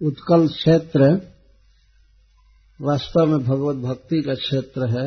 उत्कल 0.00 0.46
क्षेत्र 0.48 1.06
वास्तव 2.80 3.26
में 3.26 3.38
भगवत 3.38 3.76
भक्ति 3.76 4.22
का 4.22 4.34
क्षेत्र 4.34 4.88
है। 4.88 5.04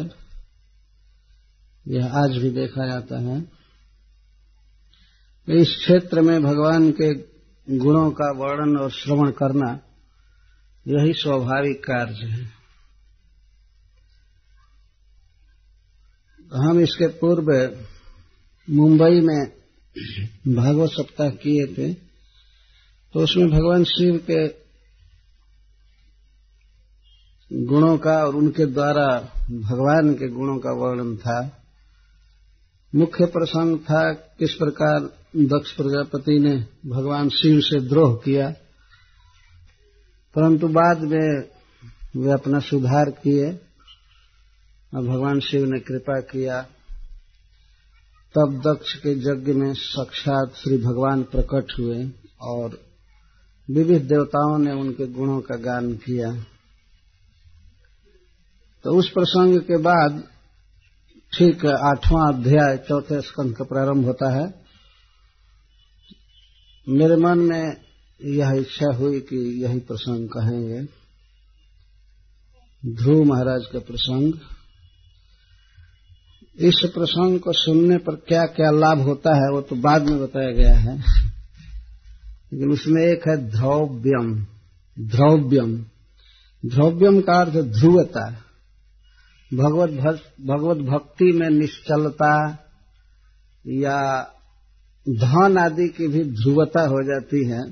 यह 1.88 2.13
आज 2.13 2.38
भी 2.38 2.49
देखा 2.49 2.88
जाता 2.88 3.20
है। 3.20 3.38
इस 5.47 5.75
क्षेत्र 5.79 6.21
में 6.21 6.41
भगवान 6.44 6.91
के 6.91 7.13
गुणों 7.67 8.10
का 8.12 8.31
वर्णन 8.31 8.78
और 8.78 8.91
श्रवण 8.91 9.31
करना 9.31 9.71
यही 10.85 11.13
स्वाभाविक 11.13 11.83
कार्य 11.83 12.28
है। 12.28 12.44
हम 16.66 16.80
इसके 16.80 17.08
पूर्व 17.08 17.52
मुंबई 18.67 19.20
में 19.20 19.41
भागवत 20.55 20.90
सप्ताह 20.90 21.30
किए 21.30 21.66
थे 21.66 21.94
तो 23.13 23.20
उसमें 23.20 23.49
भगवान 23.49 23.84
शिव 23.84 24.17
के 24.30 24.69
गुणों 27.53 27.98
का 27.98 28.23
और 28.23 28.35
उनके 28.35 28.66
द्वारा 28.66 29.05
भगवान 29.52 30.13
के 30.13 30.27
गुणों 30.27 30.57
का 30.57 30.71
वर्णन 30.71 31.17
था। 31.17 31.63
मुख्य 32.95 33.26
प्रसंग 33.26 33.80
था, 33.80 34.13
किस 34.13 34.53
प्रकार 34.53 34.99
दक्ष 35.35 35.71
प्रजापति 35.71 36.40
ने 36.40 36.66
भगवान 36.90 37.30
शिव 37.30 37.59
से 37.59 37.80
द्रोह 37.80 38.16
किया। 38.26 38.49
परंतु 40.35 40.67
बाद 40.67 40.99
में 40.99 41.43
वे 42.17 42.31
अपना 42.31 42.59
सुधार 42.59 43.09
किए 43.09 43.52
और 44.95 45.02
भगवान 45.07 45.40
शिव 45.40 45.66
ने 45.66 45.79
कृपा 45.79 46.20
किया। 46.20 46.62
तब 48.38 48.62
दक्ष 48.68 48.95
के 48.95 49.12
यज्ञ 49.12 49.54
में 49.54 49.73
साक्षात 49.73 50.52
श्री 50.55 50.77
भगवान 50.77 51.23
प्रकट 51.23 51.66
हुए 51.79 52.09
और 52.41 52.79
विविध 53.71 54.02
देवताओं 54.02 54.57
ने 54.57 54.71
उनके 54.71 55.07
गुणों 55.07 55.41
का 55.41 55.55
गान 55.55 55.93
किया। 55.93 56.45
तो 58.84 58.96
उस 58.96 59.10
प्रसंग 59.10 59.60
के 59.60 59.77
बाद 59.77 60.24
ठीक 61.38 61.66
आठवां 61.66 62.34
अध्याय, 62.34 62.77
चौथे 62.77 63.22
स्कंध 63.22 63.55
का 63.55 63.63
प्रारंभ 63.63 64.06
होता 64.06 64.30
है। 64.32 64.64
मेरे 66.90 67.16
मन 67.16 67.38
में 67.38 67.78
यह 68.24 68.52
इच्छा 68.52 68.96
हुई 68.96 69.20
कि 69.20 69.64
यही 69.64 69.80
प्रसंग 69.80 70.30
कहेंगे 70.30 70.82
ध्रुव 72.96 73.24
महाराज 73.24 73.66
का 73.74 73.80
प्रसंग। 73.80 74.34
इस 76.58 76.82
प्रसंग 76.94 77.40
को 77.40 77.54
सुनने 77.54 77.98
पर 77.98 78.16
क्या 78.16 78.46
क्या 78.46 78.72
लाभ 78.72 79.00
होता 79.00 79.36
है, 79.36 79.52
वो 79.52 79.62
तो 79.62 79.76
बाद 79.76 80.10
में 80.10 80.20
बताया 80.20 80.52
गया 80.52 80.78
है। 80.78 80.98
लेकिन 82.54 82.72
उसमें 82.72 83.02
एक 83.04 83.28
है 83.28 83.38
ध्रव्यम 83.38 84.46
ध्रव्यम 85.00 85.78
ध्रव्यम 86.66 87.22
का 87.22 87.34
अर्थ 87.34 87.54
ध्रुवता। 87.54 88.44
भगवत 89.53 89.89
भगवत 90.42 90.78
भक्ति 90.78 91.25
में 91.25 91.50
निश्चलता 91.50 92.59
या 93.67 94.22
धन 95.09 95.58
आदि 95.58 95.88
की 95.88 96.08
भी 96.08 96.23
ध्रुवता 96.23 96.81
हो 96.81 97.03
जाती 97.03 97.47
है, 97.47 97.64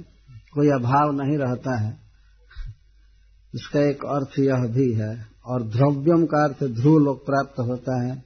कोई 0.54 0.68
अभाव 0.68 1.12
नहीं 1.12 1.38
रहता 1.38 1.80
है। 1.80 1.98
इसका 3.56 3.80
एक 3.80 4.06
अर्थ 4.06 4.40
यह 4.40 4.74
भी 4.74 4.94
है, 4.94 5.28
और 5.46 5.64
द्रव्यम 5.64 6.26
का 6.26 6.44
अर्थ 6.44 6.64
ध्रुव 6.64 7.00
लोग 7.00 7.26
प्राप्त 7.26 7.60
होता 7.60 8.08
है। 8.08 8.24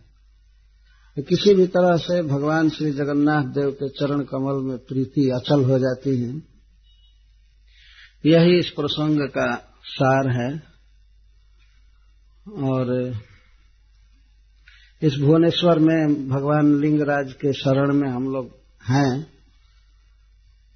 किसी 1.20 1.54
भी 1.54 1.68
तरह 1.68 1.98
से 1.98 2.22
भगवान 2.22 2.70
श्री 2.70 2.92
जगन्नाथ 2.92 3.44
देव 3.44 3.72
के 3.72 3.90
चरण 3.90 4.20
कमल 4.20 4.64
में 4.64 4.78
प्रीति 4.78 5.30
अचल 5.30 5.64
हो 5.64 5.80
जाती 5.80 6.22
है। 6.22 6.42
यही 8.26 8.60
इस 8.60 8.70
प्रसंग 8.70 9.20
का 9.22 9.56
सार 9.84 10.30
है। 10.30 10.64
और 12.50 13.14
इस 15.02 15.14
भुवनेश्वर 15.22 15.80
में 15.80 16.28
भगवान 16.30 16.68
लिंगराज 16.82 17.32
के 17.34 17.54
शरण 17.54 17.94
में 17.94 18.10
हम 18.10 18.24
लोग 18.24 18.50
हैं 18.84 19.22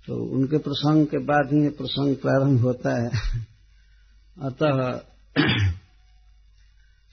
तो 0.07 0.15
उनके 0.35 0.57
प्रसंग 0.57 1.05
के 1.05 1.19
बाद 1.23 1.53
ही 1.53 1.61
ये 1.63 1.69
प्रसंग 1.69 2.15
प्रारंभ 2.15 2.61
होता 2.61 2.93
है। 3.01 3.09
अतः 4.37 4.97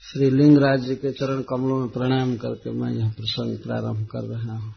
श्री 0.03 0.29
लिंगराज 0.29 0.81
जी 0.81 0.95
के 0.95 1.11
चरण 1.11 1.41
कमलों 1.41 1.79
में 1.79 1.89
प्रणाम 1.89 2.35
करके 2.37 2.71
मैं 2.71 2.91
यह 2.91 3.11
प्रसंग 3.11 3.57
प्रारंभ 3.57 4.07
कर 4.07 4.27
रहा 4.27 4.57
हूँ। 4.57 4.73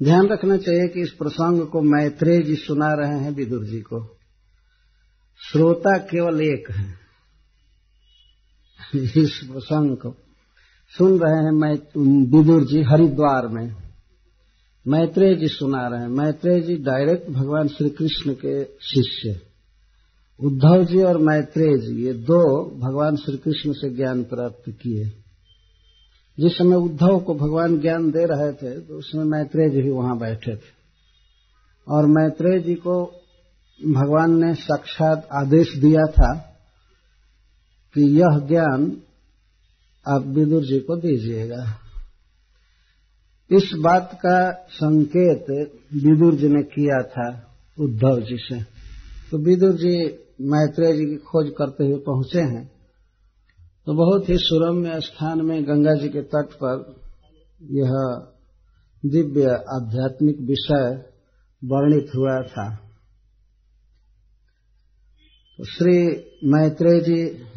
ध्यान 0.00 0.28
रखना 0.28 0.56
चाहिए 0.56 0.88
कि 0.88 1.02
इस 1.02 1.10
प्रसंग 1.18 1.66
को 1.66 1.82
मैत्रेय 1.86 2.42
जी 2.42 2.56
सुना 2.56 2.92
रहे 2.94 3.18
हैं 3.20 3.30
विदुर 3.30 3.64
जी 3.64 3.80
को। 3.80 4.06
श्रोता 5.40 5.98
केवल 5.98 6.40
एक 6.40 6.70
है। 6.70 7.07
इस 8.94 9.48
प्रसंग 9.52 9.96
को। 9.96 10.14
सुन 10.98 11.18
रहे 11.18 11.44
हैं 11.44 11.52
मैं 11.52 11.74
विदुर 12.26 12.64
जी 12.64 12.82
हरिद्वार 12.82 13.46
में। 13.46 13.74
मैत्रेय 14.88 15.34
जी 15.34 15.48
सुना 15.48 15.88
रहे 15.88 16.00
हैं। 16.00 16.08
मैत्रेय 16.08 16.60
जी 16.60 16.76
डायरेक्ट 16.76 17.30
भगवान 17.30 17.68
श्री 17.68 17.90
कृष्ण 17.90 18.32
के 18.32 18.64
शिष्य। 18.64 19.40
उद्धव 20.40 20.84
जी 20.84 21.02
और 21.02 21.18
मैत्रेय 21.18 21.78
जी, 21.78 22.04
ये 22.06 22.12
दो 22.12 22.64
भगवान 22.78 23.16
श्री 23.16 23.36
कृष्ण 23.36 23.72
से 23.72 23.96
ज्ञान 23.96 24.24
प्राप्त 24.24 24.70
किए। 24.70 25.04
जिस 26.40 26.52
समय 26.52 26.76
उद्धव 26.76 27.18
को 27.18 27.34
भगवान 27.34 27.78
ज्ञान 27.78 28.10
दे 28.10 28.24
रहे 28.24 28.52
थे 28.52 28.80
तो 28.80 28.94
उसमें 28.94 29.24
मैत्रेय 29.24 29.70
जी 29.70 29.82
भी 29.82 29.90
वहाँ 29.90 30.18
बैठे 30.18 30.56
थे। 30.56 30.78
और 31.88 32.06
मैत्रेय 32.06 32.60
जी 32.60 32.74
को 32.74 33.04
भगवान 33.86 34.44
ने 34.44 34.54
साक्षात 34.54 35.28
आदेश 35.32 35.76
दिया 35.76 36.12
था 36.12 36.47
कि 37.94 38.02
यह 38.02 38.38
ज्ञान 38.38 39.02
आप 40.08 40.22
विदुर 40.26 40.62
जी 40.62 40.80
को 40.80 40.96
दीजिएगा। 40.96 41.78
इस 43.50 43.70
बात 43.74 44.10
का 44.14 44.66
संकेत 44.70 45.46
विदुर 45.94 46.34
जी 46.34 46.48
ने 46.48 46.62
किया 46.62 47.02
था, 47.02 47.56
उद्धव 47.80 48.20
जी 48.20 48.36
से। 48.38 48.62
तो 49.30 49.38
विदुर 49.38 49.72
जी 49.72 50.18
मैत्रेय 50.40 50.96
जी 50.96 51.06
की 51.06 51.16
खोज 51.16 51.52
करते 51.58 51.84
हुए 51.84 51.98
पहुँचे 51.98 52.40
हैं। 52.40 52.70
तो 53.86 53.94
बहुत 53.94 54.28
ही 54.28 54.36
सुरम्य 54.38 55.00
स्थान 55.00 55.42
में 55.42 55.64
गंगा 55.64 55.94
जी 55.94 56.08
के 56.08 56.22
तट 56.22 56.48
पर 56.62 57.00
यह 57.62 57.92
दिव्य 59.06 59.44
आध्यात्मिक 59.46 60.36
विषय 60.40 61.04
वर्णित 61.64 62.10
हुआ 62.16 62.42
था। 62.42 62.76
तो 65.58 65.64
श्री 65.64 65.98
मैत्रेय 66.44 67.00
जी 67.00 67.47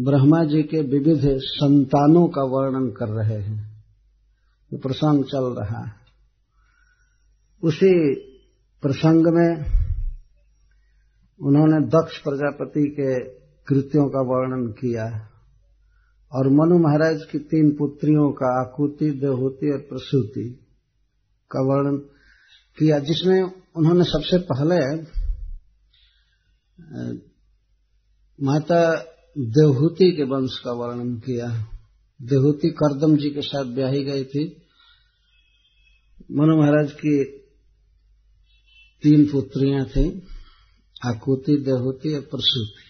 ब्रह्मा 0.00 0.44
जी 0.44 0.62
के 0.62 0.82
विविध 0.82 1.38
संतानों 1.38 2.28
का 2.28 2.42
वर्णन 2.42 2.90
कर 2.90 3.08
रहे 3.08 3.42
हैं। 3.42 3.84
ये 4.72 4.78
प्रसंग 4.78 5.24
चल 5.24 5.56
रहा 5.58 5.84
है। 5.84 5.92
उसी 7.64 8.14
प्रसंग 8.82 9.26
में 9.26 9.80
उन्होंने 11.40 11.86
दक्ष 11.86 12.18
प्रजापति 12.18 12.96
के 13.00 13.24
कृत्यों 13.66 14.08
का 14.08 14.20
वर्णन 14.20 14.72
किया 14.72 15.28
और 16.32 16.48
मनु 16.48 16.78
महाराज 16.78 17.24
की 17.32 17.38
तीन 17.38 17.76
पुत्रियों 17.76 18.32
का 18.32 18.60
आकुति, 18.60 19.10
देहूति 19.10 19.70
और 19.70 19.78
प्रसूति 19.78 20.66
का 21.50 21.60
वर्णन 21.60 21.96
किया, 22.78 22.98
जिसमें 22.98 23.42
उन्होंने 23.76 24.04
सबसे 24.04 24.38
पहले 24.38 25.02
माता 28.44 29.13
देवहूति 29.38 30.12
के 30.12 30.22
वंश 30.22 30.58
का 30.58 30.72
वर्णन 30.72 31.16
किया। 31.16 31.46
देवहूति 32.22 32.68
करदम 32.68 33.16
जी 33.16 33.30
के 33.30 33.42
साथ 33.42 33.64
ब्याही 33.64 34.04
गई 34.04 34.24
थी। 34.24 34.56
मनु 36.32 36.60
महाराज 36.60 36.92
की 36.92 37.24
तीन 39.02 39.26
पुत्रियाँ 39.26 39.84
थी, 39.84 40.22
आकुति, 41.06 41.56
देवहूति 41.56 42.14
और 42.14 42.20
प्रसूति। 42.20 42.84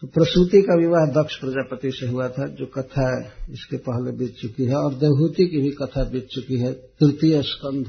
तो 0.00 0.06
प्रसूति 0.06 0.62
का 0.62 0.78
विवाह 0.78 1.22
दक्ष 1.22 1.36
प्रजापति 1.36 1.90
से 1.90 2.06
हुआ 2.06 2.28
था, 2.28 2.46
जो 2.46 2.66
कथा 2.66 3.34
इसके 3.50 3.76
पहले 3.76 4.12
बीत 4.16 4.36
चुकी 4.36 4.64
है, 4.64 4.74
और 4.74 4.94
देवहूति 4.94 5.46
की 5.46 5.60
भी 5.60 5.70
कथा 5.70 6.04
बीत 6.04 6.26
चुकी 6.30 6.58
है, 6.58 6.72
तृतीय 6.72 7.42
स्कंध 7.42 7.86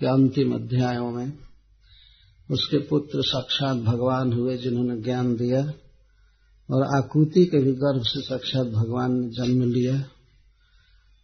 के 0.00 0.06
अंतिम 0.06 0.54
अध्यायों 0.54 1.10
में। 1.10 1.32
उसके 2.50 2.78
पुत्र 2.78 3.22
साक्षात 3.22 3.76
भगवान 3.76 4.32
हुए 4.32 4.56
जिन्होंने 4.56 5.02
ज्ञान 5.02 5.36
दिया 5.36 5.72
और 6.70 6.96
आकुति 6.96 7.44
के 7.44 7.58
भी 7.58 7.72
गर्भ 7.72 8.02
से 8.02 8.20
साक्षात 8.20 8.66
भगवान 8.66 9.12
ने 9.12 9.28
जन्म 9.28 9.62
लिया। 9.62 9.98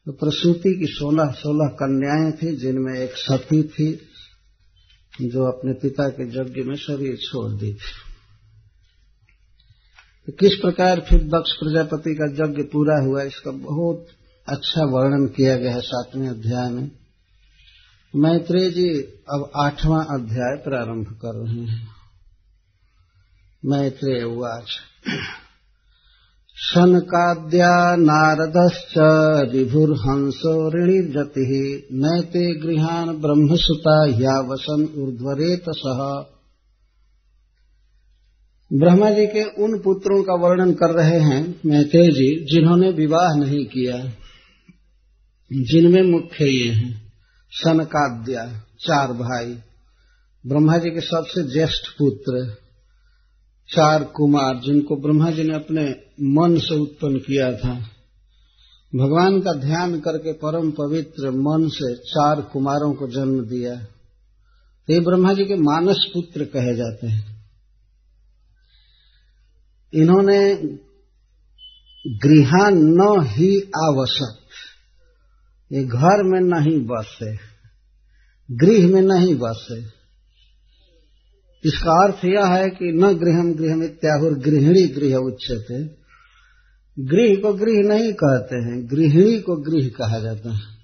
तो 0.06 0.12
प्रसूति 0.12 0.78
की 0.78 0.86
सोलह 0.86 1.30
सोलह 1.30 1.68
कन्याएँ 1.68 2.32
थी, 2.32 2.56
जिनमें 2.56 3.00
एक 3.00 3.10
सती 3.12 3.62
थी, 3.62 4.00
जो 5.22 5.44
अपने 5.44 5.72
पिता 5.72 6.08
के 6.08 6.22
यज्ञ 6.22 6.62
में 6.62 6.76
शरीर 6.76 7.16
छोड़ 7.16 7.52
दी 7.52 7.74
थी। 7.74 8.10
तो 10.26 10.32
किस 10.32 10.54
प्रकार 10.54 11.00
फिर 11.00 11.18
दक्ष 11.24 11.52
प्रजापति 11.52 12.14
का 12.14 12.44
यज्ञ 12.44 12.62
पूरा 12.62 13.04
हुआ, 13.04 13.22
इसका 13.22 13.50
बहुत 13.50 14.06
अच्छा 14.48 14.84
वर्णन 14.84 15.26
किया 15.26 15.56
गया 15.56 15.74
है 15.74 15.80
सातवें 15.80 16.28
अध्याय 16.28 16.70
में। 16.70 16.99
मैत्रेय 18.16 18.70
जी, 18.70 19.00
अब 19.30 19.50
आठवां 19.56 20.04
अध्याय 20.04 20.56
प्रारंभ 20.56 21.06
कर 21.06 21.34
रहे 21.34 21.60
हैं। 21.60 21.88
मैत्रेय 23.64 24.24
उवाच। 24.24 24.70
शनकाद्या 26.56 27.96
नारदश्च 27.96 28.98
विभुर्हंसो 29.52 30.70
ऋणिर्जतिः, 30.70 31.82
नैते 31.92 32.60
गृहान् 32.60 33.20
ब्रह्मसुता 33.20 34.06
ह्यावसन् 34.08 34.98
ऊर्ध्वरेतसः। 34.98 36.24
ब्रह्मा 38.78 39.10
जी 39.10 39.26
के 39.26 39.44
उन 39.44 39.78
पुत्रों 39.78 40.22
का 40.22 40.34
वर्णन 40.34 40.72
कर 40.72 40.90
रहे 40.90 41.20
हैं, 41.20 41.60
मैत्रेय 41.66 42.08
जी, 42.08 42.54
जिन्होंने 42.54 42.90
विवाह 42.90 43.36
नहीं 43.36 43.66
किया। 43.66 44.04
जिनमें 45.52 46.02
मुख्य 46.02 46.44
ये 46.44 46.72
हैं। 46.72 47.09
सनकाद्या, 47.50 48.60
चार 48.80 49.12
भाई। 49.12 49.58
ब्रह्मा 50.46 50.78
जी 50.78 50.90
के 50.90 51.00
सबसे 51.00 51.52
ज्येष्ठ 51.52 51.98
पुत्र, 51.98 52.54
चार 53.68 54.04
कुमार, 54.04 54.56
जिनको 54.56 54.96
ब्रह्मा 54.96 55.30
जी 55.30 55.42
ने 55.42 55.54
अपने 55.54 55.90
मन 56.20 56.58
से 56.58 56.74
उत्पन्न 56.74 57.18
किया 57.18 57.52
था। 57.52 57.74
भगवान 58.94 59.40
का 59.40 59.52
ध्यान 59.52 60.00
करके 60.00 60.32
परम 60.32 60.70
पवित्र 60.70 61.30
मन 61.30 61.68
से 61.68 61.94
चार 61.94 62.40
कुमारों 62.40 62.94
को 62.94 63.08
जन्म 63.08 63.40
दिया। 63.40 63.74
तो 64.86 64.92
ये 64.92 65.00
ब्रह्मा 65.00 65.32
जी 65.32 65.44
के 65.44 65.54
मानस 65.54 66.06
पुत्र 66.14 66.44
कहे 66.44 66.76
जाते 66.76 67.06
हैं। 67.06 67.46
इन्होंने 69.94 70.54
गृहान 72.06 72.74
न 72.74 73.24
ही 73.26 73.60
आवश्यक 73.60 74.39
ये 75.70 75.84
घर 75.84 76.22
में 76.24 76.40
नहीं 76.42 76.78
बसे, 76.86 77.32
गृह 78.48 78.86
में 78.86 79.02
नहीं 79.02 79.34
बसे। 79.34 79.78
इसका 81.64 81.94
अर्थ 82.04 82.24
यह 82.24 82.46
है 82.46 82.68
कि 82.70 82.92
न 82.94 83.12
गृहम 83.14 83.52
गृहम 83.54 83.82
इत्याहुर 83.82 84.38
गृहिणी 84.38 84.86
गृह 84.94 85.16
उच्चते 85.18 85.78
गृह 86.96 87.34
को 87.36 87.52
गृह 87.54 87.78
नहीं 87.88 88.12
कहते 88.12 88.56
हैं, 88.56 88.78
गृहिणी 88.90 89.40
को 89.40 89.56
गृह 89.62 89.88
कहा 89.88 90.18
जाता 90.18 90.54
है। 90.54 90.78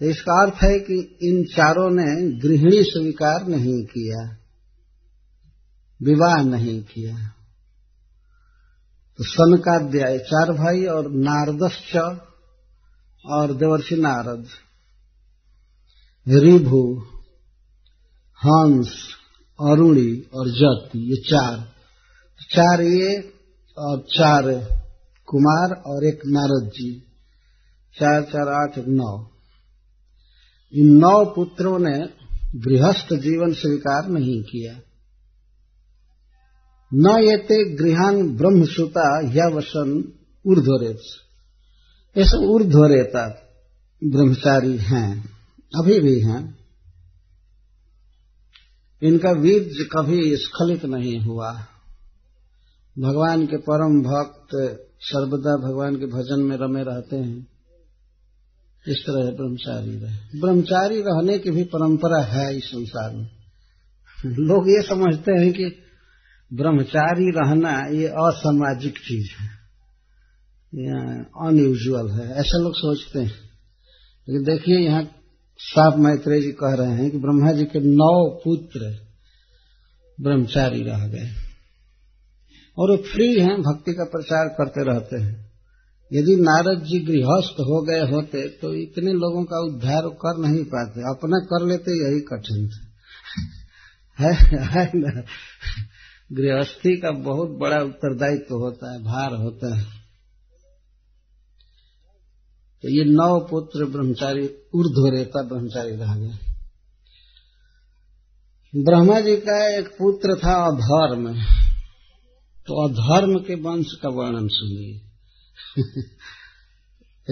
तो 0.00 0.10
इसका 0.10 0.34
अर्थ 0.42 0.62
है 0.64 0.78
कि 0.78 0.98
इन 1.22 1.42
चारों 1.44 1.88
ने 1.90 2.06
गृहिणी 2.38 2.82
स्वीकार 2.82 3.46
नहीं 3.46 3.82
किया, 3.86 4.22
विवाह 6.00 6.42
नहीं 6.44 6.80
किया। 6.84 7.16
तो 9.18 9.24
सनकाध्याय 9.24 10.18
चार 10.24 10.52
भाई 10.54 10.84
और 10.86 11.10
नारदश्च 11.20 11.96
और 13.28 13.54
देवर्षि 13.54 13.96
नारद, 13.96 14.46
रिभु, 16.28 17.02
हंस, 18.46 19.08
अरुणी 19.60 20.28
और 20.34 20.48
जति, 20.48 20.98
ये 20.98 21.16
चार। 21.16 21.72
चार 22.50 22.82
ये 22.82 23.34
और 23.78 24.00
चार 24.00 24.42
कुमार 25.26 25.82
और 25.86 26.04
एक 26.04 26.20
नारद 26.26 26.70
जी। 26.70 27.00
चार 27.94 28.22
चार, 28.22 28.48
आठ 28.48 28.78
नौ। 28.78 29.30
इन 30.72 30.96
नौ 30.96 31.24
पुत्रों 31.24 31.78
ने 31.78 32.10
गृहस्थ 32.56 33.14
जीवन 33.14 33.52
स्वीकार 33.52 34.08
नहीं 34.08 34.42
किया। 34.42 34.80
न 36.94 37.22
ये 37.22 37.36
ते 37.36 37.76
गृहान 37.76 38.36
ब्रह्मसुता 38.36 39.20
या 39.20 39.56
वसन 39.56 40.12
ऊर्ध्वरेश 40.46 41.27
ये 42.16 42.24
सब 42.24 42.38
ऊर्ध्वरेता 42.38 43.28
ब्रह्मचारी 44.04 44.76
हैं, 44.76 45.28
अभी 45.80 46.00
भी 46.00 46.20
हैं। 46.20 46.58
इनका 49.02 49.30
वीर्य 49.30 49.84
कभी 49.96 50.36
स्खलित 50.36 50.84
नहीं 50.84 51.20
हुआ। 51.20 51.66
भगवान 52.98 53.46
के 53.46 53.56
परम 53.56 54.02
भक्त 54.02 54.48
सर्वदा 55.00 55.68
भगवान 55.68 55.96
के 55.96 56.06
भजन 56.06 56.42
में 56.42 56.56
रमे 56.56 56.82
रहते 56.82 57.16
हैं। 57.16 57.46
इस 58.88 58.96
तरह 58.98 59.30
ब्रह्मचारी 59.30 59.98
रहे। 59.98 60.40
ब्रह्मचारी 60.40 61.00
रहने 61.00 61.38
की 61.38 61.50
भी 61.50 61.64
परंपरा 61.64 62.24
है 62.24 62.56
इस 62.56 62.64
संसार 62.64 63.16
में। 63.16 63.30
लोग 64.26 64.70
ये 64.70 64.82
समझते 64.82 65.32
हैं 65.32 65.52
कि 65.52 65.64
ब्रह्मचारी 66.52 67.24
रहना 67.24 67.88
ये 67.96 68.08
असामाजिक 68.08 68.98
चीज़ 68.98 69.42
है। 69.42 69.57
अनयूजुअल 71.46 72.10
है। 72.10 72.30
ऐसा 72.30 72.58
लोग 72.58 72.72
सोचते 72.76 73.18
हैं। 73.18 73.32
लेकिन 74.28 74.42
देखिए 74.42 74.78
यहाँ 74.78 75.08
साफ़ 75.58 75.94
मैत्रेय 75.96 76.40
जी 76.40 76.52
कह 76.52 76.74
रहे 76.74 76.92
हैं 76.92 77.10
कि 77.10 77.18
ब्रह्मा 77.18 77.52
जी 77.52 77.64
के 77.64 77.80
नौ 77.80 78.40
पुत्र 78.44 79.08
ब्रह्मचारी 80.20 80.82
रह 80.82 81.08
गए। 81.08 81.30
और 82.78 82.90
वो 82.90 82.96
फ्री 82.96 83.40
हैं 83.40 83.62
भक्ति 83.62 83.92
का 83.92 84.04
प्रचार 84.04 84.48
करते 84.48 84.84
रहते 84.84 85.22
हैं। 85.22 85.52
यदि 86.12 86.36
नारद 86.36 86.82
जी 86.82 86.98
गृहस्थ 86.98 87.60
हो 87.60 87.82
गए 87.82 88.00
होते 88.00 88.48
तो 88.48 88.74
इतने 88.74 89.12
लोगों 89.12 89.44
का 89.44 89.60
उद्धार 89.60 90.02
कर 90.02 90.48
नहीं 90.48 90.64
पाते। 90.64 91.00
अपना 91.00 91.38
कर 91.38 91.66
लेते 91.66 91.90
यही 91.90 92.20
कठिन 92.20 92.70
है, 94.18 94.34
है 94.64 94.90
ना? 94.94 95.22
गृहस्थी 96.32 96.96
का 96.96 97.10
बहुत 97.10 97.48
बड़ा 97.48 97.76
उत्तरदायित्व 97.76 98.44
तो 98.48 98.58
होता 98.58 98.92
है 98.92 99.02
भार 99.02 99.34
होता 99.34 99.76
है। 99.76 99.97
तो 102.82 102.88
ये 102.88 103.04
नौ 103.04 103.40
पुत्र 103.40 103.84
ब्रह्मचारी, 103.84 104.46
ऊर्ध्वरेता 104.74 105.42
ब्रह्मचारी 105.42 105.96
रह 105.96 106.16
गए। 106.16 106.38
ब्रह्मा 108.76 109.20
जी 109.20 109.36
का 109.36 109.78
एक 109.78 109.88
पुत्र 109.88 110.34
था 110.44 110.66
अधर्म। 110.66 111.34
तो 112.66 112.88
अधर्म 112.88 113.38
के 113.38 113.54
वंश 113.54 113.86
का 114.02 114.08
वर्णन 114.08 114.48
सुनिए। 114.48 114.98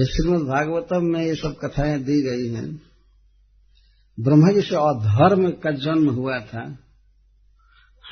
श्रीमद 0.04 0.40
भागवतम 0.40 1.04
में 1.04 1.26
ये 1.26 1.34
सब 1.34 1.56
कथाएँ 1.64 1.98
दी 1.98 2.22
गई 2.22 2.54
हैं। 2.54 2.82
ब्रह्मा 4.20 4.52
जी 4.52 4.60
से 4.60 4.76
अधर्म 4.76 5.50
का 5.50 5.70
जन्म 5.70 6.10
हुआ 6.10 6.40
था। 6.40 6.78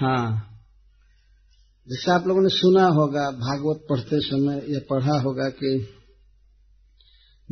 हाँ। 0.01 0.51
जैसे 1.89 2.13
आप 2.13 2.27
लोगों 2.27 2.43
ने 2.43 2.49
सुना 2.49 2.87
होगा, 2.87 3.31
भागवत 3.31 3.87
पढ़ते 3.91 4.21
समय 4.21 4.67
या 4.69 4.81
पढ़ा 4.91 5.21
होगा 5.21 5.49
कि 5.49 5.95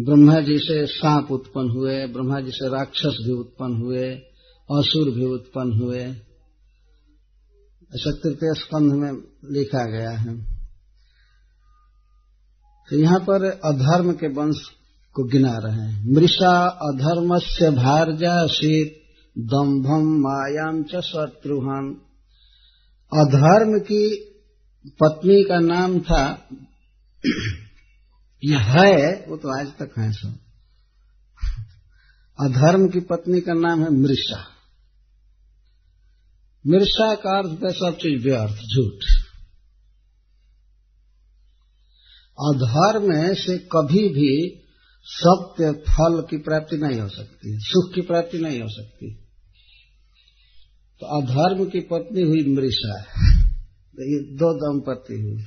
ब्रह्मा 0.00 0.40
जी 0.40 0.58
से 0.58 0.86
सांप 0.86 1.30
उत्पन्न 1.30 1.70
हुए, 1.70 2.06
ब्रह्मा 2.06 2.40
जी 2.40 2.50
से 2.50 2.68
राक्षस 2.68 3.16
भी 3.26 3.32
उत्पन्न 3.32 3.76
हुए, 3.76 4.10
असुर 4.70 5.10
भी 5.10 5.24
उत्पन्न 5.24 5.72
हुए। 5.72 6.00
ऐसा 7.94 8.10
तृतीय 8.10 8.54
स्कंध 8.54 8.92
में 8.92 9.12
लिखा 9.50 9.86
गया 9.86 10.10
है। 10.10 10.42
तो 12.88 12.96
यहाँ 12.96 13.20
पर 13.20 13.44
अधर्म 13.44 14.12
के 14.12 14.26
वंश 14.26 14.56
को 15.14 15.24
गिना 15.24 15.58
रहे 15.58 15.88
हैं। 15.88 16.14
मृषा 16.14 16.66
अधर्म 16.66 17.38
से 17.38 17.70
भारजा 17.70 18.46
शीत 18.46 19.02
दम्भम 19.38 20.20
मायाम 20.20 20.82
च 20.82 21.00
शत्रुहन 21.00 22.00
अधर्म 23.12 23.78
की 23.78 24.32
पत्नी 24.86 25.44
का 25.44 25.58
नाम 25.58 26.00
था 26.00 26.48
ये 28.44 28.56
है, 28.56 29.24
वो 29.28 29.36
तो 29.36 29.60
आज 29.60 29.66
तक 29.66 29.98
है 29.98 30.12
सब। 30.12 30.38
अधर्म 32.40 32.88
की 32.88 33.00
पत्नी 33.00 33.40
का 33.40 33.52
नाम 33.52 33.82
है 33.82 33.90
मृषा। 33.90 34.46
मृषा 36.66 37.14
का 37.14 37.38
अर्थ 37.38 37.64
है 37.64 37.72
सब 37.72 37.96
चीज़ 37.96 38.24
व्यर्थ, 38.24 38.52
झूठ। 38.52 39.22
अधर्म 42.40 43.34
से 43.34 43.58
कभी 43.58 44.08
भी 44.08 44.62
सत्य, 45.04 45.72
फल 45.72 46.26
की 46.30 46.36
प्राप्ति 46.36 46.76
नहीं 46.76 47.00
हो 47.00 47.08
सकती, 47.08 47.58
सुख 47.60 47.94
की 47.94 48.00
प्राप्ति 48.00 48.38
नहीं 48.38 48.60
हो 48.60 48.68
सकती। 48.68 49.14
तो 51.00 51.22
अधर्म 51.22 51.64
की 51.64 51.80
पत्नी 51.80 52.22
हुई 52.22 52.54
मृषा। 52.54 53.00
ये 53.88 54.36
दो 54.36 54.54
दंपति 54.54 55.14
हुई। 55.14 55.42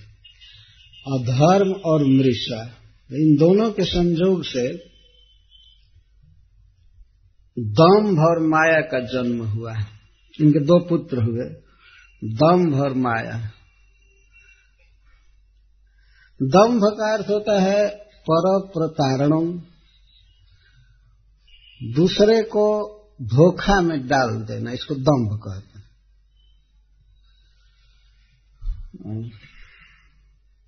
अधर्म 1.19 1.71
और 1.71 2.05
मृषा। 2.05 2.84
इन 3.09 3.35
दोनों 3.35 3.71
के 3.71 3.83
संयोग 3.83 4.43
से 4.43 4.67
दम्भ 7.57 8.19
और 8.19 8.39
माया 8.47 8.79
का 8.81 8.99
जन्म 9.05 9.43
हुआ 9.47 9.73
है। 9.73 9.85
इनके 10.41 10.59
दो 10.59 10.79
पुत्र 10.79 11.23
हुए, 11.23 11.45
दम्भ 12.23 12.79
और 12.81 12.93
माया। 12.93 13.37
दम्भ 16.39 16.81
का 16.97 17.13
अर्थ 17.13 17.29
होता 17.29 17.59
है 17.61 17.87
पर 18.29 18.47
प्रतारणम 18.67 19.51
दूसरे 21.93 22.41
को 22.43 22.65
धोखा 23.21 23.81
में 23.81 24.07
डाल 24.07 24.33
देना, 24.41 24.71
इसको 24.71 24.95
दम्भ 24.95 25.39
कहते 25.39 25.79
हैं। 25.79 25.85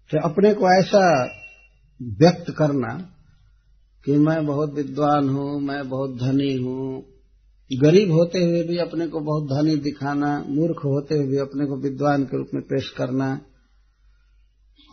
तो 0.09 0.19
अपने 0.29 0.53
को 0.53 0.79
ऐसा 0.79 1.03
व्यक्त 2.01 2.51
करना 2.51 2.93
कि 4.05 4.11
मैं 4.11 4.45
बहुत 4.45 4.73
विद्वान 4.73 5.29
हूँ, 5.29 5.61
मैं 5.61 5.89
बहुत 5.89 6.09
धनी 6.09 6.53
हूँ। 6.53 7.03
गरीब 7.71 8.11
होते 8.11 8.39
हुए 8.39 8.63
भी 8.63 8.77
अपने 8.77 9.07
को 9.07 9.19
बहुत 9.19 9.43
धनी 9.43 9.75
दिखाना, 9.75 10.45
मूर्ख 10.47 10.85
होते 10.85 11.15
हुए 11.15 11.27
भी 11.27 11.37
अपने 11.37 11.65
को 11.65 11.77
विद्वान 11.77 12.23
के 12.23 12.37
रूप 12.37 12.47
में 12.53 12.63
पेश 12.63 12.89
करना, 12.89 13.41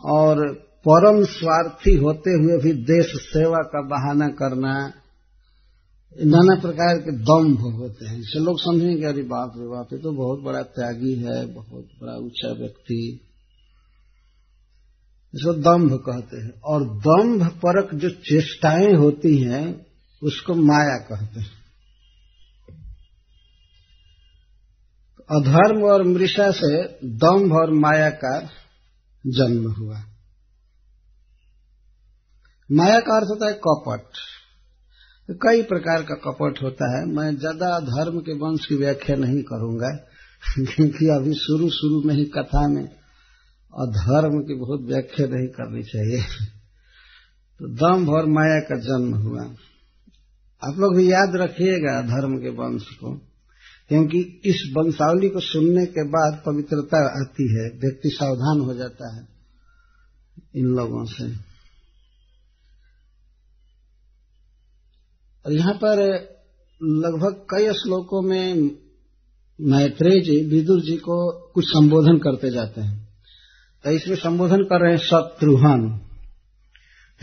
और 0.03 0.53
परम 0.87 1.23
स्वार्थी 1.23 1.95
होते 1.95 2.31
हुए 2.31 2.57
भी 2.57 2.73
देश 2.73 3.05
सेवा 3.05 3.57
का 3.57 3.81
बहाना 3.81 4.27
करना, 4.27 4.93
नाना 6.23 6.61
प्रकार 6.61 6.97
के 6.97 7.11
दम्भ 7.11 7.59
होते 7.59 8.05
हैं। 8.05 8.17
जिसे 8.17 8.39
लोग 8.39 8.59
समझेंगे, 8.59 9.05
अरे 9.05 9.21
बाप 9.21 9.53
रे 9.57 9.67
बाप, 9.67 9.87
ये 9.93 9.99
तो 9.99 10.11
बहुत 10.11 10.39
बड़ा 10.39 10.61
त्यागी 10.61 11.13
है, 11.13 11.45
बहुत 11.53 11.87
बड़ा 12.01 12.17
ऊँचा 12.17 12.51
व्यक्ति। 12.53 13.21
इसको 15.35 15.53
दम्भ 15.53 15.93
कहते 15.93 16.41
हैं। 16.41 16.61
और 16.61 16.83
दम्भ 16.99 17.47
परक 17.47 17.93
जो 17.93 18.09
चेष्टाएँ 18.09 18.93
होती 18.93 19.37
हैं, 19.37 19.85
उसको 20.23 20.55
माया 20.55 20.97
कहते 20.97 21.39
हैं। 21.39 21.65
अधर्म 25.29 25.83
और 25.83 26.03
मृषा 26.03 26.51
से 26.51 26.83
दम्भ 27.03 27.53
और 27.53 27.71
माया 27.71 28.09
का 28.09 28.39
जन्म 29.27 29.71
हुआ। 29.71 30.03
माया 32.71 32.99
का 32.99 33.15
अर्थ 33.15 33.29
होता 33.29 33.45
है 33.45 33.53
कपट। 33.53 34.07
कई 35.31 35.63
प्रकार 35.63 36.03
का 36.03 36.15
कपट 36.15 36.63
होता 36.63 36.97
है। 36.97 37.05
मैं 37.05 37.37
ज़्यादा 37.37 37.79
धर्म 37.79 38.19
के 38.19 38.33
वंश 38.33 38.65
की 38.65 38.75
व्याख्या 38.75 39.15
नहीं 39.15 39.43
करूँगा, 39.43 40.05
क्योंकि 40.75 41.07
अभी 41.07 41.33
शुरू 41.33 41.69
शुरू 41.69 42.01
में 42.01 42.15
ही 42.15 42.25
कथा 42.25 42.67
में 42.67 43.04
अधर्म 43.75 44.39
की 44.39 44.55
बहुत 44.55 44.81
व्याख्या 44.81 45.27
नहीं 45.27 45.47
करनी 45.47 45.83
चाहिए। 45.83 46.21
तो 47.59 47.67
दम्भ 47.67 48.09
और 48.09 48.25
माया 48.25 48.59
का 48.59 48.79
जन्म 48.79 49.15
हुआ। 49.15 49.43
आप 50.63 50.77
लोग 50.77 50.95
भी 50.95 51.11
याद 51.11 51.35
रखिएगा 51.35 52.01
धर्म 52.01 52.37
के 52.37 52.49
वंश 52.49 52.83
को, 52.83 53.17
क्योंकि 53.89 54.41
इस 54.45 54.73
वंशावली 54.77 55.29
को 55.29 55.39
सुनने 55.39 55.85
के 55.85 56.03
बाद 56.03 56.43
पवित्रता 56.45 57.21
आती 57.21 57.53
है, 57.53 57.69
व्यक्ति 57.79 58.09
सावधान 58.09 58.59
हो 58.59 58.73
जाता 58.73 59.15
है 59.15 59.27
इन 60.55 60.65
लोगों 60.65 61.05
से। 61.05 61.35
और 65.45 65.53
यहाँ 65.53 65.73
पर 65.73 65.97
लगभग 66.81 67.45
कई 67.49 67.73
श्लोकों 67.73 68.21
में 68.21 68.53
मैत्रेय 69.61 70.21
जी, 70.21 70.45
विदुर 70.45 70.81
जी 70.81 70.97
को 70.97 71.31
कुछ 71.53 71.65
संबोधन 71.67 72.17
करते 72.17 72.49
जाते 72.49 72.81
हैं। 72.81 73.04
तो 73.85 73.91
इसमें 73.91 74.15
संबोधन 74.15 74.57
कर 74.57 74.81
रहे 74.81 74.91
हैं 74.91 74.97
शत्रुहन 74.97 76.01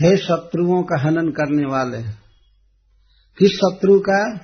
हे 0.01 0.17
शत्रुओं 0.17 0.83
का 0.83 1.01
हनन 1.01 1.29
करने 1.29 1.65
वाले, 1.65 2.03
किस 3.37 3.51
शत्रु 3.51 3.99
का? 3.99 4.35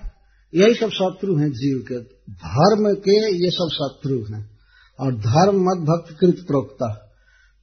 यही 0.56 0.74
सब 0.74 0.90
शत्रु 0.90 1.38
हैं 1.38 1.50
जीव 1.50 1.86
के। 1.88 2.00
धर्म 2.34 2.96
के 2.96 3.46
ये 3.46 3.52
सब 3.52 3.70
शत्रु 3.74 4.36
हैं। 4.36 4.60
और 5.00 5.16
धर्म 5.16 5.56
मत 5.56 5.78
भक्त 5.78 6.18
कृत 6.20 6.36
प्रोक्ता। 6.48 6.88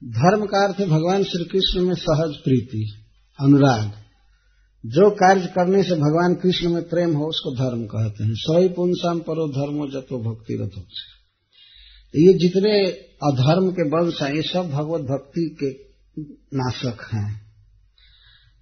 धर्म 0.04 0.46
का 0.46 0.64
अर्थ 0.64 0.80
है 0.80 0.86
भगवान 0.86 1.22
श्री 1.22 1.44
कृष्ण 1.44 1.80
में 1.80 1.94
सहज 1.94 2.36
प्रीति, 2.36 2.92
अनुराग। 3.40 3.92
जो 4.86 5.10
कार्य 5.10 5.46
करने 5.46 5.82
से 5.82 5.94
भगवान 5.94 6.34
कृष्ण 6.34 6.70
में 6.70 6.82
प्रेम 6.82 7.16
हो, 7.16 7.24
उसको 7.24 7.54
धर्म 7.54 7.86
कहते 7.86 8.24
हैं। 8.24 8.34
सही 8.34 8.68
पुनसाम 8.68 9.18
परो 9.18 9.48
धर्मो 9.48 9.86
जतो 9.86 10.18
भक्ति 10.30 10.54
रथो 10.54 10.82
ये 12.18 12.32
जितने 12.32 12.90
अधर्म 13.22 13.70
के 13.70 13.82
वंश 13.82 14.22
हैं 14.22 14.34
ये 14.34 14.42
सब 14.42 14.70
भगवत 14.70 15.00
भक्ति 15.00 15.56
के 15.62 15.86
नाशक 16.56 17.08
हैं। 17.14 17.52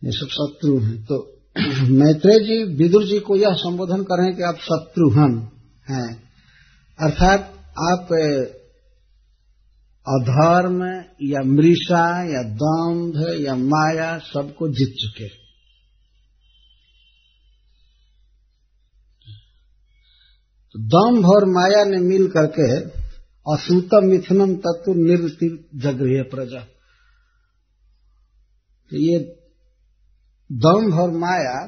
ये 0.04 0.12
सब 0.12 0.28
शत्रु 0.28 0.78
हैं। 0.78 1.04
तो 1.04 1.42
मैत्रेय 1.88 2.38
जी, 2.38 2.64
विदुर 2.64 3.04
जी 3.04 3.18
को 3.18 3.36
यह 3.36 3.52
संबोधन 3.52 4.02
कर 4.02 4.32
कि 4.32 4.42
आप 4.42 4.56
शत्रु 4.56 5.10
हम 5.10 5.52
हैं। 5.90 6.24
अर्थात 7.00 7.50
आप 7.78 8.08
अधर्म 10.06 10.82
या 11.22 11.40
मृषा 11.44 12.32
या 12.32 12.42
दम्भ 12.42 13.40
या 13.40 13.54
माया 13.54 14.18
सबको 14.18 14.68
जीत 14.68 14.88
चुके 14.88 15.28
तो 20.74 20.80
दम्भ 20.80 21.26
और 21.26 21.44
माया 21.44 21.84
ने 21.84 21.98
मिल 21.98 22.26
करके 22.26 22.80
असूतम 23.46 24.04
मिथुनम 24.04 24.54
तत्व 24.56 24.92
निर्ति 24.94 25.70
जगृह 25.74 26.22
प्रजा। 26.22 26.60
तो 28.90 28.96
ये 28.96 29.18
दम्भ 30.52 30.94
और 30.94 31.10
माया 31.10 31.66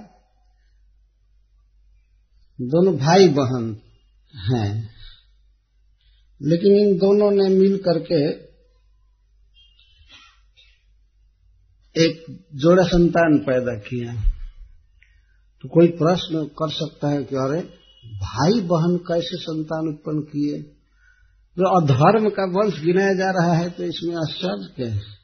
दोनों 2.61 2.97
भाई 2.97 3.29
बहन 3.29 3.81
हैं। 4.35 4.91
लेकिन 6.43 6.73
इन 6.73 6.99
दोनों 6.99 7.31
ने 7.31 7.49
मिल 7.49 7.77
करके 7.79 8.23
एक 11.97 12.25
जोड़ा 12.55 12.83
संतान 12.83 13.39
पैदा 13.39 13.75
किया 13.79 14.15
तो 15.63 15.69
कोई 15.69 15.89
प्रश्न 15.89 16.45
कर 16.45 16.71
सकता 16.71 17.09
है 17.09 17.25
कि 17.25 17.37
अरे 17.37 17.61
भाई 18.05 18.61
बहन 18.61 18.97
कैसे 18.97 19.37
संतान 19.37 19.89
उत्पन्न 19.89 20.21
किए? 20.21 20.76
जो 21.59 21.81
अधर्म 21.81 22.29
का 22.29 22.43
वंश 22.43 22.81
गिनाया 22.81 23.15
जा 23.15 23.31
रहा 23.31 23.55
है 23.55 23.71
तो 23.71 23.83
इसमें 23.83 24.17
आश्चर्य 24.17 24.73
क्या 24.77 24.95
है? 24.95 25.17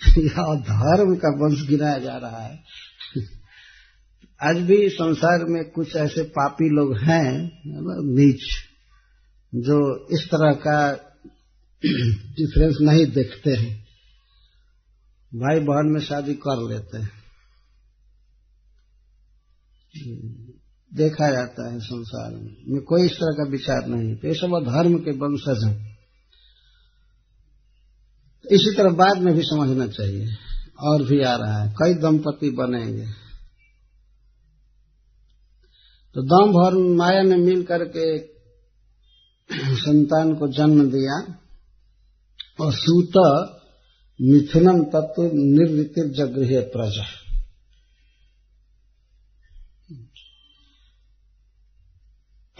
या 0.26 0.54
धर्म 0.54 1.16
का 1.16 1.28
वंश 1.28 1.68
गिनाया 1.68 1.98
जा 1.98 2.16
रहा 2.16 2.38
है? 2.38 2.64
आज 4.42 4.56
भी 4.56 4.88
संसार 4.88 5.44
में 5.44 5.70
कुछ 5.70 5.96
ऐसे 5.96 6.22
पापी 6.22 6.76
लोग 6.76 6.96
हैं, 6.96 7.52
नीच, 8.16 8.42
जो 9.54 10.06
इस 10.06 10.26
तरह 10.26 10.52
का 10.52 10.92
डिफरेंस 12.30 12.78
नहीं 12.80 13.06
देखते 13.06 13.50
हैं। 13.50 13.86
भाई 15.34 15.60
बहन 15.60 15.92
में 15.92 16.00
शादी 16.00 16.34
कर 16.34 16.68
लेते 16.68 16.98
हैं। 16.98 17.10
देखा 20.94 21.30
जाता 21.30 21.72
है 21.72 21.80
संसार 21.80 22.30
में, 22.34 22.56
में 22.68 22.82
कोई 22.82 23.04
इस 23.04 23.12
तरह 23.12 23.44
का 23.44 23.50
विचार 23.50 23.86
नहीं 23.86 24.16
तो 24.16 24.28
ये 24.28 24.34
सब 24.34 24.64
धर्म 24.68 24.98
के 24.98 25.10
वंशज 25.10 25.64
हैं। 25.64 25.98
इसी 28.52 28.76
तरह 28.76 28.90
बाद 28.90 29.18
में 29.18 29.34
भी 29.34 29.42
समझना 29.42 29.86
चाहिए। 29.86 30.26
और 30.80 31.02
भी 31.02 31.22
आ 31.22 31.36
रहा 31.36 31.62
है। 31.62 31.74
कई 31.82 31.94
दंपति 31.94 32.50
बनेंगे। 32.50 33.06
तो 36.14 36.22
दम 36.22 36.52
भर 36.52 36.96
माया 36.96 37.22
ने 37.22 37.36
मिल 37.36 37.62
करके 37.62 38.18
संतान 39.76 40.34
को 40.34 40.48
जन्म 40.48 40.90
दिया। 40.90 41.34
और 42.60 42.72
सूत 42.74 43.12
मिथुनम 44.22 44.84
तत्व 44.84 45.30
निर्वृत्ति 45.34 46.14
जगृह 46.16 46.60
प्रजा। 46.60 47.29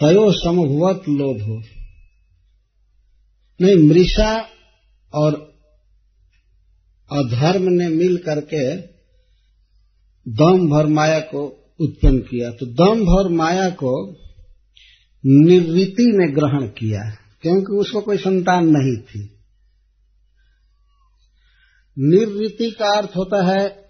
तयो 0.01 0.31
समभवत 0.31 1.03
लोभ 1.09 1.41
हो। 1.41 1.63
नहीं, 3.61 3.75
मृषा 3.89 4.49
और 5.13 5.33
अधर्म 7.11 7.63
ने 7.63 7.87
मिल 7.87 8.17
करके 8.17 8.75
दम 10.27 10.69
भर 10.69 10.87
माया 10.87 11.19
को 11.19 11.43
उत्पन्न 11.79 12.19
किया। 12.19 12.51
तो 12.51 12.65
दम 12.65 13.05
भर 13.05 13.29
माया 13.29 13.69
को 13.69 14.11
निर्वृति 15.25 16.03
ने 16.03 16.31
ग्रहण 16.31 16.67
किया, 16.67 17.01
क्योंकि 17.41 17.73
उसको 17.73 18.01
कोई 18.01 18.17
संतान 18.17 18.65
नहीं 18.65 18.97
थी। 18.97 19.37
निर्वृति 21.97 22.71
का 22.71 22.97
अर्थ 22.97 23.09
होता 23.17 23.45
है 23.45 23.85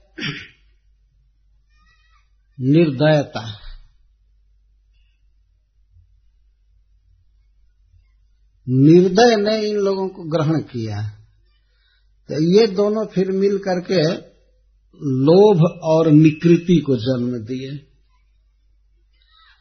निर्दयता। 2.60 3.71
निर्दय 8.72 9.36
ने 9.36 9.56
इन 9.70 9.78
लोगों 9.78 10.08
को 10.08 10.24
ग्रहण 10.24 10.60
किया। 10.62 11.02
तो 12.30 12.42
ये 12.52 12.68
दोनों 12.68 13.06
फिर 13.06 13.32
मिल 13.32 13.58
करके 13.58 14.02
लोभ 15.24 15.64
और 15.84 16.12
निकृति 16.12 16.78
को 16.80 16.96
जन्म 16.98 17.38
दिए। 17.38 17.72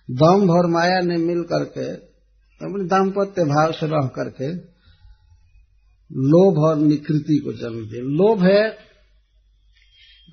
दम्भ 0.08 0.50
और 0.50 0.70
माया 0.70 1.00
ने 1.00 1.16
मिल 1.16 1.42
करके 1.42 1.86
अपने 2.60 2.84
दाम्पत्य 2.84 3.44
भाव 3.44 3.72
से 3.72 3.86
रह 3.86 4.06
करके 4.08 4.52
लोभ 6.10 6.58
और 6.58 6.78
निकृति 6.78 7.36
को 7.36 7.52
जन्म 7.52 7.84
दिए। 7.88 8.00
लोभ 8.00 8.42
है 8.42 8.68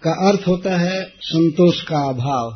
का 0.04 0.12
अर्थ 0.30 0.48
होता 0.48 0.78
है 0.78 1.04
संतोष 1.24 1.82
का 1.82 2.00
अभाव। 2.10 2.50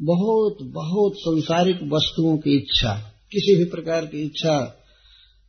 बहुत 0.00 0.56
बहुत 0.62 1.12
संसारिक 1.16 1.76
वस्तुओं 1.92 2.36
की 2.38 2.56
इच्छा, 2.56 2.94
किसी 3.32 3.56
भी 3.56 3.64
प्रकार 3.64 4.06
की 4.06 4.24
इच्छा 4.26 4.56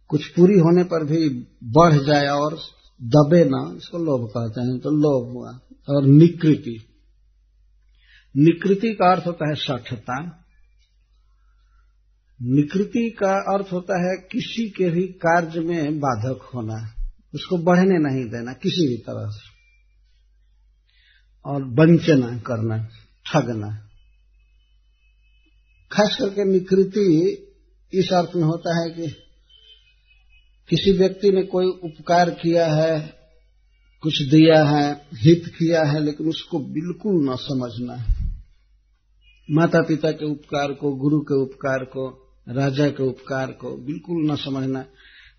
कुछ 0.07 0.27
पूरी 0.27 0.53
होने 0.53 0.83
पर 0.83 1.05
भी 1.05 1.29
बढ़ 1.63 1.93
जाए 2.05 2.27
और 2.27 2.55
दबे 3.03 3.43
ना, 3.45 3.77
इसको 3.77 3.97
लोभ 3.97 4.29
कहते 4.29 4.61
हैं 4.61 4.79
तो 4.79 4.89
लोभ 4.89 5.31
हुआ 5.33 5.59
और 5.89 6.05
निकृति। 6.05 6.77
निकृति 8.37 8.93
का 8.93 9.11
अर्थ 9.11 9.27
होता 9.27 9.49
है 9.49 9.55
सठता 9.55 10.41
निकृति 12.41 13.09
का 13.09 13.31
अर्थ 13.53 13.73
होता 13.73 13.97
है 13.99 14.27
किसी 14.31 14.69
के 14.69 14.89
भी 14.89 15.07
कार्य 15.07 15.59
में 15.59 15.99
बाधक 15.99 16.49
होना, 16.55 16.93
उसको 17.35 17.57
बढ़ने 17.57 17.97
नहीं 17.97 18.25
देना, 18.25 18.53
किसी 18.53 18.87
भी 18.87 18.97
तरह 18.97 19.29
से। 19.29 19.53
और 21.45 21.63
वंचना 21.63 22.37
करना, 22.37 22.77
ठगना। 23.25 23.89
खास 25.91 26.17
करके 26.21 26.45
निकृति 26.45 27.05
इस 27.93 28.09
अर्थ 28.13 28.35
में 28.35 28.43
होता 28.43 28.83
है 28.83 28.89
कि 28.89 29.24
किसी 30.69 30.91
व्यक्ति 30.91 31.31
ने 31.31 31.43
कोई 31.43 31.65
उपकार 31.65 32.29
किया 32.29 32.65
है, 32.65 32.99
कुछ 34.01 34.21
दिया 34.21 34.63
है, 34.65 35.01
हित 35.13 35.43
किया 35.45 35.83
है, 35.83 36.03
लेकिन 36.03 36.27
उसको 36.27 36.59
बिल्कुल 36.59 37.29
न 37.29 37.35
समझना 37.35 37.93
है। 37.93 38.13
माता 39.51 39.81
पिता 39.81 40.11
के 40.11 40.25
उपकार 40.25 40.73
को, 40.73 40.95
गुरु 40.95 41.19
के 41.19 41.41
उपकार 41.41 41.85
को, 41.85 42.21
राजा 42.49 42.89
के 42.89 43.03
उपकार 43.03 43.47
को 43.47 43.77
बिल्कुल 43.77 44.31
न 44.31 44.35
समझना 44.35 44.81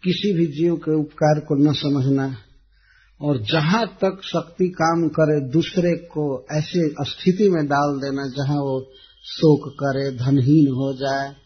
किसी 0.05 0.33
भी 0.33 0.47
जीव 0.47 0.77
के 0.77 1.01
उपकार 1.01 1.41
को 1.41 1.55
न 1.55 1.73
समझना 1.73 2.37
और 3.21 3.43
जहाँ 3.43 3.87
तक 3.87 4.21
शक्ति 4.25 4.69
काम 4.69 5.09
करे, 5.09 5.51
दूसरे 5.51 5.97
को 5.97 6.47
ऐसे 6.53 6.95
स्थिति 7.01 7.49
में 7.49 7.67
डाल 7.67 7.97
देना 7.97 8.29
जहाँ 8.29 8.57
वो 8.57 8.81
शोक 9.25 9.73
करे, 9.73 10.11
धनहीन 10.11 10.69
हो 10.69 10.93
जाए 10.95 11.46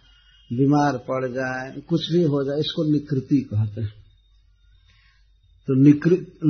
बीमार 0.52 0.96
पड़ 0.98 1.26
जाए, 1.32 1.80
कुछ 1.80 2.12
भी 2.12 2.22
हो 2.22 2.44
जाए, 2.44 2.58
इसको 2.58 2.92
निकृति 2.92 3.48
कहते 3.54 3.80
हैं। 3.80 4.00
तो 5.68 5.74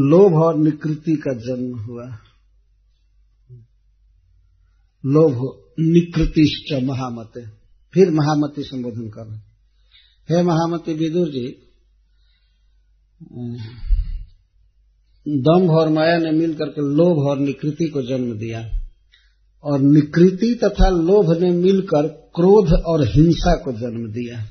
लोभ 0.09 0.35
और 0.35 0.59
निकृति 0.59 1.17
का 1.17 1.35
जन्म 1.35 1.79
हुआ। 1.79 2.19
लोभ 5.07 5.63
निकृतिश्च 5.81 6.83
महामते। 6.83 7.47
फिर 7.95 8.11
महामती 8.11 8.63
संबोधन 8.63 9.09
कर 9.09 9.27
रहे 9.27 10.37
हे। 10.37 10.43
महामती 10.43 10.95
विदुर 10.95 11.29
जी 11.29 11.67
दम्भ 15.29 15.71
और 15.71 15.89
माया 15.89 16.19
ने 16.19 16.31
मिलकर 16.31 16.65
के 16.65 16.95
लोभ 16.97 17.19
और 17.29 17.39
निकृति 17.39 17.89
को 17.89 18.03
जन्म 18.03 18.39
दिया। 18.39 18.80
और 19.65 19.81
निकृति 19.81 20.61
तथा 20.65 20.89
लोभ 20.89 21.41
ने 21.41 21.51
मिलकर 21.51 22.09
क्रोध 22.09 22.73
और 22.73 23.09
हिंसा 23.09 23.57
को 23.57 23.73
जन्म 23.73 24.13
दिया। 24.13 24.45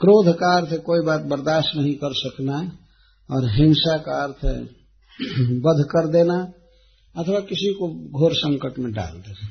क्रोध 0.00 0.34
का 0.34 0.56
अर्थ 0.56 0.82
कोई 0.82 1.06
बात 1.06 1.20
बर्दाश्त 1.20 1.76
नहीं 1.76 1.94
कर 1.94 2.14
सकना 2.14 2.78
और 3.30 3.50
हिंसा 3.50 3.98
का 3.98 4.24
अर्थ 4.24 4.44
है 4.44 4.62
वध 5.60 5.84
कर 5.84 6.08
देना 6.08 6.52
अथवा 7.16 7.40
किसी 7.40 7.74
को 7.74 8.10
घोर 8.18 8.34
संकट 8.34 8.78
में 8.78 8.92
डाल 8.92 9.12
देना। 9.12 9.48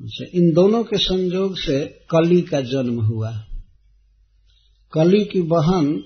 अच्छा, 0.00 0.24
इन 0.34 0.52
दोनों 0.52 0.84
के 0.84 0.98
संयोग 0.98 1.58
से 1.58 1.84
कली 1.84 2.42
का 2.42 2.60
जन्म 2.60 3.00
हुआ। 3.00 3.32
कली 4.92 5.24
की 5.24 5.42
बहन 5.42 6.04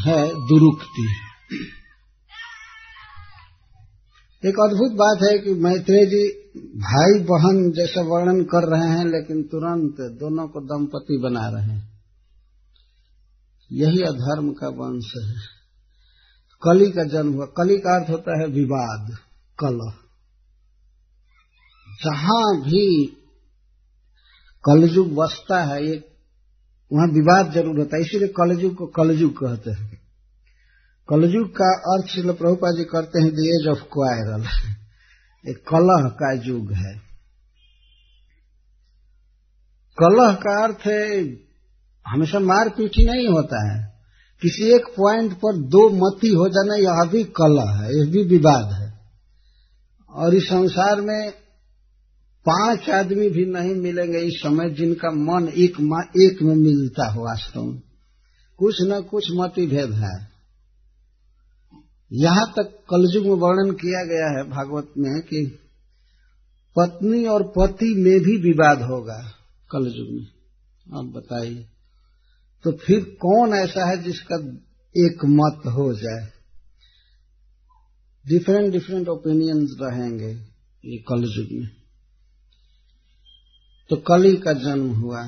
है, 0.00 0.28
दुरुक्ति। 0.28 1.16
एक 4.48 4.54
अद्भुत 4.60 4.92
बात 4.92 5.18
है 5.30 5.38
कि 5.38 5.54
मैत्रेय 5.54 6.06
जी 6.06 6.44
भाई 6.60 7.24
बहन 7.24 7.72
जैसे 7.72 8.02
वर्णन 8.02 8.44
कर 8.44 8.68
रहे 8.68 8.88
हैं, 8.88 9.04
लेकिन 9.04 9.42
तुरंत 9.42 9.96
दोनों 10.00 10.48
को 10.48 10.60
दंपति 10.60 11.18
बना 11.18 11.48
रहे 11.48 11.66
हैं। 11.66 11.94
यही 13.72 14.02
अधर्म 14.02 14.52
का 14.52 14.68
वंश 14.68 15.12
है। 15.24 15.54
कली 16.62 16.90
का 16.90 17.04
जन्म 17.04 17.32
हुआ। 17.32 17.46
कली 17.46 17.78
का 17.78 18.00
अर्थ 18.00 18.10
होता 18.10 18.40
है 18.40 18.46
विवाद, 18.46 19.10
कलह। 19.60 19.94
जहाँ 22.04 22.60
भी 22.60 23.06
कलयुग 24.64 25.14
बसता 25.14 25.64
है, 25.64 25.86
ये, 25.86 26.10
वहाँ 26.92 27.06
विवाद 27.06 27.52
ज़रूर 27.52 27.78
होता 27.78 27.96
है। 27.96 28.02
इसीलिए 28.02 28.28
कलयुग 28.28 28.74
को 28.74 28.86
कलयुग 28.86 29.32
कहते 29.32 29.70
हैं। 29.70 29.93
कलयुग 31.10 31.48
का 31.48 31.74
अर्थ 31.74 32.10
श्री 32.10 32.22
प्रभुपा 32.22 32.70
जी 32.70 32.84
करते 32.84 33.22
हैं 33.22 33.30
द 33.30 33.38
एज 33.38 33.68
ऑफ़ 33.70 33.78
क्वायरल 33.78 34.44
एक 35.50 35.56
कलह 35.56 36.08
का 36.08 36.32
युग 36.32 36.72
है। 36.72 36.94
कलह 40.02 40.34
का 40.34 40.64
अर्थ 40.64 40.78
है, 40.86 41.24
हमेशा 42.08 42.38
मारपीट 42.38 42.92
नहीं 42.98 43.28
होता 43.28 43.72
है। 43.72 43.94
किसी 44.42 44.62
एक 44.62 44.84
पॉइंट 44.84 45.32
पर 45.32 45.56
दो 45.56 45.90
मती 45.90 46.28
हो 46.28 46.48
जाना, 46.48 46.74
यह 46.74 47.10
भी 47.10 47.24
कलह 47.24 47.70
है, 47.70 47.98
यह 47.98 48.10
भी 48.10 48.22
विवाद 48.22 48.72
है। 48.72 49.00
और 50.10 50.34
इस 50.34 50.44
संसार 50.44 51.00
में 51.00 51.30
पाँच 52.48 52.90
आदमी 52.90 53.28
भी 53.28 53.44
नहीं 53.44 53.74
मिलेंगे 53.74 54.18
इस 54.18 54.34
समय 54.34 54.70
जिनका 54.70 55.10
मन 55.10 55.48
एक 55.48 55.72
एक 56.16 56.42
में 56.42 56.56
मिलता 56.56 57.06
हो 57.06 57.24
वास्तव 57.24 57.62
में। 57.62 57.82
कुछ 58.58 58.76
न 58.82 59.00
कुछ 59.00 59.24
मतभेद 59.30 59.92
है। 59.92 60.33
यहाँ 62.12 62.46
तक 62.56 62.66
कलयुग 62.90 63.26
में 63.26 63.36
वर्णन 63.36 63.70
किया 63.74 64.04
गया 64.04 64.26
है 64.30 64.44
भागवत 64.50 64.92
में 64.98 65.20
कि 65.22 65.46
पत्नी 66.76 67.24
और 67.26 67.42
पति 67.48 67.94
में 67.94 68.20
भी 68.20 68.36
विवाद 68.36 68.82
होगा 68.82 69.18
कलयुग 69.70 70.08
में। 70.10 70.26
आप 70.98 71.04
बताइए। 71.04 71.66
तो 72.64 72.72
फिर 72.72 73.04
कौन 73.20 73.54
ऐसा 73.54 73.88
है 73.90 74.02
जिसका 74.02 74.36
एक 74.94 75.24
मत 75.24 75.66
हो 75.66 75.92
जाए? 75.94 76.26
डिफरेंट 78.24 78.72
डिफरेंट 78.72 79.08
ओपिनियंस 79.08 79.76
रहेंगे 79.82 80.30
ये 80.84 80.98
कलयुग 81.08 81.48
में। 81.52 81.68
तो 83.90 83.96
कली 83.96 84.36
का 84.36 84.52
जन्म 84.52 84.90
हुआ 84.94 85.24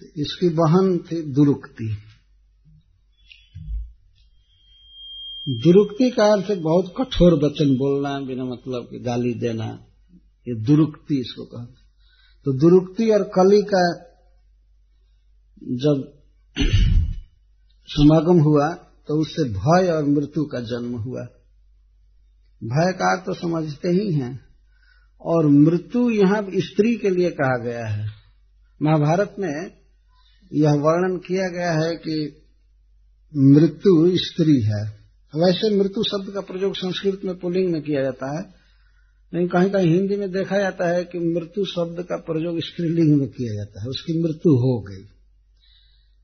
तो 0.00 0.06
इसकी 0.16 0.48
बहन 0.48 0.98
थी 0.98 1.22
दुरुक्ति। 1.32 2.05
दुरुक्ति 5.48 6.10
का 6.10 6.24
अर्थ 6.24 6.60
बहुत 6.60 6.94
कठोर 7.00 7.32
वचन 7.34 7.76
बोलना, 7.76 8.20
बिना 8.20 8.44
मतलब 8.44 8.88
कि 8.90 8.98
गाली 8.98 9.34
देना। 9.34 9.86
ये 10.48 10.54
दुरुक्ति 10.54 11.20
इसको 11.20 11.44
कहते 11.44 11.74
तो 12.44 12.52
दुरुक्ति 12.52 13.10
और 13.10 13.22
कली 13.22 13.62
का 13.62 13.82
जब 15.62 16.12
समागम 17.88 18.40
हुआ 18.40 18.68
तो 19.08 19.20
उससे 19.20 19.48
भय 19.48 19.92
और 19.92 20.04
मृत्यु 20.04 20.44
का 20.44 20.60
जन्म 20.60 20.96
हुआ। 20.96 21.22
भय 22.64 22.92
का 22.92 23.16
तो 23.16 23.34
समझते 23.34 23.88
ही 23.88 24.12
हैं। 24.12 24.40
और 25.20 25.46
मृत्यु 25.46 26.10
यहाँ 26.10 26.42
स्त्री 26.42 26.96
के 26.96 27.10
लिए 27.10 27.30
कहा 27.30 27.64
गया 27.64 27.86
है। 27.86 28.08
महाभारत 28.82 29.36
में 29.38 29.70
यह 30.52 30.70
वर्णन 30.70 31.16
किया 31.16 31.48
गया 31.48 31.72
है 31.72 31.96
कि 31.96 32.42
मृत्यु 33.36 34.16
स्त्री 34.16 34.60
है। 34.62 35.05
वैसे 35.36 35.76
मृत्यु 35.76 36.02
शब्द 36.02 36.34
का 36.34 36.40
प्रयोग 36.40 36.74
संस्कृत 36.74 37.20
में 37.24 37.38
पुलिंग 37.38 37.72
में 37.72 37.82
किया 37.82 38.02
जाता 38.02 38.38
है। 38.38 38.44
लेकिन 39.34 39.48
कहीं 39.48 39.70
कहीं 39.70 39.94
हिंदी 39.94 40.16
में 40.16 40.30
देखा 40.30 40.58
जाता 40.58 40.88
है 40.88 41.04
कि 41.04 41.18
मृत्यु 41.18 41.64
शब्द 41.64 42.02
का 42.02 42.16
प्रयोग 42.16 42.60
स्त्रीलिंग 42.60 43.18
में 43.18 43.28
किया 43.28 43.54
जाता 43.54 43.82
है। 43.82 43.88
उसकी 43.88 44.22
मृत्यु 44.22 44.52
हो 44.52 44.80
गई। 44.80 45.02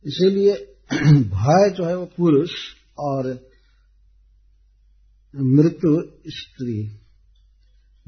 इसीलिए 0.07 0.55
भय 1.23 1.71
जो 1.71 1.85
है 1.85 1.97
वो 1.97 2.05
पुरुष 2.05 2.51
और 2.99 3.39
मृत्यु 5.37 6.03
स्त्री। 6.27 6.89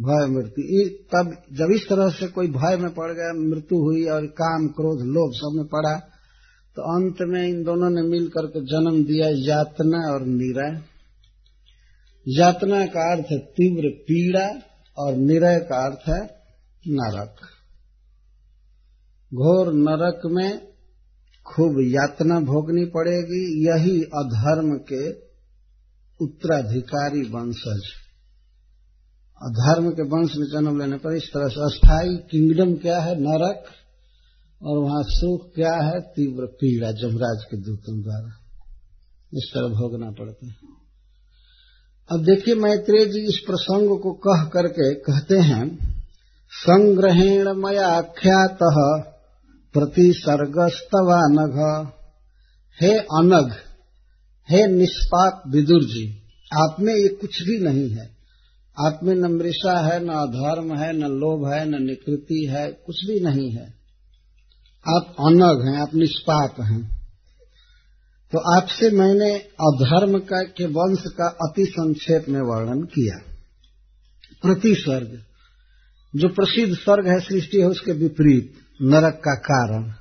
भय 0.01 0.27
मृत्यु। 0.27 0.89
तब 0.89 1.43
जब 1.53 1.73
इस 1.75 1.89
तरह 1.89 2.09
से 2.09 2.27
कोई 2.27 2.47
भय 2.47 2.77
में 2.77 2.95
पड़ 2.95 3.13
गया, 3.13 3.33
मृत्यु 3.33 3.79
हुई 3.79 4.05
और 4.05 4.27
काम, 4.27 4.67
क्रोध, 4.69 5.07
लोभ 5.07 5.33
सब 5.35 5.53
में 5.57 5.67
पड़ा 5.67 6.11
तो 6.77 6.83
अंत 6.83 7.17
में 7.21 7.49
इन 7.49 7.63
दोनों 7.63 7.91
ने 7.91 8.03
मिलकर 8.03 8.47
के 8.47 8.61
जन्म 8.61 9.05
दिया 9.05 9.29
यातना 9.29 10.13
और 10.13 10.27
निरय। 10.27 10.94
यातना 12.29 12.87
का 12.87 13.17
अर्थ 13.17 13.27
है 13.33 13.39
तीव्र 13.39 13.89
पीड़ा 13.89 14.63
और 14.99 15.17
निरय 15.17 15.59
का 15.59 15.87
अर्थ 15.87 16.09
है 16.09 16.35
नरक। 16.89 17.37
घोर 19.35 19.73
नरक 19.73 20.21
में 20.27 20.59
खूब 21.47 21.81
यातना 21.81 22.41
भोगनी 22.41 22.85
पड़ेगी, 22.85 23.69
यही 23.69 24.03
अधर्म 24.03 24.79
के 24.79 25.11
उत्तराधिकारी 26.25 27.23
वंशज। 27.23 27.83
धर्म 29.45 29.91
के 29.91 30.03
वंश 30.03 30.37
में 30.37 30.47
जन्म 30.47 30.81
लेने 30.81 30.97
पर 30.97 31.17
इस 31.17 31.25
तरह 31.25 31.49
से 31.49 31.61
अस्थाई 31.61 32.09
किंगडम 32.09 32.75
क्या 32.75 33.01
है? 33.01 33.21
नरक। 33.21 33.65
और 34.63 34.79
वहाँ 34.79 35.03
सुख 35.03 35.55
क्या 35.55 35.73
है? 35.73 36.01
तीव्र 36.01 36.47
पीड़ा 36.47 36.93
जमराज 36.93 37.45
के 37.45 37.57
दूतों 37.57 38.03
द्वारा। 38.03 38.29
इस 39.35 39.51
तरह 39.55 39.69
भोगना 39.69 40.11
पड़ता 40.11 40.47
है। 40.47 40.84
अब 42.11 42.25
देखिए 42.25 42.55
मैत्रेय 42.55 43.05
जी 43.05 43.21
इस 43.21 43.39
प्रसंग 43.47 43.89
को 44.01 44.13
कह 44.13 44.45
करके 44.45 44.95
कहते 44.95 45.39
हैं, 45.39 45.95
संग्रहेण 46.51 47.49
मया 47.49 47.87
आख्यात 47.87 48.59
प्रतिसर्गस्तवा 49.75 51.21
नघ 51.31 51.87
हे 52.83 52.99
अनघ, 52.99 53.53
हे 54.51 54.67
निष्पाप 54.67 55.43
विदुर 55.49 55.85
जी, 55.85 56.23
आप 56.53 56.77
में 56.81 56.95
ये 56.95 57.09
कुछ 57.09 57.43
भी 57.43 57.59
नहीं 57.59 57.91
है। 57.91 58.15
आप 58.79 59.01
में 59.03 59.15
न 59.15 59.33
मृषा 59.35 59.79
है, 59.79 60.05
न 60.05 60.09
अधर्म 60.09 60.77
है, 60.77 60.93
न 60.93 61.01
लोभ 61.01 61.53
है, 61.53 61.65
न 61.69 61.83
निकृति 61.83 62.47
है, 62.51 62.73
कुछ 62.87 63.05
भी 63.07 63.21
नहीं 63.21 63.51
है। 63.51 63.67
आप 64.87 65.15
अनग 65.21 65.67
हैं, 65.69 65.81
आप 65.83 65.95
निष्पाप 65.95 66.61
हैं। 66.61 66.94
तो 68.35 68.61
आपसे 68.61 68.91
मैंने 68.91 69.35
अधर्म 69.39 70.19
का, 70.19 70.43
के 70.43 70.65
वंश 70.67 71.03
का 71.07 71.27
अति 71.27 71.65
संक्षेप 71.65 72.25
में 72.29 72.41
वर्णन 72.41 72.83
किया। 72.83 73.19
प्रति 74.43 74.75
स्वर्ग। 74.75 75.19
जो 76.17 76.29
प्रसिद्ध 76.29 76.75
स्वर्ग 76.75 77.07
है, 77.07 77.21
सृष्टि 77.21 77.61
है, 77.61 77.67
उसके 77.67 77.93
विपरीत 77.93 78.53
नरक 78.83 79.15
का 79.15 79.35
कारण। 79.35 79.93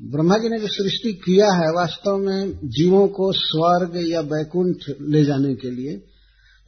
ब्रह्मा 0.00 0.38
जी 0.38 0.48
ने 0.48 0.58
जो 0.58 0.66
सृष्टि 0.66 1.12
किया 1.12 1.52
है, 1.52 1.72
वास्तव 1.72 2.16
में 2.16 2.50
जीवों 2.50 3.08
को 3.08 3.32
स्वर्ग 3.32 4.10
या 4.10 4.22
बैकुंठ 4.22 4.76
ले 5.00 5.24
जाने 5.24 5.54
के 5.54 5.70
लिए, 5.70 6.04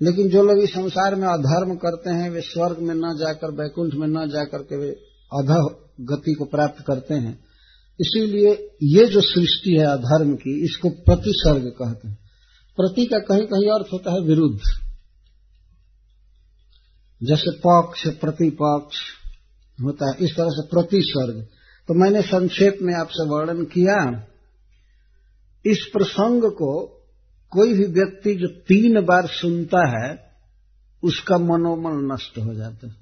लेकिन 0.02 0.28
जो 0.28 0.42
लोग 0.42 0.58
इस 0.58 0.70
संसार 0.70 1.14
में 1.14 1.28
अधर्म 1.28 1.74
करते 1.74 2.10
हैं, 2.10 2.30
वे 2.30 2.40
स्वर्ग 2.40 2.78
में 2.78 2.94
न 2.94 3.16
जाकर 3.18 3.50
बैकुंठ 3.50 3.94
में 3.94 4.08
न 4.08 4.30
जाकर 4.30 4.58
के 4.58 4.76
वे 4.76 4.88
अध 5.34 5.78
गति 6.00 6.32
को 6.32 6.44
प्राप्त 6.44 6.84
करते 6.86 7.14
हैं 7.14 7.47
इसीलिए 8.00 8.76
ये 8.82 9.06
जो 9.06 9.20
सृष्टि 9.20 9.70
है 9.70 9.86
अधर्म 9.86 10.34
की, 10.34 10.64
इसको 10.64 10.90
प्रतिसर्ग 10.90 11.68
कहते 11.68 12.08
हैं। 12.08 12.18
प्रति 12.76 13.06
का 13.06 13.18
कहीं 13.18 13.46
कहीं 13.46 13.70
अर्थ 13.70 13.86
होता 13.92 14.12
है 14.12 14.20
विरुद्ध। 14.20 14.60
जैसे 17.22 17.50
पक्ष, 17.50 18.08
प्रतिपक्ष 18.08 18.96
होता 19.82 20.10
है, 20.10 20.24
इस 20.24 20.36
तरह 20.36 20.48
से 20.48 20.66
प्रतिसर्ग। 20.66 21.46
तो 21.88 21.94
मैंने 21.94 22.22
संक्षेप 22.22 22.78
में 22.82 22.94
आपसे 22.94 23.28
वर्णन 23.28 23.64
किया, 23.64 24.26
इस 25.66 25.90
प्रसंग 25.92 26.42
को 26.42 26.88
कोई 27.50 27.72
भी 27.72 27.84
व्यक्ति 27.84 28.34
जो 28.34 28.48
तीन 28.48 29.00
बार 29.00 29.26
सुनता 29.26 29.88
है, 29.88 30.32
उसका 31.02 31.38
मनोमन 31.38 32.12
नष्ट 32.12 32.38
हो 32.38 32.54
जाता 32.54 32.86
है। 32.86 32.94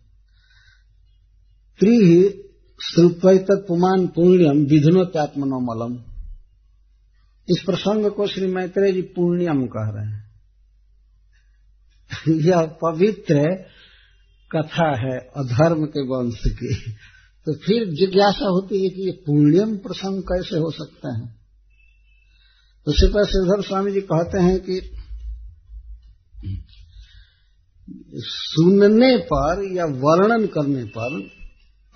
त्रि 1.79 2.43
श्रुत्वत 2.83 3.47
पुमान 3.51 4.07
पुण्यम 4.07 4.65
विधुनोत्मनोमलम 4.65 5.95
इस 7.51 7.63
प्रसंग 7.67 8.11
को 8.11 8.27
श्री 8.27 8.47
मैत्रेय 8.47 8.93
जी 8.93 9.03
पुण्यम 9.03 9.67
कह 9.67 9.91
रहे 9.95 10.07
हैं। 10.07 10.31
यह 12.41 12.67
पवित्र 12.85 13.35
कथा 14.57 15.01
है 15.01 15.19
अधर्म 15.19 15.87
के 15.87 16.01
वंश 16.01 16.41
की। 16.47 16.93
तो 17.47 17.55
फिर 17.55 17.85
जिज्ञासा 17.85 18.49
होती 18.49 18.85
है 18.85 18.91
कि 18.91 19.03
ये 19.03 19.13
पुण्यम 19.13 19.77
प्रसंग 19.77 20.23
कैसे 20.23 20.57
हो 20.57 20.71
सकते 20.71 21.09
हैं? 21.09 21.37
तो 22.85 22.93
श्रीपद 22.93 23.25
श्रीधर 23.25 23.63
स्वामी 23.63 23.93
जी 23.93 24.01
कहते 24.01 24.43
हैं 24.43 24.61
कि 24.61 24.91
सुनने 28.19 29.17
पर 29.17 29.73
या 29.77 29.85
वर्णन 29.85 30.47
करने 30.47 30.85
पर 30.85 31.36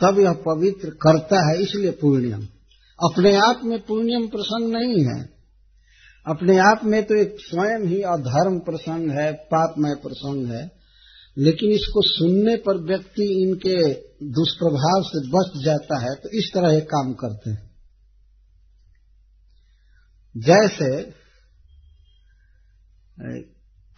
तब 0.01 0.19
यह 0.21 0.33
पवित्र 0.45 0.91
करता 1.03 1.41
है, 1.47 1.61
इसलिए 1.63 1.91
पुण्यम 2.01 2.43
अपने 2.99 3.35
आप 3.39 3.61
में 3.65 3.79
पुण्यम 3.81 4.27
प्रसंग 4.29 4.73
नहीं 4.73 5.05
है। 5.05 5.21
अपने 6.27 6.57
आप 6.61 6.81
में 6.85 7.03
तो 7.05 7.15
एक 7.15 7.37
स्वयं 7.41 7.87
ही 7.87 8.01
अधर्म 8.09 8.59
प्रसंग 8.59 9.11
है, 9.11 9.33
पापमय 9.33 9.95
प्रसंग 10.03 10.47
है, 10.47 10.71
लेकिन 11.37 11.71
इसको 11.71 12.03
सुनने 12.03 12.57
पर 12.57 12.79
व्यक्ति 12.85 13.27
इनके 13.43 13.77
दुष्प्रभाव 14.31 15.03
से 15.05 15.21
बच 15.29 15.65
जाता 15.65 15.99
है 16.01 16.15
तो 16.15 16.31
इस 16.39 16.51
तरह 16.55 16.75
ये 16.75 16.81
काम 16.91 17.13
करते 17.13 17.51
हैं। 17.51 17.71
जैसे, 20.35 20.91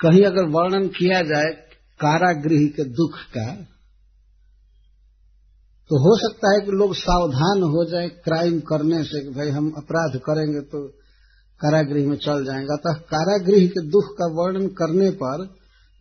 कहीं 0.00 0.22
अगर 0.24 0.48
वर्णन 0.50 0.88
किया 0.90 1.20
जाए 1.24 1.50
कारागृह 2.00 2.66
के 2.68 2.84
दुख 2.92 3.18
का 3.36 3.44
तो 5.92 5.98
हो 5.98 6.16
सकता 6.16 6.54
है 6.54 6.60
कि 6.60 6.72
लोग 6.72 6.94
सावधान 6.94 7.62
हो 7.62 7.90
जाए 7.90 8.08
क्राइम 8.08 8.60
करने 8.60 9.04
से 9.04 9.22
कि 9.22 9.28
भाई 9.28 9.48
हम 9.48 9.70
अपराध 9.70 10.20
करेंगे 10.20 10.60
तो 10.60 10.88
कारागृह 11.60 12.08
में 12.08 12.16
चल 12.16 12.44
जाएँगे। 12.44 12.72
अतः 12.72 12.92
कारागृह 12.92 13.66
के 13.66 13.88
दुख 13.88 14.04
का 14.04 14.26
वर्णन 14.26 14.66
करने 14.66 15.10
पर 15.10 15.54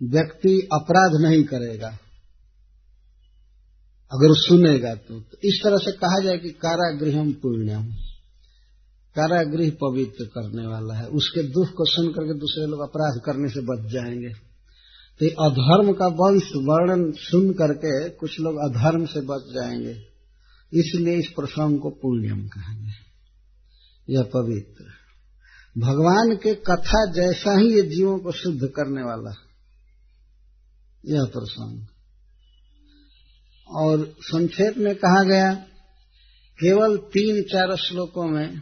व्यक्ति 0.03 0.69
अपराध 0.73 1.11
नहीं 1.21 1.43
करेगा। 1.43 1.87
अगर 4.11 4.33
सुनेगा 4.33 4.95
तो, 4.95 5.19
तो 5.19 5.37
इस 5.43 5.61
तरह 5.63 5.77
से 5.77 5.91
कहा 5.91 6.23
जाए 6.23 6.37
कि 6.37 6.49
कारागृहम 6.49 7.31
पुण्यम। 7.31 7.83
कारागृह 9.15 9.69
पवित्र 9.69 10.25
करने 10.25 10.67
वाला 10.67 10.93
है। 10.93 11.05
उसके 11.05 11.43
दुख 11.43 11.67
को 11.67 11.85
सुन 11.85 12.07
करके 12.07 12.39
दूसरे 12.39 12.65
लोग 12.65 12.81
अपराध 12.81 13.21
करने 13.25 13.49
से 13.49 13.61
बच 13.61 13.91
जाएँगे। 13.91 14.50
तो 15.23 15.27
अधर्म 15.27 15.93
का 15.93 16.07
वंश 16.07 16.43
वर्णन 16.43 17.11
सुन 17.11 17.53
करके 17.53 18.09
कुछ 18.09 18.39
लोग 18.39 18.57
अधर्म 18.57 19.05
से 19.05 19.21
बच 19.21 19.41
जाएँगे। 19.53 19.91
इसलिए 20.73 21.17
इस 21.17 21.27
प्रसंग 21.27 21.79
को 21.79 21.89
पुण्यम 21.89 22.47
कहेंगे। 22.47 22.91
यह 24.13 24.21
पवित्र। 24.23 24.85
भगवान 25.77 26.35
के 26.43 26.55
कथा 26.55 27.11
जैसा 27.11 27.57
ही 27.57 27.75
ये 27.75 27.81
जीवों 27.81 28.19
को 28.19 28.31
शुद्ध 28.31 28.67
करने 28.67 29.03
वाला। 29.03 29.35
यह 31.05 31.23
प्रसंग। 31.23 31.85
और 33.69 34.15
संक्षेप 34.21 34.77
में 34.77 34.95
कहा 34.95 35.23
गया, 35.23 35.53
केवल 36.59 36.97
तीन 36.97 37.43
चार 37.43 37.75
श्लोकों 37.75 38.25
में, 38.25 38.61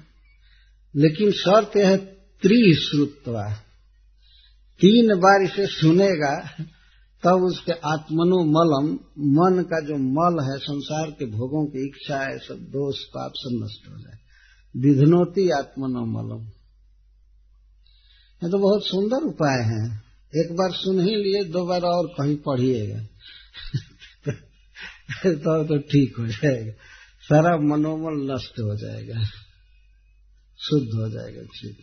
लेकिन 0.96 1.32
शर्त 1.32 1.78
यह 1.78 1.98
त्रिश्रुत्वा। 2.42 3.64
तीन 4.82 5.16
बार 5.16 5.44
इसे 5.44 5.66
सुनेगा, 5.68 6.64
तब 7.24 7.44
उसके 7.44 7.72
आत्मनो 7.72 8.44
मलम 8.44 8.94
मन 9.20 9.64
का 9.64 9.80
जो 9.80 9.96
मल 9.96 10.52
है, 10.52 10.60
संसार 10.60 11.12
के 11.12 11.26
भोगों 11.26 11.66
की 11.66 11.88
इच्छा 11.88 12.20
है, 12.20 12.38
सब 12.38 12.56
दोष, 12.56 13.04
पाप 13.04 13.32
सब 13.36 13.66
नष्ट 13.66 13.90
हो 13.90 14.00
जाए। 14.00 14.18
विधनोती 14.78 15.50
आत्मनो 15.50 16.06
मलम 16.06 16.48
ये 18.44 18.50
तो 18.50 18.58
बहुत 18.58 18.86
सुंदर 18.86 19.18
उपाय 19.18 19.58
है। 19.58 20.10
एक 20.36 20.52
बार 20.52 20.72
सुन 20.72 21.00
ही 21.00 21.16
लिए 21.16 21.44
दो 21.44 21.66
बार 21.66 21.82
और 21.82 22.08
कहीं 22.08 22.36
पढ़िएगा। 22.36 23.04
तो 25.26 25.64
तो 25.64 25.78
ठीक 25.78 26.16
हो 26.20 26.28
जाएगा। 26.28 26.72
सारा 27.22 27.58
मनोमल 27.58 28.34
नष्ट 28.34 28.52
हो 28.52 28.76
जाएगा। 28.76 29.24
शुद्ध 30.58 30.88
हो 30.96 31.10
जाएगा। 31.10 31.42
ठीक 31.42 31.78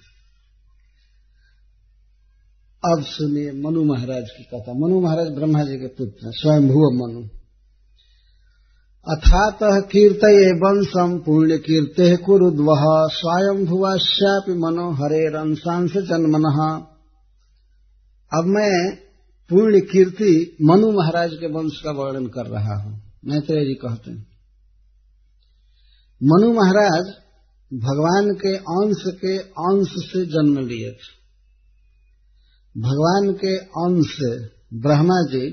अब 2.87 3.03
सुनिए 3.05 3.53
मनु 3.53 3.85
महाराज 3.85 4.27
की 4.31 4.43
कथा। 4.45 4.73
मनु 4.73 5.01
महाराज 5.01 5.29
ब्रह्मा 5.29 5.63
जी 5.65 5.77
के 5.77 5.87
पुत्र 5.95 6.33
स्वयंभुव 6.33 6.85
मनु। 6.97 7.23
अथात 9.07 9.59
कीर्त 9.91 10.25
वंशम 10.63 11.17
पुण्य 11.19 11.59
कीर्ते 11.59 12.07
कुरुद्व 12.17 12.69
स्वयंभुवाश्यापि 13.13 14.55
मनो 14.55 14.87
हरे 14.93 15.17
हरेरंशांश 15.17 15.97
जन्मन 16.09 16.47
अब 18.33 18.45
मैं 18.47 18.77
पूर्ण 19.51 19.81
कीर्ति 19.81 20.33
मनु 20.63 20.93
महाराज 20.93 21.31
के 21.33 21.53
वंश 21.53 21.81
का 21.85 21.93
वर्णन 21.93 22.27
कर 22.27 22.47
रहा 22.47 22.79
हूँ। 22.83 22.95
मैत्रेय 23.27 23.65
जी 23.65 23.75
कहते 23.75 24.11
हैं, 24.11 24.27
मनु 26.21 26.53
महाराज 26.53 27.13
भगवान 27.73 28.35
के 28.35 28.57
अंश 28.75 29.03
के 29.17 29.37
अंश 29.67 29.95
से 30.07 30.25
जन्म 30.27 30.59
लिए 30.67 30.91
थे। 30.91 31.16
भगवान 32.77 33.33
के 33.35 33.57
अंश 33.83 34.17
ब्रह्मा 34.75 35.19
जी 35.27 35.45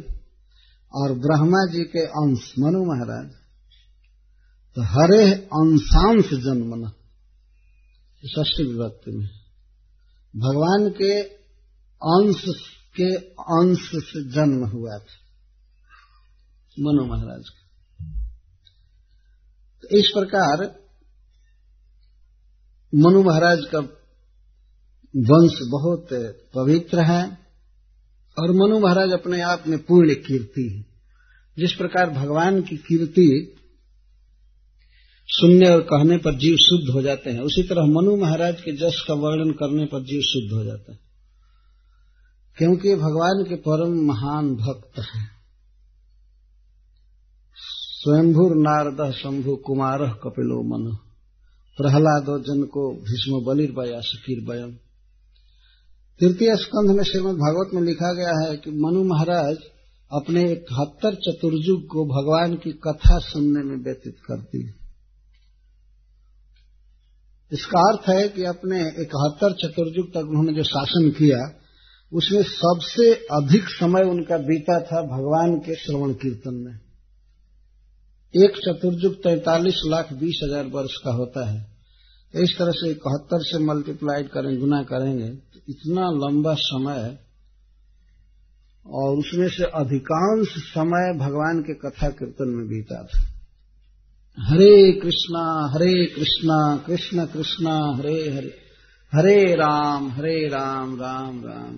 और 0.94 1.14
ब्रह्मा 1.20 1.62
जी 1.72 1.84
के 1.84 2.06
अंश 2.20 2.54
मनु 2.60 2.80
महाराज 2.86 3.30
तो 4.76 4.82
हरे 4.84 5.24
अंशांश 5.34 6.30
जन्मना। 6.44 6.90
ष्टी 8.44 8.64
विभक्ति 8.64 9.12
में। 9.12 9.28
भगवान 10.34 10.90
के 10.90 11.14
अंश 12.02 12.44
के 12.96 13.10
अंश 13.54 13.90
से 14.04 14.24
जन्म 14.30 14.66
हुआ 14.66 14.98
था, 14.98 15.16
मनु 16.78 17.06
महाराज 17.06 17.44
का। 17.50 17.62
तो 19.82 19.88
इस 19.98 20.12
प्रकार 20.14 20.64
मनु 22.94 23.24
महाराज 23.24 23.60
का 23.66 23.82
वंश 25.16 25.60
बहुत 25.70 26.08
पवित्र 26.56 27.00
है 27.00 27.38
और 28.40 28.52
मनु 28.52 28.80
महाराज 28.80 29.12
अपने 29.12 29.42
आप 29.42 29.64
में 29.68 29.86
पूर्ण 29.86 30.14
कीर्ति 30.14 30.70
है। 30.76 30.86
जिस 31.58 31.74
प्रकार 31.74 32.10
भगवान 32.10 32.62
की 32.62 32.78
कीर्ति 32.78 33.56
सुनने 35.28 35.70
और 35.70 35.82
कहने 35.82 36.18
पर 36.18 36.34
जीव 36.38 36.56
शुद्ध 36.56 36.94
हो 36.94 37.02
जाते 37.02 37.30
हैं, 37.30 37.42
उसी 37.42 37.64
तरह 37.64 37.82
मनु 37.82 38.16
महाराज 38.16 38.62
के 38.62 38.72
जस 38.72 39.06
का 39.08 39.14
वर्णन 39.14 39.52
करने 39.52 39.86
पर 39.86 40.04
जीव 40.04 40.22
शुद्ध 40.22 40.54
हो 40.54 40.64
जाता 40.64 40.92
है। 40.92 41.00
क्योंकि 42.58 42.96
भगवान 42.96 43.46
के 43.50 43.56
परम 43.56 43.94
महान 43.94 44.56
भक्त 44.56 45.00
हैं। 45.00 45.30
स्वयंभुर 47.56 48.52
नारद 48.56 49.12
शंभु 49.12 49.56
कुमार 49.56 49.98
कपिलो 49.98 50.64
मन। 50.64 50.96
प्रहलादो 51.78 52.40
जन 52.40 52.64
को 52.64 52.94
भीष्म 52.96 53.46
बलिर्वया 53.46 54.00
सकीर 54.00 54.50
वयम 54.50 54.78
तृतीय 56.22 56.56
स्कंध 56.56 56.96
में 56.96 57.04
श्रीमद 57.04 57.36
भागवत 57.36 57.74
में 57.74 57.82
लिखा 57.82 58.14
गया 58.14 58.48
है 58.48 58.58
कि 58.58 58.72
मनु 58.72 59.04
महाराज 59.04 59.58
अपने 60.12 60.52
इकहत्तर 60.52 61.16
चतुर्युग 61.16 61.82
को 61.82 62.06
भगवान 62.06 62.56
की 62.56 62.72
कथा 62.72 63.20
सुनने 63.20 63.64
में 63.64 63.84
व्यतीत 63.84 64.16
करती 64.28 64.74
इसका 67.52 67.80
अर्थ 67.80 68.10
है 68.10 68.30
कि 68.30 68.44
अपने 68.44 68.80
इकहत्तर 68.82 69.54
चतुर्युग 69.54 70.08
तक 70.10 70.30
उन्होंने 70.30 70.54
जो 70.54 70.64
शासन 70.64 71.10
किया, 71.10 71.60
उसमें 72.12 72.44
सबसे 72.44 73.14
अधिक 73.14 73.68
समय 73.68 74.04
उनका 74.04 74.38
बीता 74.38 74.80
था 74.80 75.02
भगवान 75.02 75.60
के 75.60 75.76
श्रवण 75.76 76.14
कीर्तन 76.14 76.54
में। 76.54 76.74
एक 78.46 78.58
चतुर्युग 78.58 79.16
तैतालीस 79.16 79.82
लाख 79.86 80.14
बीस 80.14 80.40
हज़ार 80.44 80.66
वर्ष 80.66 80.96
का 81.04 81.12
होता 81.12 81.50
है। 81.50 81.73
इस 82.36 82.56
तरह 82.60 82.72
से 82.72 82.90
इकहत्तर 82.92 83.40
से 83.42 83.60
मल्टीप्लाइड 83.64 84.28
करें, 84.28 84.60
गुना 84.60 84.84
करेंगे 84.84 85.30
तो 85.30 85.60
इतना 85.70 86.06
लंबा 86.24 86.56
समय 86.60 87.20
और 88.86 89.18
उसमें 89.18 89.50
से 89.50 89.64
अधिकांश 89.64 90.48
समय 90.48 91.14
भगवान 91.20 91.62
के 91.62 91.74
कथा 91.74 92.10
कीर्तन 92.10 92.50
में 92.50 92.68
बीता 92.68 93.04
था। 93.04 93.20
हरे 94.38 94.92
कृष्णा 94.92 95.46
हरे 95.72 96.06
कृष्णा, 96.06 96.78
कृष्ण 96.88 97.26
कृष्णा, 97.26 97.76
हरे 97.98 98.30
हरे 98.30 98.54
हरे 99.14 99.56
राम 99.56 100.10
हरे 100.12 100.48
राम 100.48 100.96
राम 101.02 101.42
राम। 101.46 101.78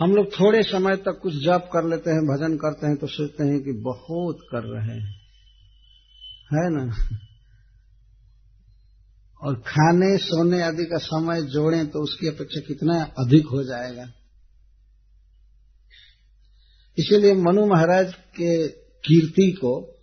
हम 0.00 0.14
लोग 0.14 0.32
थोड़े 0.32 0.62
समय 0.62 0.96
तक 0.96 1.18
कुछ 1.22 1.34
जप 1.44 1.68
कर 1.72 1.88
लेते 1.88 2.10
हैं, 2.10 2.20
भजन 2.20 2.56
करते 2.56 2.86
हैं 2.86 2.96
तो 2.96 3.06
सोचते 3.06 3.44
हैं 3.44 3.60
कि 3.60 3.72
बहुत 3.72 4.38
कर 4.52 4.62
रहे 4.64 4.96
हैं। 4.96 5.14
है 6.52 6.68
ना? 6.70 7.18
और 9.42 9.54
खाने, 9.54 10.18
सोने 10.18 10.62
आदि 10.62 10.84
का 10.84 10.98
समय 10.98 11.42
जोड़ें 11.42 11.86
तो 11.86 11.98
उसकी 12.02 12.28
अपेक्षा 12.28 12.60
कितना 12.60 13.02
अधिक 13.18 13.46
हो 13.46 13.64
जाएगा। 13.64 14.12
इसीलिए 16.98 17.34
मनु 17.34 17.66
महाराज 17.66 18.14
के 18.14 18.68
कीर्ति 18.68 19.50
को 19.52 19.94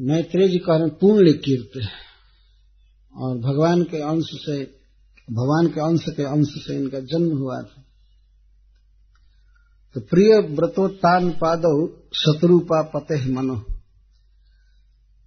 मैत्रेय 0.00 0.48
जी 0.48 0.58
कह 0.58 0.76
रहे 0.76 0.90
पूर्ण 0.90 1.32
कीर्त। 1.32 1.88
और 3.16 3.38
भगवान 3.38 3.82
के 3.82 4.02
अंश 4.02 4.24
से, 4.24 4.64
भगवान 5.32 5.66
के 5.66 5.80
अंश 5.80 6.04
के 6.16 6.22
अंश 6.22 6.48
से 6.48 6.76
इनका 6.76 7.00
जन्म 7.00 7.38
हुआ 7.38 7.62
था। 7.62 7.84
तो 9.94 10.00
प्रिय 10.00 10.48
व्रतोत्तान 10.50 11.30
पादव 11.30 12.02
शत्रुपा 12.14 12.82
पते 12.82 13.32
मनो। 13.32 13.73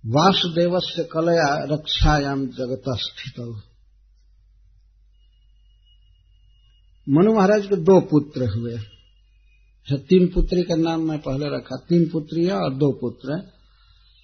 वासुदेव 0.04 0.80
से 0.80 1.04
कलया 1.04 1.48
रक्षायाम 1.66 2.46
जगत 2.50 2.84
स्थित। 2.98 3.40
मनु 7.08 7.34
महाराज 7.34 7.66
के 7.66 7.76
दो 7.76 8.00
पुत्र 8.02 8.48
हुए। 8.48 8.78
तीन 9.88 10.28
पुत्री 10.28 10.64
का 10.64 10.76
नाम 10.76 11.02
मैं 11.02 11.18
पहले 11.20 11.48
रखा। 11.48 11.76
तीन 11.90 12.10
पुत्रियाँ 12.10 12.58
और 12.58 12.74
दो 12.74 12.92
पुत्र। 12.92 13.34
हैं 13.34 13.42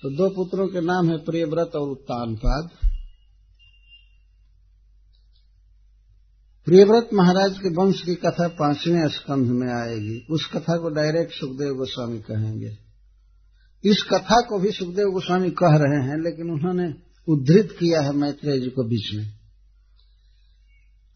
तो 0.04 0.10
दो 0.10 0.30
पुत्रों 0.30 0.68
के 0.68 0.82
नाम 0.82 1.10
है 1.10 1.18
प्रियव्रत 1.18 1.76
और 1.76 1.90
उत्तानपाद। 1.90 2.70
प्रियव्रत 6.68 7.10
महाराज 7.14 7.60
के 7.60 7.70
वंश 7.76 8.02
की 8.02 8.16
कथा 8.16 8.48
पाँचवें 8.48 9.08
स्कंध 9.10 9.48
में 9.52 9.72
आएगी। 9.74 10.18
उस 10.30 10.46
कथा 10.54 10.78
को 10.78 10.90
डायरेक्ट 10.90 11.34
सुखदेव 11.34 11.74
गोस्वामी 11.74 12.20
कहेंगे। 12.22 12.72
इस 13.86 14.04
कथा 14.14 14.42
को 14.42 14.60
भी 14.60 14.72
सुखदेव 14.72 15.08
गोस्वामी 15.08 15.50
कह 15.50 15.76
रहे 15.76 16.04
हैं, 16.08 16.24
लेकिन 16.24 16.50
उन्होंने 16.50 16.94
उद्धृत 17.28 17.72
किया 17.72 18.02
है 18.02 18.12
मैत्रेय 18.12 18.60
जी 18.60 18.70
को 18.70 18.84
बीच 18.84 19.14
में। 19.14 19.28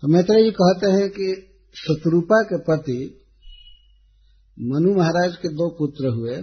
तो 0.04 0.08
मैत्रेय 0.08 0.44
जी 0.44 0.52
कहते 0.52 0.92
हैं 0.92 1.10
कि 1.10 1.34
शत्रुपा 1.76 2.42
के 2.44 2.58
पति 2.58 3.24
मनु 4.60 5.00
महाराज 5.00 5.36
के 5.36 5.50
दो 5.50 5.70
पुत्र 5.70 6.08
हुए, 6.08 6.42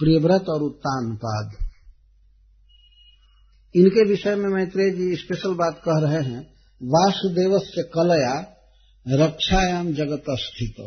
प्रियव्रत 0.00 0.48
और 0.48 0.62
उत्तानपाद। 0.62 1.56
इनके 3.74 4.08
विषय 4.08 4.34
में 4.34 4.48
मैत्रेय 4.48 4.90
जी 4.90 5.16
स्पेशल 5.16 5.54
बात 5.54 5.82
कह 5.88 5.98
रहे 5.98 6.22
हैं 6.22 6.40
वासुदेव 6.82 7.58
से 7.58 7.82
कलया 7.82 8.52
रक्षायाम 9.06 9.92
जगत 9.92 10.24
स्थित 10.30 10.80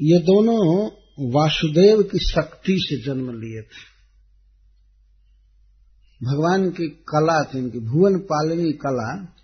ये 0.00 0.18
दोनों 0.18 0.90
वासुदेव 1.20 2.02
की 2.02 2.18
शक्ति 2.18 2.76
से 2.78 3.04
जन्म 3.04 3.30
लिए 3.30 3.62
थे। 3.62 3.94
भगवान 6.24 6.70
की 6.70 6.88
कला 6.88 7.44
थी 7.44 7.58
इनकी, 7.58 7.78
भुवन 7.78 8.18
पालनी 8.18 8.72
कला, 8.72 9.34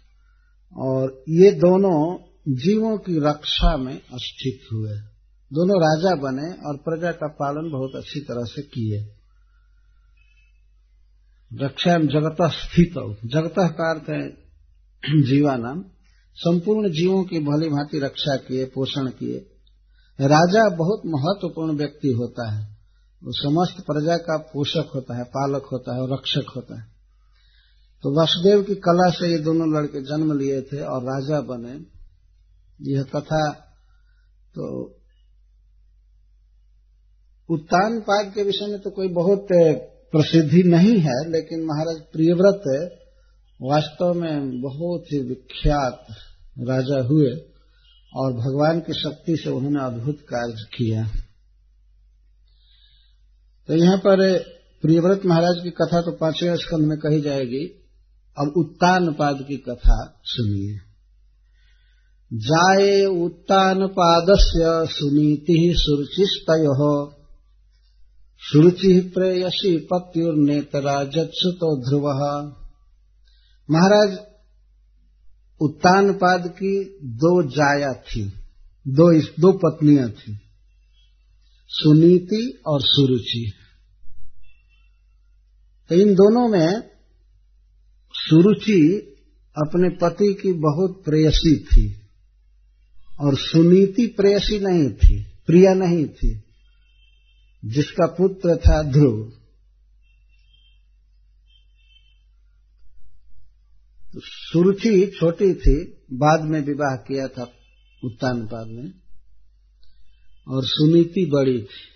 और 0.77 1.25
ये 1.29 1.51
दोनों 1.51 2.19
जीवों 2.49 2.99
की 2.99 3.19
रक्षा 3.19 3.77
में 3.77 4.03
स्थित 4.15 4.61
हुए। 4.73 4.91
दोनों 5.53 5.81
राजा 5.81 6.15
बने 6.15 6.69
और 6.69 6.77
प्रजा 6.77 7.13
का 7.13 7.27
पालन 7.27 7.71
बहुत 7.71 7.91
अच्छी 7.97 8.21
तरह 8.21 8.45
से 8.45 8.63
किए। 8.63 9.17
रक्षा 11.65 11.99
जगत 11.99 12.37
स्थित 12.43 12.91
जगत 13.27 13.55
का 13.59 13.91
अर्थ 13.91 14.11
है 14.11 14.31
जीवानाम। 15.23 15.85
संपूर्ण 16.35 16.89
जीवों 16.89 17.25
की 17.25 17.39
भली 17.39 17.69
भांति 17.69 17.99
रक्षा 17.99 18.37
किए, 18.37 18.65
पोषण 18.65 19.07
किए। 19.07 19.60
राजा 20.21 20.69
बहुत 20.77 21.03
महत्वपूर्ण 21.07 21.77
व्यक्ति 21.77 22.13
होता 22.13 22.51
है। 22.51 22.63
वो 23.23 23.33
समस्त 23.35 23.83
प्रजा 23.87 24.17
का 24.19 24.37
पोषक 24.53 24.91
होता 24.95 25.17
है, 25.17 25.25
पालक 25.27 25.69
होता 25.73 25.95
है 25.95 26.03
और 26.03 26.13
रक्षक 26.13 26.53
होता 26.57 26.81
है। 26.81 26.87
तो 28.05 28.13
वसुदेव 28.21 28.63
की 28.63 28.75
कला 28.81 29.09
से 29.11 29.31
ये 29.31 29.39
दोनों 29.39 29.67
लड़के 29.75 30.01
जन्म 30.03 30.33
लिए 30.39 30.61
थे 30.63 30.81
और 30.85 31.03
राजा 31.05 31.41
बने। 31.47 31.75
यह 32.81 33.03
कथा 33.15 33.43
तो 34.55 34.69
उत्तान 37.49 37.99
पाद 38.01 38.33
के 38.35 38.43
विषय 38.43 38.67
में 38.67 38.81
तो 38.81 38.91
कोई 38.91 39.09
बहुत 39.09 39.47
प्रसिद्धि 40.13 40.63
नहीं 40.63 40.97
है, 40.99 41.19
लेकिन 41.31 41.65
महाराज 41.65 42.01
प्रियव्रत 42.13 42.63
वास्तव 43.61 44.13
में 44.15 44.61
बहुत 44.61 45.13
ही 45.13 45.19
विख्यात 45.21 46.07
राजा 46.69 47.01
हुए। 47.09 47.31
और 48.15 48.33
भगवान 48.33 48.81
की 48.81 48.93
शक्ति 48.93 49.37
से 49.37 49.51
उन्होंने 49.51 49.81
अद्भुत 49.81 50.21
कार्य 50.21 50.53
किया। 50.53 51.11
तो 53.69 53.75
यहाँ 53.75 53.97
पर 53.97 54.45
प्रियव्रत 54.83 55.23
महाराज 55.27 55.63
की 55.63 55.71
कथा 55.71 56.01
तो 56.01 56.13
पाँचवें 56.13 56.57
स्कंध 56.57 56.87
में 56.87 56.99
कही 56.99 57.21
जाएगी। 57.21 57.87
अब 58.39 58.53
उत्तान 58.57 59.13
पाद 59.13 59.45
की 59.49 59.57
कथा 59.57 60.21
सुनिए। 60.25 60.81
जाए 62.33 63.05
उत्तान 63.05 63.87
पादस्य 63.87 64.95
सुनीति 64.95 65.73
सुरुचिस्तय। 65.77 66.67
सुरुचि 68.43 69.01
प्रेयसी 69.01 69.77
पत्युर्नेतराजत्सुतो 69.77 71.89
ध्रुव। 71.89 72.07
महाराज 73.71 74.19
उत्तानपाद 75.61 76.49
की 76.49 76.85
दो 77.03 77.43
जाया 77.43 77.93
थी 77.93 78.33
दो 78.89 79.13
इस, 79.13 79.25
दो 79.41 79.53
पत्नियाँ 79.53 80.11
थी 80.11 80.39
सुनीति 81.69 82.63
और 82.67 82.81
सुरुचि। 82.83 83.53
तो 85.89 85.95
इन 85.95 86.15
दोनों 86.15 86.49
में 86.49 86.83
सुरुचि 88.15 88.97
अपने 89.57 89.89
पति 89.89 90.35
की 90.35 90.53
बहुत 90.53 91.03
प्रेयसी 91.05 91.57
थी 91.57 92.01
और 93.21 93.37
सुनीति 93.37 94.07
प्रेयसी 94.07 94.59
नहीं 94.59 94.91
थी 94.91 95.27
प्रिया 95.47 95.75
नहीं 95.75 96.07
थी 96.07 96.43
जिसका 97.65 98.07
पुत्र 98.07 98.57
था 98.57 98.83
ध्रुव। 98.83 99.40
सुरुचि 104.19 105.13
छोटी 105.21 105.55
थी, 105.55 106.07
बाद 106.13 106.41
में 106.41 106.61
विवाह 106.61 106.97
किया 106.97 107.29
था 107.29 107.43
उत्तान 107.43 108.05
उत्तानपाद 108.05 108.67
में, 108.67 108.93
और 110.49 110.63
सुनीति 110.65 111.31
बड़ी 111.33 111.63
थी। 111.63 111.91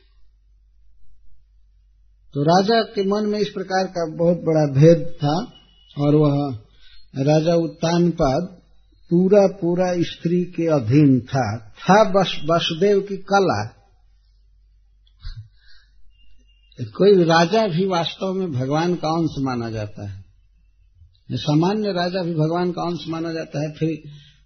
तो 2.34 2.42
राजा 2.42 2.82
के 2.82 3.04
मन 3.04 3.26
में 3.26 3.38
इस 3.38 3.48
प्रकार 3.48 3.86
का 3.86 4.16
बहुत 4.16 4.36
बड़ा 4.36 4.80
भेद 4.80 5.14
था, 5.16 5.52
और 5.98 6.14
वह 6.14 6.58
राजा 7.16 7.54
उत्तान 7.54 8.04
उत्तानपाद 8.04 8.60
पूरा 9.10 9.46
पूरा 9.46 10.02
स्त्री 10.02 10.44
के 10.44 10.66
अधीन 10.66 11.20
था। 11.20 11.58
था 11.68 12.10
वसुदेव 12.54 13.00
की 13.00 13.16
कला। 13.16 13.66
कोई 16.80 17.24
राजा 17.24 17.68
भी 17.68 17.86
वास्तव 17.86 18.32
में 18.32 18.52
भगवान 18.52 18.94
का 18.94 19.08
अंश 19.08 19.30
माना 19.38 19.70
जाता 19.70 20.10
है। 20.10 20.23
सामान्य 21.32 21.92
राजा 21.92 22.22
भी 22.22 22.34
भगवान 22.34 22.72
का 22.72 22.82
अंश 22.82 23.08
माना 23.08 23.32
जाता 23.32 23.60
है, 23.60 23.72
फिर 23.72 24.02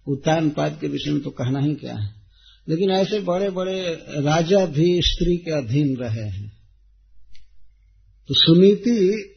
उत्तान 0.07 0.49
पाद 0.49 0.77
के 0.81 0.87
विषय 0.87 1.11
में 1.11 1.21
तो 1.21 1.29
कहना 1.29 1.59
ही 1.59 1.75
क्या 1.75 1.95
है। 1.95 2.13
लेकिन 2.69 2.91
ऐसे 2.91 3.19
बड़े 3.19 3.49
बड़े 3.49 3.93
राजा 4.09 4.65
भी 4.65 5.01
स्त्री 5.01 5.37
के 5.37 5.51
अधीन 5.51 5.97
रहे 5.97 6.29
हैं। 6.29 6.49
तो 8.27 8.33
सुनीति 8.33 9.29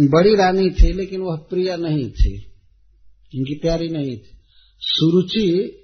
बड़ी 0.00 0.34
रानी 0.34 0.70
थी, 0.70 0.92
लेकिन 0.92 1.20
वह 1.20 1.36
प्रिया 1.36 1.76
नहीं 1.76 2.10
थी। 2.10 2.38
उनकी 3.34 3.54
प्यारी 3.54 3.88
नहीं 3.88 4.16
थी। 4.16 4.38
सुरुचि 4.80 5.78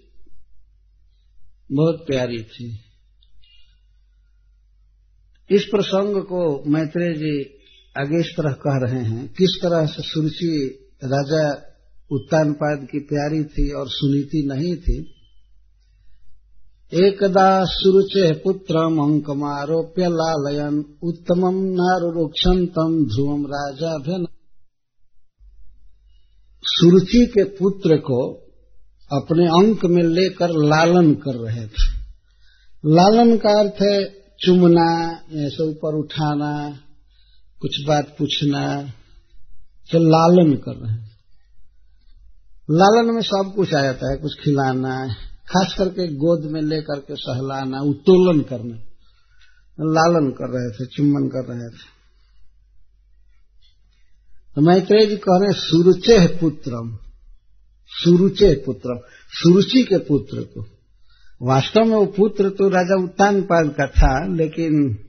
बहुत 1.72 2.04
प्यारी 2.06 2.42
थी। 2.42 2.80
इस 5.50 5.64
प्रसंग 5.64 6.22
को 6.22 6.64
मैत्रेय 6.70 7.12
जी 7.12 7.57
आगे 7.98 8.20
इस 8.20 8.34
तरह 8.36 8.52
कह 8.52 8.86
रहे 8.86 9.04
हैं, 9.04 9.28
किस 9.28 9.58
तरह 9.62 9.86
से 9.86 10.02
सुरुचि 10.02 10.78
राजा 11.04 11.52
उत्तानपाद 12.12 12.86
की 12.92 12.98
प्यारी 12.98 13.44
थी 13.44 13.72
और 13.72 13.86
सुनीति 13.88 14.46
नहीं 14.46 14.76
थी? 14.76 15.14
एकदा 16.94 17.64
सुरुचे 17.64 18.32
पुत्र 18.32 18.76
अंकमारोप्य 18.76 20.02
लालयन 20.02 20.84
उत्तमम 21.02 21.54
नारुक्षंतम 21.54 23.04
ध्रुवम 23.04 23.46
राजा 23.46 24.24
सुरुचि 26.64 27.26
के 27.26 27.44
पुत्र 27.44 27.96
को 27.96 28.34
अपने 29.12 29.46
अंक 29.46 29.84
में 29.84 30.02
लेकर 30.02 30.48
लालन 30.48 31.14
कर 31.14 31.34
रहे 31.34 31.66
थे। 31.66 31.98
लालन 32.84 33.36
का 33.36 33.60
अर्थ 33.60 33.82
है 33.82 34.04
चुमना, 34.40 35.10
ऐसे 35.32 35.68
ऊपर 35.68 35.94
उठाना 35.94 36.78
कुछ 37.60 37.84
बात 37.88 38.16
पूछना 38.18 38.82
तो 39.92 39.98
लालन 39.98 40.56
कर 40.56 40.76
रहे 40.76 40.92
हैं। 40.92 41.10
लालन 42.70 43.14
में 43.14 43.22
सब 43.22 43.52
कुछ 43.56 43.74
आ 43.74 43.82
जाता 43.82 44.10
है, 44.10 44.16
कुछ 44.16 44.34
खिलाना, 44.44 45.14
खास 45.48 45.74
करके 45.78 46.14
गोद 46.14 46.44
में 46.44 46.62
लेकर 46.62 47.00
के 47.00 47.14
सहलाना, 47.16 47.80
उत्तोलन 47.80 48.40
करना। 48.40 48.76
लालन 49.80 50.30
कर 50.30 50.50
रहे 50.50 50.70
थे, 50.70 50.86
चुम्बन 50.86 51.28
कर 51.28 51.52
रहे 51.52 51.68
थे। 51.68 51.98
तो 54.54 54.60
मैत्रेय 54.60 55.06
जी 55.06 55.16
कह 55.16 55.38
रहे 55.40 55.52
सुरुचे 55.52 56.26
पुत्रम 56.26 56.98
सुरुचे 57.90 58.62
पुत्र 58.66 59.00
सुरुचि 59.32 59.82
के 59.82 59.98
पुत्र 59.98 60.42
को। 60.42 60.66
वास्तव 61.42 61.84
में 61.84 61.96
वो 61.96 62.06
पुत्र 62.06 62.50
तो 62.50 62.68
राजा 62.68 63.04
उत्तान 63.04 63.42
का 63.70 63.86
था, 63.86 64.34
लेकिन 64.34 65.04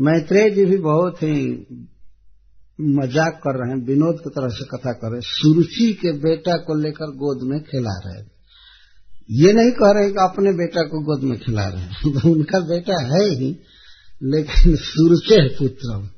मैत्रेय 0.00 0.50
जी 0.50 0.64
भी 0.64 0.76
बहुत 0.76 1.16
ही 1.16 1.66
मज़ाक 2.80 3.40
कर 3.44 3.58
रहे 3.58 3.70
हैं, 3.70 3.86
विनोद 3.86 4.16
की 4.18 4.30
तरह 4.30 4.48
से 4.48 4.64
कथा 4.64 4.92
कर 4.92 5.06
रहे 5.06 5.14
हैं। 5.14 5.22
सुरुचि 5.24 5.92
के 5.92 6.12
बेटा 6.12 6.56
को 6.56 6.74
लेकर 6.74 7.06
गोद 7.06 7.38
में 7.42 7.60
खिला 7.60 8.00
रहे 8.06 8.20
हैं। 8.20 8.30
ये 9.30 9.52
नहीं 9.52 9.70
कह 9.70 9.90
रहे 9.90 10.08
कि 10.08 10.16
अपने 10.20 10.52
बेटा 10.52 10.82
को 10.82 11.00
गोद 11.02 11.22
में 11.22 11.38
खिला 11.38 11.68
रहे 11.68 11.82
हैं। 11.82 12.12
तो 12.12 12.30
उनका 12.32 12.60
बेटा 12.60 13.02
है 13.02 13.30
ही, 13.30 13.58
लेकिन 14.22 14.76
सुरुचे 14.76 15.48
पुत्र। 15.48 16.08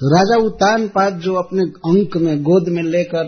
तो 0.00 0.16
राजा 0.16 0.46
उत्तान 0.46 0.88
पाद 0.88 1.20
जो 1.20 1.34
अपने 1.34 1.62
अंक 1.62 2.16
में 2.16 2.42
गोद 2.42 2.68
में 2.68 2.82
लेकर 2.82 3.24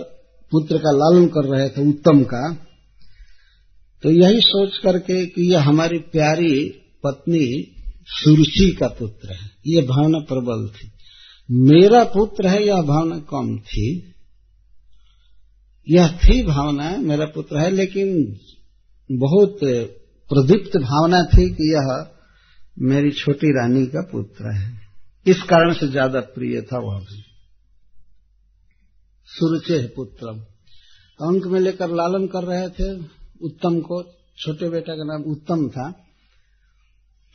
पुत्र 0.53 0.79
का 0.79 0.91
लालन 0.91 1.27
कर 1.27 1.57
रहे 1.57 1.69
थे, 1.69 1.89
उत्तम 1.89 2.23
का 2.23 2.55
तो 4.03 4.11
यही 4.11 4.41
सोच 4.41 4.79
करके 4.79 5.27
कि 5.27 5.53
यह 5.53 5.63
हमारी 5.63 5.99
प्यारी 5.99 6.82
पत्नी 7.05 7.75
सुरुचि 8.07 8.77
का 8.81 8.89
पुत्र 8.89 9.33
है। 9.33 9.51
ये 9.67 9.83
भावना 9.83 10.19
प्रबल 10.19 10.69
थी। 10.69 10.93
मेरा 11.51 12.05
पुत्र 12.05 12.47
है, 12.47 12.67
यह 12.67 12.83
भावना 12.83 13.19
कम 13.19 13.59
थी। 13.59 14.15
यह 15.89 16.09
थी 16.09 16.43
भावना, 16.43 16.97
मेरा 16.97 17.27
पुत्र 17.27 17.59
है, 17.59 17.71
लेकिन 17.71 18.39
बहुत 19.11 19.59
प्रदीप्त 20.31 20.77
भावना 20.77 21.23
थी 21.23 21.51
कि 21.51 21.75
यह 21.75 22.15
मेरी 22.79 23.11
छोटी 23.11 23.51
रानी 23.51 23.87
का 23.87 24.01
पुत्र 24.01 24.55
है। 24.55 24.81
इस 25.27 25.43
कारण 25.43 25.73
से 25.73 25.89
ज़्यादा 25.89 26.21
प्रिय 26.21 26.63
था 26.63 26.79
वह 26.79 27.01
भी। 27.01 27.23
सुरचे 29.27 29.87
पुत्र। 29.87 30.29
अंक 31.21 31.47
में 31.47 31.61
लेकर 31.61 31.89
लालन 31.89 32.27
कर 32.27 32.45
रहे 32.45 32.69
थे। 32.69 32.97
उत्तम 33.43 33.81
को, 33.81 34.03
छोटे 34.39 34.69
बेटा 34.69 34.97
का 34.97 35.05
नाम 35.05 35.23
उत्तम 35.23 35.69
था। 35.69 36.02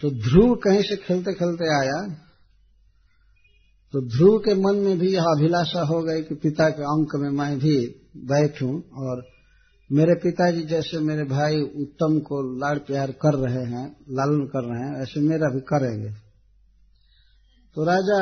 तो 0.01 0.09
ध्रुव 0.09 0.55
कहीं 0.55 0.81
से 0.81 0.95
खेलते 0.95 1.33
खेलते 1.33 1.69
आया 1.75 2.15
तो 3.93 4.01
ध्रुव 4.01 4.37
के 4.37 4.53
मन 4.53 4.75
में 4.75 4.99
भी 4.99 5.13
यह 5.13 5.23
अभिलाषा 5.23 5.81
हो 5.81 6.03
गई 6.03 6.21
कि 6.21 6.35
पिता 6.35 6.69
के 6.69 6.83
अंक 6.83 7.15
में 7.15 7.29
मैं 7.29 7.59
भी 7.59 7.77
बैठूं 8.17 8.81
और 9.05 9.25
मेरे 9.91 10.15
पिताजी 10.15 10.61
जैसे 10.61 10.99
मेरे 10.99 11.23
भाई 11.23 11.61
उत्तम 11.81 12.19
को 12.19 12.41
लाड़ 12.59 12.77
प्यार 12.77 13.11
कर 13.11 13.35
रहे 13.35 13.63
हैं, 13.65 13.95
लालन 14.09 14.45
कर 14.45 14.63
रहे 14.63 14.83
हैं, 14.83 15.01
ऐसे 15.01 15.19
मेरा 15.19 15.49
भी 15.53 15.59
करेंगे। 15.59 16.09
तो 17.75 17.83
राजा 17.83 18.19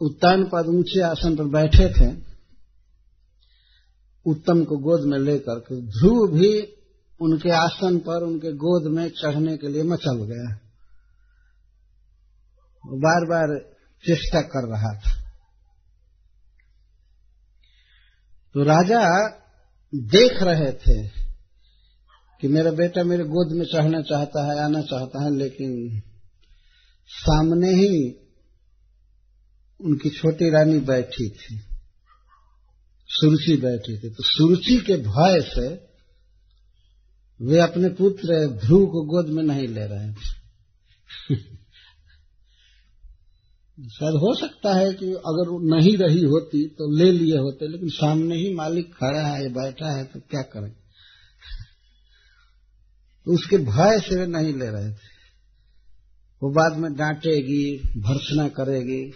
उत्तान 0.00 0.44
पद 0.44 0.66
ऊँचे 0.68 1.00
आसन 1.00 1.36
पर 1.36 1.44
बैठे 1.44 1.88
थे, 1.88 2.10
उत्तम 4.26 4.64
को 4.64 4.76
गोद 4.76 5.08
में 5.08 5.18
लेकर 5.18 5.58
के 5.58 5.80
ध्रुव 5.80 6.38
भी 6.38 6.52
उनके 7.22 7.50
आसन 7.50 7.98
पर, 7.98 8.22
उनके 8.22 8.52
गोद 8.52 8.92
में 8.92 9.10
चढ़ने 9.10 9.56
के 9.56 9.68
लिए 9.68 9.82
मचल 9.82 10.16
गया। 10.16 10.58
वो 12.86 12.96
बार 12.98 13.26
बार 13.28 13.74
चेष्टा 14.06 14.40
कर 14.40 14.68
रहा 14.68 15.00
था। 15.00 15.22
तो 18.54 18.62
राजा 18.62 19.28
देख 19.94 20.42
रहे 20.42 20.72
थे 20.72 21.08
कि 22.40 22.48
मेरा 22.48 22.70
बेटा 22.70 23.02
मेरे 23.02 23.24
गोद 23.24 23.56
में 23.56 23.64
चढ़ना 23.64 24.02
चाहता 24.02 24.52
है, 24.52 24.64
आना 24.64 24.82
चाहता 24.82 25.24
है, 25.24 25.36
लेकिन 25.36 26.02
सामने 27.06 27.68
ही 27.68 28.12
उनकी 29.80 30.10
छोटी 30.10 30.50
रानी 30.50 30.78
बैठी 30.78 31.30
थी। 31.30 31.60
सुरुचि 33.06 33.56
बैठी 33.56 33.98
थी। 33.98 34.10
तो 34.10 34.22
सुरुचि 34.22 34.80
के 34.80 34.96
भय 34.96 35.40
से 35.40 35.91
वे 37.42 37.58
अपने 37.60 37.88
पुत्र 37.88 38.46
ध्रुव 38.46 38.86
को 38.86 39.06
गोद 39.06 39.26
में 39.26 39.42
नहीं 39.42 39.68
ले 39.68 39.86
रहे 39.86 40.14
शायद 43.78 44.14
हो 44.14 44.34
सकता 44.34 44.74
है 44.74 44.92
कि 44.94 45.06
अगर 45.06 45.48
वो 45.48 45.76
नहीं 45.76 45.96
रही 45.96 46.22
होती 46.22 46.68
तो 46.68 46.96
ले 46.96 47.12
लिए 47.12 47.38
होते, 47.38 47.68
लेकिन 47.68 47.88
सामने 47.88 48.36
ही 48.36 48.54
मालिक 48.54 48.94
खड़ा 48.94 49.26
है 49.26 49.48
बैठा 49.48 49.98
है 49.98 50.04
तो 50.04 50.20
क्या 50.20 50.42
करें? 50.42 50.70
तो 53.26 53.34
उसके 53.34 53.56
भय 53.56 54.00
से 54.00 54.20
वे 54.20 54.26
नहीं 54.26 54.54
ले 54.54 54.66
रहे 54.66 54.90
थे। 54.90 55.12
वो 56.42 56.50
बाद 56.50 56.78
में 56.78 56.94
डांटेगी, 56.94 57.78
भर्सना 58.00 58.48
करेगी। 58.48 59.12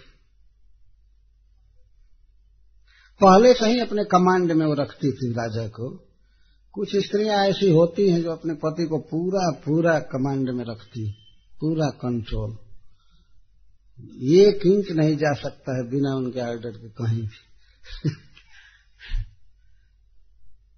पहले 3.21 3.53
से 3.53 3.67
ही 3.67 3.79
अपने 3.79 4.03
कमांड 4.03 4.51
में 4.51 4.65
वो 4.65 4.73
रखती 4.73 5.11
थी 5.11 5.31
राजा 5.31 5.67
को। 5.67 6.06
कुछ 6.77 6.95
स्त्रियाँ 6.95 7.45
ऐसी 7.45 7.69
होती 7.69 8.09
हैं 8.09 8.21
जो 8.21 8.31
अपने 8.31 8.53
पति 8.53 8.85
को 8.85 8.97
पूरा 8.97 9.61
पूरा 9.65 9.99
कमांड 9.99 10.49
में 10.49 10.65
रखती 10.65 11.11
पूरा 11.59 11.89
कंट्रोल 11.89 12.57
एक 14.23 14.65
इंच 14.65 14.91
नहीं 14.91 15.17
जा 15.17 15.33
सकता 15.33 15.77
है 15.77 15.89
बिना 15.89 16.15
उनके 16.15 16.39
ऑर्डर 16.39 16.69
के 16.69 16.89
कहीं 16.89 17.21
भी। 17.21 18.09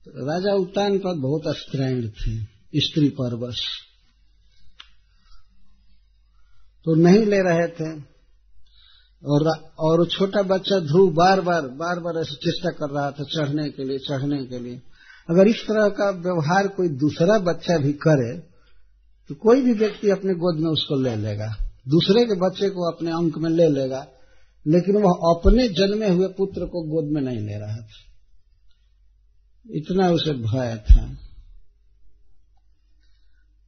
तो 0.06 0.28
राजा 0.32 0.54
उत्तान 0.54 0.98
पर 0.98 1.16
बहुत 1.16 1.42
स्त्रैण 1.48 2.08
थे, 2.08 2.44
स्त्री 2.80 3.10
पर 3.10 3.36
बस। 3.36 3.68
तो 6.86 6.96
नहीं 6.96 7.26
ले 7.26 7.42
रहे 7.42 7.68
थे। 7.68 8.02
और 9.26 9.48
और 9.80 10.08
छोटा 10.08 10.42
बच्चा 10.42 10.80
ध्रुव 10.80 11.12
बार 11.12 11.42
बार 11.42 11.62
बार 11.62 12.00
बार 12.00 12.22
ऐसे 12.22 12.36
चेष्टा 12.36 12.70
कर 12.70 12.90
रहा 12.90 13.12
था 13.12 13.24
चढ़ने 13.24 13.70
के 13.70 13.84
लिए, 13.84 13.98
चढ़ने 13.98 14.46
के 14.46 14.60
लिए। 14.60 14.82
अगर 15.30 15.48
इस 15.48 15.64
तरह 15.64 15.90
का 15.90 16.10
व्यवहार 16.10 16.68
कोई 16.68 16.88
दूसरा 16.88 17.38
बच्चा 17.40 17.78
भी 17.78 17.94
करे 17.94 18.50
तो 19.30 19.36
कोई 19.36 19.62
भी 19.62 19.74
व्यक्ति 19.74 20.10
अपने 20.10 20.34
गोद 20.34 20.60
में 20.60 20.70
उसको 20.70 21.02
ले 21.02 21.16
लेगा। 21.16 21.56
दूसरे 21.88 22.26
के 22.26 22.36
बच्चे 22.36 22.70
को 22.70 22.92
अपने 22.92 23.12
अंक 23.12 23.38
में 23.38 23.50
ले 23.50 23.70
लेगा, 23.70 24.08
लेकिन 24.68 24.96
वह 24.96 25.12
अपने 25.12 25.68
जन्मे 25.68 26.10
हुए 26.10 26.28
पुत्र 26.28 26.66
को 26.66 26.82
गोद 26.82 27.14
में 27.14 27.22
नहीं 27.22 27.40
ले 27.40 27.60
रहा 27.60 27.78
था। 27.78 27.88
इतना 29.72 30.10
उसे 30.10 30.34
भय 30.34 30.84
था। 30.92 31.14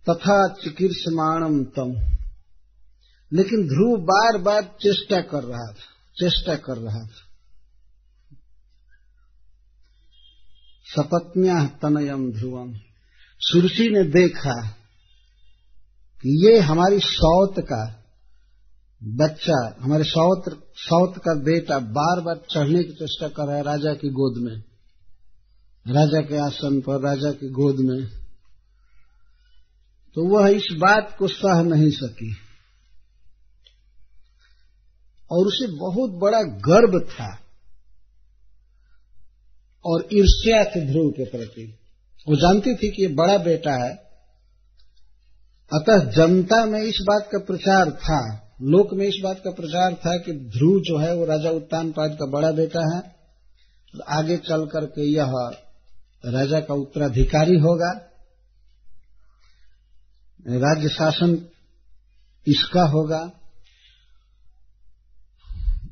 तथा 0.09 0.47
चिकित्समाणम 0.47 1.63
तम। 1.63 1.95
लेकिन 3.33 3.67
ध्रुव 3.67 3.97
बार 3.97 4.37
बार 4.37 4.61
चेष्टा 4.81 5.21
कर 5.21 5.43
रहा 5.43 5.67
था, 5.67 5.83
चेष्टा 6.17 6.55
कर 6.55 6.77
रहा 6.77 6.99
था। 6.99 7.30
सपत्निया 10.95 11.65
तनयम 11.65 12.31
ध्रुवम 12.31 12.73
सुरसी 13.39 13.89
ने 13.89 14.03
देखा 14.03 14.67
कि 16.21 16.47
ये 16.47 16.59
हमारी 16.59 16.99
सौत 16.99 17.55
का 17.59 17.97
बच्चा, 19.03 19.75
हमारे 19.81 20.03
सौत 20.03 20.71
सौत 20.75 21.17
का 21.17 21.35
बेटा 21.35 21.79
बार 21.79 22.21
बार 22.21 22.35
चढ़ने 22.53 22.83
की 22.83 22.91
चेष्टा 22.93 23.27
कर 23.27 23.47
रहा 23.47 23.55
है 23.55 23.63
राजा 23.63 23.93
की 23.93 24.09
गोद 24.09 24.41
में। 24.43 24.63
राजा 25.87 26.21
के 26.21 26.37
आसन 26.37 26.81
पर, 26.81 27.01
राजा 27.01 27.31
की 27.31 27.49
गोद 27.49 27.75
में। 27.79 28.09
तो 30.15 30.27
वह 30.27 30.47
इस 30.47 30.67
बात 30.71 31.15
को 31.19 31.27
सह 31.27 31.61
नहीं 31.61 31.89
सकी। 31.89 32.35
और 35.31 35.45
उसे 35.45 35.67
बहुत 35.67 36.11
बड़ा 36.11 36.41
गर्व 36.41 36.99
था 36.99 37.40
और 39.85 40.07
ईर्ष्या 40.13 40.63
थी 40.63 40.87
ध्रुव 40.87 41.11
के 41.11 41.25
प्रति। 41.25 41.77
वो 42.29 42.35
जानती 42.35 42.75
थी 42.75 42.89
कि 42.89 43.01
ये 43.01 43.07
बड़ा 43.07 43.37
बेटा 43.37 43.83
है। 43.85 43.93
अतः 45.73 46.11
जनता 46.11 46.65
में 46.65 46.81
इस 46.81 46.97
बात 47.01 47.29
का 47.31 47.39
प्रचार 47.39 47.91
था, 47.91 48.51
लोक 48.61 48.93
में 48.93 49.07
इस 49.07 49.21
बात 49.23 49.39
का 49.39 49.51
प्रचार 49.51 49.93
था 49.93 50.17
कि 50.17 50.31
ध्रुव 50.31 50.81
जो 50.81 50.97
है 50.97 51.15
वो 51.15 51.25
राजा 51.25 51.49
उत्तान 51.49 51.91
पाद 51.91 52.11
का 52.11 52.25
बड़ा 52.25 52.51
बेटा 52.51 52.95
है। 52.95 53.01
तो 53.93 54.03
आगे 54.03 54.37
चल 54.37 54.65
करके 54.65 55.01
यह 55.01 55.33
राजा 56.25 56.59
का 56.59 56.73
उत्तराधिकारी 56.73 57.55
होगा। 57.59 58.07
राज्य 60.47 60.89
शासन 60.89 61.49
इसका 62.47 62.81
होगा। 62.81 63.31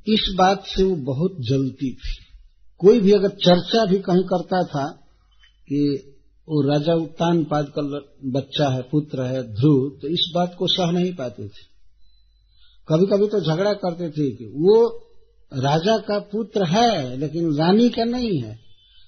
इस 0.08 0.34
बात 0.38 0.64
से 0.66 0.84
वो 0.84 0.96
बहुत 0.96 1.32
जलती 1.40 1.94
थी। 1.94 2.29
कोई 2.82 3.00
भी 3.00 3.12
अगर 3.12 3.30
चर्चा 3.40 3.86
भी 3.86 3.98
कहीं 4.02 4.24
करता 4.26 4.64
था 4.66 4.86
कि 5.68 5.82
वो 6.48 6.62
राजा 6.64 6.94
उत्तान 6.96 7.44
पाद 7.46 7.66
का 7.78 7.82
बच्चा 8.32 8.70
है, 8.70 8.82
पुत्र 8.84 9.24
है, 9.24 9.42
ध्रुव 9.44 9.90
तो 10.02 10.08
इस 10.10 10.32
बात 10.36 10.56
को 10.60 10.68
सह 10.68 10.92
नहीं 10.92 11.14
पाते 11.16 11.44
थे। 11.46 11.68
कभी 12.88 13.06
कभी 13.08 13.28
तो 13.28 13.42
झगड़ा 13.42 13.74
करते 13.76 14.10
थे 14.10 14.30
कि 14.32 14.46
वो 14.58 14.78
राजा 15.52 15.98
का 16.00 16.18
पुत्र 16.32 16.66
है, 16.68 17.18
लेकिन 17.18 17.54
रानी 17.56 17.90
का 17.90 18.04
नहीं 18.06 18.42
है 18.42 18.58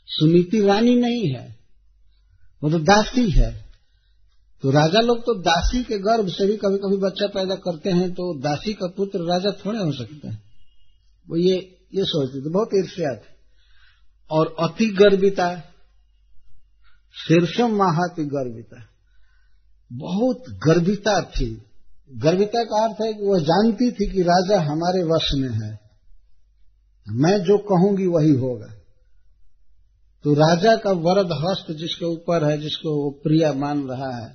सुनीति 0.10 0.62
रानी 0.62 0.96
नहीं 0.98 1.26
है, 1.30 1.48
वो 2.62 2.70
तो 2.70 2.80
दासी 2.82 3.30
है। 3.32 3.52
तो 4.64 4.72
राजा 4.72 5.02
लोग 5.02 5.20
तो 5.20 5.34
दासी 5.42 5.84
के 5.84 5.98
गर्भ 6.00 6.28
से 6.30 6.48
भी 6.48 6.58
कभी 6.58 6.78
कभी 6.78 6.98
बच्चा 7.00 7.28
पैदा 7.30 7.56
करते 7.62 7.92
हैं 7.92 8.12
तो 8.12 8.34
दासी 8.40 8.74
का 8.74 8.88
पुत्र 8.98 9.20
राजा 9.26 9.52
थोड़े 9.60 9.80
हो 9.80 9.92
सकता 9.94 10.32
है। 10.32 10.38
वो 11.28 11.38
ये 11.38 11.56
ये 11.94 12.04
सोचते 12.06 12.40
थे, 12.40 12.50
बहुत 12.52 12.70
ईर्ष्या 12.76 13.14
थे। 13.16 13.40
और 14.32 14.56
अति 14.60 14.86
गर्विता 14.98 15.50
शीर्षम 17.16 17.76
महाति 17.76 18.24
गर्विता 18.28 18.86
बहुत 19.92 20.44
गर्विता 20.66 21.22
थी। 21.30 21.48
गर्विता 22.10 22.64
का 22.64 22.84
अर्थ 22.84 23.02
है 23.02 23.14
कि 23.14 23.26
वह 23.26 23.40
जानती 23.42 23.90
थी 23.92 24.08
कि 24.12 24.22
राजा 24.24 24.60
हमारे 24.62 25.04
वश 25.06 25.30
में 25.36 25.50
है। 25.56 25.72
मैं 27.08 27.38
जो 27.44 27.58
कहूँगी 27.66 28.06
वही 28.08 28.32
होगा। 28.38 28.68
तो 30.26 30.34
राजा 30.36 30.76
का 30.76 30.92
वरद 31.00 31.32
हस्त 31.40 31.72
जिसके 31.72 32.06
ऊपर 32.06 32.50
है, 32.50 32.58
जिसको 32.58 32.96
वो 32.96 33.10
प्रिय 33.24 33.52
मान 33.56 33.88
रहा 33.88 34.12
है 34.18 34.30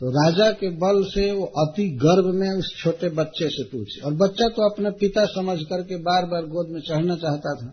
तो 0.00 0.10
राजा 0.10 0.50
के 0.52 0.70
बल 0.76 1.02
से 1.04 1.30
वो 1.32 1.44
अति 1.58 1.88
गर्व 1.96 2.32
में 2.34 2.48
उस 2.50 2.72
छोटे 2.78 3.08
बच्चे 3.08 3.48
से 3.48 3.64
पूछे। 3.64 4.00
और 4.00 4.14
बच्चा 4.14 4.48
तो 4.48 4.70
अपने 4.70 4.90
पिता 4.90 5.24
समझ 5.26 5.58
करके 5.64 5.96
बार 6.02 6.26
बार 6.26 6.46
गोद 6.48 6.70
में 6.70 6.80
चढ़ना 6.80 7.16
चाहता 7.16 7.54
था। 7.54 7.68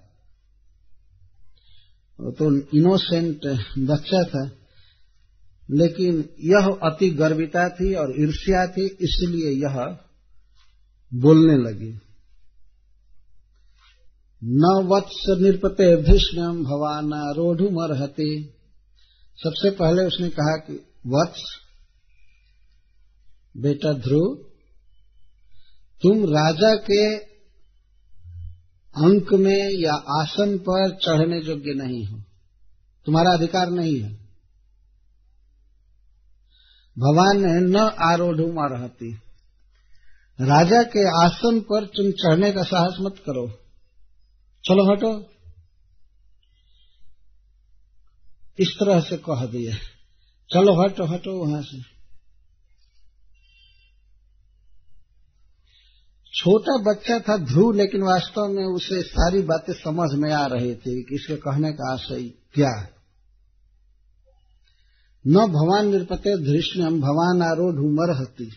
तो 2.22 2.57
इनोसेंट 2.78 3.41
बच्चा 3.78 4.24
था, 4.24 4.51
लेकिन 5.72 6.30
यह 6.39 6.80
अति 6.84 7.09
गर्विता 7.09 7.70
थी 7.70 7.93
और 7.93 8.13
ईर्ष्या 8.22 8.67
थी, 8.67 8.86
इसलिए 8.86 9.51
यह 9.51 9.97
बोलने 11.13 11.70
लगी। 11.70 11.99
न 14.43 14.88
वत्स 14.91 15.26
निरपते 15.41 15.95
भीष्म, 15.95 16.63
भवाना 16.63 17.32
रोढ़ुमरहते। 17.32 18.43
सबसे 19.36 19.70
पहले 19.70 20.01
उसने 20.01 20.30
कहा 20.30 20.57
कि, 20.57 20.74
वत्स, 21.07 21.43
बेटा 23.57 23.93
ध्रुव, 23.93 24.45
तुम 26.01 26.24
राजा 26.26 26.76
के 26.76 27.28
अंक 29.00 29.34
में 29.34 29.82
या 29.82 29.93
आसन 29.93 30.58
पर 30.58 30.95
चढ़ने 30.95 31.38
योग्य 31.39 31.74
नहीं 31.74 32.06
हो। 32.06 32.20
तुम्हारा 33.06 33.32
अधिकार 33.32 33.70
नहीं 33.70 34.02
है। 34.02 34.10
भगवान 37.00 37.38
ने 37.38 37.60
न 37.62 37.76
आरोढ़ 38.02 38.36
रहती 38.72 39.14
राजा 40.41 40.84
के 40.84 41.26
आसन 41.26 41.60
पर 41.60 41.86
तुम 41.86 42.12
चढ़ने 42.12 42.52
का 42.52 42.64
साहस 42.64 42.97
मत 43.02 43.16
करो। 43.26 43.47
चलो 44.66 44.93
हटो। 44.93 45.30
इस 48.60 48.70
तरह 48.80 49.00
से 49.00 49.18
कह 49.18 49.45
दिया 49.45 49.76
चलो 50.50 50.84
हटो 50.84 51.06
हटो 51.06 51.45
वहाँ 51.45 51.62
से। 51.62 51.99
छोटा 56.34 56.77
बच्चा 56.77 57.19
था 57.19 57.38
ध्रुव, 57.38 57.71
लेकिन 57.71 58.01
वास्तव 58.01 58.47
में 58.47 58.63
उसे 58.63 59.01
सारी 59.01 59.41
बातें 59.41 59.73
समझ 59.73 60.09
में 60.13 60.34
आ 60.34 60.45
रही 60.45 60.75
थी 60.75 61.03
कि 61.03 61.15
इसके 61.15 61.36
कहने 61.36 61.71
का 61.71 61.93
आशय 61.93 62.23
क्या 62.53 62.69
है। 62.69 62.99
न 65.27 65.34
भवान 65.34 65.88
निरपते 65.88 66.38
धृष्ण्यम 66.38 67.01
भवान 67.01 67.41
आरोढ़ 67.41 67.75
मरहती। 67.75 68.51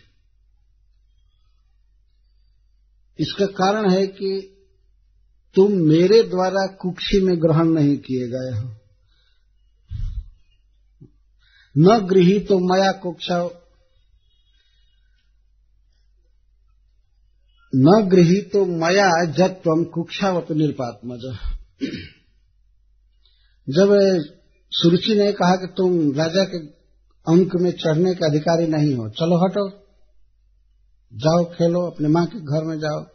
इसका 3.19 3.45
कारण 3.45 3.89
है 3.89 4.07
कि 4.07 4.49
तुम 5.55 5.71
मेरे 5.71 6.23
द्वारा 6.23 6.65
कुक्षी 6.65 7.21
में 7.21 7.41
ग्रहण 7.41 7.65
नहीं 7.65 7.97
किए 7.97 8.27
गए 8.27 8.59
हो। 8.59 8.75
न 11.77 12.07
गृही 12.07 12.39
तो 12.39 12.59
मया 12.59 12.91
कुक्षा 12.91 13.62
न 17.73 18.09
गृही 18.11 18.41
तो 18.41 18.65
मया 18.65 19.09
जब 19.25 19.53
तुम 19.53 19.83
कुक्षावत 19.83 20.51
निरपात्मज। 20.51 21.23
जब 23.67 23.93
सुरुचि 24.71 25.15
ने 25.15 25.31
कहा 25.31 25.55
कि 25.55 25.67
तुम 25.77 26.11
राजा 26.11 26.43
के 26.43 26.57
अंक 27.27 27.55
में 27.55 27.71
चढ़ने 27.71 28.13
के 28.13 28.25
अधिकारी 28.25 28.67
नहीं 28.67 28.95
हो, 28.95 29.09
चलो 29.09 29.37
हटो। 29.45 29.69
जाओ, 31.13 31.43
खेलो, 31.45 31.81
अपने 31.81 32.07
माँ 32.07 32.25
के 32.25 32.39
घर 32.39 32.63
में 32.63 32.79
जाओ। 32.79 33.05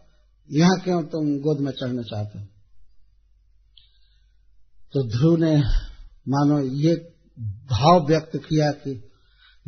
यहाँ 0.50 0.78
क्यों 0.80 1.02
तुम 1.02 1.38
गोद 1.38 1.60
में 1.60 1.72
चढ़ना 1.72 2.02
चाहते 2.02 2.38
हो? 2.38 2.44
तो 4.94 5.08
ध्रुव 5.08 5.36
ने, 5.36 5.56
मानो 6.28 6.58
ये 6.60 6.94
भाव 7.70 8.06
व्यक्त 8.06 8.36
किया 8.36 8.70
कि 8.70 9.10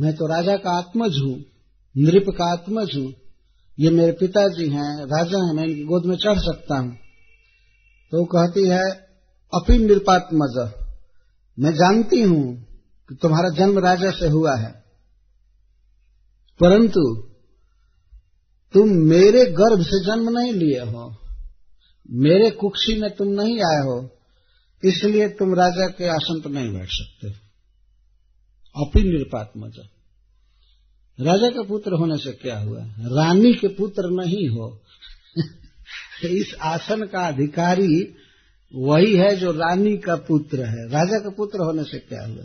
मैं 0.01 0.14
तो 0.14 0.26
राजा 0.26 0.57
का 0.57 0.70
आत्मज 0.70 1.18
हूँ, 1.18 1.45
नृप 1.97 2.24
का 2.28 2.53
आत्मज 2.53 2.97
हूँ। 2.97 3.12
ये 3.81 3.91
मेरे 3.91 4.12
पिताजी 4.12 4.68
हैं, 4.68 5.05
राजा 5.05 5.47
हैं, 5.47 5.55
मैं 5.55 5.64
इनकी 5.64 5.85
गोद 5.85 6.05
में 6.05 6.16
चढ़ 6.16 6.39
सकता 6.39 6.78
हूँ। 6.78 6.97
तो 8.11 8.18
वो 8.18 8.24
कहती 8.24 8.68
है, 8.68 8.91
अपी 9.55 9.78
नृपात्मज 9.78 10.72
मैं 11.59 11.72
जानती 11.74 12.22
हूँ 12.22 12.66
कि 13.09 13.14
तुम्हारा 13.14 13.49
जन्म 13.49 13.78
राजा 13.78 14.11
से 14.11 14.28
हुआ 14.28 14.57
है। 14.57 14.85
परंतु 16.61 17.16
तुम 18.72 18.89
मेरे 18.89 19.47
गर्भ 19.47 19.83
से 19.83 20.05
जन्म 20.05 20.39
नहीं 20.39 20.53
लिए 20.53 20.81
हो। 20.81 21.16
मेरे 22.11 22.51
कुक्षी 22.51 23.01
में 23.01 23.11
तुम 23.11 23.28
नहीं 23.28 23.57
आए 23.57 23.83
हो। 23.83 24.09
इसलिए 24.85 25.28
तुम 25.28 25.55
राजा 25.55 25.87
के 25.87 26.09
आसन 26.09 26.41
पर 26.41 26.51
नहीं 26.51 26.72
बैठ 26.72 26.89
सकते। 26.91 27.28
अपनी 28.87 29.03
निरपात 29.03 29.53
मज़ा। 29.57 29.99
राजा 31.21 31.49
का 31.49 31.62
पुत्र 31.62 31.93
होने 31.93 32.16
से 32.16 32.33
क्या 32.33 32.59
हुआ? 32.59 32.81
रानी 33.14 33.53
के 33.55 33.68
पुत्र 33.68 34.11
नहीं 34.11 34.49
हो। 34.49 34.81
इस 36.25 36.55
आसन 36.62 37.03
का 37.07 37.27
अधिकारी 37.29 38.14
वही 38.75 39.14
है 39.14 39.37
जो 39.37 39.51
रानी 39.51 39.97
का 39.97 40.16
पुत्र 40.16 40.64
है। 40.64 40.87
राजा 40.89 41.18
का 41.18 41.31
पुत्र 41.31 41.59
होने 41.59 41.85
से 41.85 41.99
क्या 41.99 42.27
हुआ? 42.27 42.45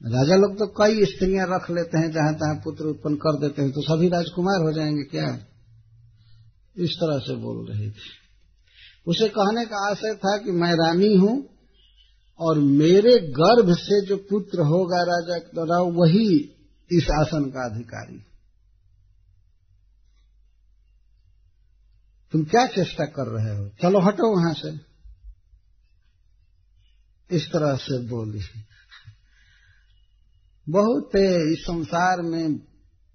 राजा 0.00 0.36
लोग 0.36 0.54
तो 0.54 0.66
कई 0.66 1.04
स्त्रियाँ 1.04 1.46
रख 1.50 1.70
लेते 1.70 1.98
हैं, 1.98 2.10
जहाँ 2.12 2.34
तहां 2.34 2.56
पुत्र 2.64 2.84
उत्पन्न 2.84 3.16
कर 3.16 3.38
देते 3.40 3.62
हैं 3.62 3.70
तो 3.70 3.82
सभी 3.82 4.08
राजकुमार 4.08 4.62
हो 4.62 4.72
जाएँगे 4.72 5.02
क्या? 5.02 5.28
इस 6.76 6.96
तरह 6.96 7.18
से 7.18 7.36
बोल 7.36 7.66
रही 7.66 7.90
थी। 7.90 8.10
उसे 9.06 9.28
कहने 9.28 9.64
का 9.64 9.90
आशय 9.90 10.14
था 10.14 10.36
कि 10.36 10.50
मैं 10.50 10.72
रानी 10.74 11.14
हूँ, 11.16 11.48
और 12.40 12.58
मेरे 12.58 13.18
गर्भ 13.18 13.74
से 13.74 14.06
जो 14.06 14.16
पुत्र 14.16 14.60
होगा 14.60 15.02
राजा 15.02 15.38
द्वारा 15.38 15.78
वही 15.78 16.28
इस 16.92 17.04
आसन 17.04 17.44
का 17.44 17.74
अधिकारी। 17.74 18.26
तुम 22.32 22.44
क्या 22.44 22.66
चेष्टा 22.66 23.04
कर 23.04 23.26
रहे 23.26 23.58
हो? 23.58 23.68
चलो 23.68 24.00
हटो 24.00 24.36
वहाँ 24.36 24.54
से। 24.54 24.92
इस 27.36 27.46
तरह 27.46 27.76
से 27.76 28.08
बोली। 28.08 28.40
बहुत 30.68 31.10
इस 31.16 31.58
संसार 31.62 32.22
में 32.22 32.54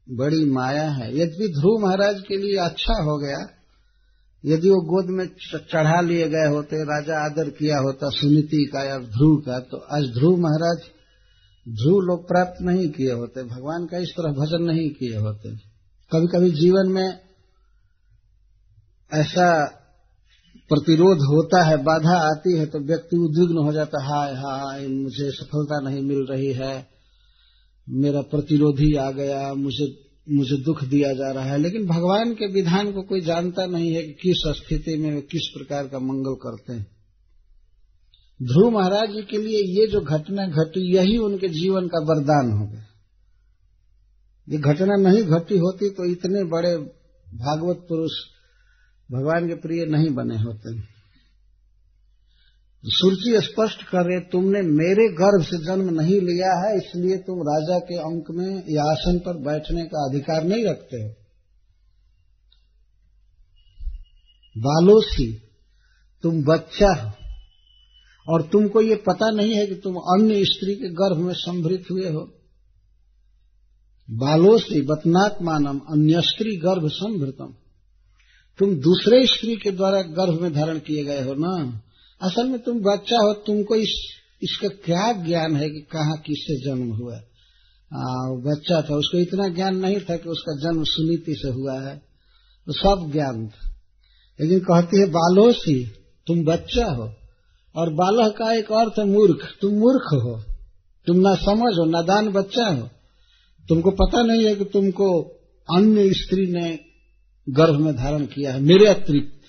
बड़ी 0.09 0.45
माया 0.45 0.91
है। 0.91 1.17
यदि 1.17 1.47
ध्रुव 1.59 1.85
महाराज 1.85 2.23
के 2.27 2.37
लिए 2.37 2.57
अच्छा 2.57 2.93
हो 2.93 3.17
गया। 3.17 3.57
यदि 4.45 4.69
वो 4.69 4.81
गोद 4.81 5.09
में 5.09 5.25
चढ़ा 5.71 6.01
लिए 6.01 6.29
गए 6.29 6.47
होते, 6.47 6.75
राजा 6.75 7.25
आदर 7.25 7.49
किया 7.49 7.77
होता 7.77 8.09
सुनीति 8.09 8.69
का 8.73 8.83
या 8.83 8.97
ध्रुव 8.97 9.35
का 9.35 9.59
तो 9.59 9.77
आज 9.77 10.03
ध्रुव 10.13 10.37
महाराज 10.37 10.96
ध्रुव 11.67 11.99
लोग 11.99 12.27
प्राप्त 12.27 12.61
नहीं 12.61 12.89
किए 12.89 13.11
होते, 13.11 13.43
भगवान 13.43 13.85
का 13.85 13.97
इस 13.97 14.09
तरह 14.09 14.31
भजन 14.31 14.63
नहीं 14.63 14.89
किए 14.89 15.17
होते। 15.17 15.49
कभी 16.11 16.27
कभी 16.27 16.51
जीवन 16.51 16.91
में 16.91 17.19
ऐसा 19.13 19.65
प्रतिरोध 20.69 21.17
होता 21.17 21.63
है, 21.63 21.77
बाधा 21.77 22.17
आती 22.17 22.57
है 22.57 22.65
तो 22.65 22.79
व्यक्ति 22.79 23.17
उद्विग्न 23.17 23.57
हो 23.57 23.73
जाता 23.73 24.03
है, 24.03 24.09
हाय 24.09 24.33
हाय, 24.33 24.87
मुझे 24.87 25.31
सफलता 25.31 25.89
नहीं 25.89 26.01
मिल 26.01 26.27
रही 26.29 26.53
है, 26.53 26.87
मेरा 27.89 28.21
प्रतिरोधी 28.21 28.95
आ 28.95 29.11
गया, 29.11 29.53
मुझे 29.53 30.03
मुझे 30.29 30.63
दुख 30.63 30.83
दिया 30.83 31.13
जा 31.13 31.31
रहा 31.31 31.45
है। 31.45 31.57
लेकिन 31.57 31.85
भगवान 31.85 32.33
के 32.33 32.47
विधान 32.51 32.91
को 32.91 33.01
कोई 33.01 33.21
जानता 33.21 33.65
नहीं 33.65 33.93
है 33.93 34.03
कि 34.03 34.13
किस 34.13 34.53
स्थिति 34.55 34.97
में, 34.97 35.21
किस 35.21 35.51
प्रकार 35.57 35.87
का 35.87 35.99
मंगल 35.99 36.33
करते 36.33 36.73
हैं। 36.73 36.96
ध्रुव 38.39 38.69
महाराज 38.71 39.09
जी 39.09 39.21
के 39.21 39.37
लिए 39.37 39.61
ये 39.75 39.87
जो 39.87 39.99
घटना 40.01 40.45
घटी, 40.47 40.81
यही 40.95 41.17
उनके 41.17 41.47
जीवन 41.49 41.87
का 41.87 41.99
वरदान 42.03 42.51
हो 42.51 42.65
गया। 42.67 42.85
ये 44.47 44.57
घटना 44.59 44.95
नहीं 44.99 45.23
घटी 45.35 45.57
होती 45.57 45.89
तो 45.89 46.05
इतने 46.11 46.43
बड़े 46.49 46.75
भागवत 47.27 47.85
पुरुष 47.89 48.19
भगवान 49.09 49.47
के 49.47 49.55
प्रिय 49.57 49.85
नहीं 49.87 50.09
बने 50.15 50.37
होते। 50.37 50.75
सुरची 52.83 53.39
स्पष्ट 53.41 53.83
कर 53.83 54.19
तुमने 54.31 54.61
मेरे 54.61 55.07
गर्भ 55.13 55.43
से 55.45 55.57
जन्म 55.57 55.89
नहीं 55.93 56.19
लिया 56.21 56.51
है, 56.57 56.75
इसलिए 56.77 57.17
तुम 57.17 57.39
राजा 57.41 57.79
के 57.79 57.97
अंक 57.99 58.31
में 58.31 58.63
या 58.69 58.83
आसन 58.91 59.17
पर 59.19 59.37
बैठने 59.43 59.83
का 59.85 60.03
अधिकार 60.05 60.43
नहीं 60.43 60.65
रखते 60.65 61.01
हो। 61.03 61.09
बालोसी, 64.55 65.31
तुम 66.23 66.43
बच्चा 66.43 66.93
हो। 66.93 67.11
और 68.27 68.41
तुमको 68.41 68.81
ये 68.81 68.95
पता 68.95 69.31
नहीं 69.31 69.55
है 69.55 69.67
कि 69.67 69.75
तुम 69.75 69.95
अन्य 69.95 70.45
स्त्री 70.45 70.75
के 70.75 70.89
गर्भ 70.89 71.17
में 71.17 71.33
संभृत 71.33 71.83
हुए 71.91 72.09
हो। 72.09 72.33
बालोसी 74.11 74.81
बतनात्मानम 74.81 75.79
अन्य 75.79 76.21
स्त्री 76.21 76.57
गर्भ 76.57 76.87
संभृतम। 76.87 77.55
तुम 78.59 78.75
दूसरे 78.75 79.25
स्त्री 79.25 79.55
के 79.55 79.71
द्वारा 79.71 80.01
गर्भ 80.01 80.41
में 80.41 80.53
धारण 80.53 80.79
किए 80.79 81.03
गए 81.03 81.21
हो 81.21 81.33
ना? 81.33 81.81
असल 82.21 82.49
में 82.49 82.59
तुम 82.59 82.79
बच्चा 82.79 83.17
हो 83.17 83.33
तुमको 83.33 83.75
इस 83.75 84.13
इसका 84.43 84.67
क्या 84.67 85.25
ज्ञान 85.25 85.55
है 85.55 85.69
कि 85.69 85.79
कहाँ 85.79 86.17
किससे 86.17 86.65
जन्म 86.65 86.91
हुआ 86.91 87.15
आ, 87.93 87.99
बच्चा 88.29 88.81
था 88.81 88.95
उसको 88.95 89.17
इतना 89.17 89.47
ज्ञान 89.47 89.75
नहीं 89.75 89.99
था 89.99 90.17
कि 90.17 90.29
उसका 90.29 90.55
जन्म 90.55 90.83
सुनीति 90.83 91.35
से 91.35 91.49
हुआ 91.49 91.81
है। 91.81 92.01
तो 92.65 92.73
सब 92.73 93.11
ज्ञान 93.11 93.47
था। 93.47 93.75
लेकिन 94.41 94.59
कहती 94.59 94.99
है 94.99 95.05
बालोसी 95.05 95.85
तुम 96.27 96.45
बच्चा 96.45 96.85
हो। 96.85 97.13
और 97.77 97.93
बालह 97.93 98.29
का 98.29 98.53
एक 98.53 98.71
अर्थ 98.71 98.99
है 98.99 99.05
मूर्ख। 99.05 99.57
तुम 99.61 99.73
मूर्ख 99.73 100.05
हो। 100.13 100.43
तुम 101.07 101.15
ना 101.15 101.35
समझ 101.35 101.73
हो 101.79 101.85
नादान 101.85 102.29
बच्चा 102.29 102.65
हो। 102.65 102.89
तुमको 103.69 103.91
पता 103.91 104.21
नहीं 104.21 104.45
है 104.45 104.55
कि 104.55 104.65
तुमको 104.65 105.21
अन्य 105.75 106.13
स्त्री 106.13 106.47
ने 106.47 106.79
गर्भ 107.49 107.75
में 107.75 107.95
धारण 107.95 108.25
किया 108.25 108.53
है। 108.53 108.59
मेरे 108.59 108.87
अतिरिक्त। 108.87 109.41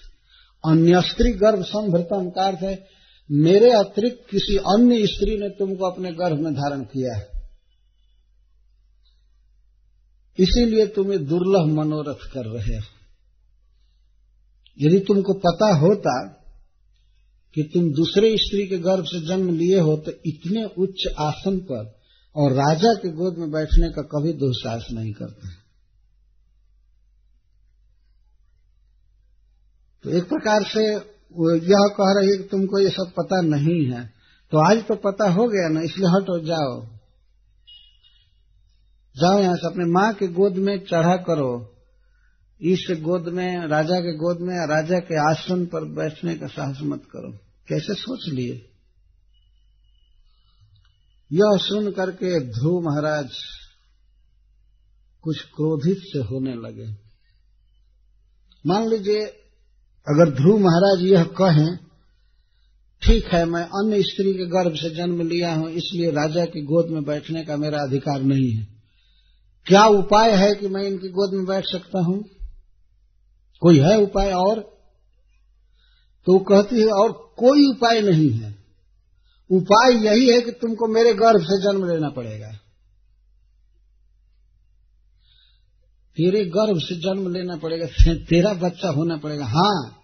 अन्य 0.67 1.03
स्त्री 1.03 1.33
गर्भ 1.33 1.63
संभृतम 1.63 2.31
का 2.31 2.47
अर्थ 2.47 2.59
है? 2.63 2.89
मेरे 3.31 3.71
अतिरिक्त 3.71 4.31
किसी 4.31 4.57
अन्य 4.57 5.07
स्त्री 5.07 5.39
ने 5.39 5.49
तुमको 5.49 5.91
अपने 5.91 6.13
गर्भ 6.13 6.39
में 6.39 6.55
धारण 6.55 6.83
किया 6.83 7.17
है। 7.17 7.29
इसीलिए 10.39 10.87
तुम्हें 10.87 11.27
दुर्लभ 11.27 11.67
मनोरथ 11.67 12.33
कर 12.33 12.45
रहे 12.45 12.77
हो। 12.77 12.83
यदि 14.81 14.99
तुमको 14.99 15.33
पता 15.33 15.75
होता 15.75 16.38
कि 17.57 17.63
तुम 17.75 17.91
दूसरे 17.93 18.37
स्त्री 18.37 18.67
के 18.67 18.79
गर्भ 18.79 19.05
से 19.05 19.21
जन्म 19.27 19.55
लिए 19.55 19.81
हो 19.81 19.97
तो 19.97 20.13
इतने 20.27 20.65
उच्च 20.79 21.07
आसन 21.19 21.59
पर 21.61 21.87
और 22.37 22.53
राजा 22.53 22.93
के 22.95 23.09
गोद 23.13 23.39
में 23.39 23.51
बैठने 23.51 23.89
का 23.89 24.03
कभी 24.11 24.33
दुस्साहस 24.33 24.87
नहीं 24.93 25.13
करते। 25.13 25.49
तो 30.05 30.11
एक 30.11 30.25
प्रकार 30.25 30.65
से 30.65 30.85
यह 30.85 31.89
कह 31.97 32.13
रही 32.19 32.31
है 32.31 32.37
कि 32.37 32.45
तुमको 32.45 32.79
ये 32.79 32.91
सब 32.91 33.13
पता 33.17 33.41
नहीं 33.41 33.81
है। 33.87 34.05
तो 34.53 34.59
आज 34.59 34.83
तो 34.83 34.95
पता 34.95 35.31
हो 35.31 35.47
गया 35.49 35.69
ना, 35.69 35.81
इसलिए 35.81 36.09
हटो, 36.09 36.39
जाओ। 36.47 36.77
जाओ 39.17 39.41
यहाँ 39.41 39.57
से 39.57 39.67
अपने 39.67 39.85
माँ 39.93 40.13
के 40.15 40.27
गोद 40.29 40.57
में 40.59 40.79
चढ़ा 40.85 41.17
करो। 41.27 41.51
इस 42.61 42.87
गोद 42.91 43.29
में, 43.29 43.67
राजा 43.67 44.01
के 44.01 44.17
गोद 44.17 44.39
में, 44.41 44.55
राजा 44.55 44.99
के 44.99 45.31
आसन 45.31 45.67
पर 45.67 45.85
बैठने 45.85 46.35
का 46.35 46.47
साहस 46.47 46.79
मत 46.83 47.03
करो। 47.05 47.33
कैसे 47.69 47.95
सोच 47.95 48.35
लिए? 48.35 48.55
यह 51.33 51.57
सुन 51.57 51.91
करके 51.91 52.41
ध्रुव 52.41 52.81
महाराज 52.81 53.31
कुछ 55.23 55.41
क्रोधित 55.41 55.97
से 55.99 56.19
होने 56.19 56.55
लगे। 56.55 56.89
मान 58.67 58.89
लीजिए, 58.89 59.25
अगर 60.09 60.31
ध्रुव 60.31 60.59
महाराज 60.59 61.03
यह 61.03 61.25
कहें, 61.25 61.77
ठीक 63.03 63.27
है, 63.27 63.45
मैं 63.45 63.63
अन्य 63.63 64.03
स्त्री 64.03 64.33
के 64.33 64.47
गर्भ 64.47 64.75
से 64.75 64.95
जन्म 64.95 65.29
लिया 65.29 65.55
हूँ, 65.55 65.71
इसलिए 65.71 66.11
राजा 66.11 66.45
की 66.45 66.63
गोद 66.63 66.89
में 66.91 67.05
बैठने 67.05 67.45
का 67.45 67.57
मेरा 67.57 67.79
अधिकार 67.79 68.21
नहीं 68.21 68.51
है। 68.51 68.69
क्या 69.67 69.85
उपाय 69.85 70.33
है 70.37 70.55
कि 70.55 70.69
मैं 70.69 70.83
इनकी 70.83 71.09
गोद 71.09 71.35
में 71.35 71.47
बैठ 71.47 71.65
सकता 71.65 71.99
हूँ? 71.99 72.25
कोई 73.61 73.79
है 73.79 73.99
उपाय 73.99 74.33
और? 74.33 74.61
तो 76.27 76.33
वो 76.33 76.39
कहती 76.39 76.81
है, 76.81 76.87
और 76.87 77.35
कोई 77.39 77.71
उपाय 77.71 78.01
नहीं 78.01 78.31
है। 78.31 78.59
उपाय 79.51 79.93
यही 79.93 80.29
है 80.31 80.41
कि 80.41 80.51
तुमको 80.51 80.87
मेरे 80.87 81.15
गर्भ 81.15 81.43
से 81.43 81.63
जन्म 81.63 81.89
लेना 81.89 82.09
पड़ेगा। 82.09 82.49
तेरे 86.17 86.45
गर्भ 86.45 86.79
से 86.79 86.97
जन्म 86.97 87.33
लेना 87.33 87.57
पड़ेगा 87.57 88.15
तेरा 88.15 88.53
बच्चा 88.53 88.89
होना 88.89 89.17
पड़ेगा। 89.17 89.45
हाँ। 89.45 89.95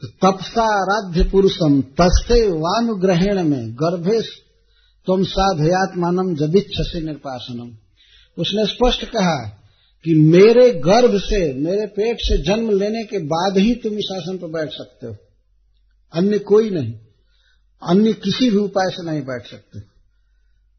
तो 0.00 0.08
तपसा 0.08 0.62
आराध्य 0.62 1.24
पुरुषम, 1.24 1.82
तस्ते 1.82 2.50
वानुग्रहण 2.50 3.42
में 3.42 3.74
गर्भे 3.74 4.22
तुम 5.06 5.24
साधयात्मानम 5.24 6.34
जदिच्छ 6.34 6.74
से 6.80 7.00
निर्पासनम। 7.00 7.76
उसने 8.38 8.66
स्पष्ट 8.66 9.04
कहा 9.04 9.54
कि 10.04 10.14
मेरे 10.14 10.70
गर्भ 10.70 11.20
से, 11.20 11.52
मेरे 11.52 11.86
पेट 11.86 12.16
से 12.20 12.42
जन्म 12.42 12.78
लेने 12.78 13.04
के 13.04 13.18
बाद 13.18 13.58
ही 13.58 13.74
तुम 13.74 13.92
इस 13.92 14.08
आसन 14.12 14.38
पर 14.38 14.46
बैठ 14.46 14.68
सकते 14.70 15.06
हो। 15.06 15.16
अन्य 16.12 16.38
कोई 16.38 16.70
नहीं। 16.70 16.92
अन्य 17.88 18.12
किसी 18.12 18.50
भी 18.50 18.56
उपाय 18.56 18.90
से 18.90 19.10
नहीं 19.10 19.20
बैठ 19.20 19.46
सकते। 19.46 19.80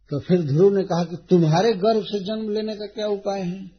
तो 0.09 0.19
फिर 0.19 0.41
ध्रुव 0.41 0.77
ने 0.77 0.83
कहा 0.83 1.03
कि 1.03 1.17
तुम्हारे 1.29 1.73
गर्भ 1.73 2.03
से 2.03 2.19
जन्म 2.19 2.49
लेने 2.49 2.75
का 2.75 2.85
क्या 2.85 3.07
उपाय 3.07 3.41
है? 3.41 3.71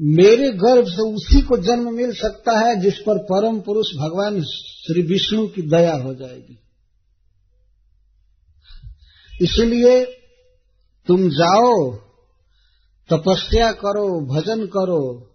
मेरे 0.00 0.50
गर्भ 0.50 0.86
से 0.86 1.14
उसी 1.14 1.42
को 1.42 1.56
जन्म 1.56 1.94
मिल 1.94 2.12
सकता 2.12 2.58
है 2.58 2.80
जिस 2.80 2.94
पर 2.94 3.18
परम 3.18 3.60
पुरुष 3.60 3.86
भगवान 3.86 4.42
श्री 4.42 5.02
विष्णु 5.02 5.48
की 5.48 5.62
दया 5.62 5.94
हो 5.94 6.14
जाएगी। 6.14 6.58
इसलिए 9.42 10.04
तुम 11.06 11.30
जाओ 11.30 12.05
तपस्या 13.12 13.72
करो, 13.72 14.26
भजन 14.26 14.66
करो, 14.66 15.30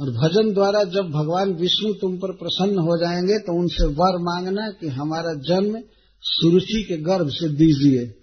और 0.00 0.10
भजन 0.10 0.54
द्वारा 0.54 0.84
जब 0.84 1.10
भगवान 1.10 1.52
विष्णु 1.52 1.92
तुम 1.92 2.16
पर 2.16 2.32
प्रसन्न 2.32 2.78
हो 2.78 2.96
जाएँगे 2.96 3.38
तो 3.38 3.60
उनसे 3.60 3.86
वर 3.86 4.18
मांगना 4.18 4.68
कि 4.70 4.88
हमारा 4.88 5.34
जन्म 5.34 5.82
सुरुचि 6.22 6.86
के 6.88 6.96
गर्भ 6.96 7.28
से 7.28 7.48
दीजिए। 7.48 8.14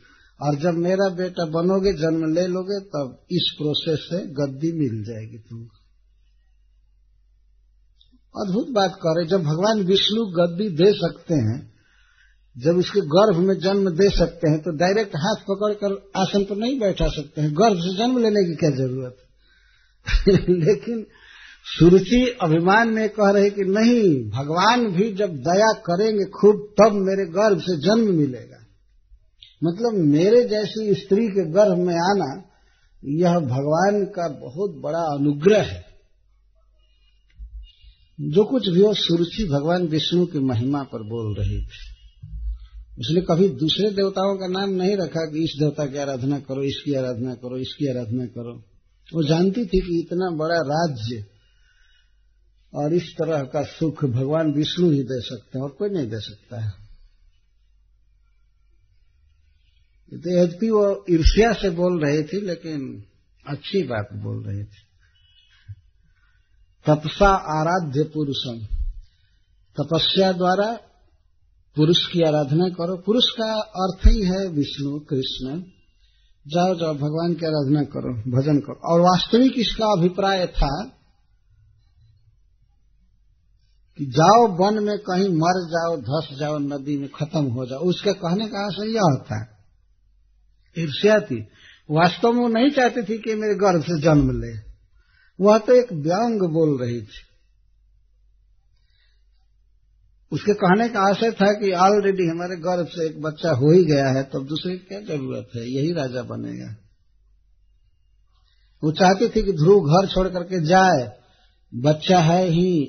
और 0.41 0.55
जब 0.55 0.73
मेरा 0.73 1.09
बेटा 1.09 1.45
बनोगे, 1.45 1.93
जन्म 1.93 2.33
ले 2.33 2.47
लोगे, 2.47 2.79
तब 2.79 3.25
इस 3.31 3.55
प्रोसेस 3.57 3.99
से 3.99 4.17
गद्दी 4.17 4.71
मिल 4.71 5.03
जाएगी 5.03 5.37
तुमको। 5.37 5.85
अद्भुत 8.45 8.69
बात 8.69 8.95
कर 8.95 9.27
जब 9.27 9.43
भगवान 9.43 9.83
विष्णु 9.83 10.25
गद्दी 10.25 10.69
दे 10.69 10.93
सकते 10.93 11.33
हैं 11.33 11.74
जब 12.57 12.77
उसके 12.77 13.01
गर्भ 13.01 13.37
में 13.37 13.59
जन्म 13.59 13.89
दे 13.89 14.09
सकते 14.09 14.49
हैं 14.49 14.59
तो 14.59 14.71
डायरेक्ट 14.71 15.11
हाथ 15.15 15.35
पकड़कर 15.35 16.11
आसन 16.15 16.43
पर 16.43 16.55
नहीं 16.55 16.79
बैठा 16.79 17.07
सकते 17.07 17.41
हैं। 17.41 17.53
गर्भ 17.53 17.77
से 17.77 17.97
जन्म 17.97 18.17
लेने 18.17 18.43
की 18.45 18.55
क्या 18.55 18.69
ज़रूरत? 18.69 19.17
लेकिन 20.49 21.07
सुरुचि 21.79 22.37
अभिमान 22.41 22.89
में 22.89 23.09
कह 23.09 23.29
रहे 23.29 23.49
कि 23.49 23.61
नहीं, 23.61 24.29
भगवान 24.29 24.91
भी 24.91 25.13
जब 25.13 25.29
दया 25.29 25.71
करेंगे 25.71 26.25
खूब, 26.25 26.73
तब 26.81 26.93
मेरे 26.93 27.25
गर्भ 27.25 27.59
से 27.59 27.77
जन्म 27.77 28.17
मिलेगा। 28.17 28.65
मतलब 29.63 29.93
मेरे 29.93 30.43
जैसी 30.43 30.93
स्त्री 30.93 31.27
के 31.27 31.51
गर्भ 31.51 31.77
में 31.77 31.95
आना, 31.95 32.43
यह 33.05 33.39
भगवान 33.39 34.05
का 34.05 34.27
बहुत 34.27 34.71
बड़ा 34.71 34.99
अनुग्रह 34.99 35.61
है। 35.61 35.85
जो 38.21 38.43
कुछ 38.43 38.69
भी 38.69 38.81
हो, 38.81 38.93
सुरुचि 38.93 39.43
भगवान 39.43 39.87
विष्णु 39.87 40.25
की 40.25 40.39
महिमा 40.39 40.83
पर 40.83 40.99
बोल 40.99 41.35
रही 41.39 41.61
थी। 41.61 41.94
उसने 42.99 43.21
कभी 43.21 43.49
दूसरे 43.49 43.89
देवताओं 43.89 44.37
का 44.37 44.47
नाम 44.47 44.69
नहीं 44.69 44.97
रखा 44.97 45.31
कि 45.31 45.43
इस 45.43 45.59
देवता 45.59 45.85
की 45.85 45.97
आराधना 45.97 46.39
करो, 46.39 46.63
इसकी 46.63 46.93
आराधना 46.93 47.33
करो, 47.33 47.57
इसकी 47.57 47.87
आराधना 47.87 48.25
करो। 48.25 48.63
वो 49.13 49.23
जानती 49.23 49.65
थी 49.65 49.79
कि 49.79 49.99
इतना 49.99 50.29
बड़ा 50.35 50.55
राज्य 50.55 51.25
और 52.73 52.93
इस 52.93 53.15
तरह 53.17 53.43
का 53.43 53.63
सुख 53.63 54.05
भगवान 54.05 54.53
विष्णु 54.53 54.91
ही 54.91 55.03
दे 55.03 55.21
सकते 55.21 55.57
हैं 55.57 55.63
और 55.63 55.71
कोई 55.71 55.89
नहीं 55.89 56.07
दे 56.07 56.19
सकता 56.19 56.61
है। 56.61 56.71
तो 60.13 60.43
यद्यपि 60.43 60.69
वो 60.69 61.05
ईर्ष्या 61.09 61.53
से 61.53 61.69
बोल 61.69 62.05
रहे 62.05 62.23
थे, 62.23 62.41
लेकिन 62.41 63.03
अच्छी 63.47 63.83
बात 63.83 64.09
बोल 64.13 64.43
रहे 64.43 64.63
थे। 64.63 64.85
तपसा 66.87 67.29
आराध्य 67.29 68.03
पुरुषम। 68.03 68.65
तपस्या 69.79 70.31
द्वारा 70.31 70.79
पुरुष 71.75 72.07
की 72.11 72.21
आराधना 72.21 72.69
करो। 72.69 72.97
पुरुष 72.97 73.23
का 73.25 73.59
अर्थ 73.59 74.07
ही 74.07 74.21
है 74.21 74.47
विष्णु, 74.47 74.99
कृष्ण। 74.99 75.63
जाओ 76.47 76.75
जाओ, 76.75 76.93
भगवान 76.93 77.33
की 77.33 77.45
आराधना 77.45 77.83
करो, 77.83 78.13
भजन 78.13 78.59
करो। 78.59 78.93
और 78.93 79.01
वास्तविक 79.01 79.53
इसका 79.57 79.85
अभिप्राय 79.85 80.47
था 80.47 80.91
कि 83.97 84.05
जाओ, 84.05 84.47
वन 84.47 84.83
में 84.83 84.97
कहीं 84.97 85.29
मर 85.29 85.67
जाओ, 85.67 85.97
धस 85.97 86.39
जाओ, 86.39 86.57
नदी 86.57 86.97
में 86.97 87.09
खत्म 87.09 87.45
हो 87.45 87.65
जाओ। 87.65 87.79
उसके 87.79 88.13
कहने 88.13 88.47
का 88.47 88.65
आशय 88.65 88.91
यह 88.93 89.01
होता 89.01 89.41
है। 89.41 89.55
ईर्ष्या 90.79 91.19
थी 91.19 91.47
वास्तव 91.91 92.31
में 92.31 92.41
वो 92.41 92.47
नहीं 92.47 92.69
चाहती 92.69 93.03
थी 93.03 93.17
कि 93.17 93.35
मेरे 93.35 93.55
गर्भ 93.55 93.83
से 93.83 94.01
जन्म 94.01 94.41
ले। 94.41 94.75
वह 95.43 95.57
तो 95.57 95.73
एक 95.73 95.93
व्यंग 95.93 96.53
बोल 96.53 96.81
रही 96.81 97.01
थी। 97.01 97.24
उसके 100.35 100.53
कहने 100.53 100.89
का 100.89 100.99
आशय 100.99 101.31
था 101.31 101.53
कि 101.53 101.71
ऑलरेडी 101.71 102.23
हमारे 102.23 102.55
गर्भ 102.55 102.87
से 102.87 103.05
एक 103.05 103.21
बच्चा 103.21 103.51
हो 103.51 103.71
ही 103.71 103.85
गया 103.85 104.07
है, 104.07 104.23
तब 104.23 104.45
दूसरे 104.45 104.77
की 104.77 104.85
क्या 104.85 104.99
ज़रूरत 104.99 105.49
है? 105.55 105.61
यही 105.61 105.93
राजा 105.93 106.21
बनेगा। 106.21 106.75
वो 108.83 108.91
चाहती 108.91 109.29
थी 109.29 109.43
कि 109.43 109.51
ध्रुव 109.53 109.81
घर 109.81 110.07
छोड़ 110.07 110.27
करके 110.27 110.65
जाए। 110.65 111.17
बच्चा 111.75 112.19
है 112.19 112.47
ही, 112.47 112.87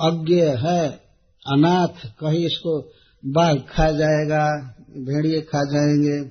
अज्ञ 0.00 0.42
है, 0.42 0.88
अनाथ, 1.46 2.06
कहीं 2.06 2.46
इसको 2.46 2.92
बाघ 3.26 3.56
खा 3.56 3.90
जाएगा, 3.90 4.74
भेड़िए 4.90 5.40
खा 5.40 5.60
जाएँगे, 5.64 6.24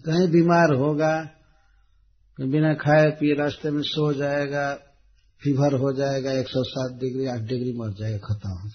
कहीं 0.00 0.28
बीमार 0.28 0.74
होगा 0.74 1.30
बिना 2.40 2.74
खाए 2.74 3.10
पिए 3.10 3.34
रास्ते 3.34 3.70
में 3.70 3.82
सो 3.82 4.12
जाएगा, 4.12 4.74
फीवर 5.42 5.74
हो 5.74 5.92
जाएगा, 5.92 6.32
एक 6.32 6.48
सौ 6.48 6.62
सात 6.62 7.00
डिग्री, 7.00 7.26
आठ 7.26 7.40
डिग्री 7.40 7.72
मर 7.72 7.90
जाएगा, 7.90 8.18
खत्म 8.18 8.50
हो 8.50 8.68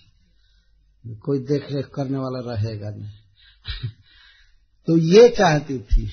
कोई 1.08 1.40
देख 1.40 1.72
रेख 1.72 1.86
करने 1.86 2.18
वाला 2.18 2.54
रहेगा 2.54 2.90
नहीं। 2.90 3.10
तो 4.88 4.98
ये 4.98 5.30
चाहती 5.30 5.80
थी। 5.80 6.10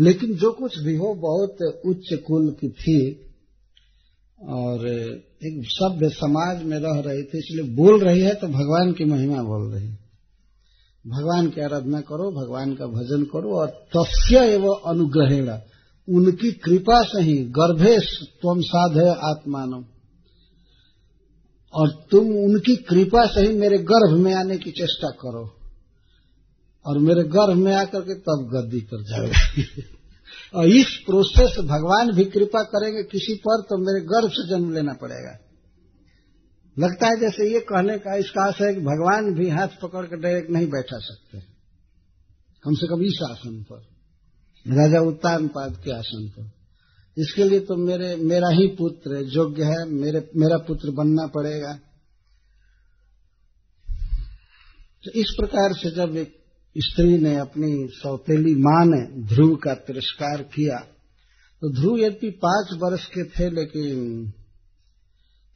लेकिन 0.00 0.34
जो 0.34 0.52
कुछ 0.52 0.78
भी 0.78 0.96
हो, 0.96 1.14
बहुत 1.14 1.82
उच्च 1.86 2.14
कुल 2.26 2.50
की 2.50 2.68
थी 2.68 3.26
और 4.42 4.88
एक 5.44 5.62
सभ्य 5.66 6.08
समाज 6.08 6.62
में 6.62 6.78
रह 6.78 7.00
रही 7.00 7.22
थी, 7.22 7.38
इसलिए 7.38 7.74
बोल 7.74 8.00
रही 8.00 8.20
है 8.20 8.34
तो 8.34 8.46
भगवान 8.46 8.92
की 8.92 9.04
महिमा 9.04 9.42
बोल 9.42 9.74
रही 9.74 9.88
है। 9.88 9.98
भगवान 11.06 11.50
की 11.50 11.60
आराधना 11.60 12.00
करो, 12.00 12.44
भगवान 12.44 12.74
का 12.74 12.86
भजन 12.86 13.24
करो 13.24 13.54
और 13.54 13.68
तस्य 13.68 14.38
एवं 14.38 14.80
अनुग्रहेण। 14.86 15.58
उनकी 16.08 16.52
कृपा 16.52 17.02
से 17.02 17.22
ही 17.22 17.36
गर्भे 17.44 17.98
तुम 18.42 18.60
साधे 18.60 19.08
आत्मानो 19.08 19.84
और 21.74 22.06
तुम 22.10 22.26
उनकी 22.28 22.76
कृपा 22.76 23.26
से 23.26 23.40
ही 23.40 23.58
मेरे 23.58 23.78
गर्भ 23.78 24.18
में 24.18 24.34
आने 24.34 24.58
की 24.58 24.70
चेष्टा 24.70 25.08
करो। 25.08 25.58
और 26.86 26.98
मेरे 26.98 27.22
गर्भ 27.22 27.56
में 27.56 27.74
आकर 27.74 28.00
के 28.00 28.14
तब 28.14 28.50
गद्दी 28.54 28.80
पर 28.80 29.02
जाओगे। 29.02 29.82
और 30.54 30.66
इस 30.66 30.86
प्रोसेस 31.06 31.58
भगवान 31.58 32.12
भी 32.12 32.24
कृपा 32.24 32.62
करेंगे, 32.62 33.02
किसी 33.02 33.34
पर 33.34 33.62
तो 33.62 33.78
मेरे 33.78 34.06
गर्भ 34.06 34.30
से 34.30 34.48
जन्म 34.48 34.74
लेना 34.74 34.92
पड़ेगा। 34.92 35.38
लगता 36.78 37.06
है 37.06 37.20
जैसे 37.20 37.54
ये 37.54 37.60
कहने 37.60 37.98
का 37.98 38.16
इसका 38.16 38.48
आशय 38.48 38.64
है 38.64 38.74
कि 38.74 38.80
भगवान 38.80 39.34
भी 39.34 39.48
हाथ 39.48 39.68
पकड़ 39.68 40.06
कर 40.06 40.16
डायरेक्ट 40.16 40.50
नहीं 40.50 40.66
बैठा 40.66 40.98
सकते। 40.98 41.38
कम 42.62 42.74
से 42.74 42.86
कम 42.86 43.02
इस 43.02 43.18
आसन 43.30 43.62
पर। 43.62 43.78
राजा 44.68 45.00
उत्तान 45.00 45.48
पाद 45.48 45.76
के 45.84 45.92
आसन 45.92 46.28
पर। 46.28 46.61
इसके 47.16 47.44
लिए 47.44 47.60
तो 47.60 47.76
मेरे, 47.76 48.14
मेरा 48.16 48.48
ही 48.48 48.66
पुत्र 48.68 49.22
योग्य 49.28 49.64
है, 49.64 49.84
मेरे, 49.88 50.20
मेरा 50.36 50.58
पुत्र 50.58 50.90
बनना 50.90 51.26
पड़ेगा। 51.26 51.72
तो 55.04 55.10
इस 55.20 55.34
प्रकार 55.40 55.72
से 55.72 55.90
जब 55.90 56.16
एक 56.16 56.38
स्त्री 56.76 57.18
ने 57.18 57.34
अपनी 57.36 57.88
सौतेली 57.92 58.54
माँ 58.54 58.84
ने 58.86 59.00
ध्रुव 59.26 59.54
का 59.56 59.74
तिरस्कार 59.74 60.42
किया 60.42 60.78
तो 61.62 61.70
ध्रुव 61.72 61.98
यद्यपि 61.98 62.30
पाँच 62.44 62.70
वर्ष 62.82 63.04
के 63.06 63.24
थे, 63.24 63.48
लेकिन 63.50 64.32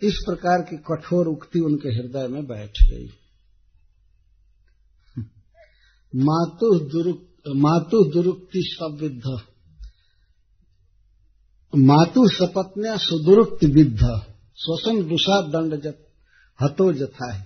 इस 0.02 0.18
प्रकार 0.26 0.62
की 0.62 0.76
कठोर 0.76 1.28
उक्ति 1.28 1.60
उनके 1.60 1.88
हृदय 1.88 2.28
में 2.28 2.46
बैठ 2.46 2.82
गई। 2.90 3.06
मातु 6.12 6.68
दुरुक्त, 6.84 7.48
मातु 7.56 8.02
दुरुक्ति 8.12 8.60
संविद्ध। 8.66 9.22
मातु 11.78 12.28
सपत्न्या 12.28 12.96
सुदुरुक्त 12.96 13.64
विद्ध 13.66 14.00
श्वसन 14.58 15.02
दुषा 15.08 15.40
दंड 15.48 15.74
जत, 15.82 15.98
हतो 16.58 16.92
जथा 16.92 17.32
है। 17.32 17.44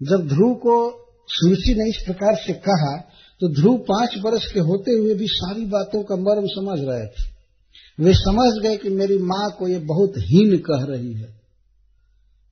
जब 0.00 0.26
ध्रुव 0.28 0.54
को 0.56 0.76
सुरुचि 1.28 1.74
ने 1.74 1.88
इस 1.90 2.02
प्रकार 2.06 2.36
से 2.36 2.52
कहा 2.62 2.96
तो 3.40 3.48
ध्रुव 3.54 3.76
पाँच 3.88 4.16
वर्ष 4.24 4.44
के 4.52 4.60
होते 4.60 4.92
हुए 4.92 5.14
भी 5.14 5.26
सारी 5.28 5.64
बातों 5.66 6.02
का 6.02 6.16
मर्म 6.16 6.46
समझ 6.48 6.78
रहे 6.80 7.06
थे। 7.06 7.32
वे 7.98 8.12
समझ 8.14 8.52
गए 8.62 8.76
कि 8.76 8.88
मेरी 8.90 9.18
माँ 9.22 9.50
को 9.50 9.68
ये 9.68 9.78
बहुत 9.84 10.18
हीन 10.18 10.56
कह 10.60 10.84
रही 10.84 11.12
है। 11.12 11.28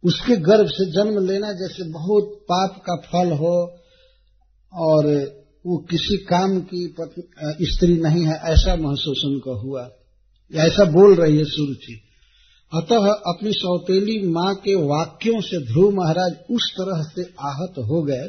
उसके 0.04 0.36
गर्भ 0.42 0.68
से 0.68 0.86
जन्म 0.92 1.18
लेना 1.26 1.52
जैसे 1.52 1.88
बहुत 1.90 2.32
पाप 2.42 2.82
का 2.86 2.96
फल 3.04 3.32
हो, 3.32 3.56
और 4.72 5.06
वो 5.66 5.76
किसी 5.90 6.16
काम 6.24 6.60
की 6.64 6.86
स्त्री 7.64 7.96
नहीं 7.96 8.24
है, 8.24 8.36
ऐसा 8.44 8.76
महसूस 8.76 9.22
उनको 9.24 9.54
हुआ। 9.60 9.88
ऐसा 10.54 10.84
बोल 10.84 11.14
रही 11.14 11.36
है 11.36 11.44
सुरुचि। 11.44 12.00
अतः 12.72 13.06
अपनी 13.06 13.52
सौतेली 13.52 14.26
माँ 14.26 14.54
के 14.54 14.74
वाक्यों 14.74 15.40
से 15.40 15.66
ध्रुव 15.66 15.90
महाराज 15.94 16.32
उस 16.50 16.72
तरह 16.72 17.02
से 17.02 17.22
आहत 17.22 17.74
हो 17.78 18.02
गए, 18.02 18.28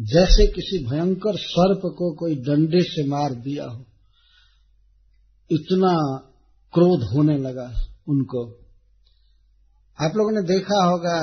जैसे 0.00 0.46
किसी 0.46 0.84
भयंकर 0.84 1.36
सर्प 1.36 1.80
को 1.84 2.14
कोई 2.14 2.34
डंडे 2.34 2.82
से 2.82 3.06
मार 3.06 3.34
दिया 3.34 3.64
हो। 3.64 3.86
इतना 5.50 6.16
क्रोध 6.74 7.02
होने 7.02 7.38
लगा 7.38 7.86
उनको। 8.08 8.52
आप 9.98 10.12
लोगों 10.16 10.32
ने 10.32 10.54
देखा 10.54 10.84
होगा, 10.84 11.20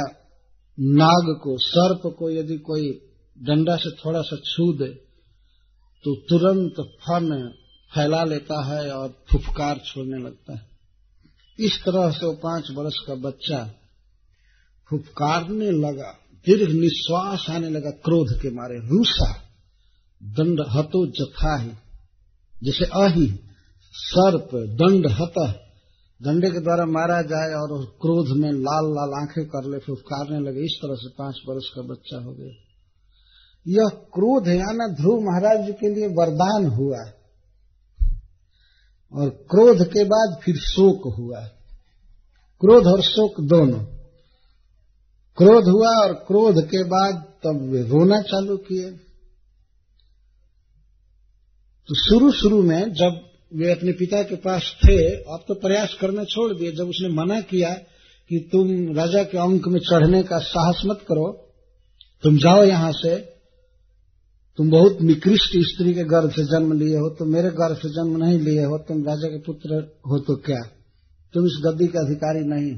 नाग 0.79 1.39
को, 1.43 1.57
सर्प 1.57 2.01
को 2.19 2.29
यदि 2.29 2.57
कोई 2.57 2.91
डंडा 3.37 3.75
से 3.75 3.91
थोड़ा 3.91 4.21
सा 4.21 4.35
छू 4.35 4.73
दे 4.73 4.93
तो 6.03 6.15
तुरंत 6.15 6.75
फन 6.79 7.53
फैला 7.91 8.23
लेता 8.23 8.63
है 8.65 8.91
और 8.91 9.09
फुफकार 9.31 9.81
छोड़ने 9.85 10.17
लगता 10.17 10.53
है। 10.53 10.61
इस 11.59 11.79
तरह 11.81 12.11
से 12.11 12.25
वो 12.25 12.33
पाँच 12.33 12.67
वर्ष 12.71 12.95
का 13.07 13.15
बच्चा 13.15 13.63
फुफकारने 14.89 15.71
लगा, 15.71 16.11
दीर्घ 16.45 16.71
निश्वास 16.71 17.45
आने 17.49 17.69
लगा, 17.69 17.89
क्रोध 17.89 18.41
के 18.41 18.49
मारे, 18.49 18.79
रूसा, 18.79 19.31
दंड 20.23 20.65
हतो 20.69 21.05
जथा 21.07 21.57
ही 21.57 21.71
जैसे 22.63 22.85
अहि 22.85 23.39
सर्प, 23.93 24.49
दंड 24.53 25.07
हत 25.07 25.63
डंडे 26.21 26.49
के 26.49 26.59
द्वारा 26.59 26.85
मारा 26.85 27.21
जाए 27.21 27.53
और 27.53 27.85
क्रोध 28.01 28.37
में 28.37 28.51
लाल 28.51 28.85
लाल 28.89 29.11
आँखें 29.21 29.45
कर 29.45 29.69
ले, 29.69 29.77
फुफकारने 29.77 30.39
लगे, 30.39 30.59
इस 30.59 30.79
तरह 30.81 30.95
से 30.95 31.09
पाँच 31.09 31.41
वर्ष 31.47 31.69
का 31.75 31.81
बच्चा 31.81 32.17
हो 32.17 32.31
गया। 32.31 32.53
यह 33.67 33.89
क्रोध 33.89 34.47
है 34.47 34.57
ना 34.57 34.87
ध्रुव 34.93 35.19
महाराज 35.21 35.65
जी 35.65 35.73
के 35.73 35.95
लिए 35.95 36.07
वरदान 36.07 36.65
हुआ। 36.65 36.97
और 39.13 39.29
क्रोध 39.29 39.87
के 39.87 40.03
बाद 40.03 40.39
फिर 40.43 40.55
शोक 40.55 41.15
हुआ। 41.17 41.39
क्रोध 42.61 42.87
और 42.87 43.01
शोक 43.01 43.41
दोनों। 43.41 43.85
क्रोध 45.37 45.63
हुआ 45.63 45.89
और 45.89 46.13
क्रोध 46.13 46.67
के 46.67 46.83
बाद 46.83 47.13
तब 47.15 47.69
वे 47.71 47.81
रोना 47.81 48.21
चालू 48.21 48.57
किए। 48.57 48.91
तो 51.87 51.95
शुरू 52.09 52.31
शुरू 52.31 52.63
में 52.63 52.93
जब 52.93 53.29
वे 53.55 53.71
अपने 53.71 53.91
पिता 53.91 54.23
के 54.23 54.35
पास 54.35 54.61
थे, 54.61 55.07
अब 55.07 55.39
तो 55.47 55.53
प्रयास 55.53 55.97
करने 56.01 56.25
छोड़ 56.25 56.57
दिए। 56.57 56.71
जब 56.71 56.87
उसने 56.89 57.13
मना 57.13 57.41
किया 57.41 57.73
कि 58.29 58.49
तुम 58.51 58.95
राजा 58.95 59.23
के 59.23 59.37
अंक 59.37 59.67
में 59.67 59.79
चढ़ने 59.79 60.23
का 60.23 60.37
साहस 60.37 60.81
मत 60.85 60.99
करो, 60.99 61.53
तुम 62.23 62.37
जाओ 62.37 62.63
यहाँ 62.63 62.91
से 62.91 63.36
तुम 64.57 64.69
बहुत 64.69 65.01
निकृष्ट 65.01 65.51
स्त्री 65.63 65.93
के 65.93 66.03
गर्भ 66.03 66.31
से 66.31 66.43
जन्म 66.43 66.71
लिए 66.73 66.97
हो 66.97 67.09
तो 67.09 67.25
मेरे 67.25 67.49
गर्भ 67.49 67.77
से 67.77 67.89
जन्म 67.89 68.17
नहीं 68.17 68.39
लिए 68.39 68.63
हो, 68.63 68.77
तुम 68.77 69.03
राजा 69.03 69.27
के 69.27 69.39
पुत्र 69.39 69.75
हो 70.07 70.19
तो 70.19 70.35
क्या? 70.35 70.61
तुम 71.33 71.45
इस 71.45 71.57
गद्दी 71.65 71.87
के 71.87 71.97
अधिकारी 71.97 72.45
नहीं 72.47 72.71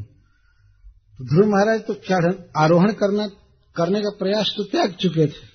तो 1.19 1.25
ध्रुव 1.25 1.49
महाराज 1.49 1.82
तो 1.82 1.93
चढ़ 1.93 2.34
आरोहण 2.57 2.91
करना, 2.93 3.27
करने 3.75 4.01
का 4.01 4.09
प्रयास 4.09 4.53
तो 4.57 4.63
त्याग 4.63 4.93
चुके 4.93 5.25
थे। 5.25 5.47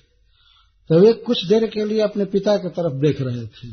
तो 0.89 0.99
वे 0.99 1.13
कुछ 1.13 1.45
देर 1.45 1.65
के 1.67 1.85
लिए 1.85 2.01
अपने 2.01 2.25
पिता 2.25 2.55
की 2.57 2.69
तरफ़ 2.69 2.93
देख 2.93 3.21
रहे 3.21 3.45
थे। 3.47 3.67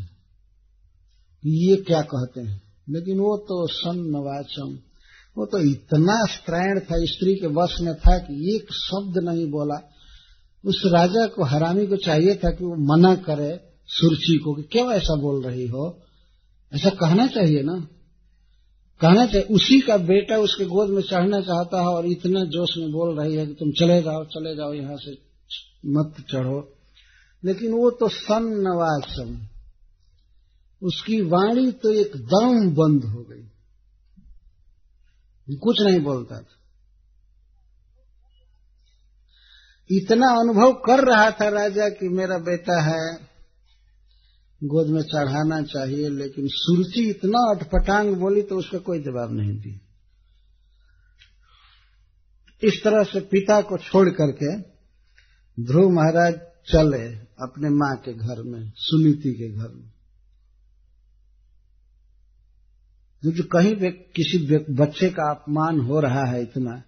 ये 1.45 1.77
क्या 1.77 2.01
कहते 2.01 2.41
हैं? 2.41 2.63
लेकिन 2.91 3.19
वो 3.19 3.37
तो 3.37 3.67
सन्नवाचम। 3.67 4.79
वो 5.37 5.47
तो 5.47 5.59
इतना 5.59 6.17
स्त्रैण 6.27 6.81
था, 6.81 6.97
स्त्री 7.05 7.35
के 7.35 7.47
वश 7.47 7.81
में 7.81 7.95
था 7.95 8.19
कि 8.19 8.57
एक 8.57 8.73
शब्द 8.73 9.19
नहीं 9.25 9.51
बोला। 9.51 9.92
उस 10.65 10.83
राजा 10.87 11.27
को, 11.27 11.45
हरामी 11.45 11.87
को 11.87 11.97
चाहिए 11.97 12.35
था 12.35 12.51
कि 12.51 12.65
वो 12.65 12.75
मना 12.75 13.15
करे 13.15 13.61
सुरची 13.87 14.39
को 14.39 14.55
कि 14.55 14.63
क्यों 14.63 14.93
ऐसा 14.93 15.17
बोल 15.17 15.45
रही 15.45 15.67
हो? 15.67 16.01
ऐसा 16.75 16.91
कहना 16.91 17.27
चाहिए 17.27 17.63
ना। 17.63 17.89
कहना 19.01 19.27
चाहिए, 19.27 19.43
उसी 19.43 19.81
का 19.81 19.97
बेटा 19.97 20.37
उसके 20.37 20.65
गोद 20.65 20.91
में 20.91 21.03
चढ़ना 21.03 21.41
चाहता 21.41 21.81
है 21.81 21.87
और 21.87 22.07
इतना 22.07 22.45
जोश 22.45 22.77
में 22.77 22.93
बोल 22.93 23.21
रही 23.21 23.35
है 23.35 23.47
कि 23.47 23.55
तुम 23.55 23.73
चले 23.73 24.03
जाओ 24.03 24.25
चले 24.25 24.57
जाओ, 24.57 24.75
यहाँ 24.75 24.97
से 24.97 25.13
मत 25.87 26.15
चढ़ो। 26.31 26.73
लेकिन 27.45 27.73
वो 27.73 27.91
तो 27.91 28.09
सन्नवासम 28.09 29.49
उसकी 30.83 31.21
वाणी 31.21 31.73
तो 31.73 31.93
एकदम 31.93 32.71
बंद 32.71 33.05
हो 33.05 33.27
गई। 33.31 33.49
कुछ 35.57 35.77
नहीं 35.81 36.01
बोलता 36.01 36.39
था। 36.39 36.62
इतना 39.93 40.27
अनुभव 40.41 40.73
कर 40.87 41.05
रहा 41.05 41.31
था 41.31 41.49
राजा 41.49 41.89
कि 41.89 42.09
मेरा 42.09 42.39
बेटा 42.39 42.81
है, 42.81 43.15
गोद 44.63 44.89
में 44.89 45.03
चढ़ाना 45.03 45.63
चाहिए, 45.63 46.09
लेकिन 46.09 46.45
सुरुचि 46.49 47.09
इतना 47.11 47.39
अटपटांग 47.51 48.15
बोली 48.17 48.43
तो 48.43 48.59
उसका 48.59 48.79
कोई 48.79 49.03
जवाब 49.03 49.33
नहीं 49.33 49.55
दी 49.61 49.81
इस 52.63 52.81
तरह 52.85 53.05
से 53.05 53.21
पिता 53.21 53.61
को 53.61 53.77
छोड़ 53.79 54.09
करके 54.11 54.57
ध्रुव 55.59 55.91
महाराज 55.91 56.35
चले 56.67 57.07
अपने 57.43 57.69
माँ 57.71 57.95
के 57.97 58.13
घर 58.15 58.43
में, 58.43 58.73
सुनीति 58.77 59.33
के 59.33 59.49
घर 59.49 59.69
में। 59.69 59.91
जो 63.23 63.45
कहीं 63.45 63.75
पे 63.77 63.91
किसी 63.91 64.39
बच्चे 64.75 65.09
का 65.09 65.31
अपमान 65.31 65.81
हो 65.81 66.01
रहा 66.01 66.25
है 66.25 66.43
इतना 66.43 66.83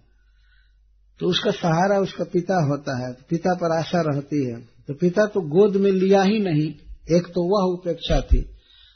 तो 1.19 1.27
उसका 1.27 1.51
सहारा 1.53 1.97
उसका 1.99 2.23
पिता 2.23 2.55
होता 2.65 2.97
है 2.97 3.11
तो 3.13 3.23
पिता 3.29 3.53
पर 3.55 3.77
आशा 3.77 4.01
रहती 4.03 4.43
है। 4.45 4.55
तो 4.87 4.93
पिता 4.93 5.25
तो 5.25 5.41
गोद 5.49 5.75
में 5.77 5.91
लिया 5.93 6.21
ही 6.23 6.39
नहीं, 6.39 6.67
एक 7.09 7.27
तो 7.27 7.43
वह 7.45 7.71
उपेक्षा 7.73 8.19
थी। 8.23 8.41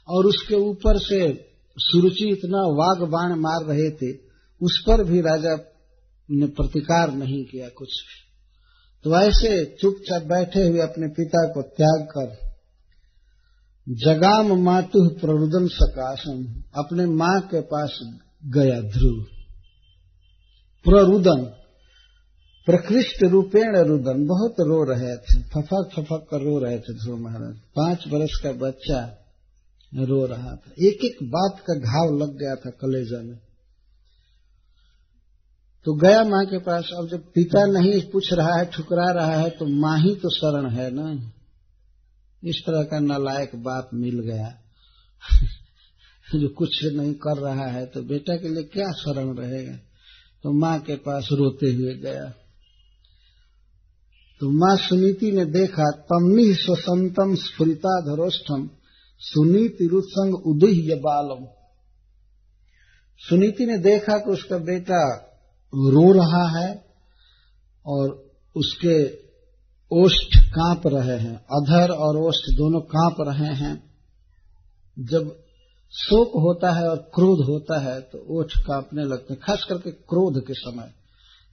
और 0.07 0.26
उसके 0.26 0.55
ऊपर 0.63 0.97
से 0.99 1.20
सुरुचि 1.78 2.30
इतना 2.30 2.61
वाग 2.76 3.07
बाण 3.09 3.36
मार 3.39 3.65
रहे 3.65 3.89
थे, 3.91 4.11
उस 4.61 4.84
पर 4.88 5.03
भी 5.03 5.22
राजा 5.22 5.55
ने 6.30 6.47
प्रतिकार 6.53 7.13
नहीं 7.13 7.43
किया 7.45 7.67
कुछ 7.70 8.01
तो 9.05 9.15
ऐसे 9.17 9.49
चुपचाप 9.82 10.24
बैठे 10.24 10.63
हुए 10.63 10.80
अपने 10.82 11.07
पिता 11.09 11.45
को 11.49 11.61
त्याग 11.72 12.01
कर, 12.07 12.30
जगाम 13.88 14.51
मातु 14.63 15.07
प्ररुदन 15.22 15.67
सकाशम 15.74 16.43
अपने 16.76 17.05
माँ 17.13 17.39
के 17.43 17.61
पास 17.67 17.97
गया 18.47 18.80
ध्रुव। 18.89 19.24
प्ररुदन 20.86 21.45
प्रकृष्ट 22.70 23.24
रूपेण 23.24 23.78
रुदन, 23.78 24.26
बहुत 24.28 24.55
रो 24.59 24.84
रहे 24.84 25.17
थे, 25.17 25.41
फफक 25.41 25.89
फफक 25.95 26.28
कर 26.32 26.38
रो 26.38 26.59
रहे 26.59 26.80
थे 26.80 26.93
ध्रुव 26.93 27.17
महाराज। 27.17 27.55
पाँच 27.55 28.03
वर्ष 28.07 28.32
का 28.43 28.51
बच्चा 28.51 29.26
रो 29.95 30.26
रहा 30.26 30.55
था। 30.55 30.72
एक 30.80 31.05
एक 31.05 31.17
बात 31.24 31.59
का 31.59 31.74
घाव 31.74 32.17
लग 32.17 32.38
गया 32.38 32.55
था 32.55 32.70
कलेजा 32.70 33.22
में। 33.22 33.39
तो 35.86 35.93
गया 35.93 36.24
माँ 36.24 36.45
के 36.45 36.57
पास, 36.57 36.89
अब 36.97 37.07
जब 37.07 37.24
पिता 37.32 37.65
नहीं 37.65 38.01
पूछ 38.01 38.34
रहा 38.34 38.55
है, 38.55 38.65
ठुकरा 38.65 39.11
रहा 39.11 39.36
है 39.36 39.49
तो 39.49 39.65
माँ 39.65 39.99
ही 39.99 40.15
तो 40.15 40.30
शरण 40.30 40.70
है 40.70 40.91
ना। 40.91 41.32
इस 42.43 42.63
तरह 42.65 42.84
का 42.84 42.99
नालायक 42.99 43.55
बाप 43.55 43.89
मिल 43.93 44.20
गया। 44.20 44.55
जो 46.36 46.49
कुछ 46.49 46.86
नहीं 46.86 47.13
कर 47.13 47.38
रहा 47.38 47.65
है 47.65 47.86
तो 47.86 48.01
बेटा 48.01 48.36
के 48.36 48.49
लिए 48.49 48.63
क्या 48.63 48.91
शरण 48.91 49.36
रहेगा? 49.36 49.78
तो 50.43 50.51
माँ 50.51 50.80
के 50.80 50.95
पास 50.95 51.30
रोते 51.32 51.72
हुए 51.72 51.93
गया। 51.93 52.38
तो 54.41 54.49
माँ 54.49 54.75
सुनीति 54.77 55.31
ने 55.31 55.45
देखा, 55.45 55.91
तम्मी 55.91 56.53
स्वसंतम 56.53 57.35
स्फुरिता 57.35 57.99
धरोष्ठम, 58.01 58.69
सुनीति 59.21 59.87
रुत्संग 59.87 60.35
उदय 60.47 60.95
बालम। 60.95 61.45
सुनीति 63.19 63.65
ने 63.65 63.77
देखा 63.77 64.17
कि 64.17 64.31
उसका 64.31 64.57
बेटा 64.57 65.01
रो 65.73 66.11
रहा 66.11 66.59
है 66.59 66.85
और 67.85 68.31
उसके 68.55 68.95
ओष्ठ 69.91 70.37
काँप 70.37 70.81
रहे 70.87 71.17
हैं, 71.19 71.35
अधर 71.35 71.91
और 71.91 72.17
ओष्ठ 72.17 72.55
दोनों 72.57 72.81
काँप 72.81 73.15
रहे 73.19 73.53
हैं। 73.55 73.73
जब 74.99 75.35
शोक 75.93 76.31
होता 76.35 76.71
है 76.71 76.89
और 76.89 76.97
क्रोध 76.97 77.45
होता 77.49 77.79
है 77.79 78.01
तो 78.01 78.39
ओठ 78.39 78.53
कांपने 78.57 79.03
लगते 79.03 79.33
हैं, 79.33 79.41
खास 79.43 79.65
करके 79.69 79.91
क्रोध 79.91 80.41
के 80.47 80.53
समय। 80.53 80.99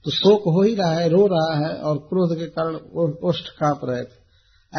तो 0.07 0.11
शोक 0.11 0.41
हो 0.41 0.61
ही 0.61 0.75
रहा 0.75 0.93
है, 0.93 1.09
रो 1.09 1.27
रहा 1.27 1.67
है 1.67 1.75
और 1.75 1.97
क्रोध 1.97 2.37
के 2.37 2.45
कारण 2.45 2.75
ओष्ठ 3.23 3.47
काँप 3.47 3.79
रहे 3.83 4.03
थे। 4.03 4.27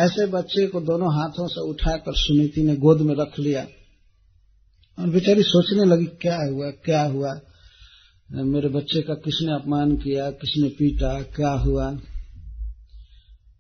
ऐसे 0.05 0.27
बच्चे 0.27 0.67
को 0.67 0.81
दोनों 0.81 1.15
हाथों 1.15 1.49
से 1.49 1.71
उठाकर 1.71 2.13
सुनीति 2.15 2.63
ने 2.63 2.77
गोद 2.77 3.01
में 3.01 3.15
रख 3.15 3.39
लिया। 3.39 3.67
और 4.99 5.09
बेचारी 5.09 5.43
सोचने 5.43 5.85
लगी, 5.85 6.05
क्या 6.05 6.37
हुआ 6.37 6.71
क्या 6.71 7.03
हुआ? 7.03 7.41
मेरे 8.33 8.69
बच्चे 8.69 9.03
का 9.03 9.15
किसने 9.15 9.55
अपमान 9.55 9.97
किया, 9.97 10.31
किसने 10.31 10.69
पीटा, 10.69 11.23
क्या 11.23 11.51
हुआ? 11.51 11.91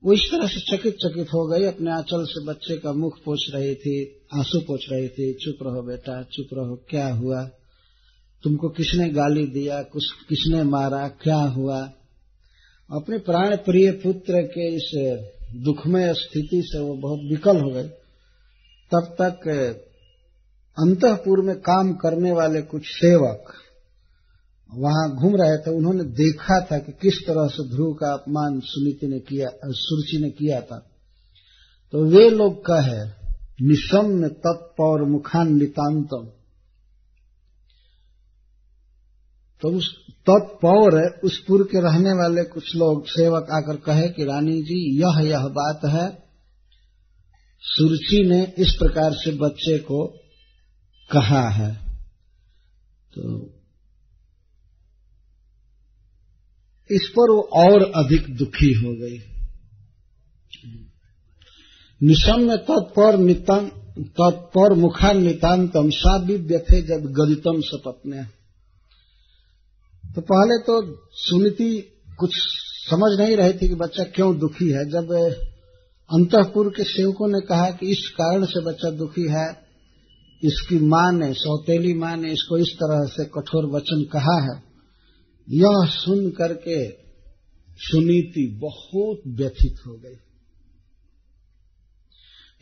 वो 0.04 0.12
इस 0.12 0.28
तरह 0.32 0.46
से 0.46 0.60
चकित 0.60 0.94
चकित 0.94 1.26
हो 1.28 1.46
गई, 1.46 1.64
अपने 1.64 1.90
आंचल 1.90 2.24
से 2.24 2.44
बच्चे 2.44 2.76
का 2.76 2.92
मुख 2.92 3.18
पोछ 3.24 3.38
रही 3.54 3.74
थी, 3.74 4.26
आँसू 4.34 4.60
पोछ 4.60 4.80
रही 4.92 5.08
थी, 5.08 5.34
चुप 5.34 5.56
रहो 5.62 5.82
बेटा, 5.82 6.22
चुप 6.22 6.46
रहो, 6.52 6.84
क्या 6.90 7.14
हुआ? 7.14 7.50
तुमको 8.48 8.68
किसने 8.68 9.08
गाली 9.08 9.46
दिया 9.46 9.82
कुछ 9.82 10.04
किसने 10.28 10.62
मारा, 10.62 11.08
क्या 11.08 11.36
हुआ? 11.36 11.80
अपने 12.90 13.18
प्राण 13.18 13.56
प्रिय 13.56 13.90
पुत्र 13.90 14.42
के 14.42 14.68
इस 14.74 14.90
दुखमय 15.64 16.12
स्थिति 16.14 16.60
से 16.64 16.78
वो 16.78 16.94
बहुत 16.94 17.20
विकल 17.30 17.60
हो 17.60 17.70
गए 17.70 17.88
तब 18.92 19.16
तक 19.20 19.48
अंतपुर 20.78 21.40
में 21.40 21.56
काम 21.56 21.92
करने 21.92 22.32
वाले 22.32 22.62
कुछ 22.62 22.82
सेवक 22.86 23.52
वहाँ 24.70 25.04
घूम 25.16 25.36
रहे 25.36 25.56
थे। 25.56 25.76
उन्होंने 25.76 26.04
देखा 26.04 26.60
था 26.60 26.78
कि 26.78 26.92
किस 26.92 27.20
तरह 27.26 27.46
से 27.46 27.68
ध्रुव 27.68 27.92
का 27.94 28.12
अपमान 28.12 28.60
सुनीति 28.64 29.06
ने 29.06 29.18
किया, 29.18 29.48
सुरुचि 29.64 30.18
ने 30.22 30.30
किया 30.30 30.60
था। 30.60 30.78
तो 31.92 32.04
वे 32.04 32.30
लोग 32.30 32.60
कहे 32.70 32.98
निशम 33.68 34.28
तत्पौर 34.28 35.04
मुखान 35.08 35.56
नितांतम 35.56 36.28
तो 39.62 39.68
उस 39.68 39.96
तत्पौर 40.08 41.20
उस 41.24 41.44
पुर 41.44 41.62
के 41.62 41.80
रहने 41.80 42.12
वाले 42.12 42.44
कुछ 42.44 42.76
लोग 42.76 43.06
सेवक 43.06 43.46
आकर 43.50 43.76
कहे 43.76 44.08
कि 44.08 44.24
रानी 44.24 44.62
जी, 44.62 45.00
यह 45.00 45.30
यह 45.30 45.46
बात 45.46 45.80
है। 45.84 46.22
सुरुचि 47.60 48.24
ने 48.24 48.54
इस 48.58 48.76
प्रकार 48.78 49.12
से 49.12 49.32
बच्चे 49.32 49.78
को 49.78 50.06
कहा 51.10 51.48
है। 51.48 51.74
तो 53.18 53.46
इस 56.90 57.12
पर 57.16 57.30
वो 57.30 57.40
और 57.40 57.92
अधिक 58.04 58.36
दुखी 58.36 58.72
हो 58.72 58.92
गई। 58.92 59.18
निशम 62.02 62.40
में 62.40 62.58
तत्पर 62.58 63.16
नितम 63.16 63.68
तत्पर 63.98 64.74
मुखा 64.74 65.12
नितांतम 65.12 65.90
साबिव्य 65.90 66.58
थे 66.58 66.82
जब 66.82 67.06
गदितम 67.06 67.60
सपत्ने। 67.60 68.37
तो 70.14 70.20
पहले 70.20 70.58
तो 70.58 70.74
सुनीति 71.12 71.70
कुछ 72.18 72.30
समझ 72.90 73.20
नहीं 73.20 73.36
रही 73.36 73.52
थी 73.52 73.68
कि 73.68 73.74
बच्चा 73.74 74.04
क्यों 74.04 74.38
दुखी 74.38 74.68
है। 74.70 74.84
जब 74.90 75.12
अंतपुर 76.10 76.68
के 76.68 76.84
सेवकों 76.84 77.28
ने 77.28 77.40
कहा 77.40 77.70
कि 77.70 77.86
इस 77.86 78.08
कारण 78.08 78.44
से 78.44 78.60
बच्चा 78.64 78.90
दुखी 78.90 79.26
है, 79.28 79.48
इसकी 80.42 80.78
माँ 80.78 81.12
ने, 81.12 81.32
सौतेली 81.32 81.94
माँ 81.94 82.16
ने 82.16 82.32
इसको 82.32 82.58
इस 82.58 82.72
तरह 82.74 83.04
से 83.06 83.24
कठोर 83.24 83.66
वचन 83.66 84.02
कहा 84.12 84.38
है। 84.42 84.56
यह 85.48 85.84
सुन 85.86 86.30
करके 86.30 86.78
सुनीति 87.80 88.46
बहुत 88.60 89.22
व्यथित 89.28 89.86
हो 89.86 89.94
गई। 89.94 90.16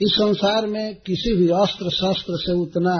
इस 0.00 0.12
संसार 0.12 0.66
में 0.66 0.94
किसी 0.96 1.34
भी 1.36 1.48
अस्त्र 1.48 1.90
शस्त्र 1.90 2.36
से 2.36 2.52
उतना 2.52 2.96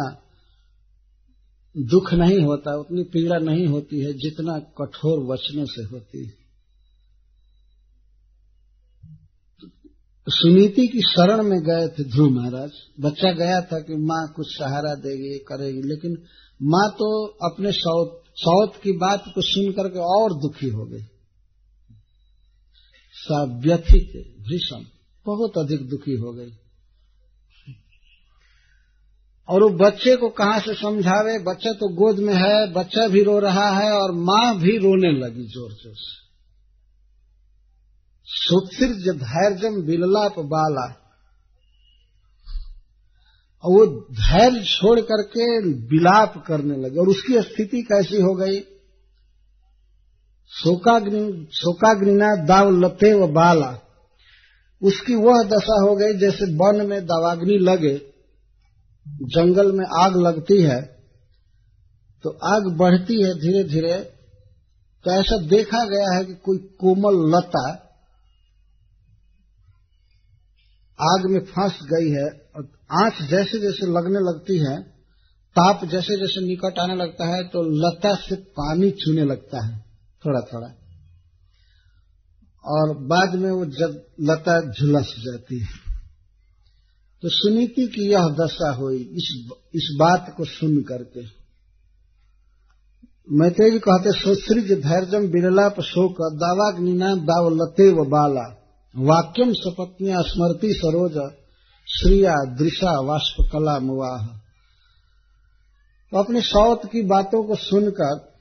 दुख 1.76 2.12
नहीं 2.14 2.38
होता, 2.40 2.74
उतनी 2.76 3.02
पीड़ा 3.02 3.38
नहीं 3.38 3.66
होती 3.66 4.00
है 4.00 4.12
जितना 4.12 4.58
कठोर 4.58 5.18
वचनों 5.32 5.64
से 5.64 5.84
होती 5.84 6.24
है। 6.24 6.46
सुनीति 10.28 10.86
की 10.86 11.00
शरण 11.00 11.42
में 11.42 11.58
गए 11.60 11.88
थे 11.88 12.04
ध्रुव 12.04 12.30
महाराज। 12.30 12.70
बच्चा 13.00 13.32
गया 13.32 13.60
था 13.60 13.80
कि 13.80 13.96
माँ 13.96 14.32
कुछ 14.36 14.46
सहारा 14.58 14.94
देगी, 14.94 15.38
करेगी, 15.38 15.82
लेकिन 15.82 16.16
माँ 16.62 16.88
तो 16.90 17.26
अपने 17.50 17.72
सौत 17.72 18.22
सौत 18.36 18.80
की 18.82 18.92
बात 18.92 19.24
को 19.34 19.40
सुन 19.40 19.72
करके 19.72 19.98
और 19.98 20.32
दुखी 20.32 20.68
हो 20.68 20.86
गई। 20.86 21.02
व्यथित 23.60 24.12
भीषण, 24.40 24.84
बहुत 25.26 25.58
अधिक 25.58 25.88
दुखी 25.88 26.16
हो 26.16 26.32
गई। 26.32 26.50
और 29.48 29.62
वो 29.62 29.68
बच्चे 29.78 30.14
को 30.16 30.28
कहाँ 30.28 30.58
से 30.60 30.74
समझावे? 30.74 31.38
बच्चा 31.44 31.72
तो 31.72 31.88
गोद 31.94 32.18
में 32.18 32.34
है, 32.34 32.72
बच्चा 32.72 33.06
भी 33.08 33.22
रो 33.22 33.38
रहा 33.38 33.68
है 33.70 33.90
और 33.92 34.12
माँ 34.22 34.58
भी 34.58 34.76
रोने 34.78 35.10
लगी 35.18 35.44
ज़ोर 35.44 35.70
ज़ोर 35.72 35.94
से। 35.94 36.14
सुत्सिर्ज 38.28 39.08
धैर्यम 39.18 39.80
बिललाप 39.82 40.38
बाला। 40.46 40.86
और 43.64 43.72
वो 43.72 43.84
धैर्य 44.12 44.62
छोड़ 44.64 45.00
करके 45.00 45.46
बिलाप 45.86 46.34
करने 46.46 46.76
लगे 46.76 46.98
और 47.00 47.08
उसकी 47.08 47.40
स्थिति 47.42 47.82
कैसी 47.82 48.20
हो 48.22 48.34
गई? 48.34 48.60
शोकाग्निना 50.52 52.34
दाव 52.46 52.70
लते 52.80 53.12
व 53.14 53.26
बाला। 53.32 53.70
उसकी 54.82 55.14
वह 55.14 55.42
दशा 55.46 55.80
हो 55.82 55.94
गई 55.96 56.18
जैसे 56.18 56.44
वन 56.56 56.86
में 56.86 57.00
दवाग्नि 57.06 57.58
लगे। 57.60 57.96
जंगल 59.06 59.72
में 59.72 59.86
आग 60.02 60.16
लगती 60.16 60.62
है 60.62 60.82
तो 62.24 62.30
आग 62.30 62.76
बढ़ती 62.76 63.22
है 63.22 63.34
धीरे 63.34 63.64
धीरे 63.64 63.98
तो 65.04 65.10
ऐसा 65.10 65.46
देखा 65.46 65.84
गया 65.84 66.18
है 66.18 66.24
कि 66.24 66.34
कोई 66.34 66.58
कोमल 66.58 67.36
लता 67.36 67.70
आग 70.98 71.30
में 71.30 71.40
फंस 71.40 71.78
गई 71.82 72.10
है 72.10 72.26
और 72.56 72.68
आँच 72.92 73.30
जैसे 73.30 73.58
जैसे 73.58 73.86
लगने 73.86 74.18
लगती 74.18 74.58
है, 74.58 74.82
ताप 75.56 75.84
जैसे 75.84 76.16
जैसे 76.16 76.46
निकट 76.46 76.78
आने 76.78 76.94
लगता 76.94 77.26
है 77.26 77.44
तो 77.44 77.62
लता 77.62 78.14
से 78.14 78.36
पानी 78.36 78.90
छूने 78.90 79.24
लगता 79.24 79.66
है 79.66 79.84
थोड़ा 80.26 80.40
थोड़ा 80.40 80.68
और 82.64 82.98
बाद 82.98 83.34
में 83.34 83.50
वो 83.50 83.64
जब 83.64 84.06
लता 84.20 84.60
झुलस 84.60 85.14
जाती 85.18 85.60
है। 85.60 85.85
तो 87.26 87.30
सुनीति 87.30 87.86
की 87.86 88.10
यह 88.10 88.26
दशा 88.40 88.72
हुई 88.72 88.96
इस 88.96 89.50
इस 89.74 89.96
बात 90.00 90.34
को 90.36 90.44
सुन 90.44 90.82
करके। 90.82 91.20
मैत्रेय 93.32 93.70
जी 93.70 93.78
कहते 93.78 94.12
सुश्रिज 94.20 94.72
धैर्यम 94.72 95.28
बिरलाप 95.28 95.80
शोक 95.80 96.12
दावाग्निना 96.34 97.14
दाव 97.14 97.48
लते 97.48 97.88
व 97.92 98.04
बाला। 98.04 98.44
वाक्यम 98.96 99.52
सपत्निया 99.52 100.20
स्मृति 100.20 100.72
सरोज, 100.72 101.32
श्रिया 101.88 102.34
दृशा 102.54 103.00
वाष्प 103.00 103.50
कला 103.52 103.78
मुवाह। 103.78 104.26
तो 106.10 106.18
अपने 106.18 106.40
सौत 106.40 106.80
की 106.92 107.02
बातों 107.02 107.44
को 107.44 107.54
सुनकर 107.54 108.32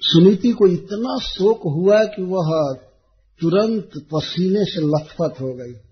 सुनीति 0.00 0.52
को 0.52 0.66
इतना 0.66 1.18
शोक 1.18 1.60
हुआ 1.66 2.04
कि 2.04 2.22
वह 2.22 2.76
तुरंत 3.40 3.90
पसीने 4.14 4.64
से 4.64 4.80
लथपथ 4.80 5.40
हो 5.40 5.54
गई। 5.54 5.83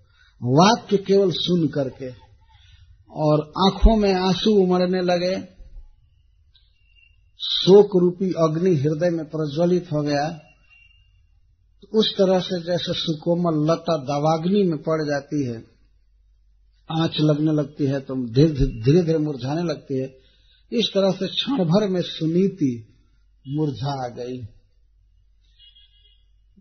वाक्य 0.43 0.97
केवल 0.97 1.31
सुन 1.33 1.67
करके 1.67 2.09
और 3.11 3.41
आँखों 3.61 3.95
में 3.97 4.13
आँसू 4.13 4.51
उमड़ने 4.63 5.01
लगे। 5.03 5.35
शोक 7.39 7.95
रूपी 8.01 8.29
अग्नि 8.39 8.75
हृदय 8.75 9.09
में 9.09 9.25
प्रज्वलित 9.25 9.91
हो 9.91 10.01
गया। 10.01 10.27
तो 11.81 11.99
उस 11.99 12.13
तरह 12.17 12.39
से 12.39 12.59
जैसे 12.61 12.93
सुकोमल 12.93 13.63
लता 13.71 13.97
दवाग्नि 14.05 14.63
में 14.63 14.77
पड़ 14.79 15.01
जाती 15.03 15.43
है, 15.45 15.55
आँच 16.89 17.19
लगने 17.21 17.51
लगती 17.51 17.85
है 17.85 17.99
तो 17.99 18.15
धीरे 18.33 19.01
धीरे 19.01 19.17
मुरझाने 19.17 19.63
लगती 19.63 19.99
है। 19.99 20.07
इस 20.71 20.89
तरह 20.93 21.11
से 21.11 21.27
क्षण 21.27 21.63
भर 21.65 21.87
में 21.89 22.01
सुनीति 22.01 22.71
मुरझा 23.45 23.93
आ 24.05 24.07
गई। 24.07 24.37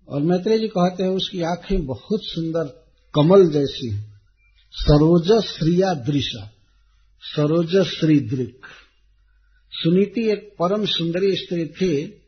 और 0.09 0.23
मैत्री 0.23 0.59
जी 0.59 0.69
कहते 0.69 1.03
हैं, 1.03 1.11
उसकी 1.11 1.43
आँखें 1.43 1.85
बहुत 1.87 2.21
सुंदर 2.25 2.82
कमल 3.15 3.49
जैसी। 3.49 4.01
सरोज 4.73 5.45
श्रिया 5.45 5.95
दृशा। 5.95 6.51
सरोज 7.23 7.77
श्री 7.77 8.21
दृक 8.21 8.61
सुनीति 9.71 10.31
एक 10.31 10.55
परम 10.59 10.85
सुंदरी 10.85 11.37
स्त्री 11.37 11.67
थी। 11.67 12.23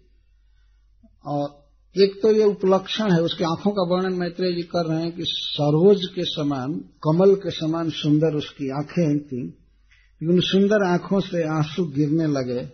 और 1.27 1.69
एक 1.97 2.23
तो 2.23 2.33
ये 2.33 2.45
उपलक्षण 2.45 3.13
है, 3.13 3.23
उसकी 3.23 3.45
आँखों 3.45 3.71
का 3.71 3.95
वर्णन 3.95 4.19
मैत्रेय 4.19 4.53
जी 4.53 4.63
कर 4.63 4.87
रहे 4.87 5.03
हैं 5.03 5.13
कि 5.13 5.23
सरोज 5.27 6.09
के 6.15 6.25
समान, 6.25 6.75
कमल 6.77 7.35
के 7.35 7.51
समान 7.51 7.91
सुंदर 7.91 8.35
उसकी 8.35 8.71
आँखें 8.71 9.19
थी। 9.19 9.43
लेकिन 10.23 10.41
सुंदर 10.41 10.87
आँखों 10.87 11.21
से 11.21 11.49
आँसू 11.49 11.85
गिरने 11.85 12.27
लगे 12.27 12.69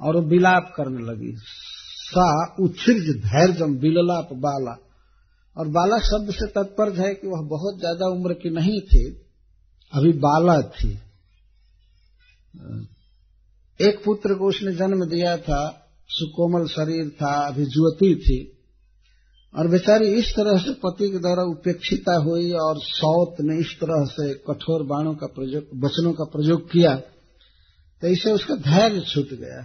और 0.00 0.16
वो 0.16 0.22
विलाप 0.22 0.72
करने 0.76 1.12
लगी। 1.12 1.36
सा 1.96 2.54
उच्छिज 2.60 3.16
धैर्यम 3.16 3.78
बिललाप 3.78 4.28
बाला। 4.32 4.87
और 5.58 5.68
बाला 5.68 5.98
शब्द 6.02 6.30
से 6.32 6.46
तत्पर्य 6.52 7.02
है 7.02 7.14
कि 7.14 7.26
वह 7.28 7.40
बहुत 7.48 7.78
ज़्यादा 7.78 8.08
उम्र 8.08 8.34
की 8.34 8.50
नहीं 8.50 8.80
थी, 8.82 9.04
अभी 9.92 10.12
बाला 10.20 10.60
थी। 10.72 10.90
एक 13.80 14.02
पुत्र 14.04 14.34
को 14.34 14.48
उसने 14.48 14.74
जन्म 14.74 15.04
दिया 15.06 15.36
था, 15.38 15.60
सुकोमल 16.10 16.66
शरीर 16.68 17.08
था, 17.16 17.34
अभी 17.46 17.64
जुवती 17.66 18.14
थी। 18.16 18.38
और 19.54 19.68
बेचारी 19.68 20.08
इस 20.14 20.30
तरह 20.36 20.58
से 20.58 20.72
पति 20.80 21.10
के 21.10 21.18
द्वारा 21.18 21.42
उपेक्षिता 21.50 22.14
हुई 22.22 22.50
और 22.60 22.80
सौत 22.82 23.36
ने 23.40 23.58
इस 23.60 23.74
तरह 23.80 24.04
से 24.06 24.32
कठोर 24.48 24.82
बाणों 24.86 25.14
का 25.14 25.26
प्रयोग, 25.28 25.64
वचनों 25.84 26.12
का 26.12 26.24
प्रयोग 26.32 26.70
किया 26.72 26.94
तो 28.02 28.08
इसे 28.08 28.32
उसका 28.32 28.54
धैर्य 28.64 29.00
छूट 29.06 29.32
गया। 29.34 29.62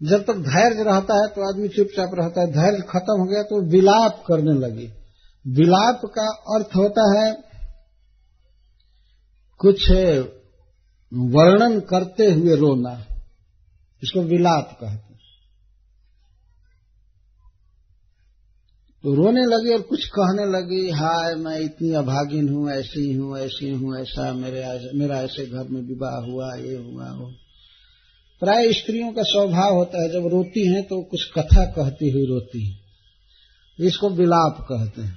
जब 0.00 0.24
तक 0.24 0.36
धैर्य 0.42 0.82
रहता 0.82 1.14
है 1.14 1.28
तो 1.28 1.48
आदमी 1.48 1.68
चुपचाप 1.68 2.10
रहता 2.14 2.40
है। 2.40 2.46
धैर्य 2.52 2.82
खत्म 2.88 3.18
हो 3.20 3.24
गया 3.24 3.42
तो 3.42 3.60
विलाप 3.70 4.22
करने 4.26 4.52
लगी। 4.58 4.86
विलाप 5.44 6.00
का 6.14 6.26
अर्थ 6.54 6.76
होता 6.76 7.04
है, 7.12 7.32
कुछ 9.60 9.90
वर्णन 11.32 11.78
करते 11.80 12.26
हुए 12.26 12.56
रोना। 12.56 12.92
इसको 14.02 14.22
विलाप 14.22 14.76
कहते 14.80 14.86
हैं। 14.86 15.06
तो 19.04 19.14
रोने 19.14 19.44
लगी 19.46 19.72
और 19.74 19.82
कुछ 19.82 20.04
कहने 20.08 20.44
लगी, 20.48 20.90
हाय, 20.90 21.34
मैं 21.34 21.58
इतनी 21.60 21.92
अभागिन 21.94 22.48
हूँ, 22.48 22.70
ऐसी 22.70 23.12
हूँ 23.14 23.38
ऐसी 23.38 23.70
हूँ, 23.70 23.96
ऐसा 23.98 24.32
मेरे 24.34 24.62
मेरा 24.94 25.20
ऐसे 25.20 25.46
घर 25.46 25.68
में 25.68 25.80
विवाह 25.82 26.16
हुआ, 26.22 26.54
ये 26.54 26.76
हुआ, 26.76 27.10
वो 27.12 27.30
प्राय 28.40 28.72
स्त्रियों 28.72 29.12
का 29.12 29.22
स्वभाव 29.22 29.74
होता 29.74 30.02
है, 30.02 30.12
जब 30.12 30.26
रोती 30.26 30.74
हैं 30.74 30.84
तो 30.84 31.02
कुछ 31.02 31.24
कथा 31.38 31.64
कहती 31.64 32.10
हुई 32.10 32.26
रोती 32.26 32.66
है 32.66 32.78
इसको 33.80 34.10
विलाप 34.10 34.66
कहते 34.72 35.02
हैं। 35.02 35.16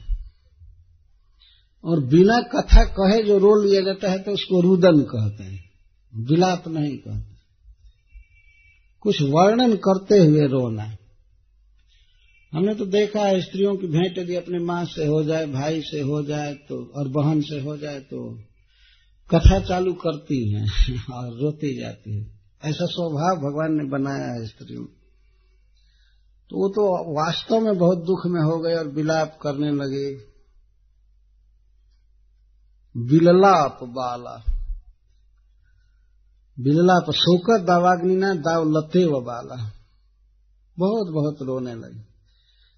और 1.85 1.99
बिना 1.99 2.41
कथा 2.41 2.83
कहे 2.83 3.23
जो 3.23 3.37
रो 3.37 3.63
लिया 3.63 3.81
जाता 3.81 4.11
है 4.11 4.19
तो 4.19 4.31
उसको 4.31 4.61
रुदन 4.61 5.01
कहते 5.01 5.43
हैं। 5.43 5.69
विलाप 6.15 6.67
नहीं 6.67 6.97
कहते। 6.97 7.35
कुछ 8.99 9.21
वर्णन 9.21 9.75
करते 9.75 10.17
हुए 10.17 10.47
रोना 10.47 10.97
हमने 12.53 12.75
तो 12.75 12.85
देखा 12.85 13.21
है, 13.21 13.41
स्त्रियों 13.41 13.75
की 13.75 13.87
भेंट 13.87 14.17
यदि 14.17 14.35
अपने 14.35 14.59
माँ 14.59 14.85
से 14.85 15.05
हो 15.05 15.23
जाए, 15.23 15.45
भाई 15.45 15.81
से 15.81 16.01
हो 16.01 16.23
जाए 16.23 16.53
तो 16.53 16.91
और 16.95 17.07
बहन 17.07 17.41
से 17.41 17.61
हो 17.61 17.77
जाए 17.77 17.99
तो 17.99 18.39
कथा 19.29 19.59
चालू 19.59 19.93
करती 19.93 20.51
हैं 20.51 20.69
और 21.13 21.39
रोती 21.39 21.79
जाती 21.79 22.17
है। 22.17 22.40
ऐसा 22.65 22.85
स्वभाव 22.85 23.37
भगवान 23.37 23.71
ने 23.71 23.89
बनाया 23.89 24.33
है 24.33 24.45
स्त्रियों 24.45 24.85
तो 26.49 26.57
वो 26.57 26.69
तो 26.69 27.13
वास्तव 27.13 27.59
में 27.59 27.77
बहुत 27.77 27.97
दुख 27.97 28.25
में 28.25 28.41
हो 28.41 28.59
गए 28.59 28.75
और 28.75 28.87
विलाप 28.87 29.39
करने 29.41 29.71
लगे। 29.71 30.13
विललाप 32.97 33.79
बाला। 33.83 34.43
विललाप 36.59 37.11
शोकर 37.11 37.61
दावाग्निना 37.61 38.33
दाव 38.33 38.63
लते 38.69 39.05
व 39.05 39.21
बाला। 39.21 39.71
बहुत 40.79 41.13
बहुत 41.13 41.37
रोने 41.41 41.75
लगे। 41.75 41.99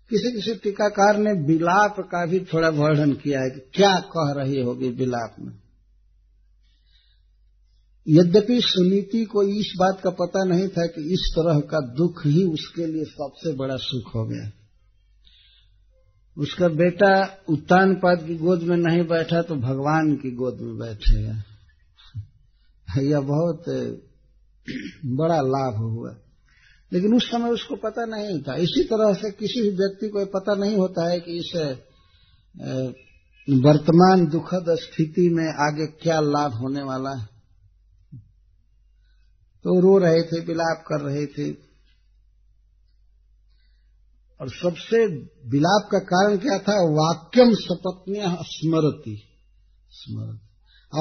किसी 0.09 0.31
किसी 0.31 0.55
टीकाकार 0.55 1.17
ने 1.17 1.31
विलाप 1.33 1.95
का 1.99 2.25
भी 2.25 2.39
थोड़ा 2.39 2.69
वर्णन 2.69 3.13
किया 3.13 3.39
है 3.39 3.49
कि 3.49 3.59
क्या 3.59 3.99
कह 3.99 4.41
रही 4.41 4.61
होगी 4.61 4.89
विलाप 4.89 5.35
में। 5.39 5.62
यद्यपि 8.07 8.59
सुनीति 8.61 9.23
को 9.25 9.43
इस 9.59 9.73
बात 9.79 10.01
का 10.03 10.09
पता 10.09 10.43
नहीं 10.43 10.67
था 10.67 10.85
कि 10.85 11.01
इस 11.13 11.27
तरह 11.35 11.59
का 11.59 11.79
दुख 11.95 12.25
ही 12.25 12.43
उसके 12.43 12.85
लिए 12.85 13.03
सबसे 13.03 13.53
बड़ा 13.53 13.75
सुख 13.75 14.15
हो 14.15 14.25
गया। 14.25 14.51
उसका 16.37 16.67
बेटा 16.67 17.13
उत्तान 17.49 17.93
पद 17.95 18.23
की 18.27 18.35
गोद 18.35 18.63
में 18.63 18.77
नहीं 18.77 19.03
बैठा 19.07 19.41
तो 19.41 19.55
भगवान 19.55 20.15
की 20.15 20.31
गोद 20.31 20.61
में 20.61 20.77
बैठेगा 20.77 21.43
यह 23.01 23.19
बहुत 23.19 23.63
बड़ा 25.13 25.39
लाभ 25.41 25.77
हुआ। 25.77 26.15
लेकिन 26.91 27.15
उस 27.15 27.23
समय 27.23 27.49
उसको 27.49 27.75
पता 27.75 28.05
नहीं 28.05 28.41
था। 28.41 28.55
इसी 28.55 28.83
तरह 28.83 29.13
से 29.13 29.31
किसी 29.31 29.61
भी 29.61 29.69
व्यक्ति 29.69 30.07
को 30.07 30.25
पता 30.25 30.55
नहीं 30.55 30.75
होता 30.77 31.09
है 31.09 31.19
कि 31.19 31.37
इस 31.37 31.51
वर्तमान 33.47 34.25
दुखद 34.27 34.65
स्थिति 34.79 35.29
में 35.29 35.47
आगे 35.67 35.87
क्या 36.03 36.19
लाभ 36.19 36.51
होने 36.53 36.83
वाला 36.83 37.13
है। 37.19 37.32
तो 39.63 39.79
रो 39.79 39.97
रहे 39.97 40.21
थे, 40.21 40.39
विलाप 40.45 40.83
कर 40.87 41.01
रहे 41.01 41.25
थे। 41.25 41.51
और 44.41 44.49
सबसे 44.49 45.05
विलाप 45.49 45.89
का 45.91 45.99
कारण 45.99 46.37
क्या 46.37 46.57
था? 46.59 46.83
वाक्यम 46.91 47.53
सपत्निया 47.53 48.37
स्मृति 48.41 49.21
स्मृति 49.89 50.49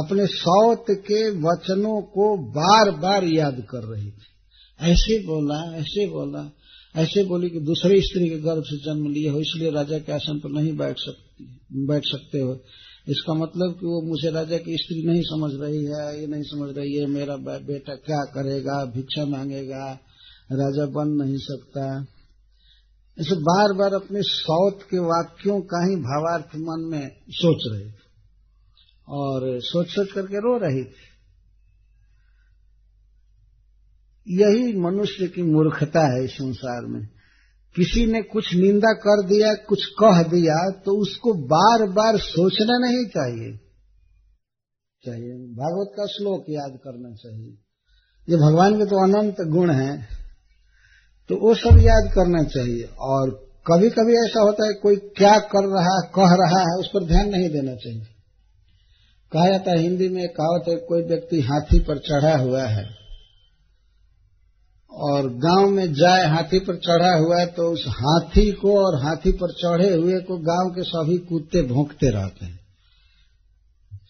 अपने 0.05 0.27
सौत 0.27 0.85
के 0.91 1.31
वचनों 1.31 2.03
को 2.03 2.37
बार 2.51 2.91
बार 2.91 3.25
याद 3.25 3.67
कर 3.71 3.83
रही 3.83 4.11
थी। 4.11 4.29
ऐसे 4.81 5.19
बोला 5.27 5.77
ऐसे 5.77 6.07
बोला, 6.07 6.51
ऐसे 6.97 7.25
बोली 7.25 7.51
कि 7.51 7.61
दूसरी 7.61 8.01
स्त्री 8.01 8.29
के 8.29 8.39
गर्भ 8.39 8.63
से 8.67 8.77
जन्म 8.77 9.11
लिए 9.11 9.29
हो, 9.29 9.41
इसलिए 9.41 9.71
राजा 9.71 9.99
के 9.99 10.13
आसन 10.13 10.39
पर 10.39 10.51
नहीं 10.51 10.77
बैठ 10.77 10.97
सकती, 10.99 11.61
बैठ 11.87 12.03
सकते 12.05 12.39
हो। 12.39 12.61
इसका 13.09 13.35
मतलब 13.35 13.73
कि 13.73 13.87
वो 13.87 14.01
मुझे 14.09 14.31
राजा 14.31 14.57
की 14.57 14.77
स्त्री 14.77 15.07
नहीं 15.07 15.23
समझ 15.23 15.51
रही 15.61 15.85
है, 15.85 16.21
ये 16.21 16.27
नहीं 16.27 16.43
समझ 16.43 16.79
रही 16.79 16.95
है, 16.95 17.07
मेरा 17.07 17.37
बेटा 17.37 17.95
क्या 17.95 18.25
करेगा, 18.25 18.85
भिक्षा 18.85 19.25
मांगेगा, 19.25 19.93
राजा 20.53 20.87
बन 20.87 21.09
नहीं 21.09 21.37
सकता। 21.37 22.07
ऐसे 23.21 23.35
बार 23.35 23.73
बार 23.73 23.95
अपने 23.95 24.21
सौत 24.23 24.83
के 24.83 24.99
वाक्यों 24.99 25.61
का 25.61 25.91
ही 25.91 25.97
भावार्थ 25.97 26.57
मन 26.57 26.89
में 26.93 27.09
सोच 27.31 27.73
रहे 27.73 27.91
थे 27.91 28.03
और 29.09 29.61
सोच 29.61 29.87
सोच 29.89 30.13
करके 30.13 30.37
रो 30.37 30.59
रही 30.59 30.85
थी। 30.85 31.11
यही 34.29 34.73
मनुष्य 34.81 35.27
की 35.27 35.43
मूर्खता 35.43 36.01
है 36.15 36.25
इस 36.25 36.31
संसार 36.31 36.87
में। 36.87 37.09
किसी 37.77 38.07
ने 38.07 38.23
कुछ 38.23 38.55
निंदा 38.55 38.93
कर 38.93 39.23
दिया, 39.27 39.53
कुछ 39.55 39.85
कह 39.99 40.23
दिया 40.23 40.57
तो 40.85 40.97
उसको 41.03 41.33
बार 41.47 41.87
बार 41.89 42.19
सोचना 42.19 42.79
नहीं 42.79 43.05
चाहिए। 43.07 43.59
चाहिए। 45.03 45.33
भागवत 45.55 45.93
का 45.97 46.07
श्लोक 46.07 46.45
याद 46.51 46.79
करना 46.85 47.15
चाहिए। 47.15 47.55
ये 48.29 48.37
भगवान 48.37 48.79
के 48.79 48.85
तो 48.85 48.97
अनंत 49.03 49.37
गुण 49.41 49.71
हैं 49.71 50.09
तो 51.31 51.37
वो 51.37 51.55
सब 51.55 51.79
याद 51.79 52.13
करना 52.15 52.43
चाहिए। 52.45 52.85
और 52.99 53.31
कभी 53.67 53.91
कभी 53.91 54.13
ऐसा 54.13 54.41
होता 54.41 54.67
है, 54.67 54.73
कोई 54.73 54.97
क्या 54.97 55.39
कर 55.39 55.65
रहा 55.65 55.95
है 55.97 56.11
कह 56.15 56.35
रहा 56.35 56.61
है, 56.61 56.79
उस 56.79 56.87
पर 56.87 57.05
ध्यान 57.05 57.29
नहीं 57.29 57.49
देना 57.51 57.75
चाहिए। 57.75 58.07
कहा 59.33 59.49
जाता 59.49 59.71
है, 59.71 59.79
हिंदी 59.79 60.09
में 60.09 60.29
कहावत 60.29 60.65
है, 60.69 60.77
कोई 60.77 61.03
व्यक्ति 61.03 61.41
हाथी 61.41 61.79
पर 61.79 61.99
चढ़ा 61.99 62.37
हुआ 62.37 62.63
है। 62.63 63.02
और 64.95 65.29
गाँव 65.29 65.71
में 65.71 65.95
जाए 65.95 66.27
हाथी 66.29 66.59
पर 66.59 66.77
चढ़ा 66.77 67.19
हुआ 67.19 67.41
है 67.41 67.47
तो 67.47 67.73
उस 67.73 67.85
हाथी 67.89 68.53
को 68.53 68.87
और 68.87 69.05
हाथी 69.05 69.33
पर 69.33 69.53
चढ़े 69.53 69.95
हुए 69.95 70.21
को 70.21 70.39
गाँव 70.39 70.71
के 70.71 70.83
सभी 70.83 71.19
कुत्ते 71.19 71.63
भोंकते 71.63 72.11
रहते 72.11 72.47
हैं। 72.47 72.61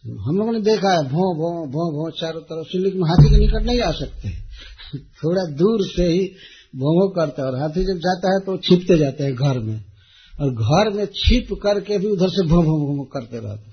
हम 0.07 0.39
लोगों 0.39 0.53
ने 0.53 0.61
देखा 0.61 0.93
है, 0.93 1.03
भों, 1.03 1.37
भो 1.37 1.67
भो 1.67 1.93
भो 1.93 2.11
चारों 2.11 2.41
तरफ़ 2.41 2.67
से, 2.67 2.79
लेकिन 2.79 3.03
हाथी 3.03 3.31
के 3.31 3.37
निकट 3.37 3.63
नहीं 3.63 3.81
आ 3.81 3.91
सकते। 3.91 4.29
थोड़ा 4.99 5.45
दूर 5.45 5.87
से 5.97 6.05
ही 6.05 6.29
भो 6.77 7.01
भो 7.01 7.09
करते 7.09 7.43
और 7.43 7.59
हाथी 7.59 7.85
जब 7.85 7.99
जाता 7.99 8.35
है 8.35 8.41
तो 8.41 8.57
छिपते 8.57 8.99
जाते 8.99 9.25
हैं 9.25 9.35
घर 9.35 9.59
में। 9.59 9.85
और 10.41 10.51
घर 10.51 10.97
में 10.97 11.07
छिप 11.07 11.47
करके 11.63 11.99
भी 11.99 12.07
उधर 12.07 12.29
से 12.29 12.47
भों, 12.47 12.65
भो 12.65 12.97
भो 12.97 13.05
करते 13.05 13.39
रहते 13.39 13.73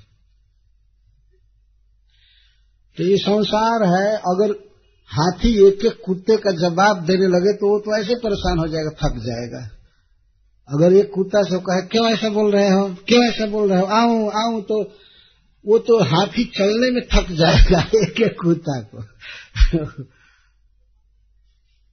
तो 2.98 3.04
ये 3.04 3.18
संसार 3.18 3.84
है, 3.84 4.18
अगर 4.18 4.69
हाथी 5.10 5.68
एक 5.68 5.86
एक 5.86 6.02
कुत्ते 6.06 6.38
का 6.38 6.52
जवाब 6.52 7.06
देने 7.06 7.28
लगे 7.28 7.54
तो 7.54 7.70
वो 7.70 7.80
तो 7.80 7.98
ऐसे 7.98 8.16
परेशान 8.16 8.60
हो 8.60 8.68
जाएगा, 8.68 8.90
थक 8.90 9.16
जाएगा। 9.18 9.70
अगर 10.70 10.94
एक 10.94 11.12
कुत्ता 11.14 11.44
से 11.44 11.58
कहे, 11.58 11.82
क्यों 11.82 12.06
ऐसा 12.08 12.30
बोल 12.30 12.52
रहे 12.52 12.70
हो? 12.70 12.96
क्यों 13.08 13.24
ऐसा 13.24 13.46
बोल 13.46 13.70
रहे 13.70 13.80
हो? 13.80 13.86
आऊँ 13.86 14.32
आऊँ 14.32 14.62
तो 14.62 14.84
वो 15.68 15.80
तो 15.80 16.04
हाथी 16.04 16.46
चलने 16.46 16.92
में 16.92 17.02
थक 17.14 17.32
जाएगा 17.32 17.80
एक 18.04 18.22
एक 18.22 18.36
कुत्ता 18.42 18.82
को। 18.82 19.04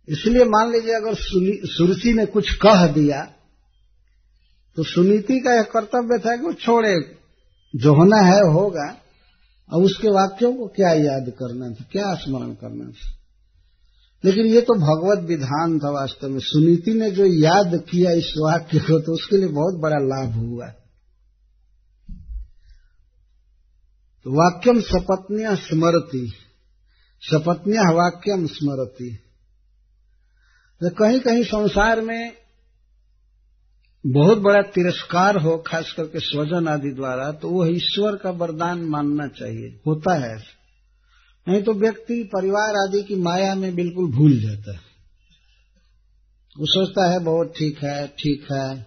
इसलिए 0.09 0.45
मान 0.45 0.73
लीजिए, 0.73 0.95
अगर 0.95 1.15
सुरसी 1.67 2.13
ने 2.13 2.27
कुछ 2.27 2.55
कह 2.55 2.87
दिया 2.87 3.33
तो 4.77 4.83
सुनीति 4.83 5.41
का 5.41 5.55
यह 5.55 5.63
कर्तव्य 5.63 6.19
था 6.19 6.37
कि 6.37 6.43
वो 6.47 6.53
छोड़े। 6.53 7.17
जो 7.77 7.95
होना 7.95 8.17
है, 8.17 8.41
होगा। 8.53 9.06
अब 9.73 9.83
उसके 9.83 10.09
वाक्यों 10.09 10.55
को 10.55 10.67
क्या 10.67 10.93
याद 10.93 11.31
करना 11.31 11.71
था? 11.71 11.85
क्या 11.93 12.15
स्मरण 12.15 12.51
करना 12.51 12.85
था? 12.85 13.17
लेकिन 14.25 14.47
ये 14.47 14.61
तो 14.61 14.75
भगवत 14.75 15.25
विधान 15.29 15.79
था 15.79 15.91
वास्तव 15.91 16.29
में। 16.29 16.41
सुनीति 16.41 16.95
ने 16.95 17.11
जो 17.11 17.27
याद 17.27 17.85
किया 17.91 18.11
इस 18.11 18.35
वाक्य 18.39 18.79
को 18.79 19.01
तो 19.01 19.13
उसके 19.13 19.37
लिए 19.37 19.49
बहुत 19.49 19.75
बड़ा 19.75 19.97
लाभ 19.97 20.33
हुआ। 20.33 20.67
तो 24.25 24.33
वाक्यम 24.33 24.81
सपत्निया 24.81 25.55
स्मरती। 25.55 26.33
सपत्निया 27.21 27.83
वाक्यम 27.83 28.47
स्मरती। 28.47 29.17
तो 30.81 30.91
कहीं 30.91 31.21
कहीं 31.21 31.45
संसार 31.45 32.01
में 32.01 32.46
बहुत 34.07 34.39
बड़ा 34.39 34.61
तिरस्कार 34.63 35.37
हो, 35.37 35.57
खास 35.67 35.93
करके 35.97 36.21
स्वजन 36.21 36.69
आदि 36.69 36.91
द्वारा 36.91 37.31
तो 37.33 37.49
वो 37.51 37.67
ईश्वर 37.67 38.17
का 38.17 38.31
वरदान 38.31 38.81
मानना 38.81 39.27
चाहिए। 39.29 39.81
होता 39.87 40.15
है 40.15 40.37
नहीं 41.47 41.63
तो 41.63 41.73
व्यक्ति 41.73 42.23
परिवार 42.25 42.77
आदि 42.89 43.03
की 43.03 43.15
माया 43.15 43.55
में 43.55 43.75
बिल्कुल 43.75 44.11
भूल 44.13 44.41
जाता 44.41 44.73
है। 44.73 44.79
वो 46.57 46.67
सोचता 46.67 47.11
है, 47.13 47.19
बहुत 47.19 47.53
ठीक 47.59 47.83
है 47.85 48.07
ठीक 48.07 48.47
है, 48.53 48.87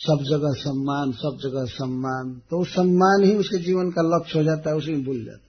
सब 0.00 0.18
जगह 0.22 0.52
सम्मान, 0.52 1.12
सब 1.12 1.38
जगह 1.42 1.64
सम्मान। 1.64 2.32
तो 2.50 2.64
सम्मान 2.64 3.24
ही 3.24 3.34
उसके 3.36 3.58
जीवन 3.58 3.90
का 3.90 4.02
लक्ष्य 4.16 4.38
हो 4.38 4.44
जाता 4.44 4.70
है, 4.70 4.76
उसी 4.76 4.92
में 4.92 5.04
भूल 5.04 5.24
जाता 5.24 5.42
है। 5.42 5.46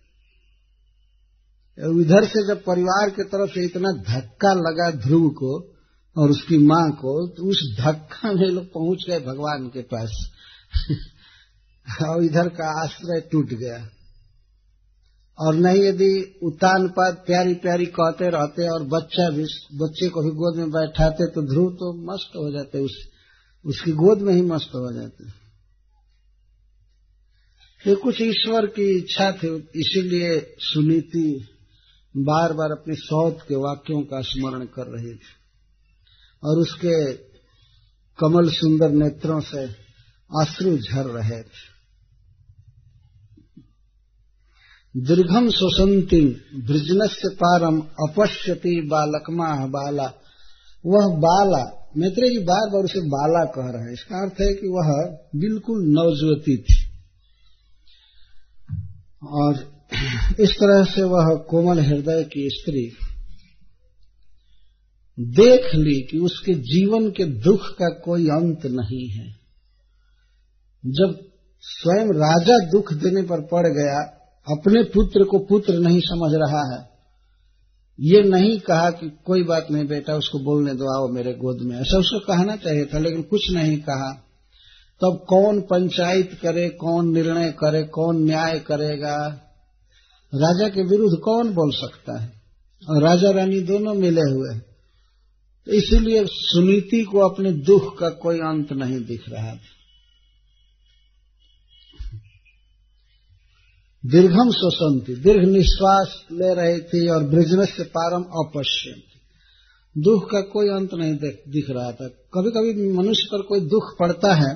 इधर 2.01 2.25
से 2.25 2.47
जब 2.47 2.63
परिवार 2.63 3.09
की 3.09 3.23
तरफ़ 3.23 3.49
से 3.49 3.65
इतना 3.65 3.91
धक्का 4.03 4.53
लगा 4.53 4.89
ध्रुव 4.91 5.29
को 5.29 5.68
और 6.17 6.29
उसकी 6.29 6.57
माँ 6.57 6.91
को 6.91 7.27
तो 7.27 7.43
उस 7.43 7.77
धक्का 7.79 8.31
में 8.31 8.47
लोग 8.47 8.65
पहुँच 8.65 9.05
गए 9.09 9.19
भगवान 9.19 9.67
के 9.67 9.81
पास। 9.81 10.31
और 12.03 12.23
इधर 12.23 12.49
का 12.49 12.83
आश्रय 12.83 13.21
टूट 13.21 13.45
गया। 13.45 13.89
और 15.39 15.55
नहीं 15.55 15.83
यदि 15.83 16.39
उतान 16.43 16.87
पर 16.87 17.13
प्यारी 17.13 17.53
प्यारी 17.53 17.85
कहते 17.85 18.29
रहते 18.29 18.69
और 18.69 18.83
बच्चा 18.83 19.29
भी 19.29 19.43
बच्चे 19.73 20.09
को 20.09 20.21
भी 20.21 20.29
गोद 20.29 20.57
में 20.57 20.71
बैठाते 20.71 21.25
तो 21.25 21.41
ध्रुव 21.41 21.71
तो 21.71 22.13
मस्त 22.13 22.31
हो 22.35 22.51
जाते, 22.51 22.79
उस, 22.79 23.07
उसकी 23.65 23.91
गोद 23.91 24.21
में 24.21 24.33
ही 24.33 24.41
मस्त 24.41 24.69
हो 24.69 24.93
जाते। 24.93 25.39
ये 27.89 27.95
कुछ 27.95 28.21
ईश्वर 28.21 28.65
की 28.65 28.97
इच्छा 28.97 29.31
थी, 29.31 29.47
इसीलिए 29.57 30.55
सुनीति 30.59 31.47
बार 32.17 32.53
बार 32.53 32.71
अपने 32.71 32.95
सौत 32.95 33.39
के 33.49 33.55
वाक्यों 33.55 34.01
का 34.01 34.21
स्मरण 34.21 34.65
कर 34.65 34.87
रही 34.87 35.15
थी। 35.15 35.38
और 36.43 36.57
उसके 36.57 37.13
कमल 38.19 38.49
सुंदर 38.49 38.89
नेत्रों 38.89 39.39
से 39.39 39.65
अश्रु 40.41 40.77
झर 40.77 41.05
रहे 41.05 41.43
थे। 41.43 41.69
दीर्घम 44.97 45.49
सुसंति 45.49 46.21
ब्रिजनस्य 46.55 47.29
पारम 47.35 47.81
अपश्यति 47.81 48.81
बालकमा 48.91 49.65
बाला। 49.65 50.03
वह 50.85 51.15
बाला, 51.15 51.91
मैत्रेय 51.97 52.29
जी 52.29 52.37
बार 52.37 52.69
बार 52.69 52.83
उसे 52.83 52.99
बाला 52.99 53.45
कह 53.45 53.73
रहे 53.73 53.83
हैं। 53.83 53.93
इसका 53.93 54.21
अर्थ 54.21 54.33
है 54.41 54.53
कि 54.53 54.67
वह 54.67 55.17
बिल्कुल 55.35 55.77
नवजुवती 55.81 56.57
थी। 56.57 56.89
और 59.27 59.79
इस 60.39 60.51
तरह 60.51 60.83
से 60.83 61.01
वह 61.01 61.35
कोमल 61.35 61.79
हृदय 61.79 62.23
की 62.23 62.49
स्त्री 62.49 63.08
देख 65.19 65.75
ली 65.75 66.01
कि 66.01 66.19
उसके 66.19 66.53
जीवन 66.53 67.11
के 67.11 67.25
दुख 67.25 67.59
का 67.61 67.89
कोई 67.89 68.27
अंत 68.27 68.65
नहीं 68.65 69.09
है। 69.09 69.31
जब 70.85 71.25
स्वयं 71.61 72.05
राजा 72.05 72.69
दुख 72.69 72.93
देने 72.93 73.21
पर 73.21 73.41
पड़ 73.41 73.67
गया, 73.67 74.15
अपने 74.57 74.83
पुत्र 74.83 75.23
को 75.23 75.39
पुत्र 75.39 75.73
नहीं 75.73 75.99
समझ 75.99 76.31
रहा 76.33 76.75
है। 76.75 76.89
ये 77.99 78.21
नहीं 78.21 78.59
कहा 78.59 78.89
कि 78.89 79.17
कोई 79.25 79.43
बात 79.43 79.67
नहीं 79.71 79.85
बेटा, 79.85 80.13
उसको 80.13 80.39
बोलने 80.39 80.73
दो, 80.73 80.99
आओ 80.99 81.07
मेरे 81.07 81.33
गोद 81.33 81.57
में। 81.61 81.75
ऐसा 81.75 81.97
उसको 81.97 82.19
कहना 82.19 82.55
चाहिए 82.55 82.85
था, 82.85 82.99
लेकिन 82.99 83.21
कुछ 83.21 83.51
नहीं 83.51 83.77
कहा। 83.77 84.11
तब 85.01 85.25
कौन 85.29 85.61
पंचायत 85.61 86.39
करे, 86.41 86.69
कौन 86.69 87.13
निर्णय 87.13 87.51
करे, 87.51 87.83
कौन 87.83 88.23
न्याय 88.23 88.59
करेगा? 88.59 89.27
राजा 90.35 90.69
के 90.69 90.83
विरुद्ध 90.83 91.17
कौन 91.19 91.53
बोल 91.53 91.71
सकता 91.71 92.21
है? 92.21 92.41
और 92.89 93.03
राजा 93.03 93.29
रानी 93.29 93.59
दोनों 93.59 93.93
मिले 93.93 94.21
हुए 94.21 94.53
हैं। 94.53 94.68
इसीलिए 95.69 96.25
सुनीति 96.25 97.03
को 97.03 97.19
अपने 97.19 97.51
दुख 97.51 97.97
का 97.99 98.09
कोई 98.09 98.37
अंत 98.37 98.73
नहीं 98.73 98.99
दिख 99.05 99.29
रहा 99.29 99.55
था 99.55 99.77
दीर्घम 104.03 104.49
स्वसंती 104.51 105.15
दीर्घ 105.15 105.49
निश्वास 105.49 106.25
ले 106.31 106.53
रही 106.55 106.79
थी 106.81 107.07
और 107.07 107.23
ब्रिजनेस 107.23 107.69
से 107.69 107.83
पारम 107.83 108.21
अपश्यंत 108.21 109.03
दुख 109.97 110.29
का 110.31 110.41
कोई 110.41 110.67
अंत 110.67 110.93
नहीं 110.93 111.13
दिख 111.51 111.69
रहा 111.69 111.91
था। 111.91 112.07
कभी 112.07 112.51
कभी 112.51 112.91
मनुष्य 112.91 113.27
पर 113.31 113.41
कोई 113.41 113.59
दुख 113.59 113.99
पड़ता 113.99 114.33
है 114.33 114.53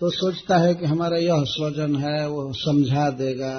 तो 0.00 0.10
सोचता 0.10 0.56
है 0.56 0.74
कि 0.74 0.86
हमारा 0.86 1.16
यह 1.16 1.42
स्वजन 1.44 1.96
है, 1.96 2.28
वो 2.28 2.52
समझा 2.52 3.10
देगा। 3.10 3.54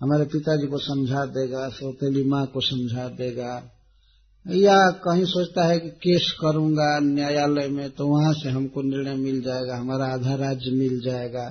हमारे 0.00 0.24
पिताजी 0.24 0.66
को 0.66 0.78
समझा 0.78 1.24
देगा, 1.24 1.68
सौतेली 1.68 2.24
माँ 2.24 2.46
को 2.46 2.60
समझा 2.60 3.08
देगा। 3.08 3.75
या 4.46 4.74
कहीं 4.90 5.24
सोचता 5.24 5.66
है 5.66 5.78
कि 5.78 5.88
केस 5.88 6.32
करूँगा 6.40 6.98
न्यायालय 6.98 7.68
में 7.68 7.90
तो 7.90 8.06
वहाँ 8.06 8.32
से 8.32 8.50
हमको 8.50 8.82
निर्णय 8.82 9.14
मिल 9.14 9.40
जाएगा, 9.42 9.76
हमारा 9.76 10.06
आधा 10.06 10.34
राज्य 10.34 10.70
मिल 10.70 11.00
जाएगा, 11.00 11.46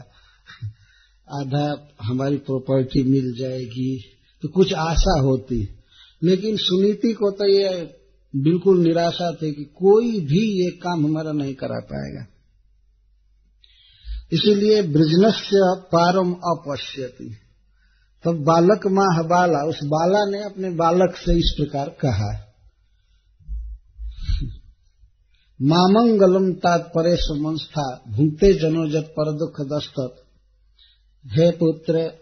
आधा 1.27 1.89
हमारी 2.01 2.37
प्रॉपर्टी 2.37 3.03
मिल 3.03 3.33
जाएगी 3.39 3.97
तो 4.43 4.47
कुछ 4.47 4.73
आशा 4.73 5.19
होती। 5.21 5.67
लेकिन 6.23 6.55
सुनीति 6.57 7.13
को 7.13 7.31
तो 7.31 7.47
ये 7.47 7.95
बिल्कुल 8.33 8.79
निराशा 8.79 9.31
थी 9.31 9.51
कि 9.51 9.63
कोई 9.63 10.19
भी 10.19 10.63
ये 10.63 10.69
काम 10.71 11.05
हमारा 11.05 11.31
नहीं 11.31 11.53
करा 11.53 11.79
पाएगा। 11.79 12.25
इसीलिए 14.33 14.81
ब्रिजनस्य 14.81 15.81
पारम 15.91 16.33
अपश्यति। 16.33 17.35
तब 18.25 18.43
बालक 18.43 18.87
माह 18.87 19.21
बाला, 19.23 19.69
उस 19.69 19.79
बाला 19.83 20.25
ने 20.31 20.43
अपने 20.43 20.69
बालक 20.69 21.15
से 21.15 21.37
इस 21.37 21.53
प्रकार 21.57 21.89
कहा। 21.89 22.44
मामंगलम 25.61 26.53
तात्परे 26.53 27.15
संस्था 27.15 28.03
भूते 28.07 28.53
जनोजत 28.53 29.13
पर 29.19 29.31
दुख 29.31 29.61
दस्तक। 29.61 30.15
हे 31.25 31.51
पुत्र, 31.51 32.13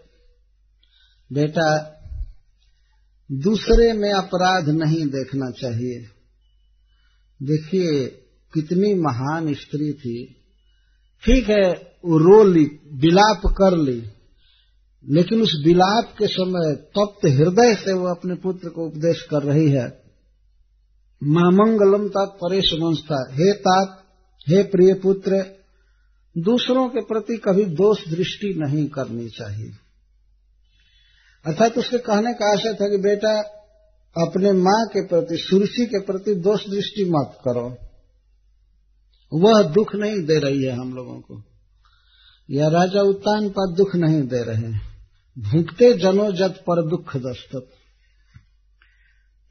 बेटा, 1.32 2.00
दूसरे 3.32 3.92
में 3.92 4.12
अपराध 4.12 4.68
नहीं 4.68 5.06
देखना 5.06 5.50
चाहिए। 5.50 6.06
देखिए, 7.42 8.08
कितनी 8.54 8.94
महान 8.94 9.54
स्त्री 9.54 9.92
थी। 9.92 10.34
ठीक 11.24 11.48
है, 11.48 11.70
वो 12.04 12.18
रो 12.18 12.44
ली, 12.44 12.64
विलाप 12.92 13.42
कर 13.46 13.78
ली, 13.78 14.02
लेकिन 15.08 15.42
उस 15.42 15.62
विलाप 15.66 16.14
के 16.18 16.26
समय 16.26 16.74
तप्त 16.74 17.26
हृदय 17.26 17.74
से 17.74 17.92
वो 17.92 18.06
अपने 18.06 18.34
पुत्र 18.34 18.68
को 18.68 18.86
उपदेश 18.86 19.22
कर 19.22 19.42
रही 19.42 19.70
है। 19.70 20.03
मामंगलम 21.22 22.08
तात 22.08 22.28
परेश 22.28 22.72
मंस्था 22.72 23.26
हे 23.32 23.52
तात, 23.52 24.04
हे 24.48 24.62
प्रिय 24.62 24.94
पुत्र, 24.94 25.44
दूसरों 26.38 26.88
के 26.88 27.00
प्रति 27.00 27.36
कभी 27.36 27.64
दोष 27.64 28.08
दृष्टि 28.08 28.54
नहीं 28.56 28.86
करनी 28.86 29.28
चाहिए। 29.28 29.72
अर्थात 31.46 31.78
उसके 31.78 31.98
कहने 31.98 32.32
का 32.34 32.52
आशय 32.52 32.74
था 32.74 32.88
कि 32.88 32.96
बेटा, 32.96 33.40
अपने 34.16 34.52
माँ 34.52 34.86
के 34.86 35.06
प्रति 35.06 35.36
सुरुचि 35.36 35.86
के 35.86 36.00
प्रति 36.00 36.34
दोष 36.34 36.68
दृष्टि 36.68 37.04
मत 37.04 37.38
करो। 37.44 37.76
वह 39.32 39.62
दुख 39.62 39.94
नहीं 39.94 40.24
दे 40.24 40.38
रही 40.38 40.62
है 40.62 40.72
हम 40.72 40.94
लोगों 40.94 41.20
को। 41.20 41.42
या 42.50 42.68
राजा 42.68 43.00
उत्तान 43.02 43.48
पर 43.48 43.74
दुख 43.74 43.96
नहीं 43.96 44.22
दे 44.22 44.42
रहे 44.42 44.72
भूखते 45.38 45.92
जनो 45.92 46.32
जत 46.32 46.54
पर 46.60 46.88
दुख 46.88 47.16
दस्तक 47.16 47.68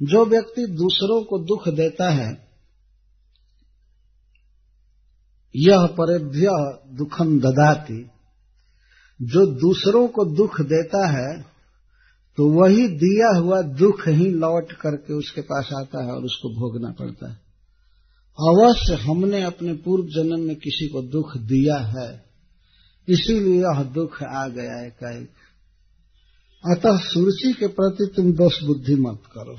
जो 0.04 0.26
व्यक्ति 0.26 0.66
दूसरों 0.74 1.24
को 1.24 1.38
दुख 1.46 1.68
देता 1.76 2.10
है, 2.12 2.32
यह 5.56 5.86
परेभ्य 5.98 6.50
दुखम 6.98 7.40
ददाती। 7.40 8.02
जो 9.20 9.46
दूसरों 9.60 10.08
को 10.08 10.26
दुख 10.36 10.60
देता 10.64 11.08
है 11.10 11.32
तो 12.38 12.48
वही 12.52 12.88
दिया 12.98 13.28
हुआ 13.38 13.62
दुख 13.78 14.08
ही 14.10 14.30
लौट 14.34 14.72
करके 14.74 15.14
उसके 15.14 15.42
पास 15.44 15.70
आता 15.74 16.04
है 16.04 16.12
और 16.12 16.24
उसको 16.24 16.50
भोगना 16.52 16.90
पड़ता 16.92 17.30
है। 17.30 17.36
अवश्य 18.40 18.96
हमने 19.02 19.44
अपने 19.44 19.74
पूर्व 19.80 20.06
जन्म 20.06 20.40
में 20.40 20.56
किसी 20.56 20.88
को 20.88 21.02
दुख 21.10 21.36
दिया 21.44 21.78
है, 21.90 22.10
इसीलिए 23.08 23.60
यह 23.60 23.84
दुख 23.94 24.22
आ 24.24 24.48
गया 24.48 24.80
है 24.80 24.88
एकाएक। 24.88 25.30
अतः 26.64 26.98
सुरुचि 27.04 27.54
के 27.54 27.68
प्रति 27.70 28.12
तुम 28.16 28.32
दोष 28.34 28.62
बुद्धि 28.64 28.96
मत 28.98 29.22
करो। 29.28 29.58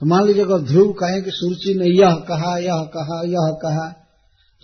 तो 0.00 0.06
मान 0.06 0.26
लीजिए 0.26 0.42
अगर 0.42 0.62
ध्रुव 0.62 0.92
कहें 0.92 1.22
कि 1.22 1.30
सुरुचि 1.30 1.74
ने 1.74 1.86
यह 1.90 2.14
कहा 2.28 2.56
यह 2.58 2.82
कहा 2.94 3.20
यह 3.26 3.52
कहा 3.62 3.86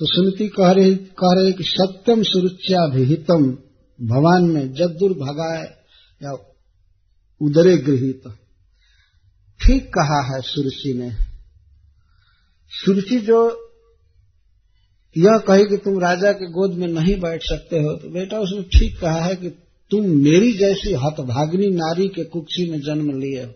तो 0.01 0.07
सुनती 0.07 0.49
कह 0.49 0.71
रही, 0.71 0.95
कह 0.95 1.35
रहे 1.35 1.53
कि 1.53 1.65
सत्यम 1.65 2.23
सुरुच्या 2.23 2.85
विहितम 2.95 3.45
भगवान 4.01 4.45
में 4.45 4.73
जदुर 4.73 5.13
भगाए 5.13 5.63
या 6.21 6.33
उदरे 7.41 7.77
गृहित। 7.77 8.23
ठीक 9.61 9.89
कहा 9.89 10.21
है 10.27 10.41
सुरुचि 10.43 10.93
ने। 10.95 11.11
सुरुचि 12.73 13.19
जो 13.21 13.41
यह 15.17 15.39
कही 15.39 15.65
कि 15.65 15.77
तुम 15.77 15.99
राजा 15.99 16.33
के 16.33 16.51
गोद 16.51 16.79
में 16.79 16.87
नहीं 16.89 17.15
बैठ 17.21 17.43
सकते 17.43 17.77
हो 17.77 17.97
तो 17.97 18.11
बेटा 18.11 18.39
उसने 18.39 18.63
ठीक 18.75 19.01
कहा 19.01 19.21
है 19.21 19.35
कि 19.37 19.49
तुम 19.91 20.07
मेरी 20.19 20.53
जैसी 20.53 20.95
हतभाग्नि 20.95 21.69
नारी 21.71 22.09
के 22.09 22.25
कुक्षी 22.25 22.71
में 22.71 22.79
जन्म 22.81 23.11
लिए 23.19 23.45
हो। 23.45 23.53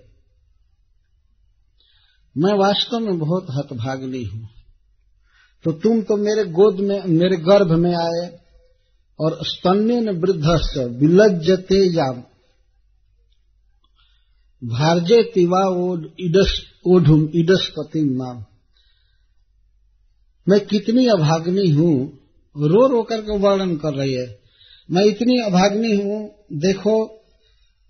मैं 2.37 2.53
वास्तव 2.53 2.99
में 2.99 3.19
बहुत 3.19 3.47
हतभाग्नि 3.51 4.23
हूँ। 4.25 4.49
तो 5.65 5.73
तुम 5.73 6.01
तो 6.03 6.17
मेरे 6.17 6.45
गोद 6.45 6.81
में, 6.81 7.03
मेरे 7.05 7.37
गर्भ 7.37 7.71
में 7.73 7.95
आए 7.95 8.39
और 9.21 9.39
स्तन्य 9.43 10.01
ने 10.01 10.13
वृद्ध 10.13 10.45
से 10.47 10.85
विलज्जते 10.85 11.79
या 11.97 12.11
भारजे 14.63 15.23
तिवा 15.23 15.65
ओढ़ुम 16.87 17.29
इडसपति 17.35 18.03
माम 18.17 18.45
मैं 20.47 20.61
कितनी 20.67 21.07
अभाग्नि 21.07 21.69
हूँ 21.71 21.95
रो 22.57 22.87
रो 22.87 23.03
करके 23.03 23.39
वर्णन 23.39 23.77
कर 23.77 23.95
रही 23.95 24.13
है। 24.13 24.27
मैं 24.91 25.05
इतनी 25.05 25.39
अभाग्नि 25.41 25.97
हूँ, 25.97 26.21
देखो 26.53 27.16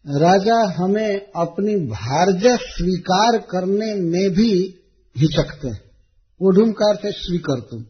राजा 0.08 0.84
हमें 0.84 1.20
अपनी 1.36 1.76
भारज 1.76 2.42
स्वीकार 2.46 3.38
करने 3.38 3.94
में 3.94 4.30
भी 4.30 4.74
हिचकते 5.16 5.68
हैं। 5.68 5.80
ओढ़ुम 6.42 6.72
का 6.72 6.90
अर्थ 6.90 7.04
है 7.04 7.12
स्वीकर 7.12 7.60
तुम 7.60 7.84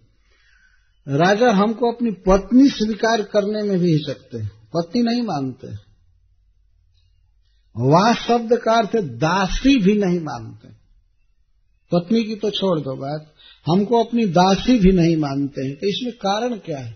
राजा 1.09 1.51
हमको 1.51 1.93
अपनी 1.93 2.11
पत्नी 2.11 2.69
स्वीकार 2.69 3.23
करने 3.23 3.63
में 3.63 3.79
भी 3.79 3.93
हिचकते 3.93 4.39
हैं। 4.39 4.51
पत्नी 4.75 5.03
नहीं 5.03 5.23
मानते। 5.23 5.69
वाह 7.77 8.15
शब्द 8.15 8.57
का 8.57 8.73
अर्थ 8.73 8.97
दासी 8.97 9.83
भी 9.83 9.95
नहीं 9.95 10.21
मानते। 10.21 10.69
पत्नी 11.93 12.25
की 12.25 12.35
तो 12.35 12.51
छोड़ 12.51 12.81
दो 12.81 12.97
बात। 12.97 13.33
हमको 13.67 14.05
अपनी 14.05 14.27
दासी 14.27 14.79
भी 14.79 14.93
नहीं 14.93 15.17
मानते 15.17 15.67
हैं। 15.67 15.75
तो 15.75 15.87
इसमें 15.87 16.13
कारण 16.13 16.57
क्या 16.57 16.79
है? 16.79 16.93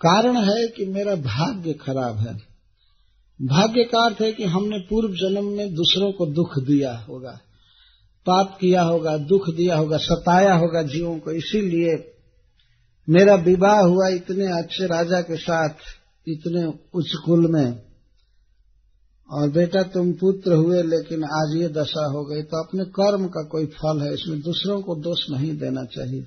कारण 0.00 0.36
है 0.36 0.68
कि 0.68 0.86
मेरा 0.86 1.14
भाग्य 1.14 1.72
खराब 1.72 2.18
है। 2.18 2.47
भाग्य 3.40 3.82
का 3.84 4.04
अर्थ 4.06 4.20
है 4.20 4.32
कि 4.32 4.44
हमने 4.46 4.78
पूर्व 4.80 5.14
जन्म 5.16 5.44
में 5.48 5.74
दूसरों 5.74 6.10
को 6.12 6.26
दुख 6.26 6.58
दिया 6.58 6.92
होगा, 6.98 7.32
पाप 8.26 8.56
किया 8.60 8.82
होगा, 8.82 9.16
दुख 9.18 9.48
दिया 9.50 9.76
होगा, 9.76 9.98
सताया 9.98 10.54
होगा 10.54 10.82
जीवों 10.84 11.18
को। 11.18 11.32
इसीलिए 11.32 11.92
मेरा 13.08 13.34
विवाह 13.42 13.80
हुआ 13.80 14.08
इतने 14.08 14.46
अच्छे 14.54 14.86
राजा 14.86 15.20
के 15.20 15.36
साथ, 15.36 15.74
इतने 16.26 16.64
उच्च 16.94 17.12
कुल 17.24 17.46
में। 17.52 17.82
और 19.28 19.48
बेटा, 19.50 19.82
तुम 19.84 20.12
पुत्र 20.14 20.54
हुए 20.54 20.82
लेकिन 20.84 21.24
आज 21.32 21.56
ये 21.56 21.68
दशा 21.70 22.04
हो 22.10 22.24
गई 22.24 22.42
तो 22.42 22.62
अपने 22.64 22.84
कर्म 22.92 23.26
का 23.28 23.42
कोई 23.48 23.66
फल 23.72 24.00
है, 24.02 24.12
इसमें 24.14 24.40
दूसरों 24.40 24.80
को 24.82 24.94
दोष 24.98 25.24
नहीं 25.30 25.56
देना 25.58 25.84
चाहिए। 25.86 26.26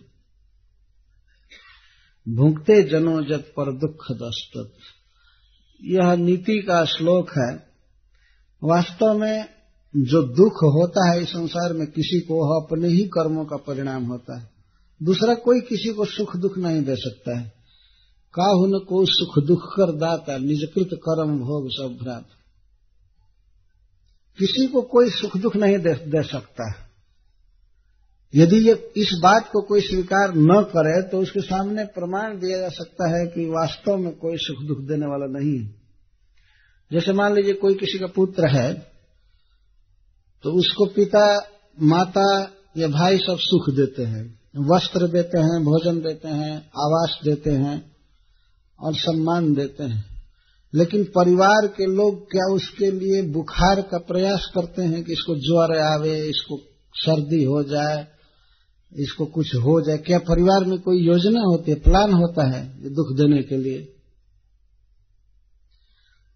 भूखते 2.27 2.81
जनो 2.89 3.21
जत 3.25 3.53
पर 3.57 3.71
दुख 3.77 4.11
दस्तक 4.13 4.71
यह 5.83 6.15
नीति 6.15 6.61
का 6.61 6.85
श्लोक 6.85 7.29
है 7.29 7.71
वास्तव 8.63 9.13
में 9.13 9.45
जो 9.95 10.23
दुख 10.23 10.53
होता 10.53 11.11
है 11.11 11.21
इस 11.21 11.29
संसार 11.29 11.73
में 11.73 11.87
किसी 11.87 12.19
को 12.19 12.61
अपने 12.61 12.87
ही 12.87 13.03
कर्मों 13.03 13.45
का 13.45 13.55
परिणाम 13.55 14.03
होता 14.03 14.39
है। 14.39 14.49
दूसरा 15.03 15.33
कोई 15.33 15.61
किसी 15.61 15.93
को 15.93 16.05
सुख 16.05 16.37
दुख 16.37 16.57
नहीं 16.57 16.83
दे 16.83 16.95
सकता 16.95 17.39
है। 17.39 17.53
काहु 18.33 18.65
न 18.65 18.79
को 18.79 19.05
सुख 19.05 19.47
दुख 19.47 19.59
कर 19.63 19.91
दाता 19.91 20.37
निजकृत 20.37 20.89
कर्म 20.93 21.39
भोग 21.39 21.69
सब 21.69 22.03
भ्रात। 22.03 22.25
किसी 24.39 24.67
को 24.67 24.81
कोई 24.81 25.09
सुख 25.09 25.37
दुख 25.37 25.55
नहीं 25.55 25.77
दे, 25.77 25.93
दे 25.93 26.23
सकता 26.23 26.71
है। 26.71 26.90
यदि 28.33 28.57
ये 28.59 28.73
इस 28.97 29.09
बात 29.23 29.49
को 29.51 29.61
कोई 29.61 29.81
स्वीकार 29.81 30.33
न 30.35 30.61
करे 30.67 31.01
तो 31.09 31.21
उसके 31.21 31.41
सामने 31.41 31.83
प्रमाण 31.85 32.37
दिया 32.39 32.57
जा 32.59 32.69
सकता 32.69 33.09
है 33.09 33.25
कि 33.27 33.45
वास्तव 33.45 33.97
में 33.97 34.13
कोई 34.15 34.37
सुख 34.37 34.63
दुख 34.67 34.77
देने 34.87 35.05
वाला 35.05 35.25
नहीं 35.29 35.57
है। 35.59 35.65
जैसे 36.91 37.13
मान 37.13 37.33
लीजिए 37.35 37.53
कोई 37.53 37.73
किसी 37.73 37.99
का 37.99 38.07
पुत्र 38.07 38.49
है 38.49 38.73
तो 40.43 40.51
उसको 40.51 40.85
पिता, 40.85 41.25
माता 41.81 42.27
या 42.77 42.87
भाई 42.87 43.17
सब 43.17 43.37
सुख 43.39 43.69
देते 43.75 44.03
हैं। 44.03 44.23
वस्त्र 44.67 45.07
देते 45.07 45.39
हैं, 45.39 45.63
भोजन 45.63 45.99
देते 45.99 46.27
हैं, 46.29 46.55
आवास 46.77 47.19
देते 47.25 47.51
हैं 47.51 47.75
और 48.79 48.95
सम्मान 48.95 49.53
देते 49.53 49.83
हैं। 49.83 50.03
लेकिन 50.73 51.03
परिवार 51.15 51.67
के 51.67 51.85
लोग 51.85 52.23
क्या 52.31 52.53
उसके 52.53 52.91
लिए 52.91 53.21
बुखार 53.31 53.81
का 53.81 53.97
प्रयास 54.07 54.49
करते 54.55 54.81
हैं 54.81 55.03
कि 55.03 55.13
इसको 55.13 55.35
ज्वर 55.39 55.77
आवे, 55.81 56.17
इसको 56.29 56.57
सर्दी 56.95 57.43
हो 57.43 57.61
जाए 57.63 58.07
इसको 58.93 59.25
कुछ 59.25 59.55
हो 59.55 59.81
जाए। 59.81 59.97
क्या 59.97 60.19
परिवार 60.19 60.65
में 60.65 60.79
कोई 60.79 60.97
योजना 60.97 61.41
होती 61.41 61.71
है 61.71 61.79
प्लान 61.79 62.13
होता 62.13 62.47
है 62.51 62.89
दुख 62.89 63.17
देने 63.17 63.43
के 63.43 63.57
लिए? 63.57 63.95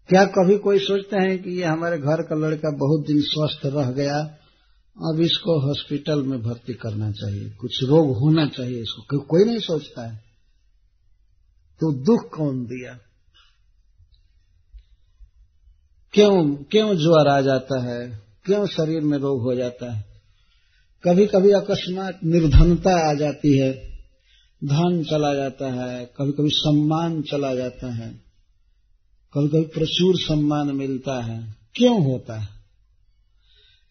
क्या 0.08 0.24
कभी 0.24 0.58
कोई 0.58 0.78
सोचते 0.78 1.16
हैं 1.16 1.42
कि 1.42 1.50
ये 1.50 1.64
हमारे 1.64 1.98
घर 1.98 2.22
का 2.22 2.36
लड़का 2.36 2.70
बहुत 2.70 3.06
दिन 3.06 3.20
स्वस्थ 3.20 3.60
रह 3.66 3.90
गया 3.90 4.38
अब 4.98 5.20
इसको 5.20 5.66
हॉस्पिटल 5.66 6.22
में 6.22 6.42
भर्ती 6.42 6.74
करना 6.74 7.12
चाहिए 7.12 7.50
कुछ 7.50 7.84
रोग 7.84 8.16
होना 8.18 8.46
चाहिए 8.46 8.82
इसको। 8.82 9.02
को, 9.02 9.18
कोई 9.18 9.44
नहीं 9.44 9.58
सोचता 9.58 10.06
है। 10.06 10.16
तो 11.80 11.92
दुख 11.92 12.36
कौन 12.36 12.64
दिया? 12.64 12.98
क्यों 16.12 16.56
क्यों 16.56 16.96
ज्वर 16.96 17.28
आ 17.28 17.40
जाता 17.40 17.82
है? 17.82 18.22
क्यों 18.44 18.66
शरीर 18.66 19.00
में 19.00 19.18
रोग 19.18 19.42
हो 19.42 19.54
जाता 19.54 19.92
है? 19.92 20.15
कभी 21.06 21.26
कभी 21.26 21.50
अकस्मात 21.50 22.20
निर्धनता 22.24 23.10
आ 23.10 23.14
जाती 23.14 23.58
है, 23.58 23.72
धन 24.64 25.04
चला 25.10 25.34
जाता 25.34 25.72
है 25.72 26.04
कभी 26.04 26.32
कभी 26.32 26.48
सम्मान 26.52 27.22
चला 27.22 27.54
जाता 27.54 27.94
है 27.94 28.26
कभी 29.34 29.48
कभी 29.48 29.62
प्रचुर 29.62 30.14
सम्मान 30.16 30.76
मिलता 30.76 31.24
है। 31.24 31.54
क्यों 31.74 32.04
होता 32.04 32.40
है? 32.40 32.48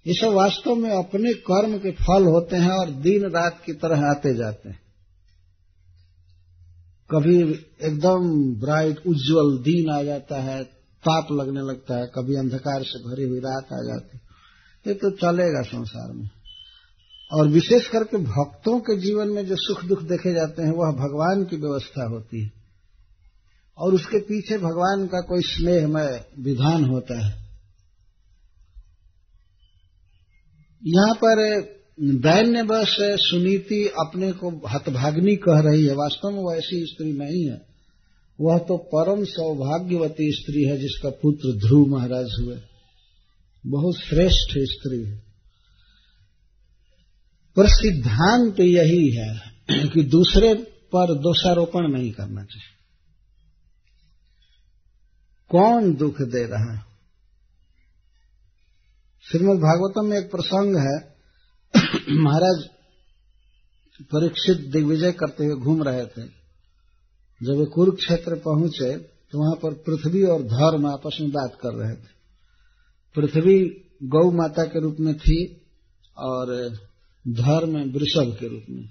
ये 0.07 0.13
सब 0.13 0.27
वास्तव 0.27 0.75
में 0.75 0.89
अपने 0.89 1.33
कर्म 1.33 1.77
के 1.77 1.91
फल 1.91 2.25
होते 2.25 2.55
हैं 2.55 2.71
और 2.71 2.89
दिन 2.89 3.21
रात 3.21 3.61
की 3.65 3.73
तरह 3.73 3.99
आते 3.99 4.33
जाते 4.33 4.69
हैं। 4.69 4.79
कभी 7.11 7.39
एकदम 7.87 8.55
ब्राइट, 8.59 8.97
उज्जवल 8.97 9.57
दिन 9.57 9.89
आ 9.89 10.03
जाता 10.03 10.41
है, 10.41 10.63
ताप 11.07 11.27
लगने 11.31 11.59
लगता 11.59 11.95
है, 11.95 12.07
कभी 12.07 12.35
अंधकार 12.35 12.83
से 12.83 12.99
भरी 12.99 13.23
हुई 13.23 13.39
रात 13.39 13.63
आ 13.63 13.77
जाती 13.77 14.17
है। 14.17 14.21
ये 14.87 14.93
तो 14.93 15.09
चलेगा 15.09 15.61
संसार 15.61 16.11
में। 16.11 16.29
और 17.31 17.47
विशेष 17.47 17.87
करके 17.87 18.17
भक्तों 18.17 18.79
के 18.79 18.97
जीवन 18.97 19.27
में 19.27 19.45
जो 19.45 19.55
सुख 19.57 19.85
दुख 19.85 20.01
देखे 20.01 20.33
जाते 20.33 20.61
हैं, 20.61 20.71
वह 20.71 20.91
भगवान 20.91 21.45
की 21.45 21.55
व्यवस्था 21.55 22.09
होती 22.09 22.43
है। 22.43 22.51
और 23.77 23.93
उसके 23.93 24.19
पीछे 24.19 24.57
भगवान 24.57 25.07
का 25.07 25.21
कोई 25.21 25.41
स्नेहमय 25.41 26.25
विधान 26.39 26.85
होता 26.85 27.25
है। 27.25 27.45
यहाँ 30.87 31.15
पर 31.15 31.61
दैन्य 32.01 32.63
बस 32.63 32.97
सुनीति 33.01 33.87
अपने 33.87 34.31
को 34.31 34.67
हतभाग्नि 34.67 35.35
कह 35.35 35.59
रही 35.59 35.85
है। 35.85 35.95
वास्तव 35.95 36.29
में 36.29 36.43
वह 36.43 36.55
ऐसी 36.55 36.85
स्त्री 36.85 37.13
नहीं 37.13 37.49
है। 37.49 37.61
वह 38.41 38.57
तो 38.57 38.77
परम 38.77 39.23
सौभाग्यवती 39.23 40.31
स्त्री 40.31 40.63
है 40.63 40.77
जिसका 40.77 41.09
पुत्र 41.09 41.59
ध्रुव 41.59 41.87
महाराज 41.87 42.27
हुए। 42.41 42.57
बहुत 43.67 43.95
श्रेष्ठ 43.95 44.53
स्त्री 44.57 45.03
है। 45.03 45.24
पर 47.57 47.67
सिद्धांत 47.67 48.59
यही 48.59 49.09
है 49.11 49.87
कि 49.89 50.03
दूसरे 50.03 50.53
पर 50.93 51.13
दोषारोपण 51.19 51.87
नहीं 51.87 52.11
करना 52.11 52.43
चाहिए। 52.43 52.73
कौन 55.51 55.93
दुख 55.95 56.21
दे 56.21 56.43
रहा 56.45 56.71
है? 56.73 56.83
श्रीमद 59.25 59.57
भागवतम 59.57 60.09
में 60.09 60.17
एक 60.17 60.31
प्रसंग 60.31 60.77
है। 60.77 60.95
महाराज 62.17 62.63
परीक्षित 64.01 64.57
दिग्विजय 64.71 65.11
करते 65.11 65.45
हुए 65.45 65.55
घूम 65.55 65.83
रहे 65.83 66.05
थे। 66.05 66.27
जब 67.41 67.57
वे 67.59 67.65
कुरुक्षेत्र 67.65 68.35
पहुँचे 68.35 68.97
तो 68.97 69.39
वहाँ 69.39 69.55
पर 69.55 69.73
पृथ्वी 69.85 70.23
और 70.23 70.43
धर्म 70.43 70.85
आपस 70.87 71.17
में 71.21 71.29
बात 71.31 71.57
कर 71.61 71.73
रहे 71.73 71.95
थे। 71.95 72.13
पृथ्वी 73.15 73.57
गौ 74.03 74.31
माता 74.31 74.63
के 74.63 74.81
रूप 74.81 74.97
में 74.99 75.17
थी 75.17 75.37
और 76.17 76.53
धर्म 77.25 77.77
वृषभ 77.91 78.35
के 78.39 78.47
रूप 78.47 78.65
में। 78.69 78.85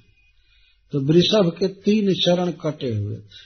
तो 0.93 1.01
वृषभ 1.01 1.51
के 1.59 1.69
तीन 1.69 2.12
चरण 2.15 2.51
कटे 2.52 2.94
हुए 2.94 3.16
थे। 3.16 3.43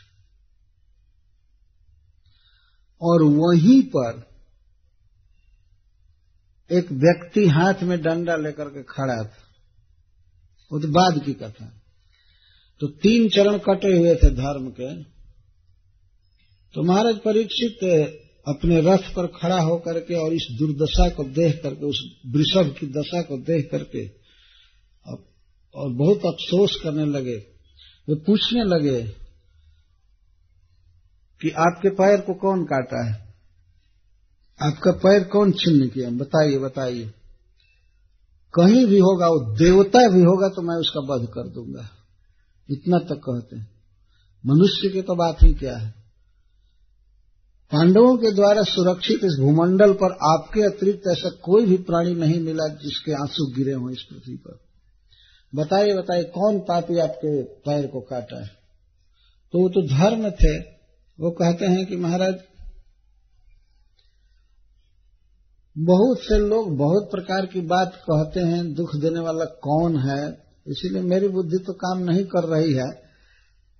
और 3.02 3.22
वहीं 3.24 3.82
पर 3.82 4.26
एक 6.70 6.92
व्यक्ति 6.92 7.46
हाथ 7.48 7.82
में 7.82 8.00
डंडा 8.02 8.36
लेकर 8.36 8.64
के 8.64 8.82
खड़ा 8.82 9.22
था। 9.24 9.44
वो 10.70 10.80
तो 10.80 10.88
बाद 10.88 11.24
की 11.24 11.32
कथा 11.32 11.66
तो 12.80 12.86
तीन 12.86 13.28
चरण 13.28 13.58
कटे 13.58 13.96
हुए 13.96 14.14
थे 14.14 14.30
धर्म 14.30 14.70
के। 14.70 15.02
तो 16.74 16.82
महाराज 16.82 17.18
परीक्षित 17.18 17.84
अपने 18.48 18.80
रथ 18.80 19.14
पर 19.14 19.26
खड़ा 19.26 19.60
होकर 19.60 20.00
के 20.00 20.14
और 20.14 20.32
इस 20.32 20.46
दुर्दशा 20.58 21.08
को 21.08 21.24
देख 21.24 21.60
करके, 21.62 21.86
उस 21.86 22.02
वृषभ 22.26 22.74
की 22.80 22.86
दशा 22.86 23.22
को 23.22 23.38
देख 23.38 23.68
करके 23.70 24.17
और 25.78 25.92
बहुत 25.92 26.16
अफसोस 26.16 26.80
करने 26.82 27.06
लगे, 27.06 27.36
वे 28.08 28.14
पूछने 28.14 28.64
लगे 28.64 29.02
कि 31.42 31.50
आपके 31.50 31.88
पैर 31.88 32.20
को 32.20 32.34
कौन 32.34 32.64
काटा 32.64 33.06
है? 33.06 33.34
आपका 34.62 34.92
पैर 34.92 35.24
कौन 35.24 35.52
छिन्न 35.52 35.88
किया? 35.88 36.10
बताइए 36.10 36.58
बताइए। 36.58 37.12
कहीं 38.54 38.86
भी 38.86 38.98
होगा, 38.98 39.26
वो 39.26 39.56
देवता 39.56 40.08
भी 40.08 40.20
होगा 40.20 40.48
तो 40.48 40.62
मैं 40.62 40.76
उसका 40.76 41.14
वध 41.14 41.26
कर 41.26 41.48
दूँगा। 41.48 41.90
इतना 42.70 42.98
तक 42.98 43.20
कहते 43.28 43.56
हैं। 43.56 43.70
मनुष्य 44.46 44.88
की 44.88 45.02
तो 45.02 45.14
बात 45.14 45.36
ही 45.42 45.54
क्या 45.54 45.76
है? 45.76 45.90
पांडवों 47.72 48.16
के 48.16 48.34
द्वारा 48.34 48.62
सुरक्षित 48.62 49.20
इस 49.24 49.36
भूमंडल 49.40 49.92
पर 49.92 50.12
आपके 50.12 50.60
अतिरिक्त 50.60 51.02
ऐसा 51.10 51.30
कोई 51.30 51.66
भी 51.66 51.76
प्राणी 51.76 52.14
नहीं 52.14 52.40
मिला 52.40 52.68
जिसके 52.68 53.12
आँसू 53.12 53.54
गिरे 53.56 53.72
हों 53.72 53.90
इस 53.90 54.02
पृथ्वी 54.10 54.36
पर। 54.36 54.67
बताइए 55.52 55.94
बताइए, 55.94 56.24
कौन 56.24 56.58
पापी 56.60 56.98
आपके 56.98 57.42
पैर 57.42 57.86
को 57.86 58.00
काटा 58.00 58.40
है? 58.42 58.48
तो 59.54 59.62
वो 59.62 59.68
तो 59.68 59.82
धर्म 59.88 60.30
थे, 60.32 60.58
वो 61.18 61.30
कहते 61.30 61.66
हैं 61.66 61.86
कि 61.86 61.96
महाराज, 61.96 62.34
बहुत 65.76 66.18
से 66.18 66.38
लोग 66.38 66.76
बहुत 66.76 67.10
प्रकार 67.10 67.46
की 67.46 67.60
बात 67.66 67.94
कहते 68.02 68.40
हैं, 68.40 68.62
दुख 68.74 68.94
देने 68.96 69.20
वाला 69.20 69.44
कौन 69.62 69.96
है? 70.00 70.22
इसीलिए 70.66 71.02
मेरी 71.04 71.28
बुद्धि 71.28 71.58
तो 71.58 71.72
काम 71.72 72.02
नहीं 72.04 72.24
कर 72.26 72.48
रही 72.48 72.72
है। 72.72 72.88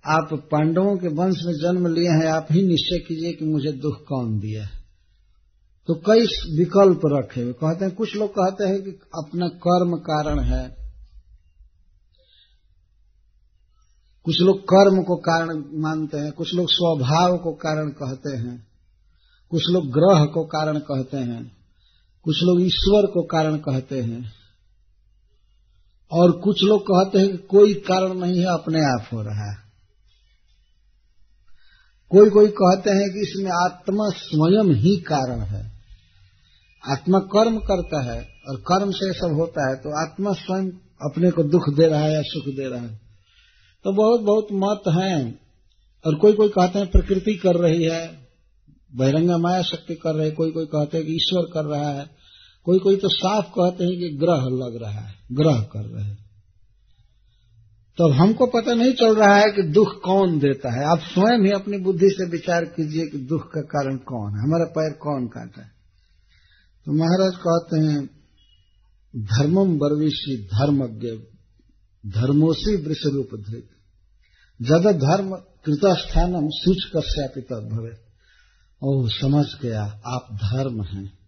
आप 0.05 0.29
पांडवों 0.51 0.95
के 0.97 1.07
वंश 1.13 1.43
में 1.45 1.53
जन्म 1.53 1.87
लिए 1.87 2.09
हैं, 2.09 2.27
आप 2.27 2.47
ही 2.51 2.61
निश्चय 2.63 2.99
कीजिए 2.99 3.33
कि 3.33 3.45
मुझे 3.45 3.71
दुख 3.77 4.03
कौन 4.07 4.37
दिया 4.39 4.65
तो 5.87 5.93
कई 6.05 6.25
विकल्प 6.57 7.01
रखे 7.07 7.41
हुए। 7.41 7.53
कहते 7.53 7.85
हैं, 7.85 7.93
कुछ 7.95 8.15
लोग 8.15 8.29
कहते 8.31 8.67
हैं 8.67 8.81
कि 8.83 8.91
अपना 9.17 9.47
कर्म 9.59 9.95
कारण 10.03 10.39
है 10.43 10.78
कुछ 14.29 14.41
लोग 14.41 14.57
कर्म 14.63 15.01
को 15.03 15.15
कारण 15.17 15.61
मानते 15.81 16.17
हैं, 16.17 16.31
कुछ 16.31 16.53
लोग 16.55 16.67
स्वभाव 16.69 17.37
को 17.37 17.51
कारण 17.53 17.89
कहते 17.91 18.35
हैं, 18.37 18.67
कुछ 19.51 19.63
लोग 19.69 19.87
ग्रह 19.89 20.25
को 20.25 20.43
कारण 20.45 20.77
कहते 20.79 21.17
हैं, 21.17 21.41
कुछ 22.25 22.35
लोग 22.43 22.61
ईश्वर 22.61 23.05
को 23.05 23.23
कारण 23.23 23.57
कहते 23.57 24.01
हैं। 24.01 24.21
और 26.11 26.31
कुछ 26.39 26.63
लोग 26.63 26.81
कहते 26.81 27.19
हैं 27.19 27.31
कि 27.31 27.37
कोई 27.47 27.73
कारण 27.73 28.13
नहीं 28.13 28.39
है, 28.39 28.45
अपने 28.45 28.79
आप 28.81 29.09
हो 29.13 29.21
रहा 29.21 29.49
है। 29.51 29.57
कोई 32.11 32.29
कोई 32.29 32.47
कहते 32.47 32.89
हैं 32.89 33.09
कि 33.09 33.19
इसमें 33.21 33.51
आत्मा 33.55 34.09
स्वयं 34.09 34.73
ही 34.75 34.95
कारण 35.01 35.41
है। 35.47 35.65
आत्मा 36.83 37.19
कर्म 37.19 37.59
करता 37.65 38.05
है, 38.05 38.21
और 38.49 38.63
कर्म 38.67 38.91
से 38.91 39.13
सब 39.13 39.37
होता 39.41 39.69
है 39.69 39.75
तो 39.75 39.99
आत्मा 40.05 40.31
स्वयं 40.31 40.71
अपने 41.01 41.31
को 41.31 41.43
दुख 41.43 41.75
दे 41.77 41.87
रहा 41.87 41.99
है 41.99 42.13
या 42.13 42.21
सुख 42.21 42.55
दे 42.55 42.69
रहा 42.69 42.81
है। 42.81 43.08
तो 43.83 43.91
बहुत 43.91 44.21
बहुत 44.21 44.47
मत 44.53 44.81
हैं। 44.87 45.39
और 46.05 46.15
कोई 46.15 46.33
कोई 46.33 46.49
कहते 46.49 46.79
हैं 46.79 46.91
प्रकृति 46.91 47.33
कर 47.33 47.55
रही 47.55 47.83
है, 47.83 48.19
बहिरंगा 48.95 49.37
माया 49.37 49.61
शक्ति 49.61 49.95
कर 49.95 50.15
रहे 50.15 50.31
कोई 50.31 50.51
कोई 50.51 50.65
कहते 50.65 50.97
हैं 50.97 51.07
कि 51.07 51.13
ईश्वर 51.13 51.43
कर 51.53 51.65
रहा 51.65 51.89
है, 51.89 52.09
कोई 52.63 52.79
कोई 52.79 52.95
तो 52.95 53.09
साफ़ 53.09 53.45
कहते 53.45 53.83
हैं 53.83 53.97
कि 53.99 54.09
ग्रह 54.17 54.41
लग 54.41 54.79
रहा 54.81 54.99
है, 54.99 55.15
ग्रह 55.31 55.61
कर 55.61 55.85
रहे 55.85 56.05
हैं। 56.05 56.29
तो 57.97 58.07
अब 58.07 58.11
हमको 58.11 58.45
पता 58.45 58.73
नहीं 58.73 58.93
चल 58.93 59.15
रहा 59.15 59.35
है 59.35 59.51
कि 59.51 59.63
दुख 59.63 60.01
कौन 60.01 60.39
देता 60.39 60.71
है। 60.71 60.85
आप 60.85 60.99
स्वयं 60.99 61.45
ही 61.45 61.51
अपनी 61.51 61.77
बुद्धि 61.77 62.09
से 62.09 62.29
विचार 62.29 62.65
कीजिए 62.65 63.07
कि 63.07 63.17
दुख 63.17 63.41
का 63.41 63.61
कारण 63.61 63.97
कौन 63.97 64.31
है। 64.31 64.43
हमारा 64.43 64.65
पैर 64.65 64.93
कौन 64.93 65.27
काटा 65.27 65.61
है? 65.61 65.71
तो 66.85 66.91
महाराज 66.91 67.33
कहते 67.35 67.79
हैं 67.79 68.09
धर्मम 69.15 69.77
बर्विशी 69.77 70.43
धर्मज्ञ 70.43 71.07
धर्मोसी 72.07 72.75
वृक्ष 72.75 73.05
रूप 73.05 73.29
धृत। 73.33 73.69
जद 74.61 74.99
धर्म 75.01 75.35
कृतस्थानम 75.35 76.49
सूच 76.49 76.77
कश्यापित 76.95 77.43
भवे। 77.43 78.09
ओ, 78.83 79.07
समझ 79.07 79.45
गया, 79.61 79.83
आप 80.05 80.27
धर्म 80.33 80.83
हैं। 80.83 81.19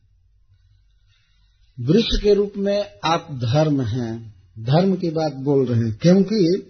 वृक्ष 1.79 2.21
के 2.23 2.33
रूप 2.33 2.53
में 2.57 2.99
आप 3.05 3.27
धर्म 3.31 3.81
हैं। 3.81 4.41
धर्म 4.59 4.95
की 4.95 5.09
बात 5.09 5.33
बोल 5.33 5.65
रहे 5.65 5.89
हैं, 5.89 5.97
क्योंकि 6.01 6.67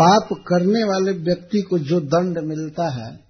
पाप 0.00 0.28
करने 0.32 0.84
वाले 0.84 1.12
व्यक्ति 1.12 1.62
को 1.62 1.78
जो 1.78 2.00
दंड 2.00 2.38
मिलता 2.38 2.88
है, 2.88 3.20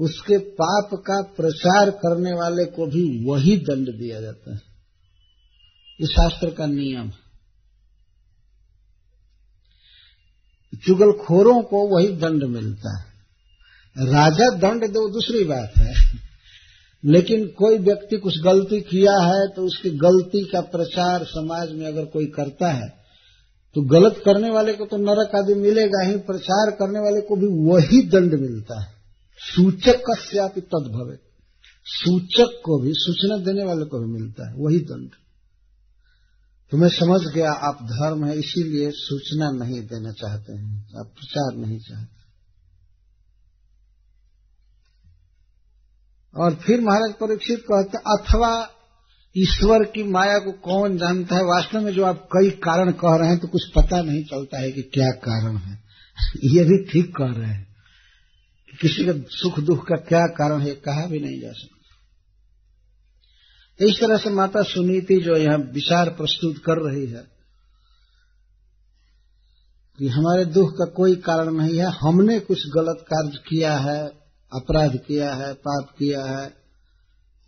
उसके 0.00 0.38
पाप 0.38 0.88
का 0.94 1.22
प्रचार 1.22 1.90
करने 1.90 2.32
वाले 2.32 2.64
को 2.64 2.86
भी 2.86 3.24
वही 3.24 3.56
दंड 3.56 3.86
दिया 3.86 4.20
जाता 4.20 4.54
है। 4.54 4.60
ये 6.00 6.06
शास्त्र 6.06 6.50
का 6.50 6.66
नियम 6.66 7.06
है। 7.06 7.27
चुगलखोरों 10.72 11.62
को 11.62 11.86
वही 11.88 12.08
दंड 12.16 12.44
मिलता 12.44 12.96
है। 12.98 13.04
राजा 13.96 14.48
दंड 14.58 14.84
दो, 14.84 15.08
दूसरी 15.08 15.44
बात 15.44 15.72
है। 15.78 15.94
लेकिन 17.04 17.46
कोई 17.46 17.78
व्यक्ति 17.78 18.16
कुछ 18.16 18.38
गलती 18.38 18.80
किया 18.80 19.16
है 19.24 19.48
तो 19.48 19.62
उसकी 19.62 19.90
गलती 19.90 20.44
का 20.44 20.60
प्रचार 20.60 21.24
समाज 21.24 21.72
में 21.72 21.86
अगर 21.86 22.04
कोई 22.04 22.26
करता 22.26 22.70
है 22.70 22.88
तो 23.76 23.82
गलत 23.82 24.22
करने 24.24 24.50
वाले 24.50 24.72
को 24.72 24.84
तो 24.84 24.96
नरक 24.96 25.34
आदि 25.36 25.54
मिलेगा, 25.54 26.04
ही 26.06 26.16
प्रचार 26.16 26.70
करने 26.70 27.00
वाले 27.00 27.20
को 27.20 27.36
भी 27.36 27.46
वही 27.70 28.02
दंड 28.02 28.34
मिलता 28.34 28.80
है। 28.80 28.92
सूचक 29.38 30.02
कश्यापि 30.10 30.60
तद 30.60 31.18
सूचक 31.86 32.60
को 32.64 32.78
भी, 32.80 32.92
सूचना 32.94 33.36
देने 33.36 33.64
वाले 33.64 33.84
को 33.84 33.98
भी 33.98 34.12
मिलता 34.12 34.48
है, 34.48 34.54
वही 34.56 34.78
दंड। 34.78 35.10
तो 36.70 36.76
मैं 36.76 36.88
समझ 36.88 37.34
गया, 37.34 37.52
आप 37.52 37.78
धर्म 37.82 38.24
है, 38.24 38.38
इसीलिए 38.38 38.90
सूचना 38.90 39.50
नहीं 39.64 39.80
देना 39.80 40.12
चाहते 40.12 40.52
हैं। 40.52 40.98
आप 41.00 41.06
प्रचार 41.06 41.56
नहीं 41.56 41.78
चाहते। 41.78 42.18
और 46.36 46.54
फिर 46.54 46.80
महाराज 46.80 47.12
परीक्षित 47.12 47.64
कहते 47.72 47.98
अथवा 47.98 48.70
ईश्वर 49.36 49.84
की 49.84 50.02
माया 50.02 50.38
को 50.38 50.52
कौन 50.52 50.98
जानता 50.98 51.36
है? 51.36 51.42
वास्तव 51.42 51.80
में 51.80 51.92
जो 51.92 52.04
आप 52.04 52.28
कई 52.36 52.50
कारण 52.50 52.92
कह 52.92 53.16
रहे 53.16 53.28
हैं 53.28 53.38
तो 53.38 53.48
कुछ 53.48 53.62
पता 53.76 54.02
नहीं 54.02 54.24
चलता 54.24 54.58
है 54.58 54.72
कि 54.72 54.82
क्या 54.82 55.10
कारण 55.10 55.56
है। 55.56 55.82
ये 56.44 56.64
भी 56.64 56.84
ठीक 56.84 57.16
कह 57.16 57.40
रहे 57.40 57.50
हैं 57.50 57.76
किसी 58.80 59.04
के 59.04 59.12
सुख 59.12 59.60
दुख 59.60 59.86
का 59.86 59.96
क्या 59.96 60.26
कारण 60.26 60.60
है 60.60 60.74
कहा 60.74 61.06
भी 61.06 61.20
नहीं 61.20 61.40
जा 61.40 61.52
सकता। 61.52 61.77
इस 63.82 64.00
तरह 64.00 64.16
से 64.16 64.30
माता 64.30 64.62
सुनीति 64.62 65.16
जो 65.16 65.36
यहाँ 65.36 65.58
विचार 65.58 66.08
प्रस्तुत 66.08 66.56
कर 66.56 66.90
रही 66.90 67.06
है 67.06 67.38
कि 69.98 70.08
हमारे 70.08 70.44
दुख 70.44 70.70
का 70.70 70.84
कोई 70.84 71.16
कारण 71.16 71.52
नहीं 71.52 71.78
है। 71.78 71.86
हमने 71.86 72.40
कुछ 72.40 72.58
गलत 72.58 72.96
कार्य 73.00 73.38
किया 73.48 73.76
है, 73.76 74.06
अपराध 74.52 74.96
किया 74.96 75.34
है, 75.34 75.54
पाप 75.54 75.88
किया 75.98 76.24
है। 76.24 76.58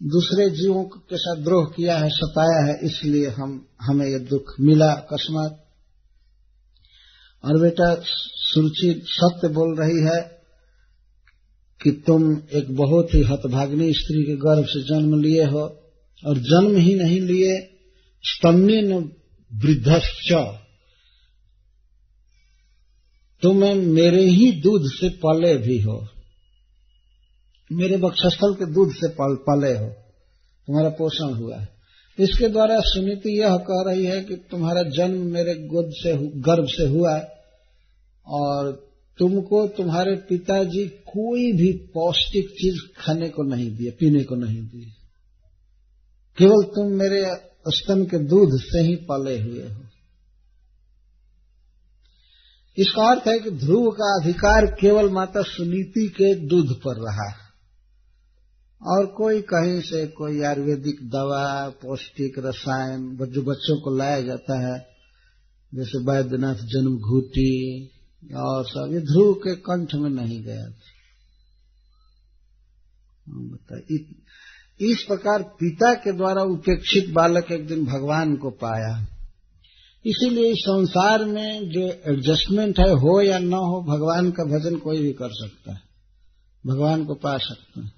दूसरे 0.02 0.51
जीवों 0.51 0.85
के 0.85 1.16
साथ 1.16 1.43
द्रोह 1.43 1.65
किया 1.77 1.98
है, 1.98 2.09
सताया 2.09 2.66
है, 2.66 2.81
इसलिए 2.85 3.28
हम, 3.28 3.66
हमें 3.81 4.07
ये 4.07 4.19
दुख 4.19 4.55
मिला 4.61 4.93
अकस्मात। 4.93 5.65
और 7.44 7.61
बेटा, 7.61 7.97
सुरुचि 8.35 9.02
सत्य 9.07 9.48
बोल 9.48 9.77
रही 9.77 10.05
है 10.05 10.40
कि 11.82 12.05
तुम 12.07 12.43
एक 12.52 12.77
बहुत 12.77 13.15
ही 13.15 13.23
हतभाग्नि 13.23 13.93
स्त्री 13.93 14.24
के 14.24 14.36
गर्भ 14.36 14.65
से 14.65 14.82
जन्म 14.82 15.20
लिए 15.20 15.44
हो। 15.44 15.80
और 16.26 16.38
जन्म 16.38 16.76
ही 16.76 16.94
नहीं 16.94 17.20
लिए 17.20 17.78
स्तम्य 18.24 18.82
न 18.82 18.92
वृद्धश्च। 19.55 20.32
तुम 23.42 23.56
मेरे 23.76 24.24
ही 24.24 24.52
दूध 24.52 24.82
से 24.84 25.09
पले 25.09 25.56
भी 25.56 25.80
हो। 25.80 26.09
मेरे 27.72 27.97
बक्षस्थल 27.97 28.55
के 28.55 28.72
दूध 28.72 28.92
से 28.92 29.09
पल, 29.09 29.34
पले 29.34 29.78
हो। 29.78 29.88
तुम्हारा 30.66 30.88
पोषण 30.88 31.34
हुआ 31.34 31.56
है। 31.56 31.68
इसके 32.18 32.48
द्वारा 32.48 32.80
सुनीति 32.80 33.40
यह 33.40 33.56
कह 33.56 33.90
रही 33.90 34.05
है 34.05 34.24
कि 34.24 34.36
तुम्हारा 34.36 34.82
जन्म 34.82 35.22
मेरे 35.22 35.55
गोद 35.55 35.90
से 35.92 36.16
गर्भ 36.16 36.66
से 36.68 36.86
हुआ 36.86 37.16
है 37.16 37.28
और 38.26 38.90
तुमको 39.18 39.68
तुम्हारे 39.68 40.16
पिताजी 40.16 40.88
कोई 40.88 41.52
भी 41.52 41.72
पौष्टिक 41.72 42.48
चीज़ 42.48 42.97
खाने 42.97 43.28
को 43.28 43.42
नहीं 43.42 43.76
दिए 43.76 43.90
पीने 43.90 44.24
को 44.24 44.34
नहीं 44.34 44.62
दिए। 44.62 44.99
केवल 46.39 46.65
तुम 46.65 46.86
मेरे 46.86 47.35
स्तन 47.69 48.05
के 48.05 48.19
दूध 48.19 48.61
से 48.61 48.78
ही 48.78 48.97
पले 48.97 49.43
हुए 49.43 49.74
हो। 49.74 49.81
इसका 52.78 53.11
अर्थ 53.11 53.28
है 53.28 53.39
कि 53.39 53.51
ध्रुव 53.51 53.90
का 53.90 54.23
अधिकार 54.23 54.66
केवल 54.66 55.11
माता 55.11 55.43
सुनीति 55.43 56.09
के 56.09 56.35
दूध 56.35 56.78
पर 56.78 56.97
रहा। 56.97 57.51
और 58.82 59.07
कोई 59.07 59.40
कहीं 59.40 59.81
से 59.81 60.07
कोई 60.07 60.43
आयुर्वेदिक 60.43 61.11
दवा, 61.11 61.69
पौष्टिक 61.69 62.39
रसायन, 62.39 63.16
जो 63.16 63.43
बच्चों 63.43 63.81
को 63.81 63.97
लाया 63.97 64.20
जाता 64.20 64.69
है, 64.69 64.86
जैसे 65.74 65.98
वैद्यनाथ 65.98 66.55
जन्म 66.55 66.98
घूटी 66.98 67.86
और 68.36 68.65
सब, 68.65 68.90
ये 68.93 69.01
ध्रुव 69.01 69.35
के 69.35 69.55
कंठ 69.55 69.94
में 69.94 70.11
नहीं 70.11 70.43
गया 70.43 70.70
था। 70.70 70.81
बताइए। 73.28 74.30
इस 74.82 75.02
प्रकार 75.02 75.43
पिता 75.43 75.94
के 75.94 76.12
द्वारा 76.12 76.43
उपेक्षित 76.43 77.11
बालक 77.11 77.52
एक 77.52 77.66
दिन 77.66 77.85
भगवान 77.85 78.36
को 78.36 78.51
पाया। 78.51 79.07
इसीलिए 80.07 80.51
इस 80.51 80.59
संसार 80.59 81.24
में 81.24 81.70
जो 81.70 81.81
एडजस्टमेंट 81.81 82.78
है, 82.78 82.90
हो 82.90 83.23
या 83.23 83.39
न 83.39 83.52
हो, 83.52 83.82
भगवान 83.82 84.31
का 84.31 84.44
भजन 84.44 84.77
कोई 84.77 84.98
भी 84.98 85.12
कर 85.12 85.28
सकता 85.32 85.73
है। 85.73 85.81
भगवान 86.66 87.05
को 87.05 87.15
पा 87.15 87.36
सकता 87.36 87.81
है। 87.81 87.93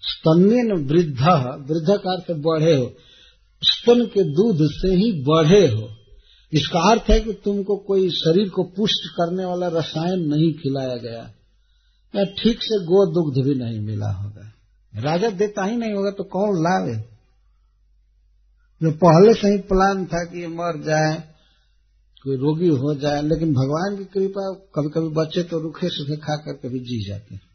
स्तन्य 0.00 0.72
वृद्ध 0.72 1.16
वृद्ध 1.70 2.00
का 2.04 2.12
अर्थ 2.12 2.26
बढ़े 2.30 2.76
हो। 2.76 2.94
स्तन 3.62 4.06
के 4.06 4.22
दूध 4.22 4.58
से 4.62 4.88
ही 4.88 5.12
बढ़े 5.12 5.68
हो। 5.68 5.88
इसका 6.52 6.90
अर्थ 6.90 7.04
है 7.10 7.20
कि 7.20 7.32
तुमको 7.32 7.76
कोई 7.76 8.10
शरीर 8.10 8.48
को 8.48 8.62
पुष्ट 8.62 9.10
करने 9.12 9.44
वाला 9.44 9.68
रसायन 9.68 10.18
नहीं 10.18 10.52
खिलाया 10.52 10.96
गया। 10.96 11.34
या 12.16 12.24
ठीक 12.24 12.58
से 12.62 12.84
गो 12.84 13.06
दुग्ध 13.06 13.48
भी 13.48 13.54
नहीं 13.54 13.80
मिला 13.80 14.10
होगा। 14.10 14.47
राजा 14.94 15.30
देता 15.30 15.64
ही 15.64 15.76
नहीं 15.76 15.92
होगा 15.92 16.10
तो 16.10 16.24
कौन 16.24 16.62
लावे? 16.62 16.96
जो 18.80 18.90
पहले 18.98 19.34
से 19.34 19.48
ही 19.48 19.58
प्लान 19.64 20.04
था 20.06 20.24
कि 20.24 20.40
ये 20.40 20.48
मर 20.48 20.80
जाए, 20.82 21.16
कोई 22.24 22.36
रोगी 22.36 22.68
हो 22.76 22.94
जाए, 22.94 23.22
लेकिन 23.22 23.52
भगवान 23.52 23.96
की 23.96 24.04
कृपा 24.04 24.44
कभी 24.74 24.90
कभी 24.90 25.08
बच्चे 25.14 25.42
तो 25.42 25.58
रुखे 25.58 25.88
सुखे 25.88 26.16
खा 26.16 26.36
कर 26.36 26.56
कभी 26.58 26.80
जी 26.80 26.98
जाते। 27.08 27.34
हैं 27.34 27.46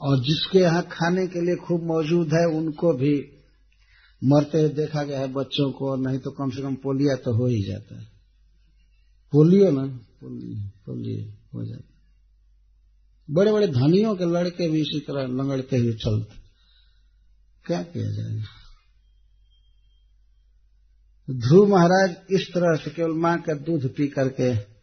और 0.00 0.18
जिसके 0.20 0.58
यहाँ 0.58 0.82
खाने 0.82 1.26
के 1.26 1.40
लिए 1.40 1.56
खूब 1.56 1.82
मौजूद 1.82 2.34
है, 2.34 2.44
उनको 2.58 2.92
भी 2.92 3.14
मरते 4.22 4.60
हुए 4.60 4.68
देखा 4.68 5.02
गया 5.02 5.20
है 5.20 5.32
बच्चों 5.32 5.70
को 5.72 5.96
नहीं 5.96 6.18
तो 6.18 6.30
कम 6.30 6.50
से 6.50 6.62
कम 6.62 6.74
पोलिया 6.74 7.16
तो 7.16 7.34
हो 7.34 7.46
ही 7.46 7.62
जाता 7.62 8.00
है। 8.00 8.06
पोलियो 9.32 9.70
ना 9.70 9.86
पोलियो 10.20 10.68
पोलियो 10.86 11.24
हो 11.54 11.64
जाता 11.64 11.95
बड़े 13.30 13.52
बड़े 13.52 13.66
धनियों 13.66 14.16
के 14.16 14.24
लड़के 14.24 14.68
भी 14.68 14.80
इसी 14.80 15.00
तरह 15.00 15.22
लंगड़ते 15.22 15.76
हुए 15.76 15.92
चलते। 15.92 16.34
क्या 17.66 17.82
किया 17.82 18.10
जाएगा 18.10 18.44
ध्रुव 21.30 21.68
महाराज 21.68 22.16
इस 22.30 22.48
तरह 22.48 22.76
से 22.76 22.90
केवल 22.90 23.10
माँ 23.10 23.38
का 23.38 23.54
दूध 23.54 23.94
पी 23.94 24.08
करके 24.08 24.76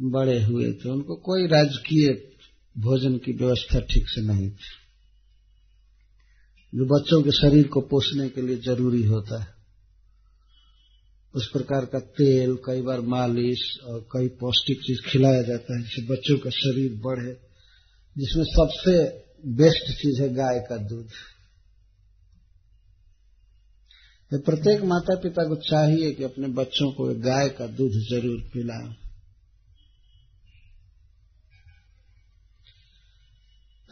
बड़े 0.00 0.42
हुए 0.42 0.72
थे। 0.72 0.90
उनको 0.90 1.16
कोई 1.16 1.46
राजकीय 1.46 2.32
भोजन 2.78 3.16
की 3.16 3.32
व्यवस्था 3.32 3.80
ठीक 3.80 4.08
से 4.08 4.22
नहीं 4.26 4.50
थी। 4.50 4.74
जो 6.74 6.84
बच्चों 6.84 7.22
के 7.22 7.30
शरीर 7.30 7.66
को 7.66 7.80
पोषने 7.80 8.28
के 8.28 8.42
लिए 8.42 8.56
ज़रूरी 8.56 9.02
होता 9.02 9.42
है। 9.42 9.54
उस 11.34 11.50
प्रकार 11.52 11.84
का 11.84 11.98
तेल, 11.98 12.54
कई 12.54 12.82
बार 12.82 13.00
मालिश 13.00 13.78
और 13.84 14.00
कई 14.00 14.28
पौष्टिक 14.28 14.80
चीज़ 14.80 15.12
खिलाया 15.12 15.42
जाता 15.42 15.76
है 15.76 15.82
जिससे 15.82 16.06
बच्चों 16.06 16.38
का 16.38 16.50
शरीर 16.50 16.92
बढ़े। 16.92 17.45
जिसमें 18.16 18.44
सबसे 18.44 18.92
बेस्ट 19.48 19.92
चीज़ 19.92 20.22
है 20.22 20.34
गाय 20.34 20.60
का 20.60 20.76
दूध। 20.76 21.08
प्रत्येक 24.32 24.82
माता 24.82 25.14
पिता 25.14 25.42
को 25.48 25.56
चाहिए 25.56 26.12
कि 26.12 26.24
अपने 26.24 26.48
बच्चों 26.48 26.92
को 26.92 27.04
गाय 27.20 27.48
का 27.48 27.66
दूध 27.66 27.92
ज़रूर 28.10 28.40
पिलाएँ। 28.52 28.94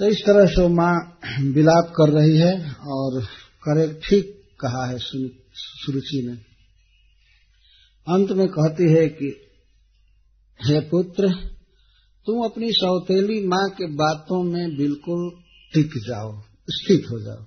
तो 0.01 0.05
इस 0.05 0.23
तरह 0.27 0.47
से 0.47 0.69
माँ 0.69 1.19
विलाप 1.41 1.93
कर 1.97 2.11
रही 2.11 2.37
है 2.39 2.73
और 2.73 3.25
करे 3.65 3.87
ठीक 3.95 4.33
कहा 4.61 4.87
है 4.87 4.99
सुरुचि 4.99 6.23
ने। 6.27 6.33
अंत 8.07 8.31
में 8.31 8.49
कहती 8.49 8.93
है 8.93 9.09
कि, 9.09 9.29
हे 10.61 10.81
पुत्र 10.81 11.54
तुम 12.27 12.45
अपनी 12.45 12.73
सौतेली 12.73 13.47
माँ 13.47 13.69
के 13.71 13.87
बातों 13.87 14.43
में 14.43 14.77
बिल्कुल 14.77 15.31
टिक 15.75 15.91
जाओ, 16.09 16.43
स्थित 16.69 17.03
हो 17.11 17.21
जाओ। 17.21 17.47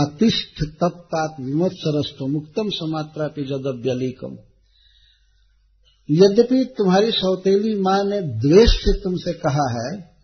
आतिष्ठ 0.00 0.64
तत्तात 0.64 1.36
विमत्सरस्तो 1.40 2.26
मुक्तम 2.26 2.70
समात्रा 2.70 3.28
पे 3.28 3.44
जदव्यलिकम। 3.44 4.36
यद्यपि 6.10 6.64
तुम्हारी 6.64 7.10
सौतेली 7.10 7.80
माँ 7.80 8.04
ने 8.04 8.20
द्वेष 8.20 8.70
से 8.70 9.00
तुमसे 9.00 9.32
कहा 9.32 9.68
है, 9.70 10.16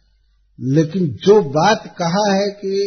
लेकिन 0.60 1.08
जो 1.08 1.42
बात 1.42 1.94
कहा 1.98 2.32
है 2.34 2.50
कि 2.50 2.82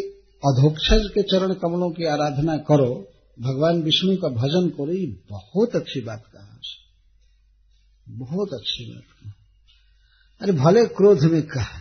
अधोक्षज 0.46 1.10
के 1.14 1.22
चरण 1.22 1.54
कमलों 1.54 1.92
की 1.92 2.06
आराधना 2.06 2.58
करो, 2.58 3.08
भगवान 3.40 3.82
विष्णु 3.82 4.18
का 4.18 4.28
भजन 4.28 4.70
करो, 4.70 4.92
ये 4.92 5.08
बहुत 5.30 5.76
अच्छी 5.76 6.02
बात 6.02 6.24
कहा 6.34 6.42
बहुत 8.10 8.50
अच्छी 8.54 8.94
बात। 8.94 9.11
अरे 10.42 10.52
भले 10.54 10.86
क्रोध 10.88 11.24
में 11.24 11.42
कहा। 11.42 11.80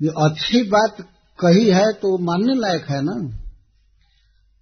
ये 0.00 0.08
अच्छी 0.24 0.62
बात 0.62 0.96
कही 1.38 1.68
है 1.68 1.92
तो 1.92 2.10
वो 2.10 2.18
मानने 2.18 2.54
लायक 2.54 2.84
है 2.84 3.00
ना? 3.02 3.14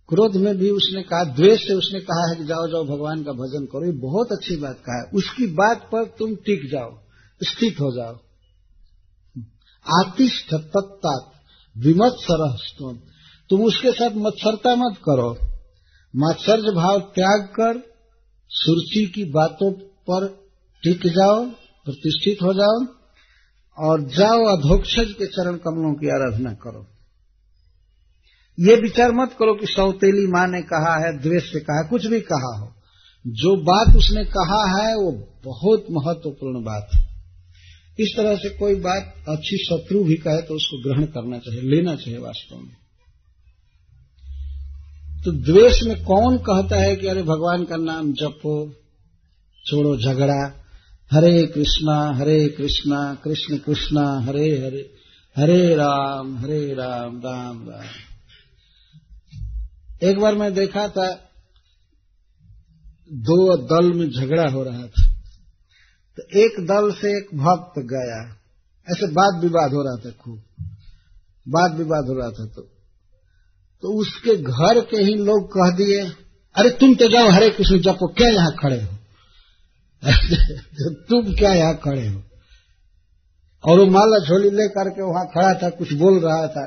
क्रोध 0.09 0.37
में 0.37 0.57
भी 0.59 0.71
उसने 0.71 1.03
कहा, 1.03 1.25
द्वेष 1.25 1.61
से 1.61 1.75
उसने 1.75 2.01
कहा 2.01 2.29
है 2.31 2.37
कि 2.37 2.45
जाओ 2.45 2.67
जाओ, 2.69 2.85
भगवान 2.85 3.23
का 3.23 3.33
भजन 3.33 3.65
करो। 3.65 3.87
ये 3.87 3.93
बहुत 3.93 4.33
अच्छी 4.33 4.57
बात 4.57 4.77
कहा 4.79 4.97
है। 4.99 5.11
उसकी 5.15 5.47
बात 5.47 5.89
पर 5.93 6.05
तुम 6.19 6.35
टिक 6.37 6.71
जाओ, 6.71 6.91
स्थित 7.41 7.81
हो 7.81 7.91
जाओ। 7.97 8.15
आतिष्ठ 9.87 10.55
तत्तात 10.55 11.31
विमत्सर 11.77 12.57
तुम 13.51 13.65
उसके 13.65 13.93
साथ 13.93 14.17
मत्सरता 14.17 14.75
मत 14.77 14.97
करो। 14.99 15.31
मत्सर्ज 16.15 16.75
भाव 16.75 16.99
त्याग 17.15 17.41
कर 17.41 17.81
सुरुचि 18.51 19.05
की 19.15 19.25
बातों 19.25 19.73
पर 20.11 20.27
टिक 20.83 21.07
जाओ। 21.07 21.45
प्रतिष्ठित 21.87 22.43
हो 22.43 22.55
जाओ 22.55 22.87
और 23.79 24.03
जाओ 24.03 24.45
अधोक्षज 24.57 25.13
के 25.13 25.27
चरण 25.27 25.57
कमलों 25.57 25.95
की 25.95 26.09
आराधना 26.09 26.53
करो। 26.53 26.87
ये 28.59 28.77
विचार 28.77 29.13
मत 29.13 29.37
करो 29.39 29.55
कि 29.55 29.67
सौतेली 29.67 30.27
माँ 30.27 30.49
ने 30.49 30.63
कहा 30.63 31.07
है, 31.07 31.19
द्वेष 31.19 31.53
से 31.53 31.61
कहा 31.61 31.89
कुछ 31.89 32.07
भी 32.07 32.21
कहा 32.21 32.59
हो। 32.59 32.75
जो 33.27 33.57
बात 33.57 33.97
उसने 33.97 34.25
कहा 34.25 34.81
है, 34.81 34.95
वो 34.95 35.13
बहुत 35.45 35.87
महत्वपूर्ण 35.91 36.65
बात 36.65 36.89
है। 36.95 37.13
इस 38.01 38.15
तरह 38.17 38.37
से 38.37 38.49
कोई 38.49 38.75
बात 38.75 39.15
अच्छी 39.29 39.57
शत्रु 39.57 40.05
भी 40.05 40.15
कहे 40.15 40.43
तो 40.43 40.55
उसको 40.55 40.83
ग्रहण 40.83 41.07
करना 41.07 41.39
चाहिए, 41.39 41.61
लेना 41.61 41.97
चाहिए 41.97 42.19
वास्तव 42.19 42.57
में। 42.57 42.77
तो 45.25 45.33
द्वेष 45.33 45.83
में 45.83 46.05
कौन 46.05 46.39
कहता 46.39 46.77
है 46.77 46.97
कि 46.97 47.07
अरे 47.07 47.23
भगवान 47.23 47.65
का 47.65 47.77
नाम 47.77 48.13
जपो, 48.13 48.73
छोड़ो 49.65 49.97
झगड़ा 49.97 50.62
हरे 51.13 51.47
कृष्णा 51.47 52.15
हरे 52.17 52.49
कृष्णा, 52.49 53.15
कृष्ण 53.25 53.57
कृष्णा, 53.57 54.21
हरे 54.21 54.59
हरे 54.59 54.91
हरे 55.37 55.75
राम 55.75 56.39
हरे 56.39 56.75
राम 56.75 57.19
राम 57.19 57.71
राम। 57.71 57.85
एक 60.03 60.19
बार 60.19 60.35
मैं 60.35 60.55
देखा 60.55 60.89
था, 60.89 61.13
दो 63.13 63.57
दल 63.57 63.93
में 63.93 64.11
झगड़ा 64.11 64.49
हो 64.49 64.63
रहा 64.63 64.83
था। 64.83 65.13
तो 66.17 66.23
एक 66.39 66.53
दल 66.61 66.93
से 66.93 67.19
एक 67.19 67.39
भक्त 67.39 67.79
गया। 67.79 68.37
ऐसे 68.91 69.07
वाद 69.07 69.43
विवाद 69.45 69.73
हो 69.73 69.83
रहा 69.83 69.97
था 69.97 70.11
खूब। 70.11 70.43
वाद 71.49 71.75
विवाद 71.75 72.05
हो 72.05 72.13
रहा 72.13 72.31
था 72.31 72.47
तो। 72.47 72.63
तो 73.83 74.01
उसके 74.01 74.37
घर 74.37 74.81
के 74.81 74.97
ही 74.97 75.15
लोग 75.15 75.49
कह 75.49 75.77
दिए, 75.77 76.01
अरे 76.55 76.71
तुम 76.71 76.95
तो 76.95 77.09
जाओ, 77.09 77.31
हरे 77.31 77.51
कृष्ण, 77.51 77.81
जपो, 77.81 78.07
क्या 78.07 78.29
यहाँ 78.29 78.53
खड़े 78.53 78.83
हो? 78.83 79.02
तुम 81.09 81.35
क्या 81.35 81.55
यहाँ 81.55 81.77
खड़े 81.77 82.09
हो? 82.09 82.23
और 83.65 83.79
वो 83.79 83.87
माला 83.87 84.25
झोली 84.27 84.51
लेकर 84.51 84.89
के 84.89 85.03
वहाँ 85.03 85.27
खड़ा 85.27 85.55
था, 85.55 85.71
कुछ 85.71 85.93
बोल 85.93 86.21
रहा 86.21 86.47
था। 86.47 86.67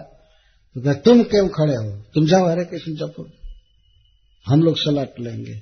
तो 0.75 0.81
क्या 0.81 0.93
तुम 0.93 1.23
क्यों 1.23 1.47
खड़े 1.47 1.75
हो? 1.75 2.03
तुम 2.13 2.25
जाओ 2.25 2.49
हरे 2.49 2.65
कृष्ण 2.65 2.95
जपो 2.95 3.27
हम 4.45 4.61
लोग 4.61 4.75
सलट 4.77 5.13
लेंगे, 5.19 5.61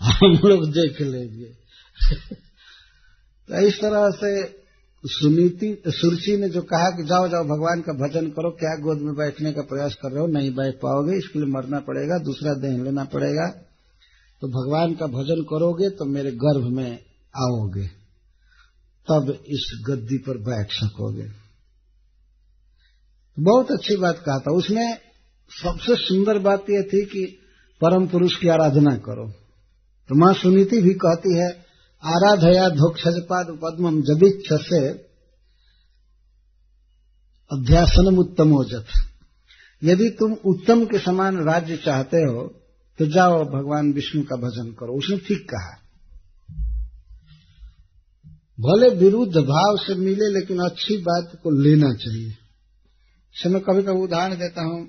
हम 0.00 0.48
लोग 0.48 0.70
देख 0.70 1.00
लेंगे। 1.00 1.44
तो 3.48 3.66
इस 3.66 3.80
तरह 3.80 4.10
से 4.10 4.44
सुनीति 5.04 5.82
सुरुचि 5.86 6.36
ने 6.36 6.48
जो 6.48 6.62
कहा 6.62 6.90
कि 6.90 7.02
जाओ 7.02 7.28
जाओ, 7.28 7.44
भगवान 7.44 7.80
का 7.80 7.92
भजन 7.92 8.26
करो, 8.30 8.50
क्या 8.50 8.76
गोद 8.80 8.98
में 8.98 9.14
बैठने 9.14 9.52
का 9.52 9.62
प्रयास 9.62 9.94
कर 9.94 10.10
रहे 10.10 10.20
हो? 10.20 10.26
नहीं 10.26 10.54
बैठ 10.54 10.74
पाओगे, 10.74 11.18
इसके 11.18 11.38
लिए 11.38 11.48
मरना 11.48 11.80
पड़ेगा, 11.80 12.18
दूसरा 12.18 12.54
देह 12.54 12.82
लेना 12.82 13.04
पड़ेगा। 13.04 13.48
तो 14.40 14.48
भगवान 14.48 14.94
का 14.94 15.06
भजन 15.06 15.42
करोगे 15.42 15.88
तो 15.90 16.04
मेरे 16.04 16.30
गर्भ 16.30 16.64
में 16.76 16.98
आओगे, 17.36 17.86
तब 19.08 19.30
इस 19.48 19.64
गद्दी 19.88 20.18
पर 20.18 20.38
बैठ 20.40 20.72
सकोगे। 20.72 21.28
बहुत 23.36 23.70
अच्छी 23.70 23.96
बात 23.96 24.18
कहा 24.18 24.38
था। 24.38 24.52
उसमें 24.52 24.98
सबसे 25.50 25.96
सुंदर 25.96 26.38
बात 26.38 26.70
यह 26.70 26.82
थी 26.82 27.04
कि 27.04 27.24
परम 27.80 28.06
पुरुष 28.06 28.36
की 28.36 28.48
आराधना 28.48 28.96
करो। 28.96 29.28
तो 30.10 30.14
माँ 30.14 30.32
सुनीति 30.34 30.80
भी 30.82 30.94
कहती 30.94 31.36
है, 31.38 31.48
आराधया 32.02 32.68
धोक्षजपाद 32.68 33.46
पद्मम 33.62 34.00
जबिच्छ 34.02 34.48
से 34.62 34.88
अध्यासनम 37.50 38.18
उत्तमोजत 38.18 38.86
यदि 39.82 40.08
तुम 40.10 40.32
उत्तम 40.44 40.84
के 40.84 40.98
समान 40.98 41.36
राज्य 41.44 41.76
चाहते 41.76 42.16
हो 42.16 42.42
तो 42.98 43.06
जाओ 43.06 43.44
भगवान 43.44 43.92
विष्णु 43.92 44.22
का 44.22 44.36
भजन 44.36 44.70
करो। 44.72 44.98
उसने 44.98 45.16
ठीक 45.18 45.48
कहा। 45.50 45.83
भले 48.58 48.88
विरुद्ध 48.94 49.36
भाव 49.36 49.76
से 49.76 49.94
मिले, 49.94 50.28
लेकिन 50.34 50.58
अच्छी 50.58 50.96
बात 50.96 51.32
को 51.42 51.50
लेना 51.62 51.92
चाहिए। 51.94 52.30
से 53.34 53.48
मैं 53.48 53.62
कभी 53.62 53.82
कभी 53.82 54.02
उदाहरण 54.02 54.34
देता 54.34 54.62
हूँ। 54.62 54.88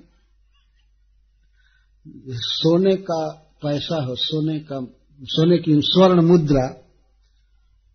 सोने 2.32 2.96
का 2.96 3.20
पैसा 3.62 4.02
हो, 4.04 4.14
सोने 4.16 4.58
का, 4.60 4.80
सोने 5.22 5.58
की 5.58 5.80
स्वर्ण 5.82 6.22
मुद्रा, 6.22 6.66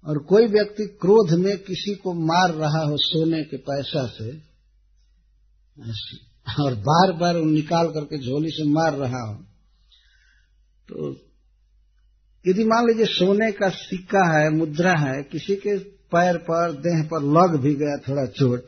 और 0.06 0.18
कोई 0.18 0.48
व्यक्ति 0.48 0.86
क्रोध 1.02 1.32
में 1.40 1.58
किसी 1.58 1.96
को 1.96 2.14
मार 2.14 2.54
रहा 2.54 2.84
हो 2.84 2.98
सोने 3.00 3.44
के 3.44 3.58
पैसा 3.58 4.06
से, 4.08 4.30
और 6.64 6.76
बार 6.88 7.12
बार 7.12 7.36
निकाल 7.36 7.88
करके 7.88 8.18
झोली 8.18 8.50
से 8.50 8.64
मार 8.64 8.94
रहा 8.94 9.22
हो 9.28 9.36
तो 10.90 11.12
यदि 12.48 12.64
मान 12.64 12.88
लीजिए 12.88 13.06
सोने 13.06 13.52
का 13.52 13.70
सिक्का 13.70 14.40
है, 14.40 14.50
मुद्रा 14.50 14.96
है, 14.96 15.24
किसी 15.24 15.56
के 15.56 15.78
पैर 15.80 16.38
पर, 16.38 16.72
देह 16.72 17.04
पर 17.04 17.22
लग 17.22 17.60
भी 17.60 17.76
गया 17.76 17.98
थोड़ा 17.98 18.26
चोट 18.26 18.66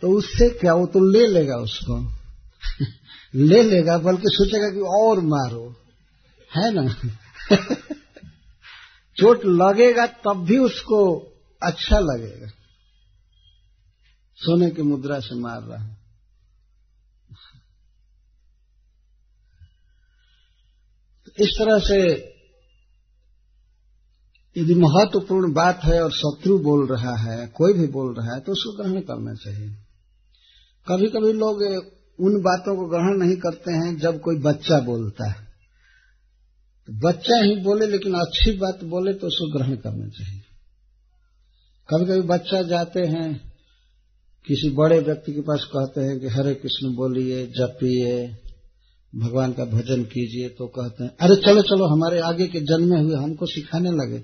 तो 0.00 0.08
उससे 0.08 0.48
क्या? 0.50 0.74
वो 0.74 0.86
तो 0.86 1.12
ले 1.12 1.26
लेगा 1.26 1.56
उसको। 1.56 2.12
ले 3.34 3.62
लेगा, 3.62 3.98
बल्कि 3.98 4.22
सोचेगा 4.26 4.70
कि 4.70 4.80
और 4.80 5.20
मारो। 5.20 5.76
है 6.56 6.74
ना? 6.74 6.94
चोट 9.16 9.40
लगेगा 9.44 10.06
तब 10.06 10.44
भी 10.44 10.58
उसको 10.58 11.16
अच्छा 11.62 11.98
लगेगा। 11.98 12.46
सोने 14.36 14.70
की 14.70 14.82
मुद्रा 14.82 15.20
से 15.20 15.40
मार 15.40 15.62
रहा 15.62 15.84
है। 15.84 15.95
इस 21.38 21.50
तरह 21.58 21.78
से 21.78 21.98
यदि 24.56 24.74
महत्वपूर्ण 24.76 25.52
बात 25.52 25.80
है 25.84 26.02
और 26.02 26.12
शत्रु 26.12 26.58
बोल 26.58 26.86
रहा 26.88 27.14
है, 27.16 27.46
कोई 27.48 27.72
भी 27.72 27.86
बोल 27.88 28.14
रहा 28.14 28.34
है 28.34 28.40
तो 28.40 28.52
उसको 28.52 28.72
ग्रहण 28.76 29.00
करना 29.00 29.34
चाहिए। 29.34 29.68
कभी 30.86 31.08
कभी 31.08 31.32
लोग 31.34 31.62
उन 32.18 32.40
बातों 32.42 32.76
को 32.76 32.86
ग्रहण 32.88 33.18
नहीं 33.18 33.36
करते 33.36 33.72
हैं 33.72 33.96
जब 33.98 34.20
कोई 34.20 34.38
बच्चा 34.40 34.78
बोलता 34.80 35.30
है। 35.30 35.44
तो 36.88 36.92
बच्चा 37.00 37.42
ही 37.42 37.56
बोले 37.62 37.86
लेकिन 37.86 38.14
अच्छी 38.14 38.56
बात 38.58 38.84
बोले 38.86 39.12
तो 39.14 39.26
उसको 39.26 39.52
ग्रहण 39.52 39.76
करना 39.76 40.08
चाहिए। 40.10 40.40
कभी 41.88 42.04
कभी 42.04 42.26
बच्चा 42.28 42.62
जाते 42.64 43.00
हैं, 43.06 43.28
किसी 44.46 44.70
बड़े 44.70 44.98
व्यक्ति 45.00 45.32
के 45.32 45.40
पास 45.40 45.64
कहते 45.72 46.00
हैं 46.00 46.18
कि 46.20 46.28
हरे 46.28 46.54
कृष्ण 46.54 46.94
बोलिए, 46.94 47.46
जपिए 47.48 48.12
भगवान 49.16 49.52
का 49.52 49.64
भजन 49.64 50.04
कीजिए 50.04 50.48
तो 50.48 50.66
कहते 50.66 51.04
हैं, 51.04 51.10
अरे 51.20 51.36
चलो 51.36 51.62
चलो, 51.62 51.86
हमारे 51.86 52.20
आगे 52.20 52.46
के 52.46 52.60
जन्मे 52.60 53.00
हुए 53.00 53.14
हमको 53.16 53.46
सिखाने 53.46 53.90
लगे। 53.90 54.18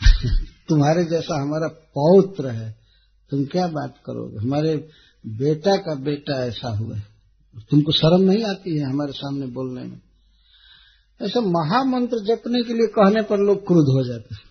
तुम्हारे 0.68 1.04
जैसा 1.04 1.42
हमारा 1.42 1.68
पौत्र 1.68 2.48
है, 2.48 2.76
तुम 3.30 3.44
क्या 3.44 3.66
बात 3.66 3.94
करोगे? 4.06 4.36
हमारे 4.36 4.88
बेटा 5.26 5.76
का 5.76 5.94
बेटा 5.94 6.44
ऐसा 6.44 6.68
हुआ 6.68 6.96
है। 6.96 7.06
तुमको 7.70 7.92
शर्म 7.92 8.30
नहीं 8.30 8.44
आती 8.44 8.78
है 8.78 8.84
हमारे 8.84 9.12
सामने 9.12 9.46
बोलने 9.46 9.82
में? 9.82 10.00
ऐसा 11.22 11.40
महामंत्र 11.40 12.18
जपने 12.18 12.62
के 12.62 12.74
लिए 12.74 12.86
कहने 12.86 13.22
पर 13.22 13.38
लोग 13.38 13.66
क्रुद्ध 13.66 13.88
हो 13.88 14.04
जाते 14.04 14.34
हैं। 14.34 14.42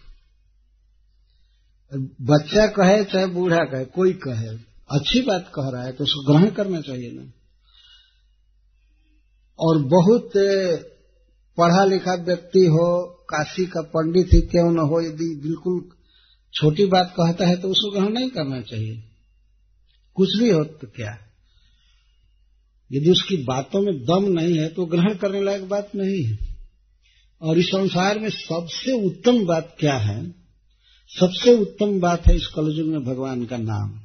बच्चा 2.22 2.68
कहे 2.68 3.04
चाहे 3.04 3.26
बूढ़ा 3.26 3.58
कहे, 3.58 3.86
कोई 3.86 4.14
कहे, 4.14 4.48
अच्छी 4.92 5.22
बात 5.22 5.52
कह 5.56 5.70
रहा 5.70 5.84
है 5.84 5.92
तो 5.92 6.04
उसको 6.04 6.34
ग्रहण 6.34 6.50
करना 6.50 6.82
चाहिए 6.82 7.12
ना। 7.12 7.43
और 9.60 9.84
बहुत 9.84 10.32
पढ़ा 11.58 11.86
लिखा 11.86 12.14
व्यक्ति 12.14 12.66
हो, 12.66 13.04
काशी 13.30 13.66
का 13.66 13.82
पंडित 13.82 14.34
ही 14.34 14.42
क्यों 14.42 14.72
न 14.72 14.78
हो, 14.78 15.02
यदि 15.02 15.42
बिल्कुल 15.44 15.90
छोटी 16.54 16.86
बात 16.86 17.14
कहता 17.20 17.48
है 17.48 17.56
तो 17.56 17.70
उसको 17.70 17.92
ग्रहण 17.92 18.14
नहीं 18.14 18.30
करना 18.30 18.62
चाहिए। 18.62 19.04
कुछ 20.16 20.30
भी 20.40 20.50
हो 20.50 20.64
तो 20.64 20.88
क्या? 20.88 21.18
यदि 22.92 23.12
उसकी 23.12 23.38
बातों 23.38 23.82
में 23.82 24.04
दम 24.04 24.40
नहीं 24.40 24.58
है 24.58 24.68
तो 24.68 24.86
ग्रहण 24.86 25.16
करने 25.16 25.44
लायक 25.44 25.70
बात 25.70 25.92
नहीं 25.96 26.24
है। 26.24 26.38
और 27.42 27.58
इस 27.58 27.66
संसार 27.66 28.20
में 28.20 28.30
सबसे 28.30 29.06
उत्तम 29.06 29.46
बात 29.46 29.76
क्या 29.80 29.94
है? 29.94 30.32
सबसे 31.10 31.58
उत्तम 31.58 32.00
बात 32.00 32.28
है 32.28 32.36
इस 32.36 32.48
कलयुग 32.48 32.88
में 32.88 33.04
भगवान 33.04 33.46
का 33.46 33.58
नाम। 33.58 34.00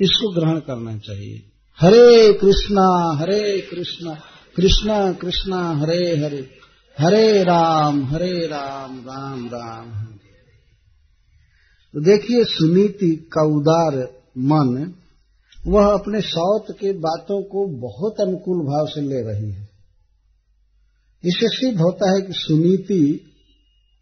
इसको 0.00 0.40
ग्रहण 0.40 0.60
करना 0.60 0.98
चाहिए। 0.98 1.49
हरे 1.82 2.32
कृष्णा 2.32 3.16
हरे 3.20 3.60
कृष्णा 3.60 4.14
कृष्णा 4.56 5.12
कृष्णा, 5.12 5.70
हरे 5.70 6.16
हरे 6.16 6.50
हरे 6.98 7.42
राम 7.42 8.04
हरे 8.04 8.46
राम 8.46 9.00
राम 9.00 9.46
राम। 9.46 10.04
तो 11.94 12.00
देखिए 12.00 12.44
सुनीति 12.44 13.28
का 13.32 13.46
उदार 13.56 14.22
मन, 14.38 14.94
वह 15.66 15.86
अपने 15.86 16.20
सौत 16.20 16.66
के 16.70 16.92
बातों 16.92 17.42
को 17.42 17.66
बहुत 17.66 18.20
अनुकूल 18.20 18.58
भाव 18.58 18.86
से 18.86 19.00
ले 19.00 19.22
रही 19.22 19.50
है। 19.52 19.68
इससे 21.24 21.56
सिद्ध 21.56 21.80
होता 21.80 22.14
है 22.14 22.20
कि 22.20 22.32
सुनीति 22.32 23.32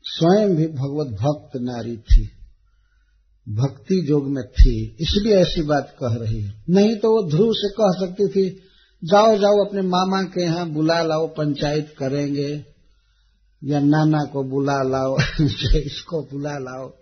स्वयं 0.02 0.56
भी 0.56 0.66
भगवत 0.66 1.06
भक्त 1.06 1.50
नारी 1.56 1.96
थी। 1.96 2.37
भक्ति 3.48 4.06
जोग 4.08 4.28
में 4.28 4.44
थी, 4.44 4.96
इसलिए 5.00 5.36
ऐसी 5.36 5.62
बात 5.62 5.96
कह 6.02 6.14
रही 6.14 6.40
है। 6.40 6.64
नहीं 6.70 6.96
तो 6.96 7.10
वो 7.10 7.30
ध्रुव 7.30 7.52
से 7.52 7.68
कह 7.68 8.06
सकती 8.06 8.28
थी, 8.28 8.50
जाओ 9.04 9.36
जाओ 9.36 9.66
अपने 9.66 9.82
मामा 9.82 10.22
के 10.22 10.42
यहाँ 10.42 10.70
बुला 10.70 11.02
लाओ, 11.02 11.26
पंचायत 11.26 11.94
करेंगे, 11.98 12.64
या 13.64 13.80
नाना 13.80 14.24
को 14.24 14.44
बुला 14.44 14.82
लाओ 14.82 15.16
इसको 15.76 16.22
बुला 16.22 16.52
लाओ। 16.52 16.92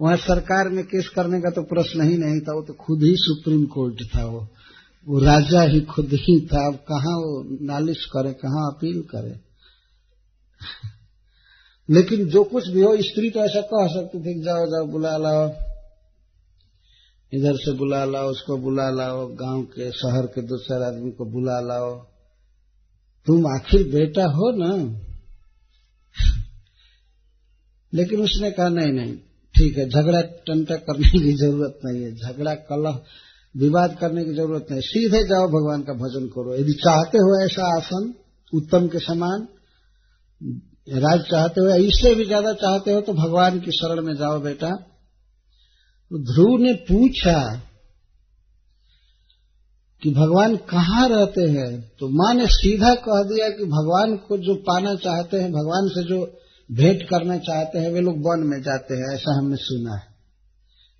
वहाँ 0.00 0.16
सरकार 0.16 0.68
में 0.68 0.84
केस 0.84 1.08
करने 1.08 1.40
का 1.40 1.50
तो 1.50 1.62
प्रश्न 1.62 2.00
ही 2.00 2.16
नहीं 2.16 2.40
था, 2.40 2.52
वो 2.52 2.62
तो 2.62 2.72
खुद 2.72 3.02
ही 3.02 3.14
सुप्रीम 3.16 3.64
कोर्ट 3.64 4.02
था 4.16 4.24
वो। 4.24 4.48
वो 5.08 5.18
राजा 5.18 5.62
ही 5.62 5.80
खुद 5.80 6.10
ही 6.12 6.46
था, 6.46 6.66
अब 6.66 6.74
कहाँ 6.74 7.16
वो 7.16 7.58
नालिश 7.64 8.04
करे, 8.04 8.32
कहाँ 8.32 8.72
अपील 8.74 9.02
करे? 9.02 9.40
लेकिन 11.90 12.28
जो 12.28 12.44
कुछ 12.44 12.68
भी 12.68 12.80
हो, 12.80 12.96
स्त्री 12.96 13.30
तो 13.30 13.40
ऐसा 13.40 13.60
कह 13.60 13.86
सकती 13.86 14.18
थी, 14.18 14.42
जाओ 14.42 14.66
जाओ, 14.66 14.86
बुला 14.86 15.16
लाओ। 15.16 15.48
इधर 17.32 17.56
से 17.56 17.72
बुला 17.72 18.04
लाओ, 18.04 18.28
उसको 18.28 18.56
बुला 18.56 18.90
लाओ, 18.90 19.26
गाँव 19.26 19.62
के, 19.62 19.90
शहर 19.90 20.26
के 20.26 20.42
दूसरे 20.42 20.84
आदमी 20.84 21.10
को 21.10 21.24
बुला 21.24 21.60
लाओ। 21.60 22.06
तुम 23.26 23.46
आखिर 23.46 23.82
बेटा 23.82 24.24
हो 24.24 24.50
ना? 24.56 25.00
लेकिन 27.94 28.20
उसने 28.20 28.50
कहा, 28.50 28.68
नहीं 28.68 28.92
नहीं, 28.92 29.16
ठीक 29.54 29.78
है, 29.78 29.88
झगड़ा 29.88 30.20
टंटा 30.20 30.76
करने 30.76 31.08
की 31.08 31.32
ज़रूरत 31.32 31.78
नहीं 31.84 32.02
है, 32.02 32.14
झगड़ा 32.14 32.54
कलह, 32.54 33.00
विवाद 33.56 33.98
करने 34.00 34.24
की 34.24 34.34
ज़रूरत 34.34 34.66
नहीं 34.70 34.80
सीधे 34.80 35.24
जाओ, 35.24 35.48
भगवान 35.48 35.82
का 35.82 35.92
भजन 35.92 36.26
करो। 36.26 36.54
यदि 36.54 36.72
चाहते 36.72 37.18
हो 37.18 37.44
ऐसा 37.44 37.76
आसन, 37.76 38.14
उत्तम 38.54 38.88
के 38.88 38.98
समान 38.98 39.48
राज 40.90 41.20
चाहते 41.20 41.60
हो 41.60 41.74
इससे 41.74 42.14
भी 42.14 42.24
ज़्यादा 42.24 42.52
चाहते 42.52 42.92
हो 42.92 43.00
तो 43.00 43.12
भगवान 43.12 43.60
की 43.60 43.70
शरण 43.70 44.02
में 44.02 44.14
जाओ 44.14 44.40
बेटा। 44.40 44.68
ध्रुव 46.12 46.58
ने 46.58 46.72
पूछा 46.74 47.66
कि 50.02 50.10
भगवान 50.10 50.56
कहाँ 50.56 51.08
रहते 51.08 51.40
हैं? 51.40 51.80
तो 52.00 52.08
माँ 52.08 52.34
ने 52.34 52.46
सीधा 52.46 52.94
कह 52.94 53.22
दिया 53.22 53.48
कि 53.48 53.64
भगवान 53.64 54.16
को 54.16 54.38
जो 54.38 54.54
पाना 54.54 54.94
चाहते 54.94 55.36
हैं, 55.36 55.52
भगवान 55.52 55.88
से 55.88 56.02
जो 56.02 56.40
भेंट 56.72 57.02
करना 57.02 57.38
चाहते 57.38 57.78
हैं, 57.78 57.90
वे 57.90 58.00
लोग 58.00 58.16
वन 58.16 58.46
में 58.46 58.62
जाते 58.62 58.94
हैं, 58.94 59.14
ऐसा 59.14 59.38
हमने 59.38 59.56
सुना 59.56 59.94
है। 59.94 60.10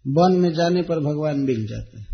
वन 0.07 0.33
में 0.33 0.53
जाने 0.55 0.83
पर 0.83 1.01
भगवान 1.01 1.39
मिल 1.39 1.67
जाते 1.67 1.99
हैं। 1.99 2.07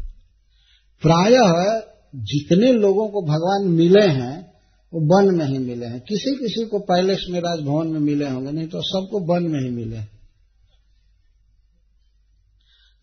प्रायः 1.02 1.80
जितने 2.14 2.72
लोगों 2.72 3.08
को 3.08 3.22
भगवान 3.22 3.68
मिले 3.68 4.06
हैं 4.06 4.55
वो 4.96 5.00
वन 5.06 5.34
में 5.34 5.44
ही 5.46 5.58
मिले 5.58 5.86
हैं। 5.86 6.00
किसी 6.00 6.34
किसी 6.36 6.64
को 6.64 6.78
पैलेस 6.78 7.26
में, 7.30 7.40
राजभवन 7.40 7.86
में 7.86 8.00
मिले 8.00 8.28
होंगे, 8.30 8.50
नहीं 8.50 8.66
तो 8.66 8.80
सबको 8.82 9.20
वन 9.20 9.42
में 9.42 9.60
ही 9.60 9.70
मिले 9.70 10.02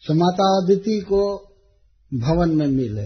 तो 0.04 0.14
माता 0.14 0.48
अदिति 0.58 1.00
को 1.00 1.20
भवन 2.12 2.50
में 2.50 2.68
मिले। 2.68 3.06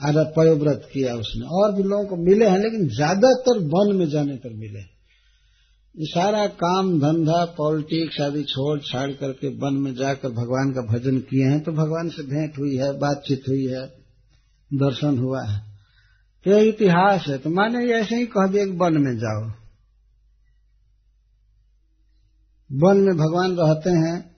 आधा 0.00 0.22
पयोव्रत 0.22 0.88
किया 0.92 1.14
उसने। 1.14 1.46
और 1.46 1.72
भी 1.72 1.82
लोगों 1.82 2.04
को 2.04 2.16
मिले 2.16 2.46
हैं, 2.46 2.58
लेकिन 2.58 2.88
ज़्यादातर 2.88 3.58
वन 3.58 3.96
में 3.96 4.08
जाने 4.08 4.36
पर 4.36 4.54
मिले 4.54 4.82
सारा 5.94 6.46
काम, 6.46 6.98
धंधा, 7.00 7.44
पॉलिटिक्स 7.44 8.20
आदि 8.20 8.42
छोड़ 8.42 8.78
छाड़ 8.80 9.10
करके 9.10 9.48
वन 9.48 9.74
में 9.74 9.94
जाकर 9.94 10.28
भगवान 10.28 10.72
का 10.72 10.82
भजन 10.92 11.18
किए 11.18 11.44
हैं 11.44 11.60
तो 11.60 11.72
भगवान 11.72 12.08
से 12.08 12.22
भेंट 12.22 12.58
हुई 12.58 12.76
है, 12.76 12.98
बातचीत 12.98 13.48
हुई 13.48 13.64
है, 13.64 13.86
दर्शन 14.70 15.18
हुआ 15.18 15.42
है। 15.42 15.75
तो 16.46 16.58
इतिहास 16.58 17.24
है 17.28 17.38
तो 17.38 17.50
माने 17.50 17.92
ऐसे 17.92 18.16
ही 18.16 18.26
कह 18.26 18.46
दिया 18.46 18.64
वन 18.64 19.02
में 19.02 19.16
जाओ। 19.18 19.66
वन 22.72 22.96
में 22.96 23.16
भगवान 23.16 23.56
रहते 23.56 23.90
हैं, 23.90 24.36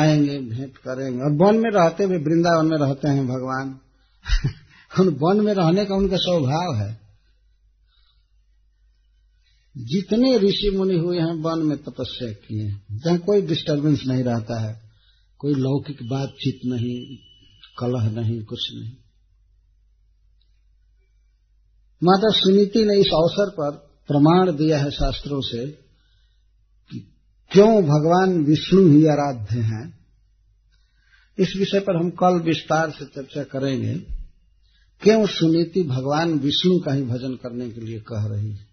आएँगे, 0.00 0.38
भेंट 0.38 0.76
करेंगे। 0.76 1.18
और 1.18 1.32
वन 1.32 1.58
में 1.58 1.70
रहते 1.70 2.04
हुए 2.04 2.16
वृंदावन 2.16 2.66
में 2.66 2.78
रहते 2.78 3.08
हैं 3.08 3.26
भगवान। 3.26 3.80
उन 5.00 5.08
वन 5.08 5.44
में 5.44 5.54
रहने 5.54 5.84
का 5.84 5.94
उनका 5.94 6.16
स्वभाव 6.16 6.74
है। 6.74 7.00
जितने 9.76 10.38
ऋषि 10.38 10.70
मुनि 10.76 10.94
हुए 10.94 11.18
हैं, 11.18 11.34
वन 11.42 11.58
में 11.58 11.78
तपस्या 11.78 12.32
किए। 12.32 12.96
जहाँ 12.98 13.18
कोई 13.18 13.42
डिस्टरबेंस 13.42 14.02
नहीं 14.06 14.24
रहता 14.24 14.60
है, 14.60 14.80
कोई 15.38 15.54
लौकिक 15.54 16.08
बातचीत 16.10 16.60
नहीं, 16.64 17.16
कलह 17.78 18.20
नहीं, 18.20 18.44
कुछ 18.44 18.70
नहीं। 18.74 19.07
माता 22.02 22.28
सुनीति 22.30 22.84
ने 22.84 22.94
इस 22.96 23.06
अवसर 23.06 23.50
पर 23.50 23.70
प्रमाण 24.08 24.52
दिया 24.56 24.78
है 24.78 24.90
शास्त्रों 24.90 25.40
से 25.40 25.66
कि 26.90 27.14
क्यों 27.50 27.82
भगवान 27.82 28.44
विष्णु 28.44 28.88
ही 28.88 29.06
आराध्य 29.06 29.60
हैं। 29.60 29.98
इस 31.38 31.54
विषय 31.56 31.80
पर 31.80 31.96
हम 31.96 32.10
कल 32.10 32.40
विस्तार 32.40 32.90
से 32.90 33.04
चर्चा 33.04 33.42
करेंगे 33.42 33.94
क्यों 35.02 35.26
सुनीति 35.26 35.82
भगवान 35.82 36.38
विष्णु 36.38 36.78
का 36.78 36.92
ही 36.92 37.02
भजन 37.02 37.34
करने 37.34 37.70
के 37.70 37.80
लिए 37.80 37.98
कह 37.98 38.26
रही 38.26 38.50
है। 38.50 38.68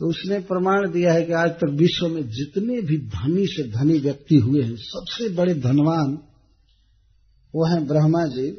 तो 0.00 0.08
उसने 0.08 0.38
प्रमाण 0.40 0.90
दिया 0.90 1.12
है 1.12 1.24
कि 1.24 1.32
आज 1.32 1.50
तक 1.50 1.70
विश्व 1.70 2.08
में 2.08 2.28
जितने 2.28 2.80
भी 2.80 2.96
धनी 2.98 3.46
से 3.46 3.62
धनी 3.68 3.98
व्यक्ति 3.98 4.36
हुए 4.36 4.62
हैं, 4.62 4.76
सबसे 4.76 5.28
बड़े 5.28 5.54
धनवान 5.54 6.18
वो 7.54 7.66
हैं 7.66 7.86
ब्रह्मा 7.86 8.24
जी, 8.26 8.50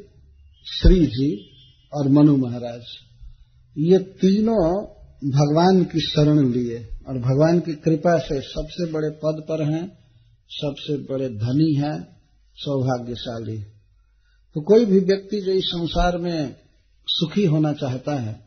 श्री 0.66 1.06
जी 1.06 1.50
और 1.92 2.08
मनु 2.08 2.36
महाराज। 2.36 2.82
ये 3.78 3.98
तीनों 3.98 4.84
भगवान 5.30 5.84
की 5.84 6.00
शरण 6.00 6.52
लिए 6.52 6.88
और 7.08 7.18
भगवान 7.18 7.60
की 7.60 7.74
कृपा 7.74 8.18
से 8.18 8.40
सबसे 8.40 8.92
बड़े 8.92 9.10
पद 9.10 9.42
पर 9.48 9.72
हैं, 9.72 9.98
सबसे 10.48 10.96
बड़े 10.96 11.28
धनी 11.28 11.74
हैं, 11.74 12.16
सौभाग्यशाली। 12.54 13.58
तो 14.54 14.60
कोई 14.60 14.84
भी 14.84 14.98
व्यक्ति 14.98 15.40
जो 15.40 15.52
इस 15.52 15.64
संसार 15.64 16.18
में 16.18 16.56
सुखी 17.06 17.44
होना 17.44 17.72
चाहता 17.72 18.14
है, 18.20 18.40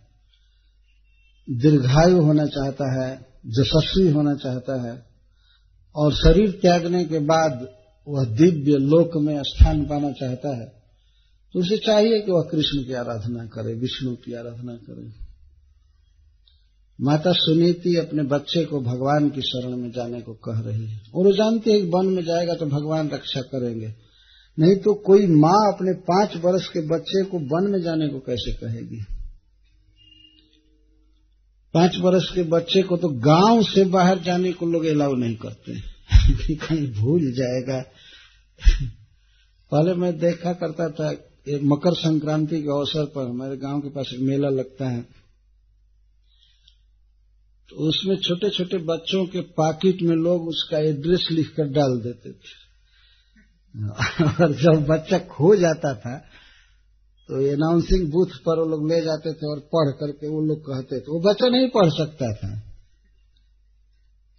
दीर्घायु 1.49 2.21
होना 2.21 2.45
चाहता 2.45 3.03
है 3.03 3.11
यशस्वी 3.47 4.11
होना 4.11 4.35
चाहता 4.35 4.81
है, 4.87 5.05
और 5.95 6.13
शरीर 6.13 6.51
त्यागने 6.51 7.05
के 7.05 7.19
बाद 7.19 7.67
वह 8.07 8.25
दिव्य 8.25 8.77
लोक 8.77 9.11
में 9.17 9.43
स्थान 9.43 9.85
पाना 9.85 10.11
चाहता 10.11 10.57
है 10.57 10.82
तो 11.53 11.59
उसे 11.59 11.77
चाहिए 11.77 12.21
कि 12.21 12.31
वह 12.31 12.41
कृष्ण 12.51 12.83
की 12.83 12.93
आराधना 12.93 13.45
करे, 13.45 13.73
विष्णु 13.73 14.15
की 14.15 14.33
आराधना 14.33 14.73
करे। 14.73 15.23
माता 17.01 17.31
सुनीति 17.33 17.95
अपने 17.95 18.23
बच्चे 18.23 18.65
को 18.65 18.81
भगवान 18.81 19.29
की 19.29 19.41
शरण 19.41 19.77
में 19.77 19.91
जाने 19.91 20.21
को 20.21 20.33
कह 20.33 20.59
रही 20.59 20.87
है। 20.87 21.01
और 21.15 21.25
वो 21.25 21.31
जानते 21.31 21.71
हैं 21.71 21.81
वन 21.81 22.05
में 22.05 22.23
जाएगा 22.23 22.53
तो 22.53 22.65
भगवान 22.65 23.09
रक्षा 23.09 23.41
करेंगे। 23.41 23.93
नहीं 24.59 24.75
तो 24.75 24.93
कोई 24.93 25.27
माँ 25.27 25.73
अपने 25.73 25.93
पाँच 25.93 26.35
वर्ष 26.35 26.67
के 26.67 26.79
बच्चे 26.79 27.23
को 27.23 27.39
वन 27.39 27.71
में 27.71 27.81
जाने 27.81 28.07
को 28.07 28.19
कैसे 28.19 28.51
कहेगी? 28.51 29.05
पाँच 31.73 31.97
वर्ष 31.99 32.35
के 32.35 32.43
बच्चे 32.43 32.81
को 32.81 32.97
तो 32.97 33.09
गाँव 33.09 33.63
से 33.63 33.85
बाहर 33.85 34.19
जाने 34.19 34.51
को 34.51 34.65
लोग 34.65 34.85
अलाउ 34.85 35.13
नहीं 35.13 35.35
करते। 35.35 35.79
कहीं 36.55 36.93
भूल 36.93 37.21
जाएगा। 37.31 37.83
पहले 39.71 39.93
मैं 39.93 40.19
देखा 40.19 40.53
करता 40.53 40.89
था 40.89 41.29
मकर 41.47 41.93
संक्रांति 41.93 42.61
के 42.61 42.69
अवसर 42.69 43.05
पर 43.05 43.27
हमारे 43.29 43.55
गाँव 43.57 43.79
के 43.81 43.89
पास 43.89 44.11
एक 44.13 44.19
मेला 44.19 44.49
लगता 44.49 44.89
है। 44.89 45.01
तो 47.69 47.87
उसमें 47.89 48.15
छोटे 48.17 48.49
छोटे 48.49 48.77
बच्चों 48.77 49.25
के 49.25 49.41
पाकिट 49.53 50.01
में 50.01 50.15
लोग 50.15 50.47
उसका 50.47 50.79
एड्रेस 50.79 51.27
लिखकर 51.31 51.67
डाल 51.69 51.99
देते 52.01 52.31
थे। 52.31 52.61
और 54.25 54.53
जब 54.53 54.85
बच्चा 54.87 55.17
खो 55.17 55.55
जाता 55.55 55.93
था 55.95 56.17
तो 57.29 57.41
अनाउंसिंग 57.53 58.07
बूथ 58.11 58.35
पर 58.37 58.59
वो 58.59 58.65
लोग 58.65 58.87
ले 58.89 59.01
जाते 59.01 59.33
थे 59.33 59.49
और 59.49 59.59
पढ़ 59.75 59.91
करके 59.91 60.27
वो 60.27 60.41
लोग 60.41 60.61
कहते 60.61 60.99
थे। 60.99 61.11
वो 61.11 61.19
बच्चा 61.19 61.49
नहीं 61.49 61.69
पढ़ 61.69 61.89
सकता 61.89 62.33
था। 62.33 62.51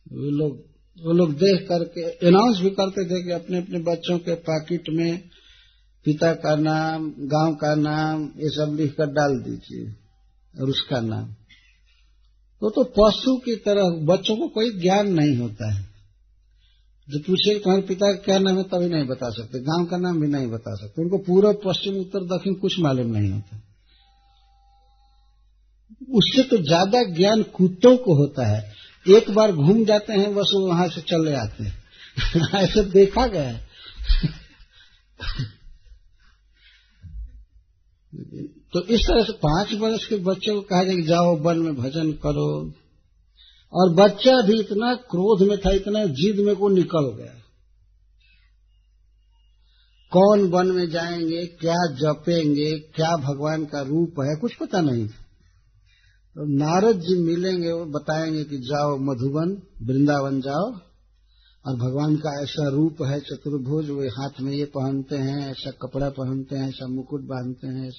वो 0.06 0.30
लोग 0.30 0.52
वो 0.98 1.12
लोग 1.12 1.32
देख 1.34 1.68
करके 1.68 2.02
अनाउंस 2.28 2.60
भी 2.60 2.70
करते 2.70 3.04
थे 3.04 3.22
कि 3.22 3.30
अपने 3.32 3.58
अपने 3.58 3.78
बच्चों 3.78 4.18
के 4.18 4.34
पाकिट 4.34 4.88
में 4.88 5.30
पिता 6.04 6.32
का 6.32 6.56
नाम, 6.56 7.14
गाँव 7.18 7.54
का 7.54 7.74
नाम, 7.74 8.24
ये 8.24 8.48
सब 8.48 8.76
लिख 8.80 8.92
कर 8.92 9.06
डाल 9.06 9.38
दीजिए, 9.38 9.86
और 10.62 10.68
उसका 10.68 11.00
नाम। 11.00 11.24
तो 12.62 12.70
तो 12.70 12.84
पशु 12.84 13.36
की 13.36 13.56
तरह, 13.56 13.82
बच्चों 13.82 14.36
को 14.36 14.48
कोई 14.48 14.70
ज्ञान 14.80 15.12
नहीं 15.12 15.36
होता 15.36 15.72
है। 15.72 15.94
जो 17.08 17.18
पूछे 17.18 17.58
तुम्हारे 17.58 17.82
पिता 17.82 18.12
का 18.12 18.22
क्या 18.22 18.38
नाम 18.38 18.56
है, 18.56 18.62
तभी 18.62 18.88
नहीं 18.88 19.06
बता 19.06 19.30
सकते। 19.30 19.60
गाँव 19.60 19.86
का 19.86 19.96
नाम 19.96 20.20
भी 20.20 20.26
नहीं 20.26 20.46
बता 20.46 20.74
सकते। 20.74 21.02
उनको 21.02 21.18
पूर्व 21.18 21.52
पश्चिम, 21.52 21.94
उत्तर, 21.94 22.24
दक्षिण 22.24 22.54
कुछ 22.54 22.80
मालूम 22.80 23.06
नहीं 23.06 23.30
होता। 23.30 23.60
उससे 26.12 26.42
तो 26.42 26.56
ज़्यादा 26.56 27.02
ज्ञान 27.02 27.42
कुत्तों 27.42 27.96
को 27.96 28.14
होता 28.14 28.46
है। 28.46 28.72
एक 29.06 29.30
बार 29.30 29.52
घूम 29.52 29.84
जाते 29.84 30.12
हैं, 30.12 30.34
बस 30.34 30.50
वो 30.54 30.68
वहाँ 30.68 30.88
से 30.88 31.00
चले 31.00 31.34
आते 31.34 31.64
हैं। 31.64 31.84
ऐसे 32.54 32.84
देखा 32.84 33.26
गया 33.26 33.48
है। 33.48 33.64
तो 38.72 38.82
इस 38.86 39.00
तरह 39.00 39.24
से 39.24 39.32
पाँच 39.32 39.74
वर्ष 39.74 40.06
के 40.06 40.16
बच्चे 40.16 40.54
को 40.54 40.60
कहा 40.60 40.84
जाए 40.84 40.96
कि 40.96 41.02
जाओ 41.02 41.36
वन 41.36 41.58
में 41.58 41.76
भजन 41.76 42.12
करो। 42.12 42.72
और 43.72 43.94
बच्चा 43.94 44.42
भी 44.42 44.60
इतना 44.60 44.94
क्रोध 44.94 45.48
में 45.48 45.58
था, 45.58 45.70
इतना 45.70 46.04
जिद 46.04 46.46
में 46.46 46.56
को 46.56 46.68
निकल 46.68 47.16
गया। 47.16 47.40
कौन 50.12 50.50
वन 50.50 50.66
में 50.66 50.90
जाएँगे, 50.90 51.46
क्या 51.46 51.74
जपेंगे, 51.74 52.78
क्या 52.78 53.16
भगवान 53.16 53.64
का 53.64 53.80
रूप 53.80 54.14
है, 54.20 54.36
कुछ 54.40 54.54
पता 54.54 54.80
नहीं। 54.80 55.06
तो 55.06 56.58
नारद 56.58 57.00
जी 57.00 57.22
मिलेंगे, 57.22 57.72
वो 57.72 57.84
बताएँगे 57.84 58.44
कि 58.44 58.58
जाओ 58.58 58.96
मधुबन, 58.96 59.62
वृंदावन 59.82 60.40
जाओ। 60.40 60.93
और 61.66 61.76
भगवान 61.76 62.16
का 62.16 62.42
ऐसा 62.42 62.68
रूप 62.68 62.96
है 63.02 63.20
चतुर्भुज, 63.20 63.90
वे 63.90 64.06
हाथ 64.06 64.40
में 64.40 64.52
ये 64.52 64.64
पहनते 64.64 65.16
हैं, 65.16 65.50
ऐसा 65.50 65.70
कपड़ा 65.70 66.08
पहनते 66.08 66.56
हैं, 66.56 66.68
ऐसा 66.68 66.86
मुकुट 66.86 67.20
बांधते 67.20 67.66
हैं, 67.66 67.90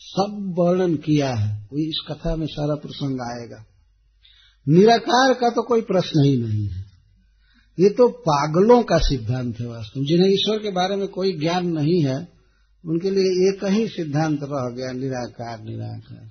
सब 0.00 0.54
वर्णन 0.58 0.94
किया 0.96 1.34
है। 1.34 1.68
वही 1.72 1.88
इस 1.88 2.04
कथा 2.08 2.36
में 2.36 2.46
सारा 2.46 2.74
प्रसंग 2.74 3.20
आएगा। 3.20 3.64
निराकार 4.68 5.34
का 5.34 5.50
तो 5.50 5.62
कोई 5.62 5.80
प्रश्न 5.80 6.24
ही 6.24 6.36
नहीं 6.36 6.68
है। 6.68 6.86
ये 7.80 7.90
तो 7.90 8.08
पागलों 8.08 8.82
का 8.82 8.98
सिद्धांत 8.98 9.60
है 9.60 9.66
वास्तव 9.66 10.04
जिन्हें 10.04 10.28
ईश्वर 10.28 10.58
के 10.58 10.70
बारे 10.70 10.96
में 10.96 11.08
कोई 11.08 11.38
ज्ञान 11.38 11.66
नहीं 11.66 12.04
है, 12.04 12.28
उनके 12.86 13.10
लिए 13.10 13.48
एक 13.48 13.64
ही 13.64 13.88
सिद्धांत 13.88 14.38
रह 14.42 14.74
गया, 14.76 14.92
निराकार 14.92 15.62
निराकार। 15.62 16.30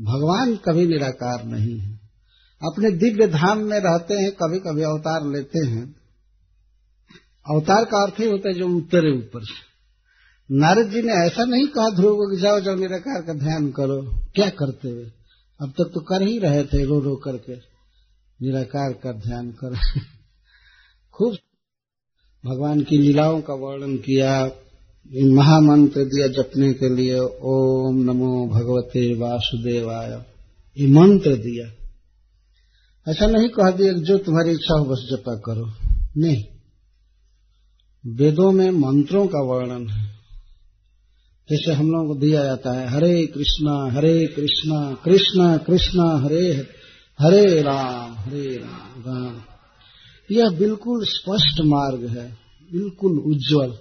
भगवान 0.00 0.56
कभी 0.56 0.86
निराकार 0.86 1.44
नहीं 1.44 1.78
है। 1.78 1.99
अपने 2.62 2.90
दिव्य 2.90 3.26
धाम 3.26 3.58
में 3.58 3.80
रहते 3.80 4.14
हैं 4.14 4.32
कभी 4.32 4.58
कभी 4.58 4.82
अवतार 4.82 5.26
लेते 5.26 5.66
हैं। 5.66 5.96
अवतार 7.50 7.84
का 7.84 8.02
अर्थ 8.02 8.14
ही 8.20 8.30
होता 8.30 8.48
है 8.48 8.54
जो 8.54 8.68
उतरे 8.68 9.18
ऊपर 9.18 9.44
से। 9.44 9.70
नारद 10.52 10.90
जी 10.90 11.02
ने 11.02 11.12
ऐसा 11.12 11.44
नहीं 11.44 11.66
कहा, 11.66 11.90
ध्रुव 11.90 12.14
को 12.14 12.38
जाओ 12.38 12.60
जाओ 12.60 12.74
निराकार 12.74 13.22
का 13.22 13.32
ध्यान 13.32 13.70
करो। 13.70 14.02
क्या 14.34 14.50
करते 14.50 14.88
हुए? 14.88 15.04
अब 15.60 15.70
तक 15.70 15.90
तो 15.94 16.00
कर 16.00 16.22
ही 16.22 16.38
रहे 16.38 16.64
थे, 16.64 16.84
रो 16.84 17.00
रो 17.00 17.16
करके। 17.16 17.52
निराकार 18.42 18.92
का 18.92 19.12
ध्यान 19.12 19.50
कर। 19.50 19.76
खूब 21.12 21.36
भगवान 22.46 22.80
की 22.80 22.98
लीलाओं 22.98 23.40
का 23.40 23.54
वर्णन 23.54 23.96
किया 23.96 24.50
महामंत्र 25.22 26.04
दिया 26.04 26.26
जपने 26.26 26.72
के 26.72 26.88
लिए, 26.88 27.18
ओम 27.42 27.96
नमो 27.96 28.46
भगवते 28.46 29.14
वासुदेवाय। 29.14 30.24
ये 30.78 30.86
मंत्र 30.86 31.36
दिया। 31.36 31.79
ऐसा 33.08 33.26
नहीं 33.26 33.48
कह 33.48 33.70
दिया 33.70 33.92
जो 33.92 34.18
तुम्हारी 34.18 34.50
इच्छा 34.50 34.78
हो 34.78 34.84
बस 34.84 35.08
जपा 35.12 35.34
करो। 35.34 35.72
नहीं। 36.16 36.44
वेदों 38.06 38.52
में 38.52 38.70
मंत्रों 38.70 39.26
का 39.26 39.38
वर्णन 39.38 39.88
है। 39.88 40.20
जैसे 41.50 41.72
हम 41.72 41.92
लोगों 41.92 42.06
को 42.06 42.14
दिया 42.14 42.44
जाता 42.44 42.72
है, 42.72 42.88
हरे 42.88 43.26
कृष्णा 43.26 43.92
हरे 43.92 44.26
कृष्णा 44.26 44.94
कृष्णा 45.04 45.56
कृष्णा, 45.56 46.18
हरे 46.24 46.66
हरे 47.20 47.62
राम 47.62 48.14
हरे 48.14 48.56
राम 48.56 49.00
राम। 49.00 49.42
यह 50.32 50.50
बिल्कुल 50.50 51.04
स्पष्ट 51.04 51.60
मार्ग 51.60 52.06
है, 52.06 52.38
बिल्कुल 52.72 53.18
उज्जवल। 53.18 53.78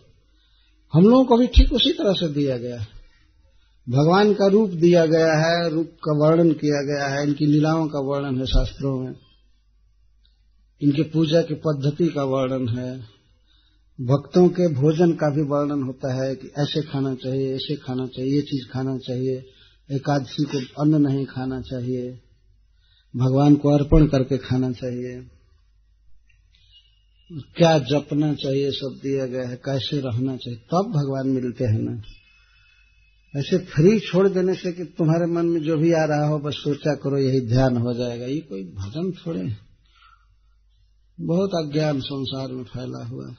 हम 0.93 1.03
लोगों 1.03 1.25
को 1.25 1.37
भी 1.37 1.47
ठीक 1.47 1.73
उसी 1.73 1.93
तरह 1.93 2.13
से 2.13 2.27
दिया 2.27 2.57
गया 2.57 2.79
है। 2.79 2.98
भगवान 3.89 4.33
का 4.33 4.47
रूप 4.47 4.69
दिया 4.69 5.05
गया 5.05 5.33
है, 5.33 5.69
रूप 5.69 5.87
का 5.87 6.17
वर्णन 6.17 6.51
किया 6.51 6.81
गया 6.81 7.07
है, 7.07 7.27
इनकी 7.27 7.45
लीलाओं 7.45 7.87
का 7.87 7.99
वर्णन 7.99 8.39
है 8.39 8.45
शास्त्रों 8.45 8.99
में। 8.99 9.15
इनके 10.81 11.03
पूजा 11.03 11.41
की 11.41 11.53
पद्धति 11.53 12.07
का 12.07 12.23
वर्णन 12.23 12.69
है। 12.69 12.99
भक्तों 14.01 14.49
के 14.49 14.73
भोजन 14.73 15.11
का 15.11 15.35
भी 15.35 15.41
वर्णन 15.41 15.83
होता 15.83 16.13
है 16.13 16.35
कि 16.35 16.47
ऐसे 16.47 16.81
खाना 16.81 17.15
चाहिए, 17.15 17.55
ऐसे 17.55 17.75
खाना 17.75 18.07
चाहिए, 18.07 18.35
ये 18.35 18.41
चीज़ 18.41 18.73
खाना 18.73 18.97
चाहिए, 18.97 19.45
एकादशी 19.91 20.43
को 20.43 20.81
अन्न 20.81 20.95
नहीं 20.95 21.25
खाना 21.25 21.61
चाहिए, 21.61 22.19
भगवान 23.15 23.55
को 23.55 23.69
अर्पण 23.69 24.07
करके 24.07 24.37
खाना 24.37 24.71
चाहिए। 24.71 25.27
क्या 27.57 27.79
जपना 27.79 28.33
चाहिए 28.33 28.71
सब 28.71 28.99
दिया 29.03 29.25
गया 29.25 29.49
है, 29.49 29.55
कैसे 29.55 29.99
रहना 29.99 30.37
चाहिए, 30.37 30.59
तब 30.59 30.91
भगवान 30.95 31.27
मिलते 31.27 31.63
हैं 31.63 31.79
ना। 31.79 32.01
ऐसे 33.33 33.57
फ्री 33.65 33.99
छोड़ 33.99 34.27
देने 34.27 34.53
से 34.53 34.71
कि 34.71 34.83
तुम्हारे 34.97 35.25
मन 35.25 35.45
में 35.45 35.61
जो 35.61 35.75
भी 35.77 35.91
आ 35.91 36.03
रहा 36.03 36.27
हो, 36.27 36.39
बस 36.39 36.53
सोचा 36.53 36.93
करो, 36.95 37.17
यही 37.17 37.41
ध्यान 37.47 37.77
हो 37.77 37.93
जाएगा। 37.93 38.25
ये 38.25 38.39
कोई 38.39 38.63
भजन 38.63 39.11
थोड़े 39.11 39.43
बहुत 41.17 41.51
अज्ञान 41.55 41.99
संसार 41.99 42.51
में 42.51 42.63
फैला 42.63 43.05
हुआ 43.05 43.35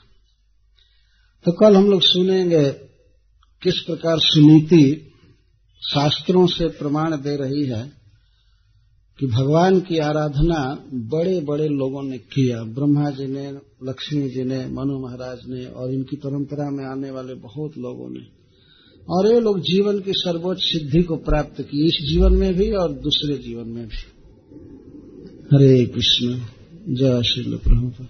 तो 1.46 1.52
कल 1.52 1.76
हम 1.76 1.90
लोग 1.90 2.00
सुनेंगे 2.02 2.70
किस 3.62 3.78
प्रकार 3.80 4.18
सुनीति 4.18 5.06
शास्त्रों 5.82 6.46
से 6.46 6.68
प्रमाण 6.68 7.16
दे 7.16 7.36
रही 7.36 7.64
है 7.66 7.82
कि 9.18 9.26
भगवान 9.26 9.80
की 9.80 9.98
आराधना 9.98 10.60
बड़े 10.92 11.40
बड़े 11.40 11.68
लोगों 11.68 12.02
ने 12.02 12.18
किया। 12.18 12.62
ब्रह्मा 12.62 13.10
जी 13.10 13.26
ने, 13.26 13.50
लक्ष्मी 13.84 14.28
जी 14.28 14.44
ने, 14.44 14.66
मनु 14.66 14.98
महाराज 14.98 15.38
ने 15.48 15.64
और 15.66 15.92
इनकी 15.92 16.16
परंपरा 16.16 16.70
में 16.70 16.84
आने 16.84 17.10
वाले 17.10 17.34
बहुत 17.34 17.78
लोगों 17.78 18.10
ने। 18.10 18.39
और 19.08 19.34
ये 19.34 19.40
लोग 19.40 19.60
जीवन 19.60 20.00
की 20.00 20.12
सर्वोच्च 20.12 20.60
सिद्धि 20.62 21.02
को 21.02 21.16
प्राप्त 21.16 21.60
की 21.60 21.86
इस 21.86 22.08
जीवन 22.10 22.32
में 22.32 22.54
भी 22.54 22.70
और 22.72 22.92
दूसरे 22.92 23.36
जीवन 23.36 23.68
में 23.68 23.86
भी। 23.86 23.96
हरे 25.52 25.86
कृष्ण, 25.86 26.40
जय 26.94 27.22
श्री 27.22 27.56
प्रभु 27.56 28.04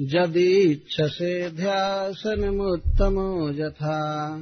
यदीच्छसे 0.00 1.50
ध्यासनमुत्तमो 1.50 3.50
यथा। 3.50 4.40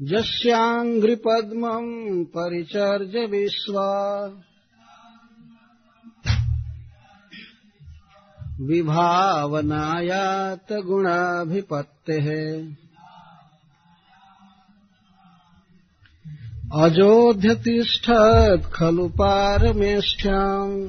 यस्याङ्घ्रिपद्मम् 0.00 2.24
परिचर्य 2.24 3.26
विश्वा। 3.26 4.30
विभावनायात 8.60 10.72
गुणाभिपत्तेः 10.72 12.68
अजोध्यतिष्ठत् 16.72 18.72
खलु 18.72 19.08
पारमेष्ठ्याम्। 19.08 20.88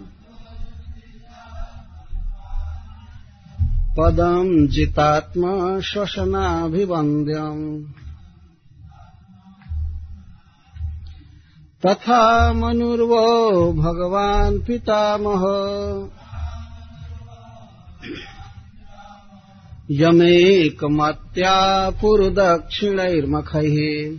पदम् 3.98 4.68
जितात्मा 4.68 5.80
श्वसनाभिवन्द्यम्। 5.80 7.84
तथा 11.86 12.54
मनुर्वो 12.54 13.74
भगवान् 13.74 14.68
पितामह। 14.68 15.44
यमेकमत्या 19.92 21.90
पुरुदक्षिणैर्मखैः। 21.90 24.18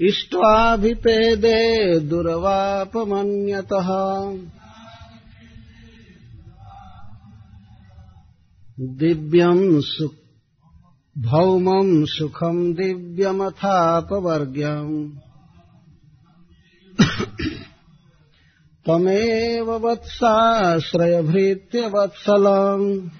इष्ट्वाभिपेदे 0.00 2.00
दुर्वापमन्यतः। 2.00 3.88
दिव्यम् 8.80 9.82
सु 9.82 10.10
भौमम् 11.18 12.06
सुखम् 12.06 12.74
दिव्यमथापवर्ग्यम्। 12.74 15.10
तमेव 18.86 19.70
वत्साश्रयभृत्य 19.70 21.86
वत्सलम्। 21.86 23.10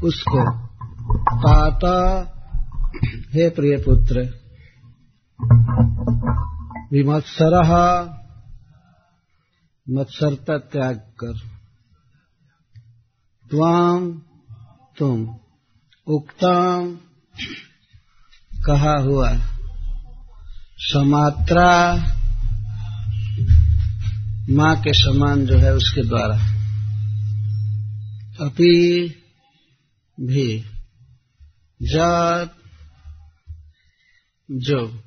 उसको 0.05 0.67
ताता 1.17 2.27
हे 3.35 3.51
प्रिय 3.51 3.77
पुत्र। 3.89 4.43
विमत्सर 6.93 7.63
मत्सरता 9.91 10.59
त्याग 10.59 10.97
कर। 10.97 11.39
त्वाम 13.51 14.23
तुम 14.99 15.37
उक्ताम 16.07 16.99
कहा 18.67 18.99
हुआ। 18.99 19.39
समात्रा 20.79 21.97
माँ 24.51 24.77
के 24.77 24.93
समान 24.93 25.47
जो 25.47 25.59
है 25.59 25.75
उसके 25.75 26.09
द्वारा। 26.09 26.37
अपी 28.47 29.09
भी 30.23 30.65
जात 31.83 32.57
जो 34.51 35.03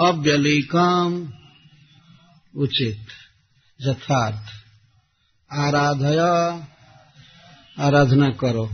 अव्यलिकाम 0.00 1.32
उचित, 2.56 3.06
यथार्थ। 3.80 4.48
आराधया, 5.52 6.68
आराधना 7.78 8.30
करो। 8.30 8.70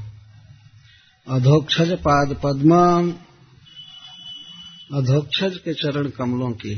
अधोक्षज 1.29 1.91
पाद 1.93 2.41
पद्म 2.45 3.13
अधोक्षज 4.97 5.59
के 5.59 5.75
चरण 5.75 6.09
कमलों 6.09 6.53
की। 6.53 6.73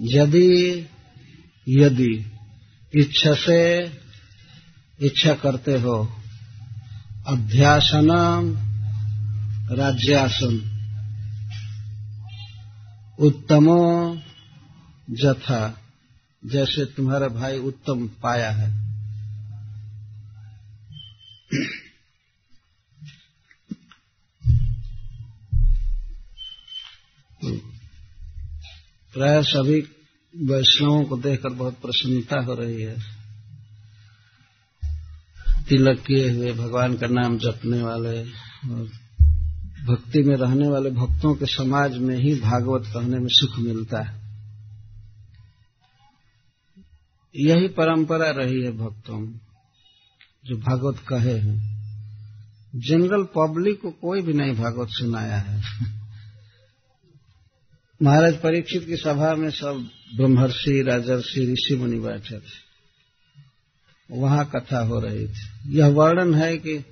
यदि 0.00 0.86
यदि 1.68 2.32
इच्छा 2.94 3.34
से 3.34 3.88
इच्छा 5.02 5.34
करते 5.34 5.80
हो। 5.80 6.12
अध्यासनम 7.26 8.56
राज्यासन 9.74 10.72
उत्तमो 13.18 14.18
जथा। 15.10 15.78
जैसे 16.46 16.84
तुम्हारा 16.84 17.28
भाई 17.28 17.58
उत्तम 17.58 18.08
पाया 18.08 18.50
है। 18.50 18.82
प्राय 29.12 29.42
सभी 29.42 29.80
वैष्णवों 30.36 31.04
को 31.04 31.16
देखकर 31.16 31.48
बहुत 31.48 31.74
प्रसन्नता 31.74 32.40
हो 32.40 32.54
रही 32.54 32.82
है। 32.82 33.21
तिलक 35.72 36.00
किए 36.00 36.30
हुए 36.30 36.52
भगवान 36.52 36.96
का 36.96 37.06
नाम 37.06 37.38
जपने 37.38 37.82
वाले। 37.82 38.22
और 38.70 38.90
भक्ति 39.84 40.22
में 40.22 40.36
रहने 40.36 40.68
वाले 40.68 40.90
भक्तों 40.90 41.34
के 41.34 41.46
समाज 41.46 41.98
में 41.98 42.16
ही 42.16 42.34
भागवत 42.34 42.86
कहने 42.86 43.16
में 43.18 43.28
सुख 43.28 43.58
मिलता 43.58 44.02
है। 44.02 44.22
यही 47.36 47.68
परंपरा 47.68 48.30
रही 48.30 48.64
है 48.64 48.72
भक्तों 48.72 49.32
जो 50.44 50.56
भागवत 50.56 50.98
कहे 51.08 51.38
हैं। 51.38 51.72
जनरल 52.76 53.22
पब्लिक 53.22 53.80
को 53.80 53.90
कोई 53.90 54.22
भी 54.22 54.32
नहीं 54.32 54.54
भागवत 54.54 54.88
सुनाया 54.90 55.36
है। 55.36 55.62
महाराज 58.02 58.34
परीक्षित 58.34 58.86
की 58.86 58.96
सभा 58.96 59.34
में 59.34 59.50
सब 59.50 59.90
ब्रह्मर्षि, 60.16 60.82
राजर्षि, 60.82 61.52
ऋषि 61.52 61.76
मुनि 61.76 62.00
बैठे 62.00 62.38
थे। 62.38 62.71
वहाँ 64.10 64.50
कथा 64.56 64.78
हो 64.78 65.00
रही 65.00 65.28
थी। 65.28 65.50
यह 65.66 65.86
वर्णन 65.86 66.34
है 66.34 66.58
कि 66.58 66.84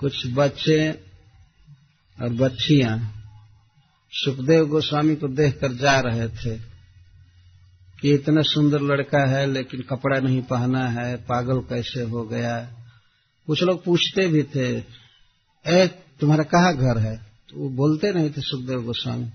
कुछ 0.00 0.26
बच्चे 0.26 0.92
और 2.22 2.28
बच्चियाँ 2.28 3.12
सुखदेव 4.10 4.66
गोस्वामी 4.66 5.16
को 5.16 5.28
देखकर 5.28 5.72
जा 5.72 6.00
रहे 6.00 6.28
थे 6.28 6.56
कि 8.00 8.14
इतना 8.14 8.42
सुंदर 8.42 8.80
लड़का 8.80 9.30
है, 9.30 9.46
लेकिन 9.46 9.80
कपड़ा 9.80 10.20
नहीं 10.20 10.42
पहना 10.42 10.88
है, 10.88 11.16
पागल 11.16 11.58
कैसे 11.58 12.02
हो 12.02 12.24
गया। 12.24 12.70
कुछ 13.46 13.62
लोग 13.62 13.84
पूछते 13.84 14.26
भी 14.28 14.42
थे, 14.42 14.84
ए, 15.66 15.86
तुम्हारा 16.20 16.44
कहाँ 16.44 16.76
घर 16.76 16.98
है? 16.98 17.16
तो 17.16 17.56
वो 17.56 17.68
बोलते 17.68 18.12
नहीं 18.12 18.30
थे 18.30 18.40
सुखदेव 18.40 18.82
गोस्वामी, 18.82 19.26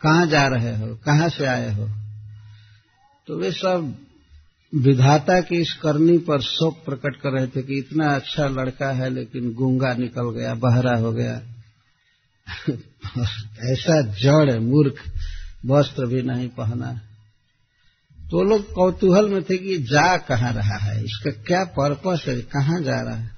कहाँ 0.00 0.26
जा 0.26 0.46
रहे 0.46 0.76
हो? 0.76 0.96
कहाँ 0.96 1.28
से 1.28 1.46
आए 1.46 1.74
हो? 1.74 1.90
तो 3.26 3.38
वे 3.38 3.52
सब 3.52 4.05
विधाता 4.76 5.40
की 5.40 5.56
इस 5.60 5.72
करनी 5.72 6.18
पर 6.18 6.40
शोक 6.40 6.84
प्रकट 6.84 7.16
कर 7.16 7.30
रहे 7.30 7.46
थे 7.46 7.62
कि 7.62 7.78
इतना 7.78 8.14
अच्छा 8.14 8.48
लड़का 8.48 8.92
है, 8.92 9.10
लेकिन 9.10 9.52
गूँगा 9.52 9.94
निकल 9.94 10.30
गया, 10.30 10.54
बहरा 10.54 10.96
हो 10.96 11.12
गया। 11.12 11.42
ऐसा 13.72 14.00
जड़ 14.02 14.60
मूर्ख, 14.60 14.94
वस्त्र 15.66 16.06
भी 16.06 16.22
नहीं 16.22 16.48
पहना। 16.48 17.00
तो 18.20 18.42
लोग 18.42 18.72
कौतूहल 18.72 19.28
में 19.28 19.42
थे 19.42 19.58
कि 19.58 19.78
जा 19.78 20.16
कहाँ 20.16 20.52
रहा 20.52 20.76
है, 20.76 21.04
इसका 21.04 21.30
क्या 21.30 21.64
पर्पस 21.64 22.24
है, 22.28 22.40
कहाँ 22.40 22.82
जा 22.82 23.00
रहा 23.00 23.14
है? 23.14 23.30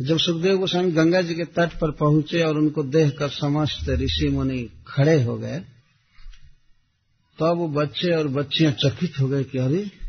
जब 0.00 0.18
सुखदेव 0.18 0.58
गोस्वामी 0.58 0.90
गंगा 0.90 1.22
जी 1.22 1.34
के 1.34 1.44
तट 1.44 1.72
पर 1.72 1.90
पहुँचे 1.90 2.42
और 2.42 2.58
उनको 2.58 2.82
देखकर 2.82 3.28
समस्त 3.28 3.88
ऋषि 3.88 4.28
मुनि 4.28 4.68
खड़े 4.86 5.22
हो 5.22 5.38
गए, 5.38 5.60
तब 5.60 7.38
तो 7.38 7.56
वो 7.56 7.68
बच्चे 7.68 8.14
और 8.14 8.28
बच्चियाँ 8.28 8.72
चकित 8.72 9.12
हो 9.20 9.28
गए 9.28 9.44
कि 9.44 9.58
अरे 9.58 10.03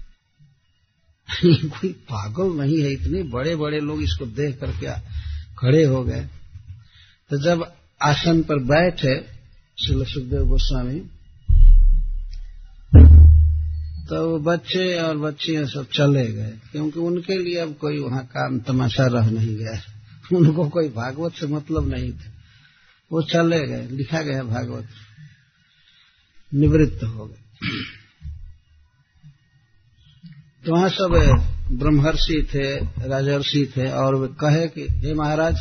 कोई 1.45 1.89
पागल 1.89 2.61
नहीं 2.61 2.81
है 2.81 2.91
इतने 2.91 3.23
बड़े 3.23 3.55
बड़े 3.55 3.79
लोग 3.79 4.01
इसको 4.01 4.25
देख 4.25 4.59
कर 4.59 4.71
क्या 4.71 5.01
खड़े 5.59 5.83
हो 5.83 6.03
गए। 6.03 6.27
तो 7.29 7.37
जब 7.37 7.73
आसन 8.01 8.41
पर 8.41 8.59
बैठे 8.59 9.21
श्री 9.77 10.05
सुखदेव 10.05 10.45
गोस्वामी 10.45 10.99
तो 14.09 14.39
बच्चे 14.39 15.01
और 15.01 15.17
बच्चियाँ 15.17 15.65
सब 15.65 15.87
चले 15.93 16.27
गए, 16.27 16.53
क्योंकि 16.71 16.99
उनके 16.99 17.37
लिए 17.43 17.57
अब 17.57 17.73
कोई 17.73 17.99
वहाँ 17.99 18.25
काम 18.25 18.59
तमाशा 18.59 19.07
रह 19.07 19.29
नहीं 19.29 19.55
गया। 19.55 19.81
उनको 20.37 20.69
कोई 20.69 20.89
भागवत 20.89 21.33
से 21.33 21.47
मतलब 21.47 21.89
नहीं 21.89 22.11
था। 22.11 22.31
वो 23.11 23.21
चले 23.21 23.67
गए, 23.67 23.87
लिखा 23.87 24.21
गया 24.21 24.43
भागवत। 24.43 24.87
निवृत्त 26.53 27.03
हो 27.03 27.25
गए। 27.25 27.67
तो 30.65 30.75
वहाँ 30.75 30.89
सब 30.89 31.09
ब्रह्मर्षि 31.71 32.47
थे, 32.53 32.75
राजर्षि 33.07 33.73
थे 33.77 33.91
और 33.91 34.15
वे 34.15 34.27
कहे 34.27 34.67
कि, 34.67 34.81
हे 34.81 35.13
महाराज, 35.13 35.55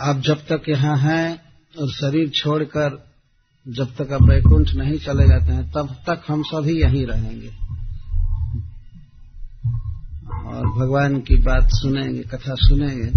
आप 0.00 0.20
जब 0.20 0.36
तक 0.36 0.62
यहाँ 0.68 0.98
हैं 0.98 1.40
और 1.80 1.90
शरीर 1.92 2.28
छोड़कर 2.28 3.06
जब 3.68 3.96
तक 3.96 4.12
आप 4.12 4.22
वैकुंठ 4.22 4.70
नहीं 4.74 4.98
चले 4.98 5.28
जाते 5.28 5.52
हैं, 5.52 5.72
तब 5.72 5.96
तक 6.06 6.22
हम 6.28 6.42
सभी 6.42 6.82
यहीं 6.82 7.06
रहेंगे। 7.06 7.48
और 10.48 10.66
भगवान 10.66 11.20
की 11.20 11.36
बात 11.36 11.68
सुनेंगे, 11.72 12.22
कथा 12.22 12.54
सुनेंगे। 12.54 13.10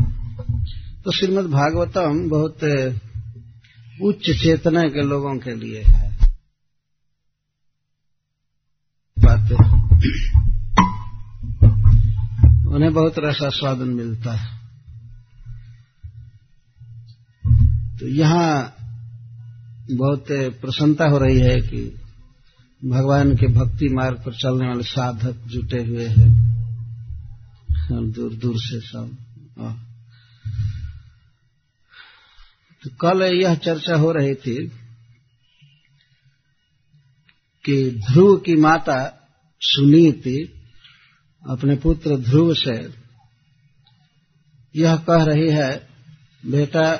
तो 1.03 1.11
श्रीमद 1.11 1.45
भागवतम 1.45 2.29
बहुत 2.29 2.63
उच्च 4.01 4.43
चेतना 4.43 4.83
के 4.83 5.03
लोगों 5.03 5.37
के 5.37 5.55
लिए 5.55 5.83
है। 5.83 6.09
बातें 9.19 9.78
उन्हें 12.67 12.93
बहुत 12.93 13.13
रसास्वादन 13.19 13.89
मिलता 13.89 14.33
है। 14.33 14.57
तो 17.99 18.07
यहाँ 18.07 18.75
बहुत 19.91 20.25
प्रसन्नता 20.61 21.05
हो 21.05 21.17
रही 21.17 21.39
है 21.39 21.55
कि 21.61 21.81
भगवान 22.85 23.35
के 23.35 23.47
भक्ति 23.47 23.89
मार्ग 23.89 24.17
पर 24.17 24.33
चलने 24.33 24.67
वाले 24.67 24.83
साधक 24.83 25.43
जुटे 25.47 25.83
हुए 25.83 26.07
हैं। 26.07 26.29
दूर 28.11 28.33
दूर 28.33 28.55
से 28.57 28.79
सब 28.79 29.17
तो 32.83 32.89
कल 32.89 33.21
यह 33.23 33.55
चर्चा 33.55 33.95
हो 33.95 34.11
रही 34.11 34.33
थी 34.35 34.67
कि 37.65 37.99
ध्रुव 38.11 38.35
की 38.37 38.55
माता 38.55 39.18
सुनीति 39.61 40.37
अपने 41.49 41.75
पुत्र 41.75 42.17
ध्रुव 42.17 42.53
से 42.53 42.77
यह 44.75 44.95
कह 44.95 45.23
रही 45.23 45.49
है 45.49 45.87
बेटा 46.45 46.91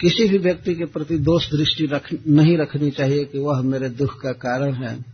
किसी 0.00 0.28
भी 0.28 0.38
व्यक्ति 0.38 0.74
के 0.74 0.84
प्रति 0.84 1.18
दोष 1.18 1.50
दृष्टि 1.50 1.86
रख, 1.86 2.08
नहीं 2.28 2.56
रखनी 2.58 2.90
चाहिए 2.90 3.24
कि 3.24 3.38
वह 3.38 3.60
मेरे 3.60 3.88
दुख 3.88 4.20
का 4.22 4.32
कारण 4.32 4.74
है। 4.74 5.04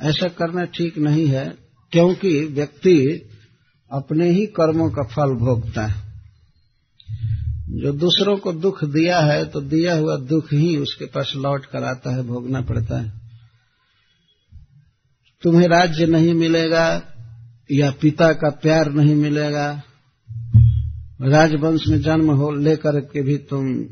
ऐसा 0.00 0.28
करना 0.28 0.64
ठीक 0.64 0.98
नहीं 0.98 1.26
है 1.26 1.44
क्योंकि 1.92 2.44
व्यक्ति 2.44 2.98
अपने 3.90 4.30
ही 4.30 4.46
कर्मों 4.46 4.90
का 4.90 5.02
फल 5.02 5.34
भोगता 5.34 5.86
है। 5.86 6.06
जो 7.70 7.92
दूसरों 7.92 8.36
को 8.36 8.52
दुख 8.52 8.84
दिया 8.84 9.20
है 9.20 9.44
तो 9.44 9.60
दिया 9.60 9.94
हुआ 9.94 10.16
दुख 10.16 10.52
ही 10.52 10.76
उसके 10.76 11.04
पास 11.04 11.32
लौट 11.36 11.66
कर 11.66 11.84
आता 11.84 12.14
है 12.16 12.22
भोगना 12.22 12.60
पड़ता 12.60 13.00
है। 13.00 13.17
तुम्हें 15.42 15.68
राज्य 15.68 16.06
नहीं 16.06 16.34
मिलेगा 16.34 17.02
या 17.72 17.90
पिता 17.90 18.32
का 18.32 18.50
प्यार 18.50 18.92
नहीं 18.92 19.14
मिलेगा। 19.14 19.82
राजवंश 21.20 21.88
में 21.88 22.02
जन्म 22.02 22.30
हो 22.30 22.50
लेकर 22.50 23.00
के 23.00 23.22
भी 23.22 23.36
तुम 23.36 23.82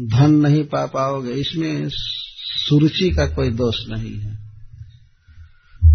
धन 0.00 0.30
नहीं 0.30 0.64
पा 0.64 0.86
पाओगे। 0.86 1.32
इसमें 1.32 1.84
सुरुचि 2.66 3.10
का 3.10 3.26
कोई 3.26 3.50
दोष 3.50 3.74
नहीं 3.88 4.20
है। 4.20 4.38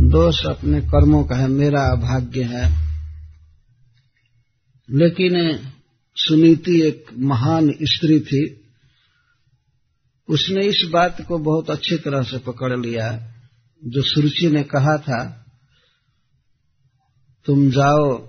दोष 0.10 0.46
अपने 0.46 0.82
कर्मों 0.82 1.24
का 1.24 1.36
है, 1.36 1.48
मेरा 1.48 1.82
अभाग्य 1.82 2.44
है। 2.44 2.90
लेकिन 4.92 5.60
सुनीति 6.16 6.82
एक 6.82 7.06
महान 7.18 7.74
स्त्री 7.84 8.20
थी। 8.20 8.62
उसने 10.30 10.66
इस 10.66 10.90
बात 10.92 11.22
को 11.22 11.38
बहुत 11.38 11.70
अच्छी 11.70 11.96
तरह 11.96 12.22
से 12.22 12.38
पकड़ 12.38 12.80
लिया। 12.80 13.36
जो 13.86 14.02
सुरुचि 14.02 14.50
ने 14.50 14.64
कहा 14.64 14.98
था, 14.98 15.46
तुम 17.46 17.72
जाओ 17.72 18.28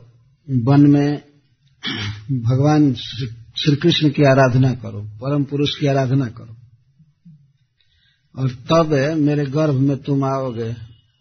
वन 0.51 0.81
में 0.81 1.17
भगवान 2.43 2.95
श्री 2.95 3.77
कृष्ण 3.77 4.11
की 4.11 4.23
आराधना 4.23 4.75
करो, 4.75 5.03
परम 5.03 5.45
पुरुष 5.45 5.79
की 5.81 5.87
आराधना 5.87 6.27
करो। 6.27 6.57
और 8.37 8.51
तब 8.51 8.93
मेरे 9.19 9.47
गर्भ 9.47 9.75
में 9.75 9.97
तुम 9.97 10.25
आओगे 10.25 10.73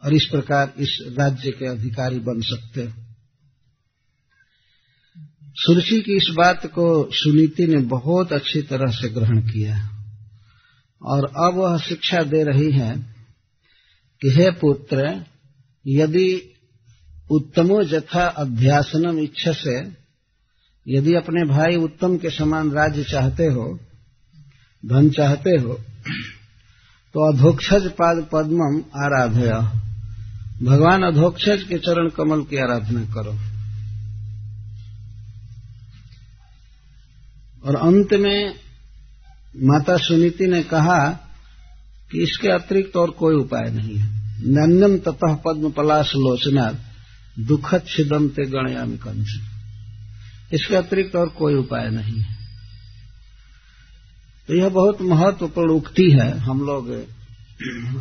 और 0.06 0.14
इस 0.14 0.26
प्रकार 0.26 0.74
इस 0.78 1.14
राज्य 1.20 1.52
के 1.52 1.66
अधिकारी 1.66 2.20
बन 2.20 2.42
सकते 2.42 2.82
हो। 2.82 2.94
सुरुचि 5.56 6.02
की 6.02 6.18
इस 6.18 6.36
बात 6.38 6.66
को 6.66 7.10
सुनीति 7.12 7.68
ने 7.68 7.78
बहुत 7.78 8.34
अच्छी 8.34 8.62
तरह 8.62 8.92
से 8.92 9.10
ग्रहण 9.10 9.42
किया। 9.42 10.06
और 11.02 11.26
अब 11.26 11.58
वह 11.58 11.78
शिक्षा 11.78 12.24
दे 12.24 12.44
रही 12.44 12.72
है 12.72 13.09
कि 14.22 14.30
हे 14.30 14.50
पुत्र, 14.52 15.26
यदि 15.86 16.30
उत्तमो 17.32 17.84
जथा 17.84 18.26
अध्यासनम 18.38 19.20
इच्छा 19.20 19.52
से 19.54 19.78
यदि 20.86 21.14
अपने 21.16 21.44
भाई 21.46 21.76
उत्तम 21.76 22.18
के 22.18 22.30
समान 22.30 22.72
राज्य 22.72 23.04
चाहते 23.04 23.46
हो, 23.46 23.68
धन 24.84 25.10
चाहते 25.10 25.50
हो 25.58 25.74
तो 27.16 27.32
अधोक्षज 27.34 27.88
पाद 27.92 28.28
पद्मम 28.34 28.80
आराधय। 28.96 29.52
भगवान 30.64 31.04
अधोक्षज 31.04 31.64
के 31.64 31.78
चरण 31.78 32.10
कमल 32.10 32.42
की 32.44 32.58
आराधना 32.58 33.04
करो। 33.06 33.34
और 37.64 37.76
अंत 37.78 38.14
में 38.14 38.54
माता 39.64 39.96
सुनीति 39.98 40.48
ने 40.48 40.62
कहा 40.64 41.00
कि 42.12 42.24
इसके 42.24 42.48
अतिरिक्त 42.48 42.98
और 42.98 43.10
कोई 43.10 43.36
उपाय 43.36 43.72
नहीं 43.72 43.96
है। 43.96 44.20
नन्यम 44.48 44.98
ततः 45.00 45.36
पद्म 45.36 45.72
पलाश 45.72 46.16
लोचना 46.16 46.80
दुखद 47.40 47.84
छिदम 47.88 48.30
ते 48.30 48.46
गणयाम 48.46 48.98
कंस। 48.98 49.40
इसके 50.54 50.76
अतिरिक्त 50.76 51.16
और 51.16 51.30
कोई 51.30 51.56
उपाय 51.56 51.90
नहीं 51.90 52.20
है। 52.20 52.38
तो 54.48 54.54
यह 54.54 54.70
बहुत 54.70 55.02
महत्वपूर्ण 55.02 55.72
उक्ति 55.72 56.12
है। 56.12 56.38
हम 56.38 56.62
लोग 56.62 56.92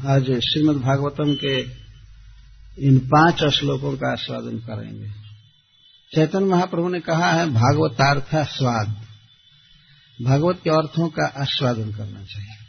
आज 0.07 0.41
श्रीमद 0.41 0.77
भागवतम 0.77 1.35
के 1.35 1.61
इन 2.87 2.99
पाँच 2.99 3.45
श्लोकों 3.45 3.93
का 3.93 4.13
आस्वादन 4.13 4.59
करेंगे। 4.59 5.11
चैतन्य 6.15 6.47
महाप्रभु 6.47 6.89
ने 6.89 7.01
कहा 7.01 7.33
है, 7.33 7.51
भागवतार्थ 7.51 8.49
स्वाद। 8.49 8.97
भागवत 10.25 10.61
के 10.65 10.71
अर्थों 10.71 11.09
का 11.09 11.27
आस्वादन 11.27 11.93
करना 11.93 12.25
चाहिए। 12.25 12.68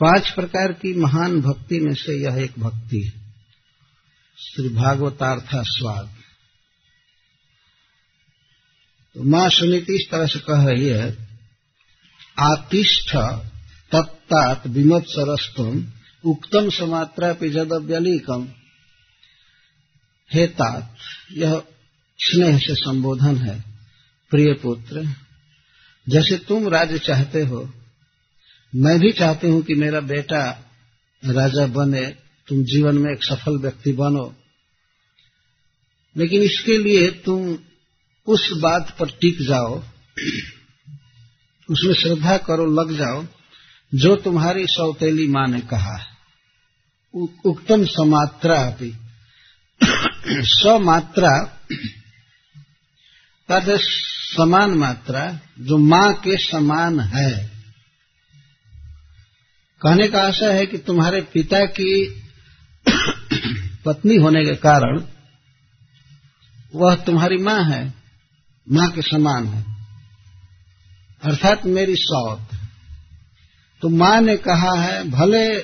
पाँच 0.00 0.28
प्रकार 0.30 0.72
की 0.72 0.92
महान 0.94 1.40
भक्ति 1.40 1.78
में 1.80 1.94
से 1.94 2.12
यह 2.14 2.42
एक 2.44 2.58
भक्ति 2.58 3.02
है। 3.02 3.10
श्री 4.38 4.68
भागवतार्थ 4.68 5.48
स्वाद। 5.54 6.08
तो 9.16 9.22
माँ 9.22 9.48
सुनीति 9.48 9.94
इस 9.94 10.06
तरह 10.10 10.26
से 10.26 10.38
कह 10.38 10.64
रही 10.64 10.88
है, 10.88 11.10
आतिष्ठ 12.38 13.16
तत्तात 13.92 14.66
विमत 14.66 15.04
सरस्तम 15.08 15.86
उक्तम 16.24 16.68
समात्रा 16.70 17.32
पे 17.32 17.48
व्यलीकम 17.78 18.48
हे 20.30 20.46
तात 20.46 20.96
यह 21.32 21.62
स्नेह 22.18 22.58
से 22.58 22.74
संबोधन 22.74 23.36
है। 23.36 23.58
प्रिय 24.32 24.52
पुत्र, 24.52 25.04
जैसे 26.06 26.38
तुम 26.38 26.68
राज्य 26.68 26.98
चाहते 26.98 27.40
हो 27.40 27.60
मैं 28.74 28.98
भी 29.00 29.12
चाहती 29.12 29.46
हूँ 29.46 29.62
कि 29.62 29.74
मेरा 29.74 30.00
बेटा 30.00 30.64
राजा 31.24 31.66
बने, 31.66 32.06
तुम 32.48 32.62
जीवन 32.64 32.98
में 32.98 33.12
एक 33.12 33.24
सफल 33.24 33.58
व्यक्ति 33.58 33.92
बनो। 33.92 34.34
लेकिन 36.16 36.42
इसके 36.42 36.78
लिए 36.78 37.10
तुम 37.10 37.58
उस 38.26 38.50
बात 38.52 38.96
पर 38.98 39.10
टिक 39.10 39.42
जाओ, 39.42 39.82
उसमें 41.70 41.94
श्रद्धा 41.94 42.36
करो, 42.36 42.66
लग 42.66 42.96
जाओ, 42.96 43.26
जो 43.94 44.16
तुम्हारी 44.16 44.66
सौतेली 44.66 45.28
माँ 45.28 45.46
ने 45.48 45.60
कहा 45.60 46.04
उक्तम 47.44 47.84
समात्रा 47.84 48.60
अभी 48.60 48.92
समात्रा 50.32 51.64
समान 54.36 54.70
मात्रा, 54.70 55.40
जो 55.60 55.76
माँ 55.76 56.14
के 56.14 56.36
समान 56.36 57.00
है। 57.00 57.57
कहने 59.82 60.08
का 60.08 60.20
आशा 60.20 60.52
है 60.52 60.66
कि 60.66 60.78
तुम्हारे 60.78 61.20
पिता 61.20 61.64
की 61.64 62.20
पत्नी 63.84 64.16
होने 64.16 64.44
के 64.44 64.54
कारण 64.54 65.02
वह 66.74 66.94
तुम्हारी 66.94 67.36
माँ 67.36 67.64
है, 67.64 67.94
माँ 68.72 68.90
के 68.90 69.02
समान 69.02 69.46
है। 69.46 69.76
अर्थात 71.22 71.66
मेरी 71.66 71.94
सौत। 71.96 72.40
तो 73.82 73.88
माँ 73.88 74.20
ने 74.20 74.36
कहा 74.36 74.80
है, 74.80 75.10
भले 75.10 75.58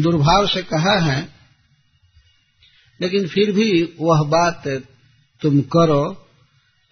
दुर्भाव 0.00 0.46
से 0.46 0.62
कहा 0.62 1.12
है, 1.12 1.28
लेकिन 3.00 3.26
फिर 3.26 3.52
भी 3.52 3.96
वह 4.00 4.22
बात 4.22 4.68
तुम 5.42 5.60
करो, 5.60 6.28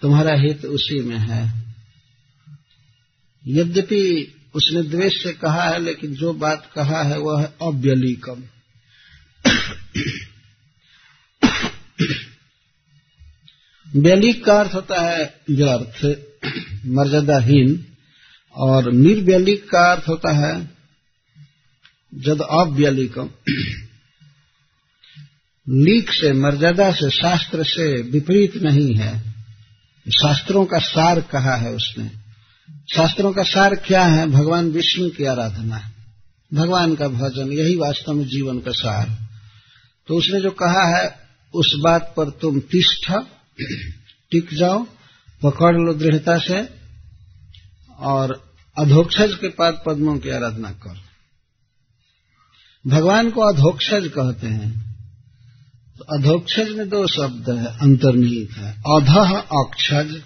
तुम्हारा 0.00 0.34
हित 0.34 0.64
उसी 0.64 1.00
में 1.02 1.18
है। 1.18 1.64
यद्यपि 3.46 4.33
उसने 4.54 4.82
द्वेष 4.82 5.22
से 5.22 5.32
कहा 5.32 5.62
है, 5.62 5.82
लेकिन 5.82 6.14
जो 6.14 6.32
बात 6.32 6.70
कहा 6.74 7.02
है 7.02 7.18
वह 7.18 7.40
है 7.40 7.54
अव्यलीकम। 7.62 8.42
व्यलिक 13.88 14.44
का 14.44 14.60
अर्थ 14.60 14.74
होता 14.74 15.00
है 15.00 15.40
व्यर्थ, 15.50 16.04
मर्यादाहीन, 16.86 17.86
और 18.54 18.92
निर्व्यलिक 18.92 19.70
का 19.70 19.92
अर्थ 19.92 20.08
होता 20.08 20.32
है 20.32 20.70
जद 22.14 22.40
अव्यलिकम। 22.40 23.30
लीक 25.68 26.12
से, 26.12 26.32
मर्यादा 26.32 26.92
से, 26.92 27.10
शास्त्र 27.10 27.64
से 27.64 28.02
विपरीत 28.02 28.56
नहीं 28.56 28.94
है। 28.94 29.34
शास्त्रों 30.08 30.66
का 30.66 30.78
सार 30.78 31.20
कहा 31.20 31.56
है 31.56 31.72
उसने। 31.72 32.23
शास्त्रों 32.70 33.32
का 33.32 33.42
सार 33.42 33.74
क्या 33.74 34.02
है? 34.02 34.30
भगवान 34.30 34.70
विष्णु 34.70 35.10
की 35.10 35.24
आराधना 35.24 35.90
भगवान 36.54 36.94
का 36.94 37.08
भजन, 37.08 37.52
यही 37.52 37.76
वास्तव 37.76 38.12
में 38.12 38.26
जीवन 38.26 38.58
का 38.58 38.70
सार। 38.70 39.28
तो 40.06 40.14
उसने 40.14 40.40
जो 40.40 40.50
कहा 40.50 40.98
है, 40.98 41.16
उस 41.54 41.76
बात 41.84 42.14
पर 42.16 42.30
तुम 42.30 42.60
तिष्ठ, 42.60 43.12
टिक 44.30 44.54
जाओ, 44.54 44.86
पकड़ 45.42 45.76
लो 45.76 45.94
दृढ़ता 45.94 46.38
से, 46.38 46.68
और 47.98 48.54
अधोक्षज 48.78 49.34
के 49.34 49.48
पाद 49.48 49.82
पद्मों 49.86 50.18
की 50.18 50.30
आराधना 50.30 50.70
कर। 50.70 51.00
भगवान 52.86 53.30
को 53.30 53.40
अधोक्षज 53.40 54.10
कहते 54.18 54.46
हैं। 54.46 54.96
तो 55.98 56.04
अधोक्षज 56.18 56.68
में 56.68 56.88
दो 56.88 57.06
शब्द 57.06 57.50
है, 57.50 57.78
अंतर्निहित 57.78 58.56
है। 58.56 58.72
अधह 58.72 59.36
अक्षज। 59.38 60.22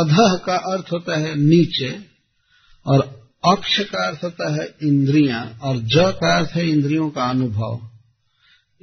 अधह 0.00 0.34
का 0.36 0.56
अर्थ 0.72 0.92
होता 0.92 1.18
है 1.18 1.34
नीचे 1.34 1.90
और 2.86 3.00
अक्ष 3.44 3.80
का 3.80 4.08
अर्थ 4.08 4.24
होता 4.24 4.52
है 4.54 4.66
इंद्रियाँ 4.82 5.58
और 5.62 5.78
ज 5.78 6.12
का 6.20 6.36
अर्थ 6.36 6.50
है 6.50 6.68
इंद्रियों 6.70 7.10
का 7.10 7.24
अनुभव। 7.24 7.88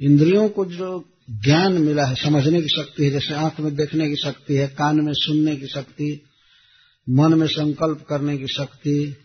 इंद्रियों 0.00 0.48
को 0.48 0.64
जो 0.64 1.04
ज्ञान 1.44 1.72
मिला 1.72 2.04
है, 2.04 2.14
समझने 2.14 2.60
की 2.62 2.68
शक्ति 2.68 3.04
है, 3.04 3.10
जैसे 3.10 3.34
आँख 3.34 3.60
में 3.60 3.74
देखने 3.76 4.08
की 4.08 4.16
शक्ति 4.16 4.54
है, 4.54 4.66
कान 4.68 5.00
में 5.00 5.12
सुनने 5.12 5.56
की 5.56 5.66
शक्ति, 5.66 6.22
मन 7.10 7.34
में 7.34 7.46
संकल्प 7.46 8.04
करने 8.08 8.36
की 8.38 8.46
शक्ति 8.46 9.16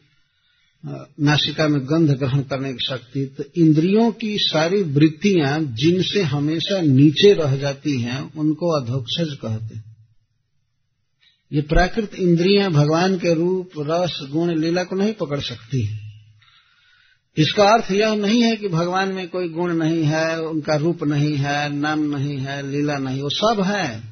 नासिका 1.22 1.68
में 1.68 1.80
गंध 1.82 2.12
ग्रहण 2.12 2.42
करने 2.42 2.74
की 2.74 2.86
शक्ति 2.86 3.26
तो 3.38 3.44
इंद्रियों 3.58 4.12
की 4.12 4.38
सारी 4.38 4.82
वृत्तियाँ 4.84 5.60
जिनसे 5.76 6.22
हमेशा 6.24 6.82
नीचे 6.82 7.34
रह 7.34 7.56
जाती 7.58 8.02
हैं, 8.02 8.34
उनको 8.34 8.70
अधोक्षज 8.82 9.34
कहते 9.38 9.76
हैं। 9.76 9.95
ये 11.54 11.62
प्राकृत 11.62 12.16
इंद्रियाँ 12.16 12.72
भगवान 12.72 13.18
के 13.18 13.34
रूप, 13.34 13.72
रस, 13.80 14.20
गुण, 14.32 14.56
लीला 14.56 14.84
को 14.84 14.96
नहीं 14.96 15.14
पकड़ 15.14 15.40
सकती 15.40 16.00
इसका 17.38 17.64
अर्थ 17.64 17.92
यह 17.92 18.16
नहीं 18.16 18.44
है 18.44 18.56
कि 18.56 18.68
भगवान 18.68 19.10
में 19.10 19.30
कोई 19.30 19.50
गुण 19.50 19.74
नहीं 19.74 20.04
है, 20.04 20.42
उनका 20.42 20.76
रूप 20.76 21.04
नहीं 21.04 21.36
है, 21.36 21.74
नाम 21.76 22.18
नहीं 22.18 22.38
है, 22.38 22.72
लीला 22.72 22.98
नहीं, 22.98 23.22
वो 23.22 23.30
सब 23.30 23.62
है। 23.62 24.04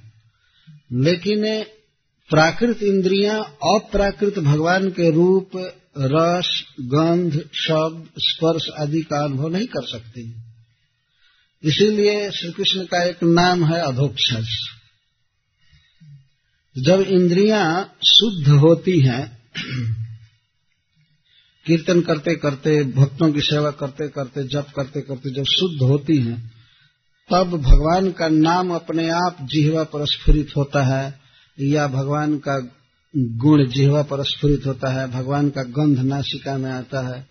लेकिन 0.91 1.64
प्राकृत 2.30 2.84
इंद्रियाँ 2.84 3.57
अप्राकृत 3.76 4.39
भगवान 4.39 4.89
के 4.89 5.11
रूप, 5.11 5.51
रस, 5.97 6.64
गंध, 6.81 7.49
शब्द, 7.53 8.10
स्पर्श 8.19 8.68
आदि 8.80 9.01
का 9.01 9.26
अनुभव 9.26 9.49
नहीं 9.49 9.68
कर 9.68 9.88
सकती। 9.88 10.35
इसीलिए 11.64 12.31
श्री 12.31 12.51
कृष्ण 12.51 12.85
का 12.85 13.03
एक 13.03 13.23
नाम 13.23 13.65
है 13.65 13.81
अधोक्षज 13.81 14.47
जब 16.77 17.01
इंद्रियाँ 17.01 17.93
शुद्ध 18.05 18.47
होती 18.47 18.99
हैं, 18.99 19.37
कीर्तन 21.65 22.01
करते 22.01 22.35
करते, 22.35 22.83
भक्तों 22.83 23.33
की 23.33 23.41
सेवा 23.41 23.71
करते 23.71 24.07
करते, 24.07 24.43
जप 24.43 24.67
करते 24.75 25.01
करते 25.01 25.33
जब 25.33 25.43
शुद्ध 25.43 25.81
होती 25.81 26.17
हैं, 26.17 26.51
तब 27.31 27.57
भगवान 27.61 28.11
का 28.11 28.27
नाम 28.27 28.71
अपने 28.71 29.09
आप 29.09 29.37
जिहवा 29.41 29.83
पर 29.83 30.05
स्फुरित 30.05 30.53
होता 30.57 30.83
है, 30.83 31.19
या 31.59 31.87
भगवान 31.87 32.37
का 32.37 32.59
गुण 33.15 33.67
जिहवा 33.67 34.01
पर 34.01 34.23
स्फुरित 34.23 34.65
होता 34.65 34.89
है, 34.89 35.11
भगवान 35.11 35.49
का 35.49 35.63
गंध 35.63 35.99
नासिका 35.99 36.57
में 36.57 36.71
आता 36.71 37.15
है, 37.15 37.27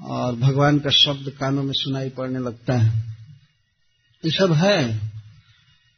और 0.00 0.36
भगवान 0.36 0.78
का 0.78 0.90
शब्द 0.90 1.30
कानों 1.30 1.62
में 1.62 1.72
सुनाई 1.74 2.08
पड़ने 2.08 2.38
लगता 2.38 2.74
है। 2.74 3.16
ये 4.24 4.30
सब 4.30 4.52
है। 4.52 5.00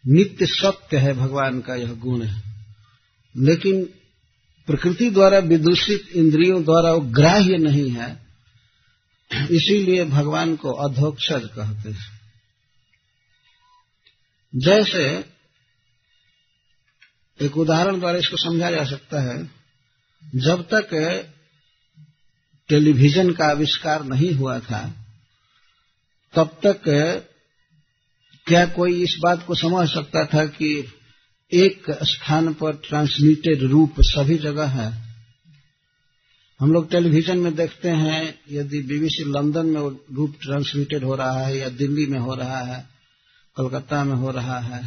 नित्य 0.06 0.46
सत्य 0.46 0.96
है 0.96 1.14
भगवान 1.14 1.60
का 1.60 1.74
यह 1.74 1.92
गुण। 1.92 2.22
है 2.22 2.47
लेकिन 3.34 3.84
प्रकृति 4.68 5.10
द्वारा 5.10 5.38
विदूषित 5.38 6.08
इंद्रियों 6.16 6.62
द्वारा 6.64 6.92
वो 6.92 7.00
ग्राह्य 7.00 7.56
नहीं 7.58 7.90
है, 7.90 8.10
इसीलिए 9.50 10.04
भगवान 10.04 10.54
को 10.56 10.72
अधोक्षज 10.84 11.48
कहते 11.56 11.90
हैं। 11.90 12.18
जैसे 14.52 15.04
एक 17.40 17.56
उदाहरण 17.56 17.98
द्वारा 18.00 18.18
इसको 18.18 18.36
समझा 18.36 18.70
जा 18.70 18.84
सकता 18.84 19.20
है, 19.22 19.38
जब 20.36 20.62
तक 20.62 20.94
टेलीविज़न 22.68 23.32
का 23.32 23.44
आविष्कार 23.44 24.04
नहीं 24.04 24.32
हुआ 24.32 24.58
था, 24.60 24.80
तब 26.34 26.58
तक 26.66 26.82
क्या 28.46 28.64
कोई 28.66 29.02
इस 29.02 29.16
बात 29.22 29.44
को 29.46 29.54
समझ 29.54 29.88
सकता 29.88 30.24
था 30.24 30.44
कि 30.46 30.70
एक 31.52 31.90
स्थान 32.02 32.52
पर 32.54 32.72
ट्रांसमिटेड 32.84 33.62
रूप 33.62 33.94
सभी 34.00 34.36
जगह 34.38 34.66
है। 34.70 34.90
हम 36.60 36.72
लोग 36.72 36.90
टेलीविज़न 36.90 37.38
में 37.38 37.54
देखते 37.56 37.88
हैं, 37.88 38.34
यदि 38.50 38.80
बीबीसी 38.80 39.24
लंदन 39.24 39.66
में 39.66 39.80
वो 39.80 39.90
रूप 40.14 40.34
ट्रांसमिटेड 40.42 41.04
हो 41.04 41.14
रहा 41.14 41.40
है 41.40 41.56
या 41.58 41.68
दिल्ली 41.68 42.06
में 42.06 42.18
हो 42.18 42.34
रहा 42.34 42.58
है, 42.58 42.84
कलकत्ता 43.56 44.02
में 44.04 44.14
हो 44.14 44.30
रहा 44.30 44.58
है 44.58 44.80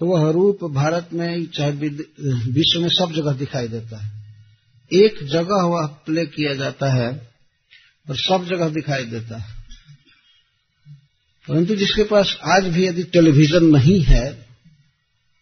तो 0.00 0.06
वह 0.06 0.30
रूप 0.30 0.58
भारत 0.64 1.08
में 1.12 1.46
चाहे 1.46 1.70
विश्व 1.70 2.80
में 2.80 2.88
सब 2.88 3.12
जगह 3.12 3.32
दिखाई 3.32 3.68
देता 3.68 3.96
है। 3.98 4.10
एक 4.90 5.18
जगह 5.24 5.62
वह 5.64 5.86
प्ले 6.06 6.24
किया 6.26 6.54
जाता 6.54 6.92
है 6.92 7.08
और 8.06 8.16
सब 8.16 8.46
जगह 8.46 8.68
दिखाई 8.68 9.04
देता 9.04 9.38
है। 9.38 9.56
परंतु 11.48 11.76
जिसके 11.76 12.04
पास 12.04 12.36
आज 12.48 12.68
भी 12.68 12.86
यदि 12.86 13.02
टेलीविज़न 13.02 13.64
नहीं 13.66 14.00
है 14.02 14.47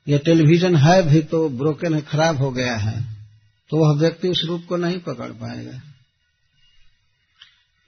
या 0.06 0.18
टेलीविज़न 0.18 0.76
है 0.76 1.02
भी 1.02 1.20
तो 1.22 1.48
ब्रोकन 1.48 1.94
है, 1.94 2.00
खराब 2.02 2.36
हो 2.36 2.50
गया 2.50 2.76
है 2.76 3.00
तो 3.70 3.76
वह 3.76 3.98
व्यक्ति 4.00 4.28
उस 4.28 4.44
रूप 4.44 4.64
को 4.68 4.76
नहीं 4.76 4.98
पकड़ 4.98 5.30
पाएगा। 5.32 5.80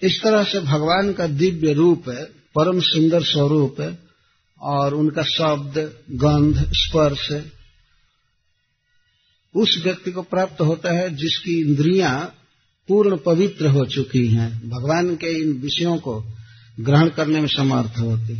इस 0.02 0.20
तरह 0.22 0.44
से 0.44 0.60
भगवान 0.60 1.12
का 1.12 1.26
दिव्य 1.26 1.72
रूप 1.72 2.08
है, 2.08 2.24
परम 2.56 2.80
सुंदर 2.80 3.22
स्वरूप 3.22 3.80
है, 3.80 3.98
और 4.60 4.94
उनका 4.94 5.22
शब्द, 5.22 5.78
गंध, 6.16 6.64
स्पर्श 6.74 7.30
उस 9.54 9.80
व्यक्ति 9.84 10.12
को 10.12 10.22
प्राप्त 10.22 10.60
होता 10.60 10.92
है 10.92 11.14
जिसकी 11.16 11.60
इंद्रियाँ 11.60 12.18
पूर्ण 12.88 13.16
पवित्र 13.16 13.68
हो 13.68 13.84
चुकी 13.86 14.26
हैं। 14.26 14.50
भगवान 14.68 15.14
के 15.16 15.32
इन 15.42 15.52
विषयों 15.52 15.96
को 15.98 16.22
ग्रहण 16.80 17.08
करने 17.08 17.40
में 17.40 17.48
समर्थ 17.48 17.98
होती 17.98 18.34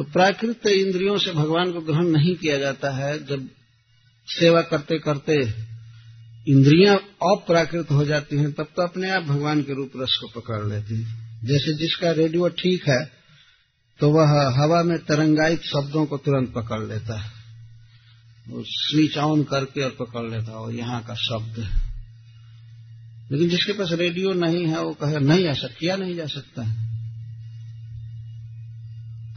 तो 0.00 0.04
प्राकृत 0.04 0.66
इंद्रियों 0.66 1.16
से 1.18 1.32
भगवान 1.32 1.72
को 1.72 1.80
ग्रहण 1.82 2.06
नहीं 2.08 2.34
किया 2.36 2.58
जाता 2.58 2.90
है। 2.90 3.12
जब 3.26 3.48
सेवा 4.28 4.60
करते 4.62 4.98
करते 4.98 5.34
इंद्रियाँ 6.46 6.94
अप्राकृत 7.26 7.90
हो 7.90 8.04
जाती 8.04 8.36
हैं, 8.36 8.52
तब 8.52 8.68
तो 8.76 8.82
अपने 8.82 9.10
आप 9.10 9.22
भगवान 9.22 9.62
के 9.62 9.74
रूप 9.74 9.92
रस 9.96 10.16
को 10.22 10.40
पकड़ 10.40 10.62
लेती 10.68 11.02
हैं। 11.02 11.44
जैसे 11.44 11.76
जिसका 11.78 12.10
रेडियो 12.12 12.48
ठीक 12.48 12.88
है 12.88 12.98
तो 14.00 14.10
वह 14.10 14.32
हवा 14.56 14.82
में 14.82 14.98
तरंगायित 14.98 15.62
शब्दों 15.64 16.06
को 16.06 16.18
तुरंत 16.18 16.52
पकड़ 16.54 16.82
लेता 16.82 17.20
है। 17.20 17.30
वो 18.48 18.62
स्विच 18.66 19.18
ऑन 19.18 19.42
करके 19.44 19.82
और 19.82 19.96
पकड़ 20.00 20.30
लेता 20.30 20.50
है, 20.50 20.58
और 20.58 20.74
यहाँ 20.74 21.02
का 21.02 21.14
शब्द 21.14 21.58
लेकिन 23.32 23.48
जिसके 23.48 23.72
पास 23.72 23.92
रेडियो 23.92 24.32
नहीं 24.32 24.66
है, 24.66 24.80
वो 24.80 24.92
कहे, 24.92 25.18
नहीं, 25.18 25.44
ऐसा 25.44 25.68
किया 25.80 25.96
नहीं 25.96 26.16
जा 26.16 26.26
सकता 26.26 26.62
है। 26.62 26.89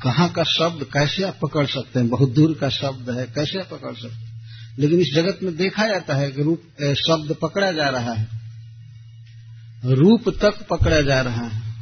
कहाँ 0.04 0.30
का 0.30 0.44
शब्द 0.44 0.84
कैसे 0.84 1.24
आप 1.24 1.40
पकड़ 1.42 1.68
सकते 1.68 2.00
हैं? 2.00 2.10
बहुत 2.10 2.30
दूर 2.30 2.58
का 2.62 2.70
शब्द 2.70 3.10
है, 3.10 3.26
कैसे 3.26 3.60
आप 3.60 3.66
पकड़ 3.66 3.94
सकते 3.94 4.16
हैं? 4.16 4.34
लेकिन 4.80 5.00
इस 5.00 5.14
जगत 5.16 5.40
में 5.44 5.58
देखा 5.58 5.88
जाता 5.88 6.16
है 6.16 6.32
कि 6.32 6.44
रूप 6.44 6.62
शब्द 6.82 7.36
पकड़ा 7.42 7.72
जा 7.72 7.90
रहा 7.90 8.14
है। 8.14 8.28
रूप 9.86 10.30
तक 10.30 10.68
पकड़ा 10.70 11.02
जा 11.02 11.22
रहा 11.22 11.48
है। 11.48 11.74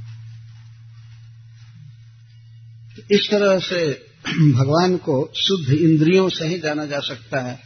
तो 2.96 3.16
इस 3.16 3.28
तरह 3.32 3.60
से 3.60 4.06
भगवान 4.52 4.98
को 4.98 5.34
शुद्ध 5.36 5.74
इंद्रियों 5.74 6.30
से 6.30 6.48
ही 6.48 6.60
जाना 6.60 6.86
जा 6.86 7.00
सकता 7.00 7.40
है, 7.40 7.60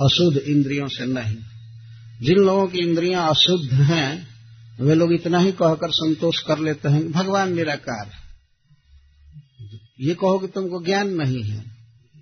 अशुद्ध 0.00 0.38
इंद्रियों 0.38 0.88
से 0.88 1.06
नहीं। 1.06 1.36
जिन 2.22 2.36
लोगों 2.36 2.66
की 2.66 2.78
इंद्रियाँ 2.78 3.30
अशुद्ध 3.30 3.74
हैं, 3.74 4.28
वे 4.80 4.94
लोग 4.94 5.12
इतना 5.12 5.38
ही 5.38 5.52
कहकर 5.52 5.90
संतोष 5.90 6.38
कर 6.38 6.58
लेते 6.58 6.88
हैं, 6.88 7.12
भगवान 7.12 7.54
निराकार। 7.54 8.23
ये 10.00 10.14
कहो 10.14 10.38
कि 10.38 10.46
तुमको 10.46 10.84
ज्ञान 10.84 11.08
नहीं 11.08 11.42
है। 11.42 11.64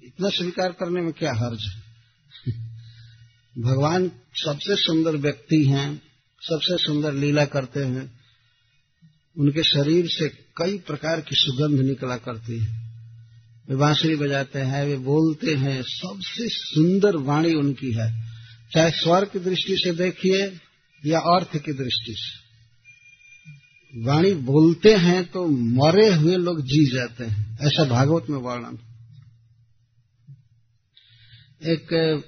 इतना 0.05 0.29
स्वीकार 0.29 0.73
करने 0.73 1.01
में 1.01 1.13
क्या 1.13 1.33
हर्ज? 1.33 1.83
है 2.49 2.63
भगवान 3.59 4.13
सबसे 4.35 4.77
सुंदर 4.77 5.17
व्यक्ति 5.17 5.65
हैं, 5.65 6.03
सबसे 6.41 6.85
सुंदर 6.85 7.13
लीला 7.13 7.45
करते 7.45 7.81
हैं। 7.81 8.21
उनके 9.39 9.63
शरीर 9.63 10.09
से 10.09 10.29
कई 10.29 10.79
प्रकार 10.79 11.21
की 11.21 11.37
सुगंध 11.37 11.81
निकला 11.81 12.17
करती 12.17 12.59
है। 12.59 12.83
वे 13.69 13.77
बांसुरी 13.77 14.17
बजाते 14.17 14.59
हैं, 14.59 14.87
वे 14.87 14.97
बोलते 14.97 15.55
हैं, 15.55 15.83
सबसे 15.83 16.49
सुंदर 16.49 17.17
वाणी 17.17 17.55
उनकी 17.55 17.93
है। 17.93 18.33
चाहे 18.75 18.91
स्वर 18.91 19.25
की 19.25 19.39
दृष्टि 19.39 19.77
से 19.77 19.95
देखिए 19.95 20.61
या 21.07 21.19
अर्थ 21.19 21.57
की 21.57 21.73
दृष्टि 21.73 22.15
से। 22.19 22.42
वाणी 23.97 24.35
बोलते 24.35 24.95
हैं 24.95 25.31
तो 25.31 25.49
मरे 25.49 26.15
हुए 26.15 26.37
लोग 26.37 26.61
जी 26.61 26.95
जाते 26.95 27.25
हैं। 27.25 27.59
ऐसा 27.63 27.85
भागवत 27.85 28.27
में 28.31 28.39
वर्णन। 28.39 28.79
एक 31.63 32.23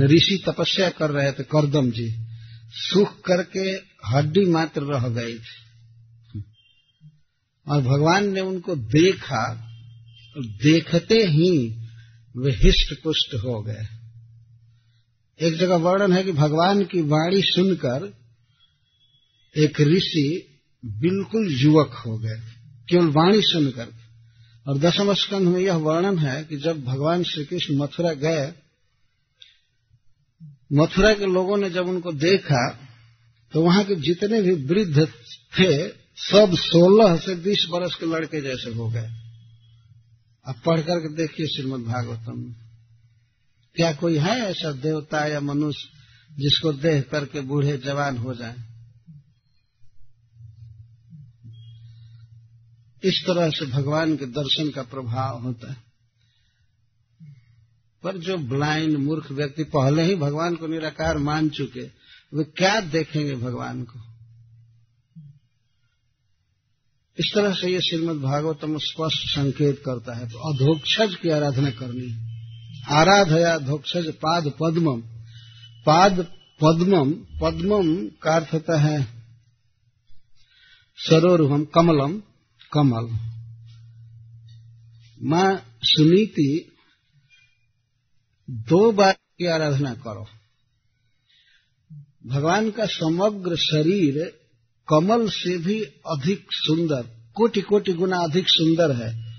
ऋषि 0.00 0.44
तपस्या 0.48 0.90
कर 0.90 1.10
रहे 1.10 1.32
थे 1.32 1.42
करदम 1.42 1.90
जी। 1.90 2.26
सुख 2.70 3.20
करके 3.20 3.70
हड्डी 4.08 4.44
मात्र 4.44 4.82
रह 4.82 5.08
गई 5.08 5.38
थी। 5.38 5.62
और 7.68 7.82
भगवान 7.82 8.32
ने 8.32 8.40
उनको 8.40 8.76
देखा 8.76 9.68
देखते 10.38 11.14
ही 11.14 11.68
वे 12.36 12.52
हिष्ट 12.52 13.02
पुष्ट 13.04 13.34
हो 13.34 13.62
गए। 13.62 13.86
एक 15.40 15.54
जगह 15.54 15.76
वर्णन 15.76 16.12
है 16.12 16.24
कि 16.24 16.32
भगवान 16.32 16.84
की 16.84 17.02
वाणी 17.02 17.42
सुनकर 17.42 18.21
एक 19.56 19.80
ऋषि 19.80 20.58
बिल्कुल 20.84 21.52
युवक 21.52 22.02
हो 22.06 22.18
गए, 22.18 22.40
केवल 22.88 23.06
वाणी 23.06 23.40
सुनकर। 23.42 23.88
और 24.66 24.78
दशम 24.78 25.12
स्कंध 25.14 25.48
में 25.48 25.60
यह 25.60 25.74
वर्णन 25.74 26.18
है 26.18 26.44
कि 26.44 26.56
जब 26.56 26.84
भगवान 26.84 27.22
श्री 27.22 27.44
कृष्ण 27.44 27.76
मथुरा 27.76 28.12
गए, 28.14 28.52
मथुरा 30.72 31.14
के 31.14 31.26
लोगों 31.26 31.56
ने 31.56 31.70
जब 31.70 31.88
उनको 31.88 32.12
देखा 32.12 32.78
तो 33.52 33.62
वहाँ 33.62 33.84
के 33.84 33.94
जितने 33.94 34.40
भी 34.42 34.52
वृद्ध 34.64 35.06
थे, 35.58 35.88
सब 36.16 36.50
सोलह 36.54 37.16
से 37.16 37.34
बीस 37.34 37.66
वर्ष 37.70 37.94
के 37.94 38.06
लड़के 38.06 38.40
जैसे 38.40 38.70
हो 38.70 38.88
गए। 38.90 39.08
अब 40.46 40.54
पढ़ 40.66 40.80
करके 40.80 41.16
देखिए 41.16 41.46
श्रीमद 41.46 41.80
भागवतम। 41.80 42.38
में 42.38 42.54
क्या 43.76 43.92
कोई 43.92 44.18
है 44.18 44.40
ऐसा 44.40 44.72
देवता 44.72 45.26
या 45.26 45.40
मनुष्य 45.40 45.88
जिसको 46.38 46.72
देख 46.72 47.08
करके 47.10 47.40
बूढ़े 47.40 47.76
जवान 47.78 48.16
हो 48.16 48.34
जाए? 48.34 48.71
इस 53.04 53.22
तरह 53.26 53.50
से 53.50 53.66
भगवान 53.66 54.16
के 54.16 54.26
दर्शन 54.26 54.70
का 54.70 54.82
प्रभाव 54.82 55.42
होता 55.42 55.70
है। 55.70 55.76
पर 58.02 58.18
जो 58.18 58.36
ब्लाइंड 58.36 58.96
मूर्ख 58.96 59.30
व्यक्ति 59.32 59.64
पहले 59.64 60.02
ही 60.02 60.14
भगवान 60.14 60.56
को 60.56 60.66
निराकार 60.66 61.18
मान 61.18 61.48
चुके, 61.48 61.82
वे 62.34 62.44
क्या 62.44 62.80
देखेंगे 62.80 63.34
भगवान 63.34 63.82
को? 63.84 64.00
इस 67.18 67.32
तरह 67.34 67.54
से 67.54 67.72
ये 67.72 67.80
श्रीमद 67.80 68.22
भागवतम 68.22 68.78
स्पष्ट 68.78 69.28
संकेत 69.28 69.82
करता 69.86 70.14
है 70.14 70.28
तो 70.28 70.38
अधोक्षज 70.38 71.14
की 71.14 71.28
आराधना 71.28 71.70
करनी 71.70 72.08
है। 72.08 72.32
आराधया 72.88 73.58
धोक्षज 73.58 74.06
पाद 74.14 74.52
पद्मम। 74.60 75.00
पाद 75.86 76.26
पद्मम 76.60 77.12
पद्मम 77.12 78.06
का 78.22 78.34
अर्थ 78.34 78.52
होता 78.52 78.80
है 78.80 79.06
सरोरुहम, 80.98 81.64
कमलम। 81.64 82.22
कमल। 82.72 83.18
माँ 85.22 85.78
सुनीति, 85.82 86.72
दो 88.50 88.92
बार 88.92 89.12
की 89.12 89.46
आराधना 89.46 89.94
करो। 89.94 90.26
भगवान 92.26 92.70
का 92.70 92.86
समग्र 92.86 93.56
शरीर 93.56 94.38
कमल 94.88 95.28
से 95.28 95.58
भी 95.58 95.82
अधिक 95.84 96.46
सुंदर 96.50 97.32
कोटि 97.34 97.60
कोटि 97.60 97.92
गुना 97.92 98.16
अधिक 98.16 98.44
सुंदर 98.48 98.96
है 98.96 99.34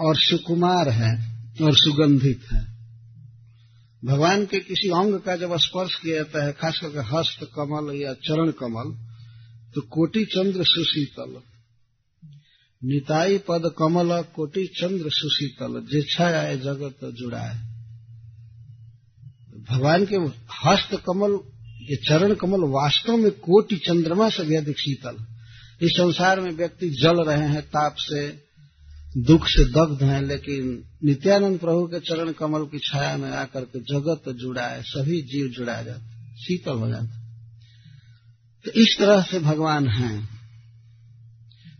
और 0.00 0.16
सुकुमार 0.16 0.88
है 0.88 1.12
और 1.62 1.74
सुगंधित 1.74 2.40
है। 2.52 2.64
भगवान 4.04 4.46
के 4.46 4.60
किसी 4.60 4.88
अंग 4.88 5.20
का 5.20 5.36
जब 5.36 5.56
स्पर्श 5.56 5.94
किया 5.94 6.16
जाता 6.16 6.44
है, 6.44 6.52
खास 6.52 6.80
करके 6.84 6.98
हस्त 6.98 7.50
कमल 7.56 7.94
या 7.94 8.12
चरण 8.12 8.50
कमल 8.50 8.96
तो 9.74 9.80
कोटि 9.80 10.24
चंद्र 10.24 10.64
सुशीतल। 10.64 11.40
निताई 12.84 13.38
पद 13.38 13.74
कमल 13.78 14.22
कोटि 14.22 14.66
चंद्र 14.66 15.10
सुशीतल, 15.10 15.80
जे 15.80 16.02
छाया 16.02 16.54
जगत 16.54 17.14
जुड़ाए 17.14 17.68
भगवान 19.70 20.04
के 20.04 20.16
हस्त 20.68 21.02
कमल, 21.06 21.32
ये 21.90 21.96
चरण 21.96 22.34
कमल 22.34 22.60
वास्तव 22.60 23.16
में 23.16 23.30
कोटि 23.30 23.76
चंद्रमा 23.76 24.28
से 24.28 24.42
भी 24.42 24.54
अधिक 24.54 24.78
शीतल। 24.78 25.16
इस 25.82 25.90
संसार 25.90 26.40
में 26.40 26.50
व्यक्ति 26.50 26.90
जल 26.90 27.24
रहे 27.24 27.48
हैं, 27.48 27.62
ताप 27.62 27.94
से, 27.98 28.28
दुख 29.16 29.46
से 29.46 29.64
दग्ध 29.64 30.02
हैं, 30.02 30.22
लेकिन 30.22 30.84
नित्यानंद 31.04 31.58
प्रभु 31.58 31.86
के 31.86 32.00
चरण 32.00 32.32
कमल 32.32 32.64
की 32.64 32.78
छाया 32.78 33.16
में 33.16 33.30
आकर 33.30 33.60
के 33.60 33.80
जगत 33.80 34.36
जुड़ा 34.36 34.66
है, 34.66 34.82
सभी 34.82 35.22
जीव 35.22 35.48
जुड़ा 35.48 35.82
जाते, 35.82 36.36
शीतल 36.42 36.72
हो 36.72 36.88
जाते। 36.88 37.18
तो 38.64 38.70
इस 38.70 38.96
तरह 38.98 39.22
से 39.22 39.40
भगवान 39.40 39.88
हैं। 39.88 40.37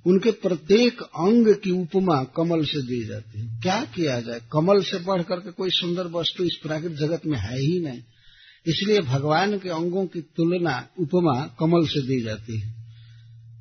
उनके 0.07 0.31
प्रत्येक 0.31 1.03
अंग 1.03 1.55
की 1.55 1.71
उपमा 1.71 2.23
कमल 2.37 2.65
से 2.65 2.83
दी 2.83 3.05
जाती 3.07 3.41
है। 3.41 3.61
क्या 3.61 3.85
किया 3.85 4.21
जाए? 4.21 4.41
कमल 4.53 4.83
से 4.83 4.99
बढ़ 4.99 5.23
करके 5.23 5.53
कोई 5.53 5.71
सुंदर 5.71 6.07
वस्तु 6.07 6.45
इस 6.45 6.59
प्राकृत 6.63 6.93
जगत 6.93 7.27
में 7.27 7.39
है 7.39 7.57
ही 7.57 7.81
नहीं। 7.81 8.01
इसलिए 8.67 9.01
भगवान 9.01 9.59
के 9.59 9.69
अंगों 9.69 10.07
की 10.07 10.21
तुलना, 10.21 10.89
उपमा 10.99 11.57
कमल 11.61 11.87
से 11.87 12.01
दी 12.03 12.21
जाती 12.23 12.61
है। 12.61 12.73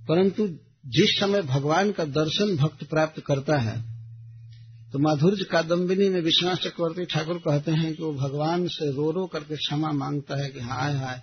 परंतु 0.09 0.47
जिस 0.85 1.19
समय 1.19 1.41
भगवान 1.41 1.91
का 1.91 2.05
दर्शन 2.05 2.55
भक्त 2.55 2.83
प्राप्त 2.83 3.23
करता 3.25 3.57
है 3.57 3.97
तो 4.91 4.99
माधुर्य 4.99 5.43
कादम्बिनी 5.43 6.09
में 6.09 6.21
विश्वास 6.21 6.57
चक्रवर्ती 6.57 7.05
ठाकुर 7.05 7.37
कहते 7.37 7.71
हैं 7.71 7.95
कि 7.95 8.03
वो 8.03 8.13
भगवान 8.13 8.67
से 8.67 8.91
रो 8.91 9.11
रो 9.11 9.25
करके 9.25 9.55
क्षमा 9.55 9.91
माँगता 9.91 10.43
है 10.43 10.49
कि 10.49 10.59
हाय 10.59 10.93
हाय 10.93 11.21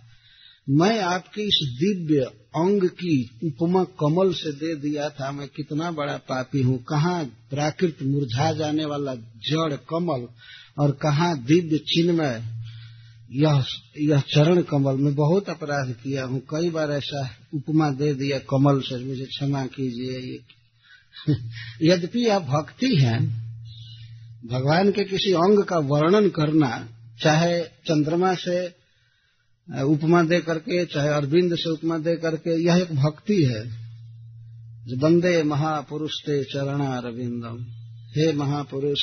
मैं 0.71 1.01
आपके 1.01 1.43
इस 1.43 1.77
दिव्य 1.79 2.21
अंग 2.57 2.83
की 2.83 3.31
उपमा 3.45 3.85
कमल 3.85 4.33
से 4.33 4.53
दे 4.53 4.75
दिया 4.75 5.09
था, 5.09 5.33
मैं 5.33 5.49
कितना 5.49 5.91
बड़ा 5.91 6.17
पापी 6.17 6.63
हूँ। 6.63 6.79
कहाँ 6.79 7.25
प्राकृत 7.25 7.99
मुरझा 8.03 8.53
जाने 8.53 8.85
वाला 8.85 9.15
जड़ 9.15 9.77
कमल 9.77 10.29
और 10.79 10.91
कहाँ 10.91 11.45
दिव्य 11.45 11.79
चिन्मय? 11.79 12.43
यह 13.33 13.65
यह 13.99 14.21
चरण 14.21 14.63
कमल, 14.63 14.97
में 14.97 15.15
बहुत 15.15 15.49
अपराध 15.49 15.93
किया 15.93 16.25
हूँ। 16.25 16.41
कई 16.41 16.71
बार 16.71 16.91
ऐसा 16.91 17.31
उपमा 17.55 17.91
दे 17.91 18.15
दिया 18.15 18.39
कमल 18.39 18.81
से, 18.81 19.05
मुझे 19.05 19.25
क्षमा 19.25 19.67
कीजिए। 19.67 20.19
ये 20.19 20.45
यद्यपि 21.83 22.27
आप 22.27 22.43
भक्ति 22.43 22.97
हैं, 22.97 23.29
भगवान 24.47 24.93
के 24.93 25.05
किसी 25.05 25.33
अंग 25.33 25.65
का 25.65 25.79
वर्णन 25.79 26.29
करना, 26.29 26.89
चाहे 27.23 27.61
चंद्रमा 27.63 28.35
से 28.35 28.84
उपमा 29.71 30.23
दे 30.23 30.41
करके, 30.41 30.85
चाहे 30.85 31.09
अरविंद 31.09 31.57
से 31.57 31.71
उपमा 31.71 31.99
दे 31.99 32.17
करके, 32.17 32.65
यह 32.65 32.77
एक 32.77 32.93
भक्ति 32.93 33.45
है। 33.45 33.85
जो 34.87 34.97
बंदे 34.97 35.43
महापुरुष 35.43 36.21
ते 36.21 36.45
चरणा 36.45 36.97
अरविंदम। 36.97 37.67
हे 38.11 38.33
महापुरुष, 38.33 39.01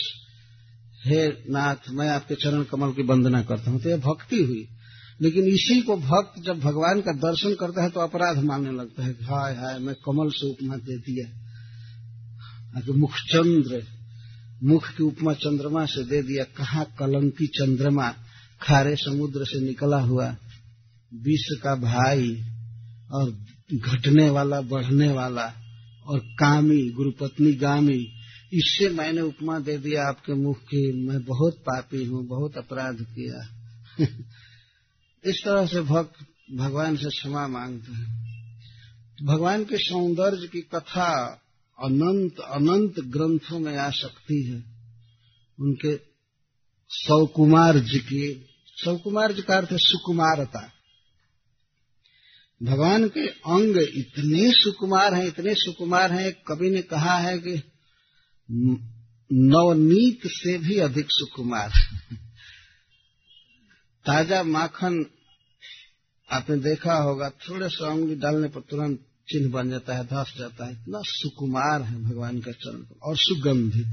हे 1.06 1.28
नाथ, 1.28 1.76
मैं 1.90 2.10
आपके 2.10 2.36
चरण 2.36 2.64
कमल 2.64 2.92
की 2.92 3.04
वंदना 3.04 3.42
करता 3.42 3.72
हूँ। 3.72 3.82
तो 3.82 3.90
यह 3.90 3.98
भक्ति 3.98 4.44
हुई। 4.44 4.68
लेकिन 5.22 5.46
इसी 5.46 5.82
को 5.82 5.98
भक्त 5.98 6.44
जब 6.46 6.60
भगवान 6.60 7.02
का 7.02 7.12
दर्शन 7.12 7.54
करता 7.54 7.84
है 7.84 7.90
तो 7.90 8.00
अपराध 8.00 8.38
मानने 8.38 8.72
लगता 8.72 9.04
है 9.04 9.12
हाय 9.12 9.56
हाय, 9.56 9.80
मैं 9.80 9.96
कमल 9.96 10.30
से 10.30 10.50
उपमा 10.50 10.76
दे 10.76 10.98
दिया। 10.98 12.94
मुखचंद्र 12.94 13.84
मुख 14.64 14.88
की 14.88 15.04
उपमा 15.04 15.34
चंद्रमा 15.34 15.86
से 15.86 16.04
दे 16.04 16.22
दिया। 16.22 16.44
कहा 16.44 16.84
कलंकी 16.84 17.48
चंद्रमा 17.48 18.14
खारे 18.62 18.96
समुद्र 18.96 19.46
से 19.46 19.66
निकला 19.66 19.98
हुआ? 19.98 20.36
विश्व 21.14 21.56
का 21.64 21.76
भाई 21.76 22.44
और 23.12 23.32
घटने 23.74 24.30
वाला, 24.30 24.62
बढ़ने 24.62 25.12
वाला 25.12 25.54
और 26.06 26.20
कामी, 26.20 26.90
गुरुपत्नी 26.90 27.54
गामी, 27.54 28.14
इससे 28.54 28.90
मैंने 28.90 29.22
उपमा 29.22 29.60
दे 29.60 29.78
दिया 29.78 30.08
आपके 30.08 30.34
मुख 30.34 30.58
की। 30.58 31.08
मैं 31.08 31.24
बहुत 31.24 31.54
पापी 31.54 32.06
हूँ, 32.06 32.28
बहुत 32.28 32.58
अपराध 32.58 32.98
किया। 33.02 33.58
इस 35.26 35.42
तरह 35.46 35.66
से 35.66 35.82
भक्त 35.82 36.26
भगवान 36.56 36.96
से 36.96 37.10
क्षमा 37.10 37.48
मांगते 37.48 37.92
हैं। 37.92 38.22
भगवान 39.24 39.64
के 39.64 39.78
सौंदर्य 39.78 40.48
की 40.48 40.62
कथा 40.62 41.26
अनंत 41.84 42.40
अनंत 42.40 42.94
ग्रंथों 43.00 43.60
में 43.60 43.78
आ 43.78 43.90
सकती 43.90 44.44
है। 44.44 44.64
उनके 45.60 45.96
सौकुमार 46.90 47.80
जी 47.80 48.00
की 48.00 48.46
सौकुमार 48.78 49.32
जी 49.32 49.42
का 49.42 49.58
अर्थ 49.58 49.72
है 49.72 49.78
सुकुमारता। 49.78 50.72
भगवान 52.64 53.08
के 53.08 53.28
अंग 53.28 53.78
इतने 53.78 54.52
सुकुमार 54.52 55.14
हैं, 55.14 55.28
इतने 55.28 55.56
सुकुमार 55.56 56.12
हैं, 56.12 56.34
कवि 56.48 56.70
ने 56.70 56.82
कहा 56.82 57.18
है 57.18 57.38
कि 57.38 57.64
नवनीत 59.34 60.20
से 60.26 60.58
भी 60.58 60.78
अधिक 60.78 61.06
सुकुमार। 61.10 61.72
ताज़ा 64.06 64.44
माखन 64.44 65.06
आपने 66.32 66.58
देखा 66.58 66.94
होगा, 66.94 67.30
थोड़े 67.30 67.70
से 67.70 67.88
उंगली 67.88 68.16
डालने 68.16 68.48
पर 68.48 68.62
तुरंत 68.62 69.00
चिन्ह 69.30 69.52
बन 69.52 69.70
जाता 69.70 69.96
है, 69.96 70.04
धस 70.04 70.34
जाता 70.38 70.66
है। 70.66 70.72
इतना 70.72 71.02
सुकुमार 71.06 71.82
है 71.82 72.04
भगवान 72.04 72.40
का 72.40 72.52
चरण। 72.52 72.84
और 73.04 73.18
सुगंधित। 73.18 73.88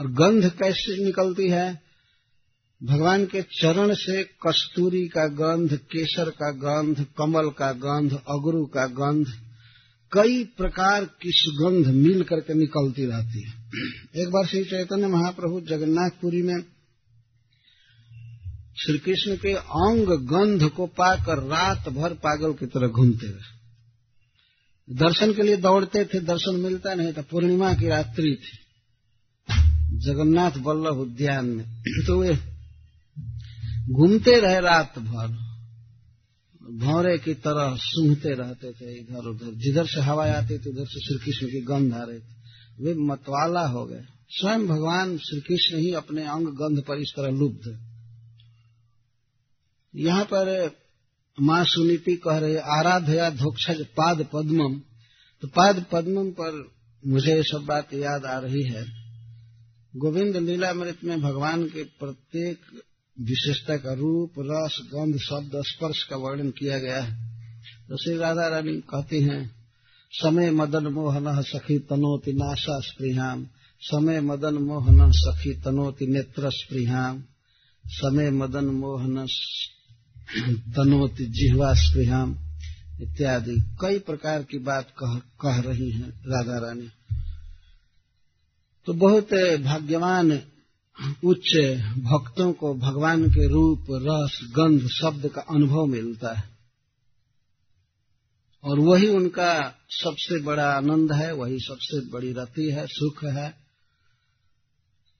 और 0.00 0.12
गंध 0.12 0.50
कैसे 0.50 1.04
निकलती 1.04 1.48
है? 1.48 1.85
भगवान 2.82 3.26
के 3.26 3.42
चरण 3.42 3.94
से 3.94 4.22
कस्तूरी 4.22 5.08
का 5.08 5.28
गंध, 5.28 5.76
केसर 5.76 6.30
का 6.30 6.50
गंध, 6.50 7.06
कमल 7.18 7.50
का 7.50 7.72
गंध, 7.72 8.12
अगरू 8.12 8.66
का 8.66 8.86
गंध, 8.86 9.26
कई 10.12 10.44
प्रकार 10.44 11.04
की 11.04 11.30
सुगंध 11.32 11.86
मिल 11.86 12.22
करके 12.22 12.54
निकलती 12.54 13.06
रहती 13.06 13.42
है। 13.42 13.52
एक 14.22 14.28
बार 14.28 14.46
श्री 14.46 14.64
चैतन्य 14.64 15.06
महाप्रभु 15.06 15.60
जगन्नाथपुरी 15.60 16.42
में 16.42 16.62
श्री 18.82 18.98
कृष्ण 18.98 19.36
के 19.36 19.54
अंग 19.54 20.06
गंध 20.06 20.70
को 20.70 20.86
पाकर 20.86 21.38
रात 21.38 21.88
भर 21.88 22.14
पागल 22.14 22.52
की 22.52 22.66
तरह 22.66 22.88
घूमते 22.88 23.26
रहे। 23.26 23.56
दर्शन 24.94 25.32
के 25.32 25.42
लिए 25.42 25.56
दौड़ते 25.56 26.04
थे, 26.04 26.20
दर्शन 26.20 26.54
मिलता 26.54 26.94
नहीं 26.94 27.12
था, 27.12 27.22
पूर्णिमा 27.22 27.74
की 27.74 27.88
रात्रि 27.88 28.38
थी। 28.42 28.58
जगन्नाथ 29.98 30.50
वल्लभ 30.50 30.98
उद्यान 30.98 31.46
में। 31.46 31.82
तो 32.06 32.20
वे 32.20 32.55
घूमते 33.90 34.40
रहे 34.40 34.60
रात 34.60 34.98
भर। 34.98 35.46
भौरे 36.72 37.18
की 37.18 37.34
तरह 37.34 37.76
सूंघते 37.76 38.28
रहते 38.28 38.72
थे 38.72 39.00
इधर 39.00 39.28
उधर। 39.28 39.54
जिधर 39.54 39.86
से 39.86 40.00
हवा 40.00 40.26
आती 40.26 40.58
थी, 40.58 40.70
उधर 40.70 40.84
से 40.84 41.00
श्री 41.00 41.18
कृष्ण 41.24 41.46
की 41.46 41.60
गंध 41.60 41.94
आ 41.94 42.02
रही 42.02 42.18
थी। 42.18 42.36
वे 42.80 42.94
मतवाला 42.94 43.66
हो 43.68 43.86
गए। 43.86 44.02
स्वयं 44.28 44.66
भगवान 44.66 45.18
श्री 45.18 45.40
कृष्ण 45.40 45.78
ही 45.78 45.92
अपने 45.92 46.22
अंग 46.22 46.46
गंध 46.46 46.82
पर 46.82 46.98
इस 46.98 47.12
तरह 47.16 47.30
लुब्ध। 47.30 47.80
यहाँ 49.94 50.24
पर 50.24 50.70
माँ 51.40 51.64
सुनीति 51.64 52.16
कह 52.16 52.38
रहे, 52.38 52.56
आराधया 52.56 53.30
धोक्षज 53.30 53.86
पाद 53.86 54.26
पद्मम। 54.32 54.80
तो 55.40 55.48
पाद 55.48 55.84
पद्मम 55.92 56.30
पर 56.30 56.68
मुझे 57.06 57.36
ये 57.36 57.42
सब 57.42 57.64
बात 57.68 57.94
याद 57.94 58.24
आ 58.24 58.38
रही 58.38 58.62
है। 58.62 58.84
गोविंद 59.96 60.36
लीलामृत 60.36 60.98
में 61.04 61.20
भगवान 61.20 61.64
के 61.64 61.84
प्रत्येक 61.84 62.60
विशेषता 63.20 63.76
का 63.76 63.92
रूप 63.92 64.32
रस 64.38 64.80
गंध 64.94 65.18
शब्द 65.18 65.50
स्पर्श 65.54 66.02
का 66.04 66.16
वर्णन 66.16 66.50
किया 66.50 66.78
गया 66.78 67.02
है। 67.02 67.26
तो 67.88 67.96
श्री 67.96 68.16
राधा 68.16 68.48
रानी 68.48 68.72
कहती 68.72 69.22
हैं 69.22 69.56
समय 70.10 70.50
मदन 70.50 70.86
मोहन 70.86 71.42
सखी 71.42 71.78
तनोति 71.78 72.32
नाशा 72.32 72.80
स्पृहाम। 72.80 73.46
समय 73.80 74.20
मदन 74.20 74.54
मोहन 74.54 75.12
सखी 75.12 75.50
तनोति 75.50 76.06
नेत्र 76.06 76.50
स्पृहाम। 76.50 77.24
समय 77.86 78.30
मदन 78.30 78.64
मोहन 78.64 79.26
तनोति 80.72 81.24
जिहवा 81.24 81.74
स्पृहाम। 81.74 82.36
इत्यादि। 83.02 83.56
कई 83.80 83.98
प्रकार 83.98 84.42
की 84.42 84.58
बात 84.58 84.90
कह, 85.02 85.18
कह 85.18 85.70
रही 85.70 85.90
हैं 85.90 86.10
राधा 86.10 86.66
रानी। 86.66 86.88
तो 88.86 88.92
बहुत 88.92 89.34
भाग्यवान 89.60 90.40
उच्च 91.02 91.56
भक्तों 91.98 92.52
को 92.52 92.74
भगवान 92.74 93.30
के 93.30 93.48
रूप, 93.48 93.86
रस, 93.90 94.40
गंध, 94.52 94.88
शब्द 94.88 95.28
का 95.28 95.40
अनुभव 95.40 95.86
मिलता 95.86 96.34
है। 96.34 96.56
और 98.64 98.78
वही 98.78 99.08
उनका 99.08 99.78
सबसे 99.90 100.42
बड़ा 100.42 100.70
आनंद 100.70 101.12
है, 101.12 101.34
वही 101.34 101.58
सबसे 101.58 102.10
बड़ी 102.10 102.32
रति 102.32 102.70
है, 102.70 102.86
सुख 102.86 103.24
है। 103.24 103.50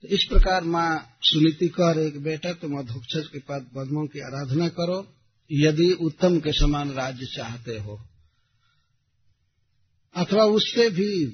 तो 0.02 0.08
इस 0.08 0.26
प्रकार 0.30 0.64
माँ 0.64 1.16
सुनीति 1.22 1.68
कर 1.68 1.98
एक 1.98 2.22
बेटा, 2.22 2.52
तुम 2.52 2.78
अधोक्षर 2.78 3.20
के 3.20 3.38
पद 3.38 3.66
पद्मों 3.74 4.06
की 4.06 4.20
आराधना 4.20 4.68
करो, 4.68 5.06
यदि 5.52 5.92
उत्तम 5.92 6.40
के 6.40 6.52
समान 6.52 6.90
राज्य 6.90 7.26
चाहते 7.26 7.78
हो। 7.78 8.00
अथवा 10.16 10.44
उससे 10.44 10.90
भी 10.90 11.26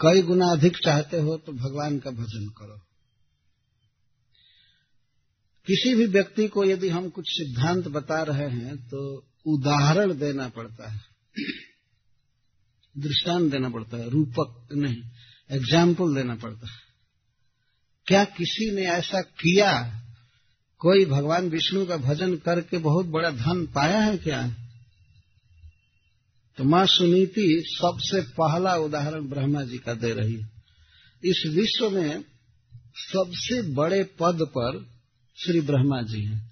कई 0.00 0.22
गुना 0.22 0.46
अधिक 0.46 0.76
चाहते 0.76 1.20
हो 1.20 1.36
तो 1.36 1.52
भगवान 1.52 1.98
का 1.98 2.10
भजन 2.10 2.48
करो। 2.48 2.89
किसी 5.66 5.94
भी 5.94 6.06
व्यक्ति 6.06 6.48
को 6.48 6.64
यदि 6.64 6.88
हम 6.88 7.08
कुछ 7.08 7.24
सिद्धांत 7.28 7.88
बता 7.88 8.22
रहे 8.22 8.48
हैं 8.50 8.76
तो 8.88 9.26
उदाहरण 9.46 10.12
देना 10.18 10.48
पड़ता 10.48 10.90
है। 10.90 11.00
दृष्टांत 12.96 13.50
देना 13.52 13.68
पड़ता 13.68 13.96
है, 13.96 14.10
रूपक 14.10 14.68
नहीं 14.72 15.02
एग्ज़ाम्पल 15.50 16.14
देना 16.14 16.34
पड़ता 16.34 16.66
है। 16.66 16.78
क्या 18.06 18.24
किसी 18.24 18.70
ने 18.70 18.82
ऐसा 18.82 19.20
किया? 19.20 19.96
कोई 20.78 21.04
भगवान 21.04 21.48
विष्णु 21.48 21.86
का 21.86 21.96
भजन 21.96 22.36
करके 22.36 22.78
बहुत 22.78 23.06
बड़ा 23.06 23.30
धन 23.30 23.66
पाया 23.66 24.00
है 24.00 24.18
क्या? 24.18 24.56
तो 26.58 26.64
माँ 26.64 26.86
सुनीति 26.86 27.62
सबसे 27.66 28.20
पहला 28.20 28.74
उदाहरण 28.76 29.28
ब्रह्मा 29.28 29.62
जी 29.62 29.78
का 29.78 29.94
दे 29.94 30.12
रही 30.12 30.34
है। 30.34 30.50
इस 31.24 31.42
विश्व 31.46 31.90
में 31.90 32.24
सबसे 32.94 33.62
बड़े 33.62 34.02
पद 34.04 34.38
पर 34.42 34.89
श्री 35.40 35.60
ब्रह्मा 35.60 36.02
जी 36.02 36.22
हैं। 36.24 36.50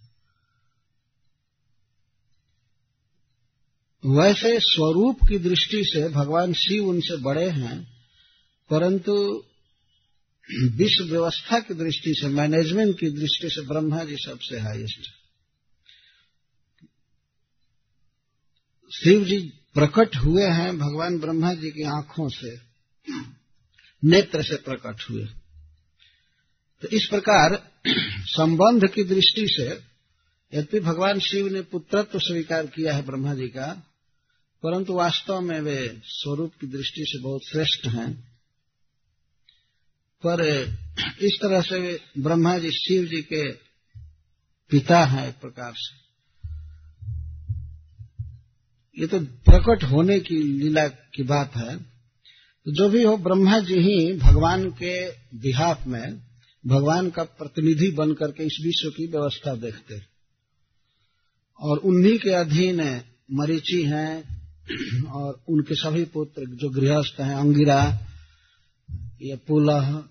वैसे 4.05 4.59
स्वरूप 4.61 5.19
की 5.29 5.39
दृष्टि 5.39 5.83
से 5.85 6.09
भगवान 6.09 6.53
शिव 6.53 6.89
उनसे 6.89 7.17
बड़े 7.17 7.49
हैं, 7.51 7.77
परंतु 8.71 9.45
विश्व 10.75 11.05
व्यवस्था 11.05 11.59
की 11.61 11.75
दृष्टि 11.75 12.15
से 12.15 12.29
मैनेजमेंट 12.29 12.99
की 13.01 13.11
दृष्टि 13.11 13.49
से 13.51 13.67
ब्रह्मा 13.67 14.05
जी 14.05 14.17
सबसे 14.17 14.59
हाईएस्ट 14.59 15.11
शिव 18.93 19.25
जी 19.25 19.39
प्रकट 19.75 20.17
हुए 20.17 20.45
हैं 20.45 20.79
भगवान 20.79 21.19
ब्रह्मा 21.19 21.53
जी 21.55 21.71
की 21.71 21.83
आँखों 21.83 22.29
से, 22.29 22.57
नेत्र 24.03 24.43
से 24.43 24.57
प्रकट 24.57 25.05
हुए। 25.11 25.27
तो 26.83 26.89
इस 26.89 27.07
प्रकार 27.07 27.73
संबंध 28.27 28.89
की 28.89 29.05
दृष्टि 29.05 29.47
से 29.51 29.69
यद्यपि 30.59 30.81
भगवान 30.81 31.19
शिव 31.19 31.47
ने 31.47 31.61
पुत्रत्व 31.61 32.19
स्वीकार 32.19 32.67
किया 32.67 32.95
है 32.95 33.07
ब्रह्मा 33.07 33.35
जी 33.35 33.49
का, 33.49 33.73
परंतु 34.63 34.93
वास्तव 34.93 35.41
में 35.41 35.61
वे 35.61 36.01
स्वरूप 36.05 36.53
की 36.61 36.67
दृष्टि 36.67 37.05
से 37.09 37.23
बहुत 37.23 37.41
श्रेष्ठ 37.49 37.87
हैं। 37.87 38.13
पर 40.27 40.43
इस 41.21 41.39
तरह 41.43 41.61
से 41.61 41.79
वे 41.79 42.01
ब्रह्मा 42.19 42.59
जी 42.59 42.71
शिव 42.71 43.05
जी 43.05 43.23
के 43.23 43.53
पिता 44.71 45.05
हैं 45.05 45.29
एक 45.29 45.35
प्रकार 45.35 45.73
से। 45.77 45.97
ये 49.01 49.07
तो 49.07 49.21
प्रकट 49.21 49.85
होने 49.85 50.21
की 50.21 50.43
लीला 50.43 50.89
की 50.89 51.23
बात 51.23 51.57
है। 51.57 51.77
तो 52.67 52.73
जो 52.73 52.89
भी 52.89 53.03
हो 53.03 53.17
ब्रह्मा 53.17 53.59
जी 53.59 53.75
ही 53.75 54.13
भगवान 54.13 54.71
के 54.71 55.11
बिहाफ 55.39 55.87
में 55.87 56.28
भगवान 56.69 57.11
का 57.11 57.23
प्रतिनिधि 57.23 57.91
बन 57.91 58.15
करके 58.15 58.45
इस 58.45 58.59
विश्व 58.63 58.91
की 58.91 59.07
व्यवस्था 59.07 59.55
देखते 59.55 60.01
और 61.61 61.79
उन्हीं 61.79 62.19
के 62.19 62.31
अधीन 62.31 62.81
है 62.81 63.05
मरीची 63.33 63.83
हैं 63.83 64.39
और 65.11 65.45
उनके 65.49 65.75
सभी 65.75 66.05
पुत्र 66.05 66.45
जो 66.47 66.69
गृहस्थ 66.69 67.21
हैं, 67.21 67.35
अंगिरा, 67.35 67.99
ये 69.23 69.37
पुलह, 69.37 70.05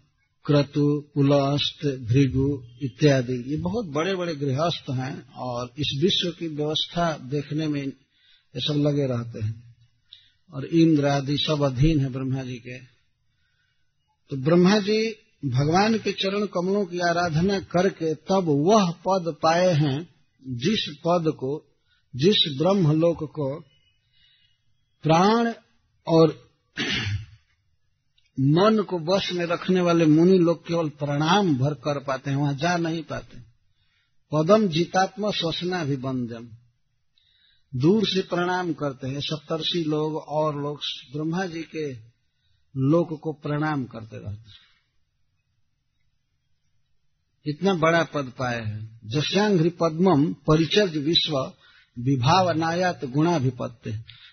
क्रतु, 0.45 1.03
पुलस्त, 1.15 1.85
भृगु 1.85 2.63
इत्यादि, 2.84 3.43
ये 3.47 3.57
बहुत 3.57 3.85
बड़े 3.85 4.15
बड़े 4.15 4.35
गृहस्थ 4.35 4.89
हैं 4.89 5.29
और 5.29 5.73
इस 5.77 5.99
विश्व 6.01 6.29
की 6.39 6.47
व्यवस्था 6.47 7.17
देखने 7.17 7.67
में 7.67 7.84
ये 7.84 8.61
सब 8.61 8.73
लगे 8.77 9.05
रहते 9.05 9.39
हैं। 9.39 9.75
और 10.53 10.65
इंद्र 10.65 11.05
आदि 11.05 11.38
सब 11.38 11.63
अधीन 11.63 11.99
है 11.99 12.09
ब्रह्मा 12.09 12.43
जी 12.43 12.55
के। 12.55 12.77
तो 14.29 14.38
ब्रह्मा 14.38 14.79
जी 14.79 15.26
भगवान 15.45 15.97
के 15.97 16.11
चरण 16.11 16.45
कमलों 16.45 16.85
की 16.85 16.99
आराधना 16.99 17.59
करके 17.59 18.14
तब 18.14 18.45
वह 18.47 18.91
पद 18.91 19.35
पाए 19.43 19.73
हैं 19.73 20.09
जिस 20.47 20.95
पद 21.07 21.31
को, 21.31 21.65
जिस 22.15 22.55
ब्रह्मलोक 22.61 23.18
को 23.23 23.59
प्राण 25.03 25.53
और 26.07 26.47
मन 28.39 28.85
को 28.89 28.99
वश 28.99 29.31
में 29.34 29.45
रखने 29.45 29.81
वाले 29.81 30.05
मुनि 30.05 30.38
लोग 30.38 30.68
केवल 30.68 30.89
प्रणाम 30.89 31.57
भर 31.57 31.73
कर 31.73 32.03
पाते 32.03 32.30
हैं, 32.30 32.38
वहाँ 32.38 32.53
जा 32.53 32.77
नहीं 32.77 33.03
पाते। 33.03 33.38
पदम 34.34 34.68
जीतात्मा 34.68 35.31
श्वसना 35.31 35.84
भी 35.84 35.95
बंजम। 35.95 36.47
दूर 37.80 38.07
से 38.07 38.22
प्रणाम 38.22 38.73
करते 38.73 39.07
हैं, 39.07 39.19
सप्तर्षि 39.19 39.84
लोग 39.88 40.15
और 40.15 40.61
लोग 40.61 40.80
ब्रह्मा 41.14 41.45
जी 41.45 41.61
के 41.64 41.93
लोक 42.77 43.19
को 43.22 43.34
प्रणाम 43.34 43.85
करते 43.85 44.18
रहते 44.18 44.49
हैं। 44.49 44.66
इतना 47.48 47.74
बड़ा 47.74 48.03
पद 48.03 48.32
पाए 48.40 48.64
हैं। 48.65 48.99
जस्यांघ्रि 49.06 49.69
पद्मम 49.69 50.34
परिचर्ज 50.48 50.98
विश्व 50.98 51.53
विभाव 51.99 52.52
नायात 52.52 53.06
गुणाभिपत्य 53.06 53.91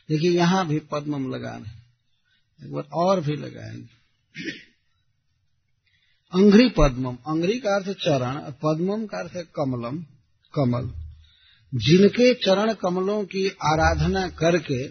देखिए, 0.09 0.31
यहाँ 0.31 0.67
भी 0.67 0.79
पद्मम 0.79 1.35
लगा 1.35 1.51
रहे 1.51 2.67
एक 2.67 2.73
बार 2.73 2.85
और 2.93 3.21
भी 3.21 3.37
लगाएँगे। 3.37 4.05
अंघ्री 6.33 6.69
पद्मम 6.69 7.15
अंघ्री 7.15 7.59
का 7.59 7.77
अर्थ 7.77 7.89
चरण 7.89 8.53
पद्मम 8.63 9.07
का 9.07 9.19
अर्थ 9.19 9.37
है 9.37 9.43
कमलम, 9.43 9.99
कमल। 10.55 10.91
जिनके 11.73 12.35
चरण 12.35 12.73
कमलों 12.73 13.25
की 13.25 13.49
आराधना 13.49 14.29
करके 14.29 14.89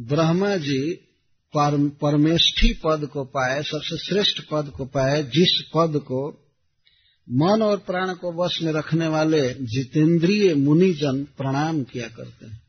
ब्रह्मा 0.00 0.56
जी 0.56 1.08
परमेष्ठी 1.88 2.80
पद 2.84 3.06
को 3.06 3.24
पाए 3.24 3.62
सबसे 3.62 3.98
श्रेष्ठ 3.98 4.40
पद 4.50 4.70
को 4.76 4.84
पाए 4.84 5.22
जिस 5.22 5.70
पद 5.74 5.98
को 5.98 6.38
मन 7.30 7.62
और 7.62 7.78
प्राण 7.78 8.14
को 8.14 8.32
वश 8.32 8.62
में 8.62 8.72
रखने 8.72 9.06
वाले 9.06 9.54
जितेंद्रिय 9.54 10.54
मुनिजन 10.54 11.24
प्रणाम 11.24 11.82
किया 11.82 12.08
करते 12.08 12.46
हैं। 12.46 12.62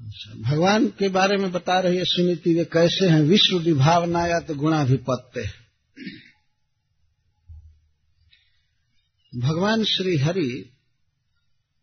अच्छा, 0.00 0.50
भगवान 0.50 0.86
के 0.86 1.08
बारे 1.08 1.36
में 1.36 1.52
बता 1.52 1.80
रही 1.80 1.96
है 1.96 2.04
सुनीति 2.04 2.54
वे 2.54 2.64
कैसे 2.64 3.08
हैं? 3.08 3.20
विश्व 3.20 3.58
विभावनाया 3.58 4.40
तो 4.40 4.54
गुणाधिपत्य 4.54 5.50
भगवान 9.34 9.84
श्री 9.84 10.16
हरि 10.16 10.70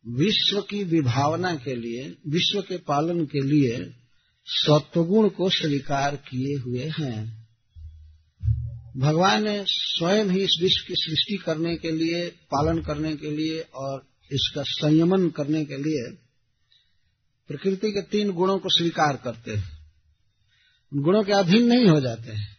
विश्व 0.07 0.61
की 0.61 0.83
विभावना 0.83 1.55
के 1.55 1.75
लिए 1.75 2.15
विश्व 2.27 2.61
के 2.61 2.77
पालन 2.77 3.25
के 3.25 3.39
लिए 3.39 3.98
सत्वगुण 4.51 5.29
को 5.29 5.49
स्वीकार 5.49 6.15
किए 6.15 6.57
हुए 6.57 6.91
हैं। 6.99 7.47
भगवान 8.97 9.43
ने 9.43 9.63
स्वयं 9.67 10.25
ही 10.25 10.39
इस 10.39 10.59
विश्व 10.61 10.85
की 10.87 10.93
सृष्टि 10.97 11.37
करने 11.37 11.75
के 11.75 11.91
लिए, 11.91 12.29
पालन 12.29 12.81
करने 12.81 13.15
के 13.15 13.31
लिए 13.31 13.59
और 13.59 14.07
इसका 14.31 14.63
संयमन 14.63 15.29
करने 15.29 15.65
के 15.65 15.77
लिए 15.77 16.17
प्रकृति 17.47 17.91
के 17.91 18.01
तीन 18.01 18.31
गुणों 18.31 18.59
को 18.59 18.69
स्वीकार 18.69 19.17
करते 19.23 19.51
हैं। 19.51 19.79
गुणों 20.93 21.23
के 21.23 21.31
अधीन 21.31 21.67
नहीं 21.67 21.87
हो 21.87 22.01
जाते 22.01 22.31
हैं। 22.31 22.57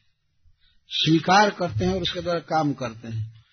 स्वीकार 0.88 1.50
करते 1.50 1.84
हैं 1.84 1.94
और 1.94 2.02
उसके 2.02 2.20
द्वारा 2.20 2.40
काम 2.40 2.72
करते 2.72 3.08
हैं। 3.08 3.44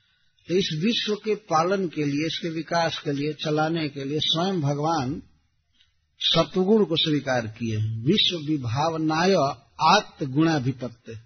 तो 0.48 0.56
इस 0.56 0.70
विश्व 0.84 1.16
के 1.16 1.36
पालन 1.36 1.88
के 1.88 2.04
लिए, 2.04 2.28
इसके 2.28 2.50
विकास 2.50 3.02
के 3.06 3.12
लिए, 3.12 3.34
चलाने 3.34 3.90
के 3.90 4.04
लिए 4.04 4.20
स्वयं 4.22 4.62
भगवान 4.62 5.22
सत्वगुण 6.20 6.86
को 6.86 6.96
स्वीकार 6.96 7.48
किए 7.48 7.78
हैं। 7.78 8.04
विश्व 8.04 8.38
विभावनाय 8.38 9.34
आत्म 9.82 10.26
गुणाधिपत्य 10.26 11.20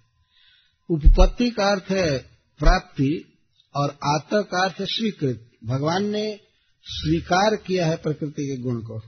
उपपत्ति 0.89 1.49
का 1.49 1.71
अर्थ 1.71 1.91
है 1.91 2.17
प्राप्ति 2.59 3.39
और 3.75 3.89
आत 3.89 4.29
का 4.33 4.63
अर्थ 4.63 4.79
है 4.79 4.85
स्वीकृत। 4.85 5.51
भगवान 5.65 6.05
ने 6.05 6.39
स्वीकार 6.83 7.55
किया 7.55 7.85
है 7.87 7.95
प्रकृति 7.95 8.47
के 8.47 8.57
गुण 8.57 8.81
को। 8.81 8.99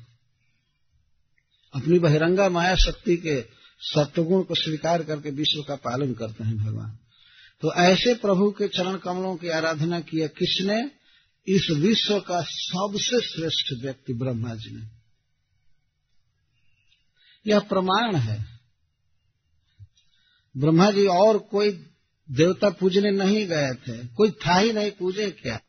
अपनी 1.74 2.00
बहिरंगा 2.00 2.50
माया 2.50 2.76
शक्ति 2.76 3.18
के 3.18 3.42
सत्वगुण 3.80 4.44
को 4.44 4.56
स्वीकार 4.56 5.04
करके 5.04 5.30
विश्व 5.30 5.62
का 5.62 5.76
पालन 5.76 6.14
करते 6.14 6.44
हैं 6.44 6.58
भगवान। 6.58 6.98
तो 7.62 7.74
ऐसे 7.74 8.14
प्रभु 8.14 8.52
के 8.52 8.68
चरण 8.68 8.98
कमलों 8.98 9.36
की 9.36 9.50
आराधना 9.50 10.00
किया 10.00 10.28
किसने? 10.28 10.92
इस 11.48 11.68
विश्व 11.72 12.20
का 12.20 12.42
सबसे 12.48 13.22
श्रेष्ठ 13.22 13.84
व्यक्ति 13.84 14.14
ब्रह्मा 14.14 14.56
जी 14.56 14.76
ने। 14.76 14.93
यह 17.48 17.60
प्रमाण 17.60 18.16
है। 18.16 18.46
ब्रह्मा 20.58 20.92
जी 20.92 21.06
और 21.06 21.38
कोई 21.38 21.72
देवता 22.32 22.70
पूजने 22.70 23.12
नहीं 23.12 23.48
गए 23.48 23.74
थे, 23.74 24.08
कोई 24.08 24.32
था 24.32 24.58
ही 24.58 24.74
नहीं, 24.74 24.92
पूजे 24.92 25.32
क्या? 25.32 25.60